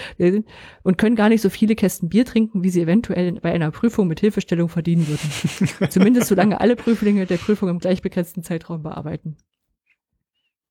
und 0.81 0.97
können 0.97 1.15
gar 1.15 1.29
nicht 1.29 1.41
so 1.41 1.51
viele 1.51 1.75
Kästen 1.75 2.09
Bier 2.09 2.25
trinken, 2.25 2.63
wie 2.63 2.71
sie 2.71 2.81
eventuell 2.81 3.33
bei 3.33 3.53
einer 3.53 3.69
Prüfung 3.69 4.07
mit 4.07 4.19
Hilfestellung 4.19 4.69
verdienen 4.69 5.07
würden. 5.07 5.89
Zumindest 5.91 6.29
solange 6.29 6.59
alle 6.59 6.75
Prüflinge 6.75 7.27
der 7.27 7.37
Prüfung 7.37 7.69
im 7.69 7.77
gleich 7.77 8.01
begrenzten 8.01 8.41
Zeitraum 8.41 8.81
bearbeiten. 8.81 9.37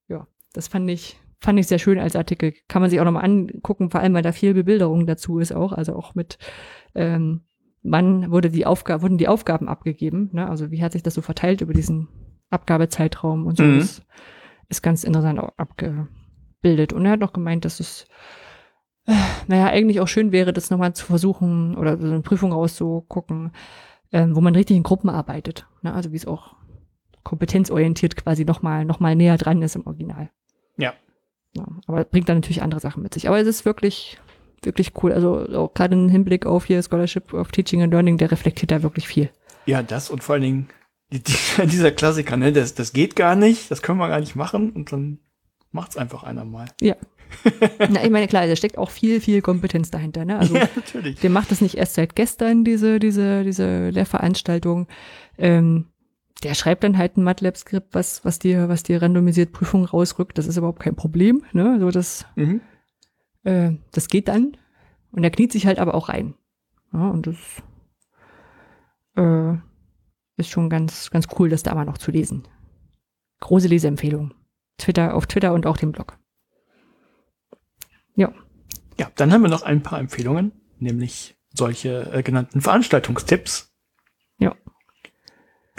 Ja, 0.09 0.27
das 0.53 0.66
fand 0.66 0.90
ich, 0.90 1.16
fand 1.39 1.61
ich 1.61 1.69
sehr 1.69 1.78
schön 1.78 2.01
als 2.01 2.16
Artikel. 2.16 2.55
Kann 2.66 2.82
man 2.82 2.90
sich 2.90 2.99
auch 2.99 3.05
nochmal 3.05 3.24
angucken, 3.24 3.90
vor 3.90 4.01
allem 4.01 4.15
weil 4.15 4.23
da 4.23 4.32
viel 4.32 4.55
Bebilderung 4.55 5.07
dazu 5.07 5.39
ist 5.39 5.55
auch, 5.55 5.70
also 5.70 5.94
auch 5.94 6.16
mit 6.16 6.39
ähm, 6.97 7.43
wann 7.85 8.32
wurde 8.32 8.51
die 8.51 8.66
Aufgabe, 8.66 9.03
wurden 9.03 9.19
die 9.19 9.28
Aufgaben 9.28 9.69
abgegeben, 9.69 10.31
ne? 10.32 10.49
Also 10.49 10.73
wie 10.73 10.82
hat 10.82 10.93
sich 10.93 11.05
das 11.05 11.15
so 11.15 11.23
verteilt 11.23 11.61
über 11.61 11.74
diesen 11.74 12.09
Abgabezeitraum 12.51 13.47
und 13.47 13.57
so. 13.57 13.62
Mhm. 13.62 13.78
Das 13.78 14.03
ist 14.73 14.82
ganz 14.82 15.05
interessant 15.05 15.39
auch 15.39 15.53
abgebildet. 15.57 16.93
Und 16.93 17.07
er 17.07 17.12
hat 17.12 17.20
noch 17.20 17.32
gemeint, 17.32 17.65
dass 17.65 17.81
es 17.81 18.07
äh, 19.07 19.15
naja, 19.47 19.66
eigentlich 19.66 20.01
auch 20.01 20.09
schön 20.09 20.32
wäre, 20.32 20.53
das 20.53 20.70
nochmal 20.70 20.94
zu 20.94 21.07
versuchen 21.07 21.77
oder 21.77 21.99
so 21.99 22.07
eine 22.07 22.20
Prüfung 22.20 22.53
rauszugucken, 22.53 23.53
ähm, 24.12 24.36
wo 24.36 24.40
man 24.40 24.55
richtig 24.55 24.77
in 24.77 24.82
Gruppen 24.82 25.11
arbeitet. 25.11 25.66
Ne? 25.82 25.93
Also 25.93 26.12
wie 26.12 26.16
es 26.16 26.27
auch 26.27 26.55
kompetenzorientiert 27.24 28.16
quasi 28.16 28.44
nochmal 28.44 28.85
noch 28.85 29.01
mal 29.01 29.15
näher 29.15 29.39
dran 29.39 29.62
ist 29.62 29.77
im 29.77 29.86
Original. 29.86 30.31
Ja. 30.77 30.93
ja. 31.55 31.66
Aber 31.86 32.05
bringt 32.05 32.28
dann 32.28 32.39
natürlich 32.39 32.62
andere 32.62 32.81
Sachen 32.81 33.03
mit 33.03 33.15
sich. 33.15 33.28
Aber 33.28 33.40
es 33.40 33.47
ist 33.47 33.65
wirklich, 33.65 34.19
wirklich 34.62 34.93
cool. 35.03 35.12
Also 35.12 35.47
auch 35.55 35.74
gerade 35.74 35.94
im 35.94 36.09
Hinblick 36.09 36.47
auf 36.47 36.65
hier 36.65 36.82
Scholarship 36.82 37.32
of 37.32 37.53
Teaching 37.53 37.82
and 37.82 37.93
Learning, 37.93 38.19
der 38.19 38.31
reflektiert 38.31 38.70
da 38.70 38.82
wirklich 38.82 39.07
viel. 39.07 39.31
Ja, 39.66 39.82
das 39.82 40.11
und 40.11 40.24
vor 40.24 40.35
allen 40.35 40.43
Dingen 40.43 40.69
die, 41.12 41.20
die, 41.22 41.66
dieser 41.66 41.93
Klassiker, 41.93 42.36
ne, 42.36 42.52
das, 42.52 42.74
das 42.74 42.93
geht 42.93 43.16
gar 43.16 43.36
nicht, 43.36 43.70
das 43.70 43.82
können 43.82 43.98
wir 43.98 44.09
gar 44.09 44.20
nicht 44.20 44.34
machen 44.36 44.70
und 44.70 44.93
dann 44.93 45.18
macht's 45.70 45.97
einfach 45.97 46.22
einer 46.22 46.44
mal. 46.44 46.66
Ja. 46.80 46.97
Na, 47.89 48.05
ich 48.05 48.10
meine, 48.10 48.28
klar, 48.28 48.47
da 48.47 48.55
steckt 48.56 48.76
auch 48.76 48.90
viel, 48.90 49.20
viel 49.20 49.40
Kompetenz 49.40 49.90
dahinter. 49.90 50.24
Ne? 50.26 50.39
Also 50.39 50.55
ja, 50.55 50.68
natürlich. 50.76 51.18
der 51.20 51.30
macht 51.30 51.51
das 51.51 51.62
nicht 51.62 51.76
erst 51.76 51.94
seit 51.94 52.14
gestern, 52.14 52.62
diese, 52.62 52.98
diese, 52.98 53.43
diese 53.43 53.89
Lehrveranstaltung. 53.89 54.86
Ähm, 55.39 55.86
der 56.43 56.55
schreibt 56.55 56.84
dann 56.84 56.98
halt 56.98 57.16
ein 57.16 57.22
MATLAB-Skript, 57.22 57.94
was, 57.94 58.22
was 58.24 58.39
dir, 58.39 58.68
was 58.68 58.82
dir 58.82 59.01
randomisiert 59.01 59.52
Prüfungen 59.52 59.86
rausrückt. 59.86 60.36
Das 60.36 60.47
ist 60.47 60.59
überhaupt 60.59 60.80
kein 60.80 60.94
Problem. 60.97 61.43
Ne? 61.52 61.72
Also 61.72 61.90
das, 61.90 62.26
Mhm. 62.36 62.60
äh, 63.44 63.72
das 63.93 64.09
geht 64.09 64.28
dann. 64.28 64.56
Und 65.12 65.24
er 65.24 65.30
kniet 65.30 65.52
sich 65.52 65.66
halt 65.66 65.78
aber 65.78 65.94
auch 65.94 66.10
rein. 66.10 66.34
Ja, 66.93 67.09
und 67.09 67.26
das 67.26 67.36
äh, 69.16 69.56
ist 70.36 70.50
schon 70.50 70.70
ganz, 70.70 71.10
ganz 71.10 71.26
cool, 71.38 71.48
das 71.48 71.62
da 71.62 71.74
mal 71.74 71.84
noch 71.84 71.98
zu 71.98 72.10
lesen. 72.10 72.46
Große 73.40 73.68
Leseempfehlung. 73.68 74.34
Twitter, 74.78 75.14
auf 75.14 75.26
Twitter 75.26 75.52
und 75.52 75.66
auch 75.66 75.76
dem 75.76 75.92
Blog. 75.92 76.18
Ja, 78.98 79.10
dann 79.16 79.32
haben 79.32 79.40
wir 79.42 79.48
noch 79.48 79.62
ein 79.62 79.82
paar 79.82 79.98
Empfehlungen, 79.98 80.52
nämlich 80.78 81.34
solche 81.54 82.12
äh, 82.12 82.22
genannten 82.22 82.60
Veranstaltungstipps. 82.60 83.72
Ja. 84.38 84.54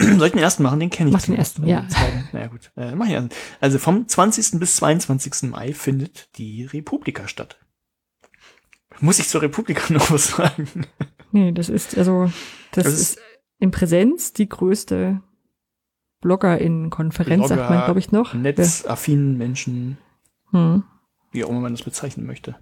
Soll 0.00 0.26
ich 0.26 0.32
den 0.32 0.42
ersten 0.42 0.64
machen? 0.64 0.80
Den 0.80 0.90
kenne 0.90 1.10
ich. 1.10 1.14
Mach 1.14 1.22
den 1.22 1.36
ersten, 1.36 1.64
ja. 1.66 1.86
Zweiten. 1.88 2.28
Naja, 2.32 2.48
gut. 2.48 2.72
Äh, 2.76 2.94
mach 2.96 3.06
ich 3.06 3.12
ersten. 3.12 3.30
Also 3.60 3.78
vom 3.78 4.08
20. 4.08 4.58
bis 4.58 4.76
22. 4.76 5.50
Mai 5.50 5.72
findet 5.72 6.36
die 6.36 6.64
Republika 6.64 7.28
statt. 7.28 7.56
Muss 9.00 9.20
ich 9.20 9.28
zur 9.28 9.42
Republika 9.42 9.92
noch 9.92 10.10
was 10.10 10.28
sagen? 10.28 10.68
Nee, 11.30 11.52
das 11.52 11.68
ist, 11.68 11.96
also, 11.96 12.32
das, 12.72 12.84
Das 12.84 12.92
ist, 12.94 13.00
ist- 13.00 13.18
in 13.58 13.70
Präsenz 13.70 14.32
die 14.32 14.48
größte 14.48 15.20
Blogger-in-Konferenz, 16.20 17.48
sagt 17.48 17.70
man, 17.70 17.84
glaube 17.84 18.00
ich, 18.00 18.12
noch. 18.12 18.34
Netzaffinen 18.34 19.36
Menschen, 19.36 19.98
Ja. 20.52 20.74
Hm. 20.74 20.82
wie 21.32 21.44
auch 21.44 21.50
immer 21.50 21.60
man 21.60 21.74
das 21.74 21.82
bezeichnen 21.82 22.26
möchte. 22.26 22.56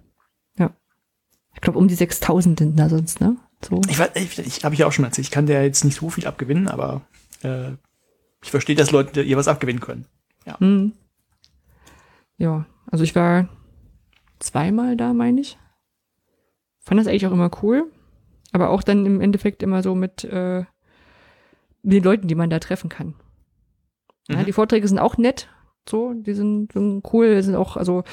Ich 1.55 1.61
glaube, 1.61 1.77
um 1.79 1.87
die 1.87 1.95
6000 1.95 2.59
sind 2.59 2.79
da 2.79 2.89
sonst, 2.89 3.21
ne? 3.21 3.37
So. 3.63 3.81
Ich, 3.87 3.97
weiß, 3.97 4.11
ich, 4.15 4.39
ich 4.39 4.65
habe 4.65 4.73
ich 4.75 4.79
ja 4.79 4.87
auch 4.87 4.91
schon 4.91 5.05
erzählt, 5.05 5.27
ich 5.27 5.31
kann 5.31 5.45
der 5.45 5.63
jetzt 5.63 5.85
nicht 5.85 5.99
so 5.99 6.09
viel 6.09 6.27
abgewinnen, 6.27 6.67
aber 6.67 7.01
äh, 7.43 7.71
ich 8.41 8.51
verstehe, 8.51 8.75
dass 8.75 8.91
Leute 8.91 9.21
ihr 9.21 9.37
was 9.37 9.47
abgewinnen 9.47 9.79
können. 9.79 10.05
Hm. 10.57 10.93
Ja, 12.37 12.65
also 12.91 13.03
ich 13.03 13.15
war 13.15 13.47
zweimal 14.39 14.97
da, 14.97 15.13
meine 15.13 15.39
ich. 15.39 15.57
Fand 16.79 16.99
das 16.99 17.07
eigentlich 17.07 17.27
auch 17.27 17.31
immer 17.31 17.51
cool. 17.61 17.89
Aber 18.51 18.69
auch 18.69 18.83
dann 18.83 19.05
im 19.05 19.21
Endeffekt 19.21 19.63
immer 19.63 19.81
so 19.81 19.95
mit, 19.95 20.25
äh, 20.25 20.65
mit 21.83 21.93
den 21.93 22.03
Leuten, 22.03 22.27
die 22.27 22.35
man 22.35 22.49
da 22.49 22.59
treffen 22.59 22.89
kann. 22.89 23.13
Ja, 24.29 24.37
Mhm. 24.39 24.45
die 24.45 24.53
Vorträge 24.53 24.87
sind 24.87 24.99
auch 24.99 25.17
nett, 25.17 25.49
so, 25.87 26.13
die 26.13 26.33
sind, 26.33 26.71
sind 26.73 27.03
cool, 27.13 27.43
sind 27.43 27.55
auch, 27.55 27.75
also 27.77 28.03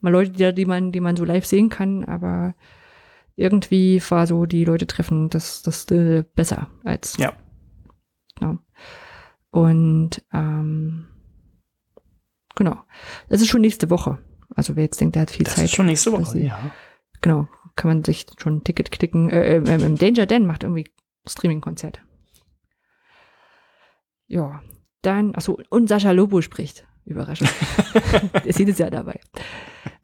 mal 0.00 0.10
Leute, 0.12 0.30
die, 0.32 0.54
die 0.54 0.66
man, 0.66 0.92
die 0.92 1.00
man 1.00 1.16
so 1.16 1.24
live 1.24 1.46
sehen 1.46 1.70
kann, 1.70 2.04
aber 2.04 2.54
irgendwie 3.36 4.00
war 4.10 4.26
so 4.26 4.44
die 4.46 4.64
Leute 4.64 4.86
treffen 4.86 5.28
das, 5.30 5.62
das 5.62 5.90
äh, 5.90 6.24
besser 6.34 6.68
als. 6.84 7.16
Ja. 7.16 7.32
ja. 8.40 8.58
Und 9.50 10.22
ähm, 10.32 11.06
genau. 12.54 12.76
Das 13.28 13.40
ist 13.40 13.48
schon 13.48 13.60
nächste 13.62 13.90
Woche. 13.90 14.18
Also 14.54 14.76
wer 14.76 14.84
jetzt 14.84 15.00
denkt, 15.00 15.14
der 15.16 15.22
hat 15.22 15.30
viel 15.30 15.44
Das 15.44 15.54
Zeit. 15.56 15.64
ist 15.64 15.74
schon 15.74 15.86
nächste 15.86 16.12
Woche, 16.12 16.26
sie- 16.26 16.46
ja. 16.46 16.58
Genau. 17.22 17.48
Kann 17.76 17.88
man 17.88 18.04
sich 18.04 18.26
schon 18.38 18.56
ein 18.58 18.64
Ticket 18.64 18.92
klicken. 18.92 19.30
Äh, 19.30 19.56
äh, 19.56 19.62
ähm, 19.66 19.96
Danger 19.96 20.26
Dan 20.26 20.46
macht 20.46 20.62
irgendwie 20.62 20.88
Streaming-Konzert. 21.26 22.02
Ja. 24.26 24.62
Dann, 25.02 25.34
achso, 25.34 25.58
und 25.68 25.88
Sascha 25.88 26.12
Lobo 26.12 26.40
spricht. 26.40 26.86
Überraschung. 27.04 27.48
Der 28.32 28.46
ist 28.46 28.58
jedes 28.58 28.78
Jahr 28.78 28.90
dabei. 28.90 29.20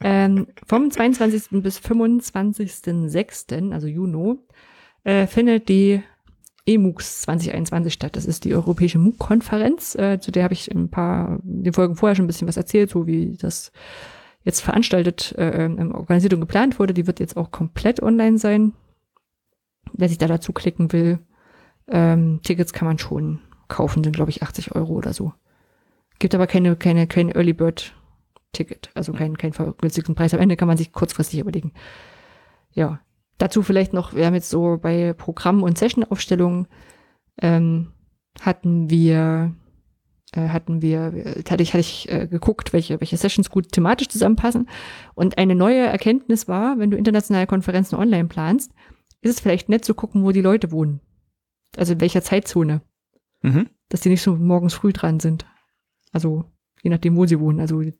Ähm, 0.00 0.48
vom 0.66 0.90
22. 0.90 1.62
bis 1.62 1.78
25.06., 1.78 3.72
also 3.72 3.86
Juni, 3.86 4.36
äh, 5.04 5.26
findet 5.26 5.68
die 5.68 6.02
EMUX 6.66 7.22
2021 7.22 7.92
statt. 7.92 8.16
Das 8.16 8.26
ist 8.26 8.44
die 8.44 8.54
Europäische 8.54 8.98
MOOC-Konferenz. 8.98 9.94
Äh, 9.94 10.20
zu 10.20 10.30
der 10.30 10.44
habe 10.44 10.54
ich 10.54 10.70
ein 10.70 10.90
paar, 10.90 11.38
den 11.42 11.72
Folgen 11.72 11.96
vorher 11.96 12.14
schon 12.14 12.24
ein 12.24 12.28
bisschen 12.28 12.48
was 12.48 12.56
erzählt, 12.56 12.90
so 12.90 13.06
wie 13.06 13.36
das 13.36 13.72
jetzt 14.44 14.60
veranstaltet, 14.60 15.34
äh, 15.38 15.64
ähm, 15.64 15.94
organisiert 15.94 16.34
und 16.34 16.40
geplant 16.40 16.78
wurde. 16.78 16.94
Die 16.94 17.06
wird 17.06 17.20
jetzt 17.20 17.36
auch 17.36 17.50
komplett 17.50 18.02
online 18.02 18.38
sein. 18.38 18.74
Wer 19.92 20.08
sich 20.08 20.18
da 20.18 20.28
dazu 20.28 20.52
klicken 20.52 20.92
will, 20.92 21.18
ähm, 21.88 22.40
Tickets 22.42 22.72
kann 22.72 22.86
man 22.86 22.98
schon 22.98 23.40
kaufen, 23.70 24.04
sind 24.04 24.14
glaube 24.14 24.30
ich 24.30 24.42
80 24.42 24.74
Euro 24.74 24.92
oder 24.92 25.14
so. 25.14 25.32
Gibt 26.18 26.34
aber 26.34 26.46
keine, 26.46 26.76
keine, 26.76 27.06
kein 27.06 27.30
Early 27.30 27.54
Bird 27.54 27.94
Ticket, 28.52 28.90
also 28.94 29.12
keinen 29.12 29.38
kein 29.38 29.52
vergünstigten 29.52 30.14
Preis. 30.14 30.34
Am 30.34 30.40
Ende 30.40 30.56
kann 30.56 30.68
man 30.68 30.76
sich 30.76 30.92
kurzfristig 30.92 31.40
überlegen. 31.40 31.72
Ja, 32.72 33.00
dazu 33.38 33.62
vielleicht 33.62 33.92
noch, 33.92 34.14
wir 34.14 34.26
haben 34.26 34.34
jetzt 34.34 34.50
so 34.50 34.76
bei 34.76 35.12
Programm- 35.14 35.62
und 35.62 35.78
Session-Aufstellungen 35.78 36.66
ähm, 37.40 37.92
hatten 38.40 38.90
wir 38.90 39.54
äh, 40.32 40.48
hatten 40.48 40.82
wir, 40.82 41.12
hatte 41.48 41.62
ich, 41.62 41.72
hatte 41.72 41.80
ich 41.80 42.08
äh, 42.10 42.26
geguckt, 42.26 42.72
welche, 42.72 43.00
welche 43.00 43.16
Sessions 43.16 43.50
gut 43.50 43.72
thematisch 43.72 44.08
zusammenpassen. 44.08 44.68
Und 45.14 45.38
eine 45.38 45.54
neue 45.54 45.86
Erkenntnis 45.86 46.48
war, 46.48 46.78
wenn 46.78 46.90
du 46.90 46.96
internationale 46.96 47.46
Konferenzen 47.46 47.96
online 47.96 48.28
planst, 48.28 48.72
ist 49.22 49.34
es 49.34 49.40
vielleicht 49.40 49.68
nett 49.68 49.84
zu 49.84 49.94
gucken, 49.94 50.24
wo 50.24 50.32
die 50.32 50.40
Leute 50.40 50.70
wohnen. 50.70 51.00
Also 51.76 51.94
in 51.94 52.00
welcher 52.00 52.22
Zeitzone. 52.22 52.82
Mhm. 53.42 53.68
Dass 53.88 54.00
die 54.00 54.08
nicht 54.08 54.22
so 54.22 54.36
morgens 54.36 54.74
früh 54.74 54.92
dran 54.92 55.20
sind. 55.20 55.46
Also 56.12 56.44
je 56.82 56.90
nachdem, 56.90 57.16
wo 57.16 57.26
sie 57.26 57.40
wohnen. 57.40 57.60
Also 57.60 57.80
ich 57.80 57.94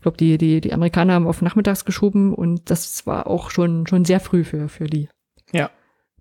glaube, 0.00 0.16
die, 0.16 0.38
die, 0.38 0.60
die 0.60 0.72
Amerikaner 0.72 1.14
haben 1.14 1.26
auf 1.26 1.42
nachmittags 1.42 1.84
geschoben 1.84 2.34
und 2.34 2.70
das 2.70 3.06
war 3.06 3.26
auch 3.26 3.50
schon, 3.50 3.86
schon 3.86 4.04
sehr 4.04 4.20
früh 4.20 4.44
für, 4.44 4.68
für 4.68 4.86
die. 4.86 5.08
Ja. 5.52 5.70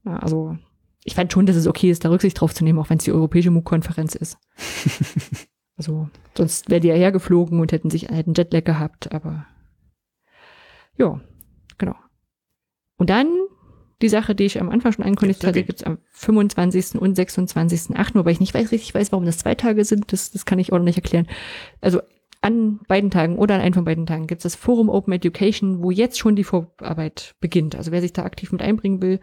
ja 0.06 0.18
also 0.18 0.58
ich 1.04 1.16
fand 1.16 1.34
schon, 1.34 1.46
dass 1.46 1.56
es 1.56 1.68
okay 1.68 1.92
ist, 1.92 2.06
da 2.06 2.10
Rücksicht 2.10 2.40
drauf 2.40 2.54
zu 2.54 2.64
nehmen, 2.64 2.80
auch 2.80 2.90
wenn 2.90 2.98
es 2.98 3.04
die 3.04 3.12
europäische 3.12 3.52
MOOC-Konferenz 3.52 4.16
ist. 4.16 4.38
also 5.78 6.10
sonst 6.38 6.70
wäre 6.70 6.80
die 6.80 6.88
ja 6.88 6.96
hergeflogen 6.96 7.60
und 7.60 7.72
hätten 7.72 7.90
sich 7.90 8.10
hätten 8.10 8.34
Jetlag 8.34 8.64
gehabt, 8.64 9.12
aber 9.12 9.46
ja, 10.96 11.20
genau. 11.78 11.96
Und 12.98 13.10
dann 13.10 13.28
die 14.04 14.10
Sache, 14.10 14.36
die 14.36 14.44
ich 14.44 14.62
am 14.62 14.70
Anfang 14.70 14.92
schon 14.92 15.06
angekündigt 15.06 15.44
hatte, 15.44 15.64
gibt 15.64 15.80
es 15.80 15.84
am 15.84 15.98
25. 16.12 17.02
und 17.02 17.18
26.8. 17.18 18.16
Wobei 18.16 18.32
ich 18.32 18.40
nicht 18.40 18.54
weiß, 18.54 18.72
richtig 18.72 18.94
weiß, 18.94 19.12
warum 19.12 19.26
das 19.26 19.40
zwei 19.40 19.56
Tage 19.56 19.86
sind, 19.86 20.12
das, 20.12 20.32
das 20.32 20.46
kann 20.46 20.60
ich 20.60 20.72
auch 20.72 20.78
noch 20.78 20.86
nicht 20.86 20.98
erklären. 20.98 21.28
Also 21.82 22.02
an 22.42 22.80
beiden 22.88 23.10
Tagen 23.10 23.38
oder 23.38 23.56
an 23.56 23.62
einem 23.62 23.74
von 23.74 23.86
beiden 23.86 24.06
Tagen 24.06 24.28
gibt 24.28 24.40
es 24.40 24.44
das 24.44 24.56
Forum 24.56 24.90
Open 24.90 25.14
Education, 25.14 25.82
wo 25.82 25.90
jetzt 25.90 26.20
schon 26.20 26.36
die 26.36 26.44
Vorarbeit 26.44 27.36
beginnt. 27.40 27.76
Also 27.76 27.92
wer 27.92 28.02
sich 28.02 28.14
da 28.14 28.24
aktiv 28.24 28.52
mit 28.52 28.62
einbringen 28.62 29.02
will 29.02 29.20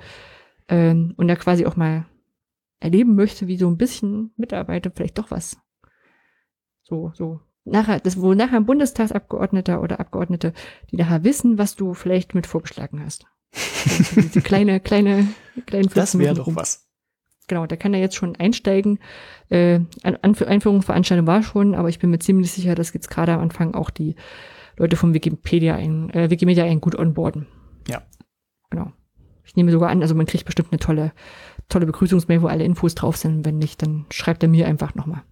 ähm, 0.69 1.15
und 1.17 1.29
da 1.29 1.37
quasi 1.37 1.67
auch 1.67 1.77
mal 1.77 2.07
erleben 2.81 3.15
möchte, 3.15 3.47
wie 3.47 3.59
so 3.59 3.69
ein 3.69 3.77
bisschen 3.77 4.33
Mitarbeiter 4.37 4.91
vielleicht 4.91 5.19
doch 5.19 5.31
was 5.31 5.59
so, 6.83 7.13
so 7.15 7.41
nachher, 7.65 8.01
das, 8.01 8.21
wo 8.21 8.35
nachher 8.35 8.57
ein 8.57 8.67
Bundestagsabgeordneter 8.67 9.81
oder 9.81 10.01
Abgeordnete, 10.01 10.53
die 10.91 10.97
nachher 10.97 11.25
wissen, 11.25 11.57
was 11.57 11.77
du 11.77 11.95
vielleicht 11.95 12.35
mit 12.35 12.47
vorgeschlagen 12.47 13.03
hast. 13.05 13.27
Diese 13.53 14.41
kleine, 14.43 14.81
kleine, 14.81 15.29
kleinen 15.67 15.91
Das 15.95 16.19
wäre 16.19 16.35
doch 16.35 16.55
was. 16.55 16.87
Genau, 17.49 17.67
da 17.67 17.77
kann 17.77 17.95
er 17.95 18.01
jetzt 18.01 18.15
schon 18.15 18.37
einsteigen. 18.37 19.01
Äh, 19.49 19.81
Einführung 20.03 20.83
Veranstaltung 20.83 21.27
war 21.27 21.43
schon, 21.43 21.75
aber 21.75 21.89
ich 21.89 21.99
bin 21.99 22.11
mir 22.11 22.21
ziemlich 22.21 22.53
sicher, 22.53 22.77
dass 22.77 22.93
jetzt 22.93 23.11
gerade 23.11 23.33
am 23.33 23.41
Anfang 23.41 23.75
auch 23.75 23.91
die 23.91 24.15
Leute 24.77 24.97
von 24.97 25.15
Wikipedia 25.15 25.75
ein, 25.75 26.11
äh, 26.11 26.31
Wikimedia 26.31 26.65
ein 26.65 26.81
gut 26.81 26.97
onboarden. 26.97 27.47
Ja. 27.89 28.03
Genau. 28.71 28.93
Ich 29.45 29.57
nehme 29.57 29.73
sogar 29.73 29.91
an, 29.91 30.01
also 30.01 30.15
man 30.15 30.27
kriegt 30.27 30.45
bestimmt 30.45 30.69
eine 30.71 30.79
tolle, 30.79 31.13
tolle 31.69 31.87
Begrüßungsmail, 31.87 32.41
wo 32.41 32.47
alle 32.47 32.63
Infos 32.63 32.95
drauf 32.95 33.17
sind. 33.17 33.45
Wenn 33.45 33.59
nicht, 33.59 33.83
dann 33.83 34.07
schreibt 34.11 34.45
er 34.45 34.49
mir 34.49 34.69
einfach 34.69 34.95
nochmal. 34.95 35.25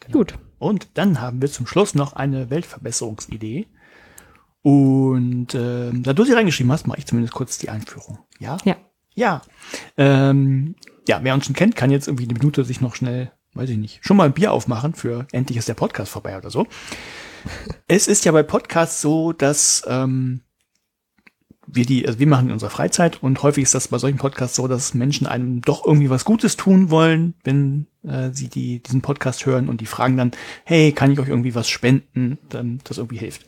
Genau. 0.00 0.18
Gut. 0.18 0.38
Und 0.58 0.88
dann 0.94 1.20
haben 1.20 1.42
wir 1.42 1.50
zum 1.50 1.66
Schluss 1.66 1.94
noch 1.94 2.14
eine 2.14 2.48
Weltverbesserungsidee. 2.48 3.66
Und 4.66 5.54
äh, 5.54 5.92
da 5.92 6.12
du 6.12 6.24
sie 6.24 6.32
reingeschrieben 6.32 6.72
hast, 6.72 6.88
mache 6.88 6.98
ich 6.98 7.06
zumindest 7.06 7.32
kurz 7.32 7.56
die 7.56 7.68
Einführung. 7.68 8.18
Ja? 8.40 8.56
Ja. 8.64 8.74
Ja. 9.14 9.42
Ähm, 9.96 10.74
ja, 11.06 11.20
wer 11.22 11.34
uns 11.34 11.46
schon 11.46 11.54
kennt, 11.54 11.76
kann 11.76 11.92
jetzt 11.92 12.08
irgendwie 12.08 12.24
eine 12.24 12.32
Minute 12.32 12.64
sich 12.64 12.80
noch 12.80 12.96
schnell, 12.96 13.30
weiß 13.54 13.70
ich 13.70 13.76
nicht, 13.76 14.04
schon 14.04 14.16
mal 14.16 14.24
ein 14.24 14.32
Bier 14.32 14.50
aufmachen 14.52 14.94
für 14.94 15.28
endlich 15.30 15.56
ist 15.56 15.68
der 15.68 15.74
Podcast 15.74 16.10
vorbei 16.10 16.36
oder 16.36 16.50
so. 16.50 16.66
es 17.86 18.08
ist 18.08 18.24
ja 18.24 18.32
bei 18.32 18.42
Podcasts 18.42 19.00
so, 19.00 19.32
dass 19.32 19.84
ähm, 19.86 20.40
wir 21.68 21.86
die, 21.86 22.04
also 22.04 22.18
wir 22.18 22.26
machen 22.26 22.46
in 22.48 22.52
unserer 22.52 22.70
Freizeit 22.70 23.22
und 23.22 23.44
häufig 23.44 23.62
ist 23.62 23.74
das 23.76 23.86
bei 23.86 23.98
solchen 23.98 24.18
Podcasts 24.18 24.56
so, 24.56 24.66
dass 24.66 24.94
Menschen 24.94 25.28
einem 25.28 25.62
doch 25.62 25.86
irgendwie 25.86 26.10
was 26.10 26.24
Gutes 26.24 26.56
tun 26.56 26.90
wollen, 26.90 27.34
wenn 27.44 27.86
äh, 28.02 28.30
sie 28.32 28.48
die, 28.48 28.82
diesen 28.82 29.00
Podcast 29.00 29.46
hören 29.46 29.68
und 29.68 29.80
die 29.80 29.86
fragen 29.86 30.16
dann, 30.16 30.32
hey, 30.64 30.90
kann 30.90 31.12
ich 31.12 31.20
euch 31.20 31.28
irgendwie 31.28 31.54
was 31.54 31.68
spenden, 31.68 32.38
dann 32.48 32.80
das 32.82 32.98
irgendwie 32.98 33.18
hilft. 33.18 33.46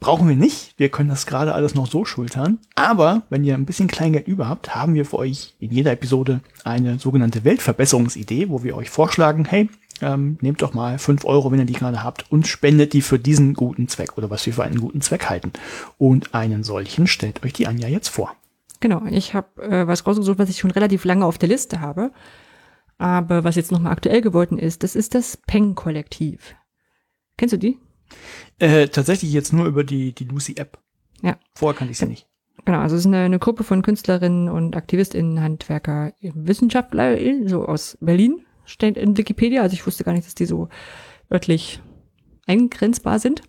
Brauchen 0.00 0.28
wir 0.28 0.36
nicht. 0.36 0.74
Wir 0.76 0.90
können 0.90 1.08
das 1.08 1.26
gerade 1.26 1.54
alles 1.54 1.74
noch 1.74 1.88
so 1.88 2.04
schultern. 2.04 2.58
Aber 2.76 3.22
wenn 3.30 3.42
ihr 3.42 3.54
ein 3.54 3.66
bisschen 3.66 3.88
Kleingeld 3.88 4.28
über 4.28 4.48
habt, 4.48 4.74
haben 4.74 4.94
wir 4.94 5.04
für 5.04 5.18
euch 5.18 5.54
in 5.58 5.72
jeder 5.72 5.90
Episode 5.90 6.40
eine 6.62 6.98
sogenannte 6.98 7.44
Weltverbesserungsidee, 7.44 8.48
wo 8.48 8.62
wir 8.62 8.76
euch 8.76 8.90
vorschlagen, 8.90 9.44
hey, 9.44 9.68
ähm, 10.00 10.38
nehmt 10.40 10.62
doch 10.62 10.72
mal 10.72 10.98
fünf 10.98 11.24
Euro, 11.24 11.50
wenn 11.50 11.58
ihr 11.58 11.64
die 11.64 11.72
gerade 11.72 12.04
habt, 12.04 12.30
und 12.30 12.46
spendet 12.46 12.92
die 12.92 13.02
für 13.02 13.18
diesen 13.18 13.54
guten 13.54 13.88
Zweck 13.88 14.16
oder 14.16 14.30
was 14.30 14.46
wir 14.46 14.52
für 14.52 14.62
einen 14.62 14.80
guten 14.80 15.00
Zweck 15.00 15.28
halten. 15.28 15.52
Und 15.98 16.32
einen 16.34 16.62
solchen 16.62 17.08
stellt 17.08 17.44
euch 17.44 17.52
die 17.52 17.66
Anja 17.66 17.88
jetzt 17.88 18.08
vor. 18.08 18.36
Genau, 18.80 19.04
ich 19.10 19.34
habe 19.34 19.62
äh, 19.62 19.86
was 19.88 20.06
rausgesucht, 20.06 20.38
was 20.38 20.50
ich 20.50 20.58
schon 20.58 20.70
relativ 20.70 21.04
lange 21.04 21.26
auf 21.26 21.38
der 21.38 21.48
Liste 21.48 21.80
habe. 21.80 22.12
Aber 22.98 23.42
was 23.42 23.56
jetzt 23.56 23.72
nochmal 23.72 23.92
aktuell 23.92 24.20
geworden 24.20 24.58
ist, 24.58 24.84
das 24.84 24.94
ist 24.94 25.14
das 25.14 25.36
Peng-Kollektiv. 25.36 26.54
Kennst 27.36 27.52
du 27.52 27.58
die? 27.58 27.78
Äh, 28.58 28.88
tatsächlich 28.88 29.32
jetzt 29.32 29.52
nur 29.52 29.66
über 29.66 29.84
die, 29.84 30.12
die 30.14 30.24
Lucy-App. 30.24 30.78
Ja. 31.22 31.36
Vorher 31.54 31.76
kannte 31.76 31.92
ich 31.92 31.98
sie 31.98 32.06
nicht. 32.06 32.26
Genau, 32.64 32.80
also 32.80 32.96
es 32.96 33.02
ist 33.02 33.06
eine, 33.06 33.18
eine 33.18 33.38
Gruppe 33.38 33.64
von 33.64 33.82
Künstlerinnen 33.82 34.48
und 34.48 34.76
AktivistInnen, 34.76 35.40
Handwerker, 35.40 36.12
Wissenschaftler, 36.20 37.16
so 37.46 37.64
aus 37.64 37.96
Berlin, 38.00 38.44
steht 38.64 38.96
in 38.96 39.16
Wikipedia. 39.16 39.62
Also 39.62 39.74
ich 39.74 39.86
wusste 39.86 40.04
gar 40.04 40.12
nicht, 40.12 40.26
dass 40.26 40.34
die 40.34 40.44
so 40.44 40.68
örtlich 41.32 41.80
eingrenzbar 42.46 43.18
sind. 43.18 43.42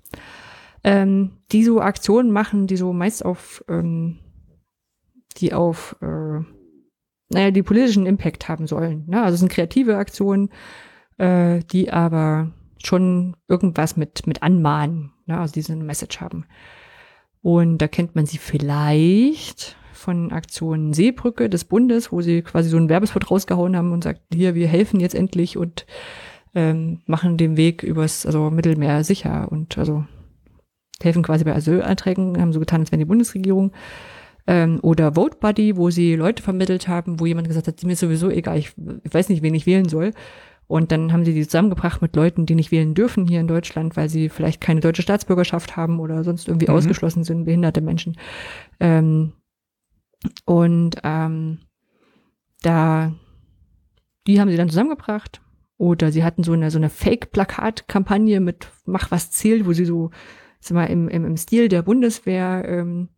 Ähm, 0.83 1.31
die 1.51 1.63
so 1.63 1.81
Aktionen 1.81 2.31
machen, 2.31 2.67
die 2.67 2.77
so 2.77 2.93
meist 2.93 3.25
auf, 3.25 3.63
ähm, 3.67 4.19
die 5.37 5.53
auf, 5.53 5.97
äh, 6.01 6.39
naja, 7.29 7.51
die 7.51 7.63
politischen 7.63 8.05
Impact 8.05 8.47
haben 8.47 8.67
sollen. 8.67 9.03
Ne? 9.07 9.21
Also 9.21 9.33
es 9.33 9.39
sind 9.41 9.51
kreative 9.51 9.97
Aktionen, 9.97 10.49
äh, 11.17 11.59
die 11.71 11.91
aber 11.91 12.53
schon 12.83 13.35
irgendwas 13.47 13.97
mit, 13.97 14.25
mit 14.27 14.43
anmahnen, 14.43 15.11
ne? 15.25 15.37
also 15.37 15.53
diese 15.53 15.75
Message 15.75 16.21
haben. 16.21 16.45
Und 17.41 17.77
da 17.77 17.87
kennt 17.87 18.15
man 18.15 18.25
sie 18.25 18.37
vielleicht 18.37 19.77
von 19.93 20.31
Aktion 20.31 20.93
Seebrücke 20.93 21.49
des 21.49 21.65
Bundes, 21.65 22.11
wo 22.11 22.21
sie 22.21 22.41
quasi 22.41 22.69
so 22.69 22.77
einen 22.77 22.89
Werbespot 22.89 23.29
rausgehauen 23.29 23.75
haben 23.75 23.91
und 23.91 24.03
sagt, 24.03 24.21
hier, 24.33 24.55
wir 24.55 24.67
helfen 24.67 24.99
jetzt 24.99 25.15
endlich 25.15 25.57
und 25.57 25.85
ähm, 26.55 27.01
machen 27.05 27.37
den 27.37 27.57
Weg 27.57 27.83
übers 27.83 28.25
also 28.25 28.49
Mittelmeer 28.49 29.03
sicher 29.03 29.51
und 29.51 29.77
also 29.77 30.05
helfen 31.01 31.23
quasi 31.23 31.43
bei 31.43 31.55
Asylanträgen, 31.55 32.39
haben 32.39 32.53
so 32.53 32.59
getan, 32.59 32.81
als 32.81 32.91
wären 32.91 32.99
die 32.99 33.05
Bundesregierung. 33.05 33.71
Ähm, 34.47 34.79
oder 34.81 35.13
Vote 35.13 35.37
Buddy, 35.39 35.77
wo 35.77 35.89
sie 35.89 36.15
Leute 36.15 36.41
vermittelt 36.41 36.87
haben, 36.87 37.19
wo 37.19 37.25
jemand 37.25 37.47
gesagt 37.47 37.67
hat, 37.67 37.83
mir 37.83 37.95
sowieso 37.95 38.29
egal, 38.29 38.57
ich, 38.57 38.73
ich 39.03 39.13
weiß 39.13 39.29
nicht, 39.29 39.43
wen 39.43 39.53
ich 39.53 39.65
wählen 39.65 39.87
soll. 39.87 40.11
Und 40.69 40.91
dann 40.91 41.11
haben 41.11 41.25
sie 41.25 41.33
die 41.33 41.47
zusammengebracht 41.47 41.99
mit 41.99 42.15
Leuten, 42.15 42.45
die 42.45 42.53
nicht 42.53 42.69
wählen 42.69 42.93
dürfen 42.93 43.25
hier 43.25 43.39
in 43.39 43.47
Deutschland, 43.47 43.97
weil 43.97 44.07
sie 44.07 44.29
vielleicht 44.29 44.61
keine 44.61 44.81
deutsche 44.81 45.01
Staatsbürgerschaft 45.01 45.75
haben 45.75 45.99
oder 45.99 46.23
sonst 46.23 46.47
irgendwie 46.47 46.69
mhm. 46.69 46.75
ausgeschlossen 46.75 47.23
sind, 47.23 47.45
behinderte 47.45 47.81
Menschen. 47.81 48.17
Ähm, 48.79 49.33
und 50.45 50.97
ähm, 51.03 51.57
da, 52.61 53.15
die 54.27 54.39
haben 54.39 54.51
sie 54.51 54.57
dann 54.57 54.69
zusammengebracht. 54.69 55.41
Oder 55.77 56.11
sie 56.11 56.23
hatten 56.23 56.43
so 56.43 56.51
eine, 56.51 56.69
so 56.69 56.77
eine 56.77 56.91
Fake-Plakat-Kampagne 56.91 58.39
mit 58.39 58.71
Mach 58.85 59.09
was 59.09 59.31
zählt, 59.31 59.65
wo 59.65 59.73
sie 59.73 59.85
so, 59.85 60.11
sag 60.59 60.75
mal, 60.75 60.85
im, 60.85 61.07
im, 61.09 61.25
im 61.25 61.37
Stil 61.37 61.67
der 61.67 61.81
Bundeswehr 61.81 62.63
ähm, 62.67 63.09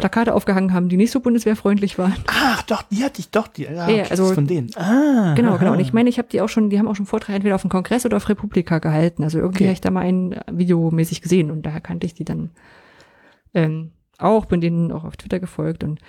Plakate 0.00 0.34
aufgehangen 0.34 0.72
haben, 0.72 0.88
die 0.88 0.96
nicht 0.96 1.10
so 1.10 1.20
bundeswehrfreundlich 1.20 1.98
waren. 1.98 2.14
Ach, 2.26 2.62
doch, 2.62 2.82
die 2.82 3.04
hatte 3.04 3.20
ich 3.20 3.30
doch, 3.30 3.46
die 3.48 3.68
ah, 3.68 3.88
ja, 3.88 4.04
also 4.04 4.32
von 4.34 4.46
denen. 4.46 4.74
Ah, 4.76 5.34
genau, 5.34 5.58
genau. 5.58 5.72
Und 5.72 5.80
ich 5.80 5.92
meine, 5.92 6.08
ich 6.08 6.18
habe 6.18 6.28
die 6.28 6.40
auch 6.40 6.48
schon, 6.48 6.70
die 6.70 6.78
haben 6.78 6.88
auch 6.88 6.96
schon 6.96 7.06
Vorträge 7.06 7.36
entweder 7.36 7.54
auf 7.54 7.62
dem 7.62 7.70
Kongress 7.70 8.04
oder 8.04 8.16
auf 8.16 8.28
Republika 8.28 8.78
gehalten. 8.78 9.22
Also 9.22 9.38
irgendwie 9.38 9.58
okay. 9.58 9.66
habe 9.66 9.72
ich 9.74 9.80
da 9.80 9.90
mal 9.90 10.04
ein 10.04 10.40
videomäßig 10.50 11.22
gesehen 11.22 11.50
und 11.50 11.62
daher 11.62 11.80
kannte 11.80 12.06
ich 12.06 12.14
die 12.14 12.24
dann 12.24 12.50
ähm, 13.54 13.92
auch, 14.18 14.46
bin 14.46 14.60
denen 14.60 14.92
auch 14.92 15.04
auf 15.04 15.16
Twitter 15.16 15.40
gefolgt 15.40 15.84
und 15.84 16.00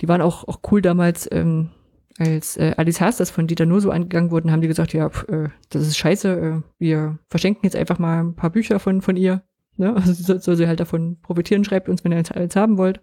die 0.00 0.08
waren 0.08 0.20
auch, 0.20 0.46
auch 0.46 0.60
cool 0.70 0.82
damals, 0.82 1.28
ähm, 1.32 1.70
als 2.18 2.56
äh, 2.56 2.74
Alice 2.76 3.00
Hasters 3.00 3.30
von 3.30 3.46
Dieter 3.46 3.66
nur 3.66 3.80
so 3.80 3.90
angegangen 3.90 4.30
wurden, 4.30 4.50
haben 4.50 4.62
die 4.62 4.68
gesagt, 4.68 4.92
ja, 4.92 5.06
äh, 5.28 5.48
das 5.70 5.82
ist 5.82 5.98
scheiße, 5.98 6.28
äh, 6.28 6.62
wir 6.78 7.18
verschenken 7.28 7.64
jetzt 7.64 7.76
einfach 7.76 7.98
mal 7.98 8.20
ein 8.20 8.36
paar 8.36 8.50
Bücher 8.50 8.78
von, 8.78 9.02
von 9.02 9.16
ihr. 9.16 9.42
Ne? 9.76 9.94
Also 9.96 10.12
soll, 10.12 10.40
soll 10.40 10.56
sie 10.56 10.66
halt 10.66 10.80
davon 10.80 11.18
profitieren, 11.20 11.64
schreibt 11.64 11.88
uns, 11.88 12.04
wenn 12.04 12.12
ihr 12.12 12.18
eins 12.18 12.56
haben 12.56 12.78
wollt. 12.78 13.00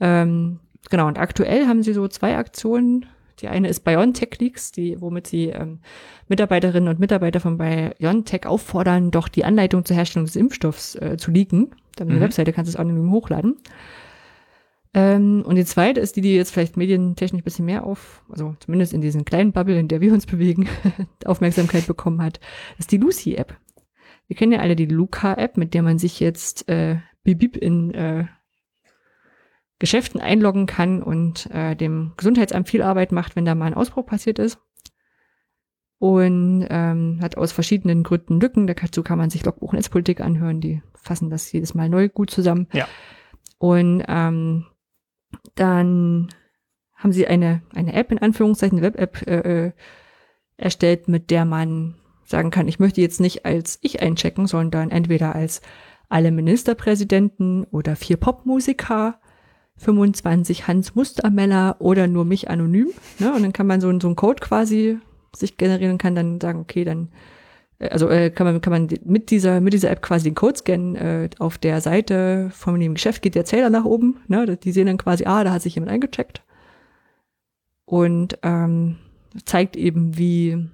Ähm, 0.00 0.60
genau, 0.90 1.06
und 1.06 1.18
aktuell 1.18 1.66
haben 1.66 1.82
sie 1.82 1.92
so 1.92 2.08
zwei 2.08 2.36
Aktionen. 2.36 3.06
Die 3.40 3.48
eine 3.48 3.68
ist 3.68 3.80
BioNTech 3.84 4.38
Leaks, 4.38 4.72
die, 4.72 5.00
womit 5.00 5.26
sie 5.26 5.48
ähm, 5.48 5.80
Mitarbeiterinnen 6.28 6.88
und 6.88 6.98
Mitarbeiter 6.98 7.40
von 7.40 7.58
BioNTech 7.58 8.46
auffordern, 8.46 9.10
doch 9.10 9.28
die 9.28 9.44
Anleitung 9.44 9.84
zur 9.84 9.96
Herstellung 9.96 10.24
des 10.24 10.36
Impfstoffs 10.36 10.94
äh, 10.96 11.16
zu 11.18 11.30
leaken. 11.30 11.74
Dann 11.96 12.08
mhm. 12.08 12.20
Webseite 12.20 12.52
kannst 12.52 12.72
du 12.72 12.76
es 12.76 12.80
anonym 12.80 13.10
hochladen. 13.10 13.56
Ähm, 14.94 15.42
und 15.46 15.56
die 15.56 15.64
zweite 15.66 16.00
ist 16.00 16.16
die, 16.16 16.22
die 16.22 16.34
jetzt 16.34 16.52
vielleicht 16.52 16.78
medientechnisch 16.78 17.42
ein 17.42 17.44
bisschen 17.44 17.66
mehr 17.66 17.84
auf, 17.84 18.22
also 18.30 18.56
zumindest 18.60 18.94
in 18.94 19.02
diesen 19.02 19.26
kleinen 19.26 19.52
Bubble, 19.52 19.78
in 19.78 19.88
der 19.88 20.00
wir 20.00 20.14
uns 20.14 20.24
bewegen, 20.26 20.68
Aufmerksamkeit 21.26 21.86
bekommen 21.86 22.22
hat, 22.22 22.40
ist 22.78 22.92
die 22.92 22.96
Lucy-App. 22.96 23.54
Wir 24.26 24.36
kennen 24.36 24.52
ja 24.52 24.60
alle 24.60 24.74
die 24.74 24.86
Luca-App, 24.86 25.58
mit 25.58 25.74
der 25.74 25.82
man 25.82 25.98
sich 25.98 26.18
jetzt 26.18 26.68
äh, 26.70 26.96
bibib 27.24 27.58
in 27.58 27.92
äh, 27.92 28.24
Geschäften 29.78 30.20
einloggen 30.20 30.66
kann 30.66 31.02
und 31.02 31.50
äh, 31.50 31.76
dem 31.76 32.12
Gesundheitsamt 32.16 32.68
viel 32.68 32.82
Arbeit 32.82 33.12
macht, 33.12 33.36
wenn 33.36 33.44
da 33.44 33.54
mal 33.54 33.66
ein 33.66 33.74
Ausbruch 33.74 34.06
passiert 34.06 34.38
ist. 34.38 34.58
und 35.98 36.66
ähm, 36.68 37.18
hat 37.22 37.36
aus 37.36 37.52
verschiedenen 37.52 38.02
Gründen 38.02 38.40
Lücken. 38.40 38.66
Dazu 38.66 39.02
kann 39.02 39.18
man 39.18 39.30
sich 39.30 39.44
Logbuch 39.44 39.72
Netzpolitik 39.72 40.20
anhören, 40.20 40.60
die 40.60 40.82
fassen 40.94 41.30
das 41.30 41.50
jedes 41.52 41.74
Mal 41.74 41.88
neu 41.88 42.08
gut 42.08 42.30
zusammen. 42.30 42.68
Ja. 42.72 42.86
Und 43.58 44.04
ähm, 44.08 44.66
dann 45.54 46.28
haben 46.94 47.12
sie 47.12 47.26
eine, 47.26 47.62
eine 47.74 47.94
App, 47.94 48.12
in 48.12 48.18
Anführungszeichen, 48.18 48.78
eine 48.78 48.86
Web-App 48.86 49.26
äh, 49.26 49.66
äh, 49.66 49.72
erstellt, 50.56 51.08
mit 51.08 51.30
der 51.30 51.44
man 51.44 51.96
sagen 52.24 52.50
kann, 52.50 52.68
ich 52.68 52.78
möchte 52.78 53.00
jetzt 53.00 53.20
nicht 53.20 53.46
als 53.46 53.78
ich 53.82 54.02
einchecken, 54.02 54.46
sondern 54.46 54.90
entweder 54.90 55.34
als 55.34 55.62
alle 56.08 56.30
Ministerpräsidenten 56.30 57.64
oder 57.64 57.96
vier 57.96 58.16
Popmusiker, 58.16 59.20
25 59.78 60.66
Hans 60.66 60.94
Mustermeller 60.94 61.76
oder 61.80 62.06
nur 62.06 62.24
mich 62.24 62.48
anonym. 62.50 62.88
Ne? 63.18 63.32
Und 63.34 63.42
dann 63.42 63.52
kann 63.52 63.66
man 63.66 63.80
so, 63.80 63.88
so 64.00 64.08
einen 64.08 64.16
Code 64.16 64.40
quasi 64.40 64.98
sich 65.34 65.56
generieren 65.56 65.92
und 65.92 65.98
kann 65.98 66.14
dann 66.14 66.40
sagen, 66.40 66.60
okay, 66.60 66.84
dann 66.84 67.08
äh, 67.78 67.88
also 67.88 68.08
äh, 68.08 68.30
kann 68.30 68.46
man 68.46 68.60
kann 68.60 68.72
man 68.72 68.88
mit 69.04 69.30
dieser 69.30 69.60
mit 69.60 69.72
dieser 69.72 69.90
App 69.90 70.02
quasi 70.02 70.24
den 70.24 70.34
Code 70.34 70.58
scannen 70.58 70.96
äh, 70.96 71.30
auf 71.38 71.58
der 71.58 71.80
Seite 71.80 72.50
von 72.52 72.78
dem 72.80 72.94
Geschäft 72.94 73.22
geht 73.22 73.34
der 73.34 73.44
Zähler 73.44 73.70
nach 73.70 73.84
oben 73.84 74.20
ne 74.28 74.56
die 74.56 74.72
sehen 74.72 74.86
dann 74.86 74.98
quasi 74.98 75.24
ah 75.26 75.44
da 75.44 75.52
hat 75.52 75.62
sich 75.62 75.74
jemand 75.74 75.92
eingecheckt 75.92 76.42
und 77.84 78.38
ähm, 78.42 78.96
zeigt 79.44 79.76
eben 79.76 80.16
wie 80.16 80.68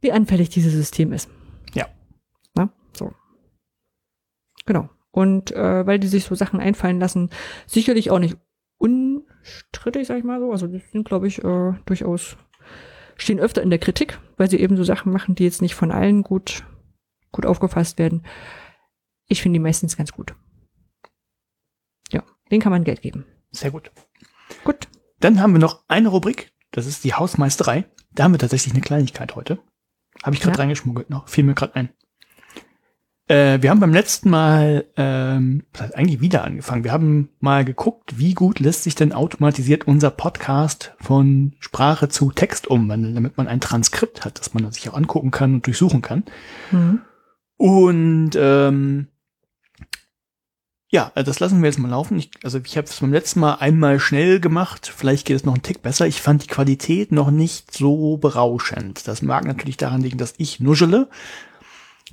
wie 0.00 0.12
anfällig 0.12 0.48
dieses 0.48 0.72
System 0.72 1.12
ist 1.12 1.28
Ja. 1.74 1.86
Na, 2.54 2.70
so 2.96 3.12
genau 4.66 4.88
und 5.10 5.52
äh, 5.52 5.86
weil 5.86 5.98
die 5.98 6.08
sich 6.08 6.24
so 6.24 6.34
Sachen 6.34 6.60
einfallen 6.60 7.00
lassen 7.00 7.30
sicherlich 7.66 8.10
auch 8.10 8.18
nicht 8.18 8.36
unstrittig 8.78 10.06
sag 10.06 10.18
ich 10.18 10.24
mal 10.24 10.40
so 10.40 10.50
also 10.52 10.66
die 10.66 10.82
sind 10.92 11.06
glaube 11.06 11.26
ich 11.26 11.42
äh, 11.44 11.72
durchaus 11.86 12.36
stehen 13.16 13.38
öfter 13.38 13.62
in 13.62 13.70
der 13.70 13.78
Kritik, 13.78 14.18
weil 14.36 14.48
sie 14.50 14.58
eben 14.58 14.76
so 14.76 14.84
Sachen 14.84 15.12
machen, 15.12 15.34
die 15.34 15.44
jetzt 15.44 15.62
nicht 15.62 15.74
von 15.74 15.92
allen 15.92 16.22
gut, 16.22 16.64
gut 17.32 17.46
aufgefasst 17.46 17.98
werden. 17.98 18.24
Ich 19.26 19.42
finde 19.42 19.58
die 19.58 19.62
meistens 19.62 19.96
ganz 19.96 20.12
gut. 20.12 20.34
Ja, 22.10 22.24
den 22.50 22.60
kann 22.60 22.72
man 22.72 22.84
Geld 22.84 23.02
geben. 23.02 23.26
Sehr 23.50 23.70
gut. 23.70 23.90
Gut. 24.64 24.88
Dann 25.20 25.40
haben 25.40 25.52
wir 25.52 25.58
noch 25.60 25.84
eine 25.86 26.08
Rubrik, 26.08 26.52
das 26.70 26.86
ist 26.86 27.04
die 27.04 27.12
Hausmeisterei. 27.14 27.84
Da 28.12 28.24
haben 28.24 28.32
wir 28.32 28.38
tatsächlich 28.38 28.72
eine 28.72 28.82
Kleinigkeit 28.82 29.36
heute. 29.36 29.58
Habe 30.22 30.34
ich 30.34 30.40
gerade 30.40 30.56
Ja. 30.56 30.60
reingeschmuggelt 30.62 31.10
noch, 31.10 31.28
fiel 31.28 31.44
mir 31.44 31.54
gerade 31.54 31.74
ein. 31.76 31.90
Äh, 33.30 33.62
wir 33.62 33.70
haben 33.70 33.78
beim 33.78 33.92
letzten 33.92 34.28
Mal 34.28 34.86
ähm, 34.96 35.62
das 35.72 35.82
heißt 35.82 35.96
eigentlich 35.96 36.20
wieder 36.20 36.42
angefangen. 36.42 36.82
Wir 36.82 36.90
haben 36.90 37.28
mal 37.38 37.64
geguckt, 37.64 38.18
wie 38.18 38.34
gut 38.34 38.58
lässt 38.58 38.82
sich 38.82 38.96
denn 38.96 39.12
automatisiert 39.12 39.86
unser 39.86 40.10
Podcast 40.10 40.96
von 40.98 41.54
Sprache 41.60 42.08
zu 42.08 42.32
Text 42.32 42.66
umwandeln, 42.66 43.14
damit 43.14 43.36
man 43.36 43.46
ein 43.46 43.60
Transkript 43.60 44.24
hat, 44.24 44.40
das 44.40 44.52
man 44.52 44.72
sich 44.72 44.88
auch 44.88 44.94
angucken 44.94 45.30
kann 45.30 45.54
und 45.54 45.66
durchsuchen 45.66 46.02
kann. 46.02 46.24
Mhm. 46.72 47.02
Und 47.56 48.30
ähm, 48.34 49.06
ja, 50.88 51.12
also 51.14 51.30
das 51.30 51.38
lassen 51.38 51.62
wir 51.62 51.68
jetzt 51.68 51.78
mal 51.78 51.88
laufen. 51.88 52.18
Ich, 52.18 52.32
also 52.42 52.58
ich 52.58 52.76
habe 52.76 52.88
es 52.88 52.98
beim 52.98 53.12
letzten 53.12 53.38
Mal 53.38 53.54
einmal 53.54 54.00
schnell 54.00 54.40
gemacht. 54.40 54.92
Vielleicht 54.92 55.24
geht 55.24 55.36
es 55.36 55.44
noch 55.44 55.54
einen 55.54 55.62
Tick 55.62 55.82
besser. 55.82 56.08
Ich 56.08 56.20
fand 56.20 56.42
die 56.42 56.48
Qualität 56.48 57.12
noch 57.12 57.30
nicht 57.30 57.72
so 57.72 58.16
berauschend. 58.16 59.06
Das 59.06 59.22
mag 59.22 59.44
natürlich 59.44 59.76
daran 59.76 60.02
liegen, 60.02 60.18
dass 60.18 60.34
ich 60.38 60.58
nuschele. 60.58 61.08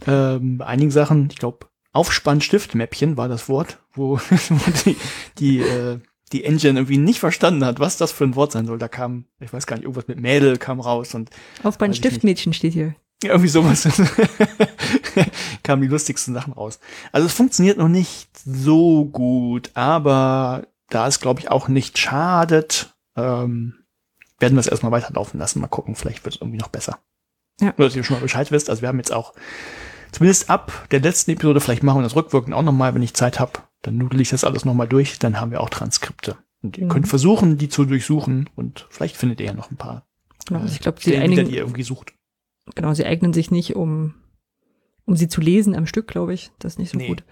Ähm, 0.06 0.62
einigen 0.62 0.92
Sachen, 0.92 1.30
ich 1.32 1.38
glaube, 1.38 1.68
Aufspannstiftmäppchen 1.94 3.18
war 3.18 3.28
das 3.28 3.50
Wort, 3.50 3.80
wo, 3.94 4.18
wo 4.50 4.72
die, 4.86 4.96
die, 5.40 5.60
äh, 5.62 6.00
die 6.32 6.44
Engine 6.44 6.80
irgendwie 6.80 6.98
nicht 6.98 7.20
verstanden 7.20 7.66
hat, 7.66 7.80
was 7.80 7.98
das 7.98 8.12
für 8.12 8.26
ein 8.26 8.36
Wort 8.36 8.52
sein 8.52 8.66
soll. 8.66 8.78
Da 8.78 8.88
kam, 8.88 9.26
ich 9.40 9.52
weiß 9.52 9.66
gar 9.66 9.78
nicht, 9.78 9.84
irgendwas 9.84 10.08
mit 10.08 10.20
Mädel 10.20 10.58
kam 10.58 10.80
raus 10.80 11.16
und 11.16 11.30
Auf 11.64 11.78
bei 11.78 11.88
Weiß 11.88 11.96
ich 11.96 12.00
Stiftmädchen 12.00 12.54
steht 12.54 12.74
hier. 12.74 12.96
ja, 13.24 13.32
irgendwie 13.32 13.50
sowas. 13.50 13.88
kamen 15.64 15.82
die 15.82 15.88
lustigsten 15.88 16.34
Sachen 16.34 16.54
raus. 16.54 16.80
Also 17.12 17.28
es 17.28 17.34
funktioniert 17.34 17.78
noch 17.78 17.88
nicht 17.88 18.30
so 18.46 19.06
gut, 19.06 19.72
aber 19.74 20.68
da 20.90 21.08
es, 21.08 21.20
glaube 21.20 21.40
ich, 21.40 21.50
auch 21.50 21.68
nicht 21.68 21.98
schadet, 21.98 22.96
ähm, 23.16 23.86
werden 24.40 24.56
wir 24.56 24.60
es 24.60 24.68
erstmal 24.68 24.92
weiterlaufen 24.92 25.40
lassen. 25.40 25.60
Mal 25.60 25.68
gucken, 25.68 25.96
vielleicht 25.96 26.24
wird 26.24 26.36
es 26.36 26.42
irgendwie 26.42 26.60
noch 26.60 26.70
besser. 26.70 27.00
Ja. 27.60 27.74
Nur, 27.78 27.88
dass 27.88 27.96
ihr 27.96 28.04
schon 28.04 28.18
mal 28.18 28.22
Bescheid 28.22 28.52
wisst. 28.52 28.70
Also 28.70 28.82
wir 28.82 28.90
haben 28.90 28.98
jetzt 28.98 29.12
auch, 29.14 29.34
zumindest 30.12 30.50
ab 30.50 30.88
der 30.92 31.00
letzten 31.00 31.32
Episode, 31.32 31.60
vielleicht 31.60 31.84
machen 31.84 32.00
wir 32.00 32.04
das 32.04 32.16
rückwirkend 32.16 32.54
auch 32.54 32.62
nochmal, 32.64 32.94
wenn 32.96 33.02
ich 33.02 33.14
Zeit 33.14 33.40
habe, 33.40 33.54
dann 33.82 33.98
nudel 33.98 34.22
ich 34.22 34.30
das 34.30 34.44
alles 34.44 34.66
nochmal 34.66 34.88
durch, 34.88 35.20
dann 35.20 35.40
haben 35.42 35.52
wir 35.52 35.62
auch 35.62 35.70
Transkripte. 35.70 36.38
Und 36.62 36.78
ihr 36.78 36.86
Mhm. 36.86 36.90
könnt 36.90 37.08
versuchen, 37.08 37.58
die 37.58 37.70
zu 37.70 37.86
durchsuchen 37.86 38.50
und 38.56 38.88
vielleicht 38.90 39.16
findet 39.18 39.40
ihr 39.40 39.48
ja 39.48 39.54
noch 39.54 39.72
ein 39.72 39.78
paar 39.78 40.06
Genau, 40.48 40.62
also 40.62 40.72
ich 40.74 40.80
glaube, 40.80 41.00
sie 41.02 41.10
Stellen 41.12 41.24
wieder, 41.24 41.34
die 41.34 41.40
einigen, 41.42 41.54
ihr 41.56 41.62
irgendwie 41.62 41.84
sucht. 41.84 42.14
genau, 42.76 42.94
sie 42.94 43.06
eignen 43.06 43.34
sich 43.34 43.52
nicht, 43.52 43.76
um, 43.76 44.14
um 45.06 45.16
sie 45.18 45.28
zu 45.28 45.42
lesen 45.42 45.76
am 45.76 45.86
Stück, 45.86 46.08
glaube 46.08 46.34
ich. 46.34 46.52
Das 46.60 46.74
ist 46.74 46.80
nicht 46.80 46.92
so 46.92 46.98
Nee. 46.98 47.08
gut. 47.08 47.24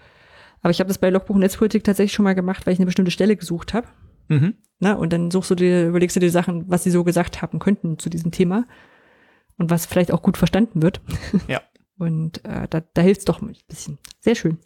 Aber 0.60 0.70
ich 0.70 0.80
habe 0.80 0.88
das 0.88 0.98
bei 0.98 1.08
Logbuch 1.10 1.36
Netzpolitik 1.36 1.82
tatsächlich 1.84 2.12
schon 2.12 2.24
mal 2.24 2.34
gemacht, 2.34 2.66
weil 2.66 2.72
ich 2.74 2.78
eine 2.78 2.86
bestimmte 2.86 3.10
Stelle 3.10 3.36
gesucht 3.36 3.72
habe. 3.74 3.86
Mhm. 4.28 4.54
Na, 4.80 4.94
und 4.94 5.12
dann 5.12 5.30
suchst 5.30 5.50
du 5.50 5.54
dir, 5.54 5.86
überlegst 5.88 6.14
du 6.16 6.20
dir 6.20 6.30
Sachen, 6.30 6.64
was 6.68 6.84
sie 6.84 6.90
so 6.90 7.04
gesagt 7.04 7.40
haben 7.42 7.58
könnten 7.58 7.98
zu 7.98 8.10
diesem 8.10 8.32
Thema 8.32 8.64
und 9.58 9.70
was 9.70 9.86
vielleicht 9.86 10.12
auch 10.12 10.22
gut 10.22 10.36
verstanden 10.36 10.82
wird. 10.82 11.00
Ja. 11.48 11.60
Und 11.98 12.44
äh, 12.44 12.68
da, 12.68 12.82
da 12.92 13.00
hilft's 13.00 13.24
doch 13.24 13.40
ein 13.40 13.56
bisschen. 13.68 13.96
Sehr 14.20 14.34
schön. 14.34 14.58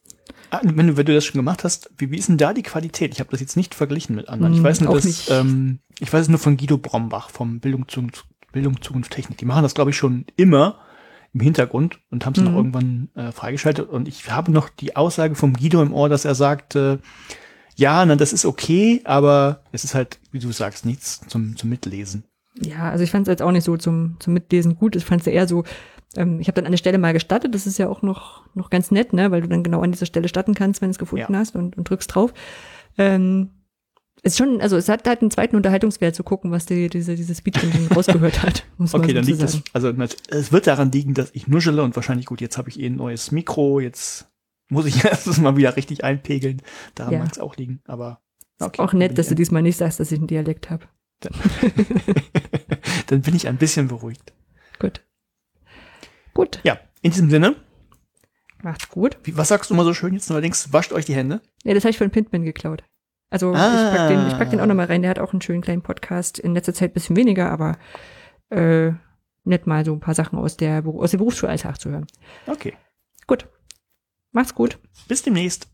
Ah, 0.50 0.58
wenn, 0.64 0.88
du, 0.88 0.96
wenn 0.96 1.06
du 1.06 1.14
das 1.14 1.24
schon 1.24 1.38
gemacht 1.38 1.62
hast, 1.62 1.88
wie, 1.96 2.10
wie 2.10 2.18
ist 2.18 2.28
denn 2.28 2.38
da 2.38 2.52
die 2.52 2.64
Qualität? 2.64 3.12
Ich 3.14 3.20
habe 3.20 3.30
das 3.30 3.38
jetzt 3.38 3.56
nicht 3.56 3.76
verglichen 3.76 4.16
mit 4.16 4.28
anderen. 4.28 4.52
ich 4.52 4.58
Hm, 4.58 4.64
weiß 4.64 4.80
nur, 4.80 4.94
dass, 4.94 5.04
nicht. 5.04 5.30
Ähm, 5.30 5.78
ich 6.00 6.12
weiß 6.12 6.22
es 6.22 6.28
nur 6.28 6.40
von 6.40 6.56
Guido 6.56 6.76
Brombach 6.76 7.30
vom 7.30 7.60
Bildung, 7.60 7.86
Zukunft, 7.86 8.26
Bildung 8.50 8.82
Zukunft 8.82 9.12
Technik. 9.12 9.38
Die 9.38 9.44
machen 9.44 9.62
das, 9.62 9.74
glaube 9.74 9.90
ich, 9.90 9.96
schon 9.96 10.24
immer 10.36 10.80
im 11.32 11.38
Hintergrund 11.40 12.00
und 12.10 12.26
haben 12.26 12.32
es 12.34 12.40
noch 12.42 12.50
Mhm. 12.50 12.56
irgendwann 12.56 13.08
äh, 13.14 13.30
freigeschaltet. 13.30 13.88
Und 13.88 14.08
ich 14.08 14.28
habe 14.28 14.50
noch 14.50 14.68
die 14.68 14.96
Aussage 14.96 15.36
vom 15.36 15.52
Guido 15.54 15.80
im 15.82 15.92
Ohr, 15.92 16.08
dass 16.08 16.24
er 16.24 16.34
sagt, 16.34 16.74
äh, 16.74 16.98
ja, 17.76 18.04
na, 18.04 18.16
das 18.16 18.32
ist 18.32 18.44
okay, 18.44 19.02
aber 19.04 19.62
es 19.70 19.84
ist 19.84 19.94
halt, 19.94 20.18
wie 20.32 20.40
du 20.40 20.50
sagst, 20.50 20.84
nichts 20.84 21.20
zum, 21.28 21.56
zum 21.56 21.70
Mitlesen. 21.70 22.24
Ja, 22.60 22.90
also 22.90 23.04
ich 23.04 23.10
fand 23.10 23.26
es 23.26 23.32
jetzt 23.32 23.42
auch 23.42 23.52
nicht 23.52 23.64
so 23.64 23.76
zum, 23.76 24.16
zum 24.20 24.34
Mitlesen 24.34 24.76
gut. 24.76 24.96
Ich 24.96 25.04
fand 25.04 25.22
es 25.22 25.26
eher 25.26 25.48
so, 25.48 25.64
ähm, 26.16 26.40
ich 26.40 26.48
habe 26.48 26.56
dann 26.56 26.66
eine 26.66 26.78
Stelle 26.78 26.98
mal 26.98 27.12
gestartet, 27.12 27.54
das 27.54 27.66
ist 27.66 27.78
ja 27.78 27.88
auch 27.88 28.02
noch, 28.02 28.44
noch 28.54 28.70
ganz 28.70 28.90
nett, 28.90 29.12
ne, 29.12 29.30
weil 29.30 29.42
du 29.42 29.48
dann 29.48 29.62
genau 29.62 29.80
an 29.80 29.92
dieser 29.92 30.06
Stelle 30.06 30.28
starten 30.28 30.54
kannst, 30.54 30.80
wenn 30.82 30.88
du 30.88 30.92
es 30.92 30.98
gefunden 30.98 31.32
Ja. 31.32 31.38
hast 31.38 31.56
und, 31.56 31.76
und 31.76 31.88
drückst 31.88 32.14
drauf. 32.14 32.34
Ähm, 32.98 33.50
ist 34.22 34.36
schon, 34.36 34.60
also 34.60 34.76
es 34.76 34.88
hat 34.88 35.06
halt 35.08 35.22
einen 35.22 35.30
zweiten 35.30 35.56
Unterhaltungswert 35.56 36.14
zu 36.14 36.22
gucken, 36.22 36.50
was 36.50 36.66
die, 36.66 36.88
diese, 36.90 37.14
diese 37.14 37.34
Speech 37.34 37.62
Engine 37.62 37.88
rausgehört 37.96 38.42
hat. 38.42 38.64
Okay, 38.92 39.14
dann 39.14 39.24
liegt 39.24 39.42
es, 39.42 39.62
also 39.72 39.92
es 40.28 40.52
wird 40.52 40.66
daran 40.66 40.92
liegen, 40.92 41.14
dass 41.14 41.30
ich 41.32 41.48
nuschele 41.48 41.82
und 41.82 41.96
wahrscheinlich 41.96 42.26
gut, 42.26 42.40
jetzt 42.42 42.58
habe 42.58 42.68
ich 42.68 42.78
eh 42.78 42.86
ein 42.86 42.96
neues 42.96 43.30
Mikro, 43.32 43.80
jetzt 43.80 44.28
muss 44.68 44.84
ich 44.84 45.04
erstes 45.04 45.38
mal 45.38 45.56
wieder 45.56 45.76
richtig 45.76 46.04
einpegeln. 46.04 46.60
Daran 46.94 47.14
Ja. 47.14 47.18
mag 47.20 47.32
es 47.32 47.38
auch 47.38 47.56
liegen, 47.56 47.80
aber 47.86 48.20
okay, 48.60 48.82
Auch 48.82 48.90
dann 48.90 48.98
nett, 48.98 49.16
dass 49.16 49.28
du 49.28 49.34
diesmal 49.34 49.62
nicht 49.62 49.78
sagst, 49.78 50.00
dass 50.00 50.12
ich 50.12 50.18
einen 50.18 50.26
Dialekt 50.26 50.68
habe. 50.68 50.84
dann 53.08 53.22
bin 53.22 53.34
ich 53.34 53.48
ein 53.48 53.56
bisschen 53.56 53.88
beruhigt. 53.88 54.32
Gut. 54.78 55.02
Gut, 56.34 56.60
Ja, 56.62 56.78
in 57.02 57.10
diesem 57.10 57.28
Sinne, 57.30 57.56
macht's 58.62 58.88
gut. 58.88 59.18
wie, 59.24 59.36
was 59.36 59.48
sagst 59.48 59.70
du 59.70 59.74
mal 59.74 59.84
so 59.84 59.92
schön 59.94 60.14
jetzt 60.14 60.30
neuerdings? 60.30 60.72
Wascht 60.72 60.92
euch 60.92 61.04
die 61.04 61.14
Hände. 61.14 61.40
Ja, 61.64 61.74
das 61.74 61.84
habe 61.84 61.90
ich 61.90 61.98
von 61.98 62.10
Pintman 62.10 62.44
geklaut. 62.44 62.84
Also 63.30 63.52
ich 63.52 63.58
Ah. 63.58 63.92
pack 63.94 64.08
den, 64.08 64.26
ich 64.28 64.38
pack 64.38 64.50
den 64.50 64.60
auch 64.60 64.66
nochmal 64.66 64.86
rein. 64.86 65.02
Der 65.02 65.10
hat 65.10 65.18
auch 65.18 65.32
einen 65.32 65.42
schönen 65.42 65.60
kleinen 65.62 65.82
Podcast. 65.82 66.38
In 66.38 66.54
letzter 66.54 66.74
Zeit 66.74 66.90
ein 66.90 66.94
bisschen 66.94 67.16
weniger, 67.16 67.50
aber 67.50 67.78
äh, 68.50 68.92
nett 69.44 69.66
mal 69.66 69.84
so 69.84 69.92
ein 69.92 70.00
paar 70.00 70.14
Sachen 70.14 70.38
aus 70.38 70.56
der 70.56 70.84
aus 70.86 71.10
dem 71.12 71.18
Berufsschulalltag 71.18 71.80
zu 71.80 71.90
hören. 71.90 72.06
Okay, 72.46 72.74
Gut. 73.26 73.46
Macht's 74.32 74.54
gut. 74.54 74.78
bis 75.08 75.22
demnächst. 75.22 75.68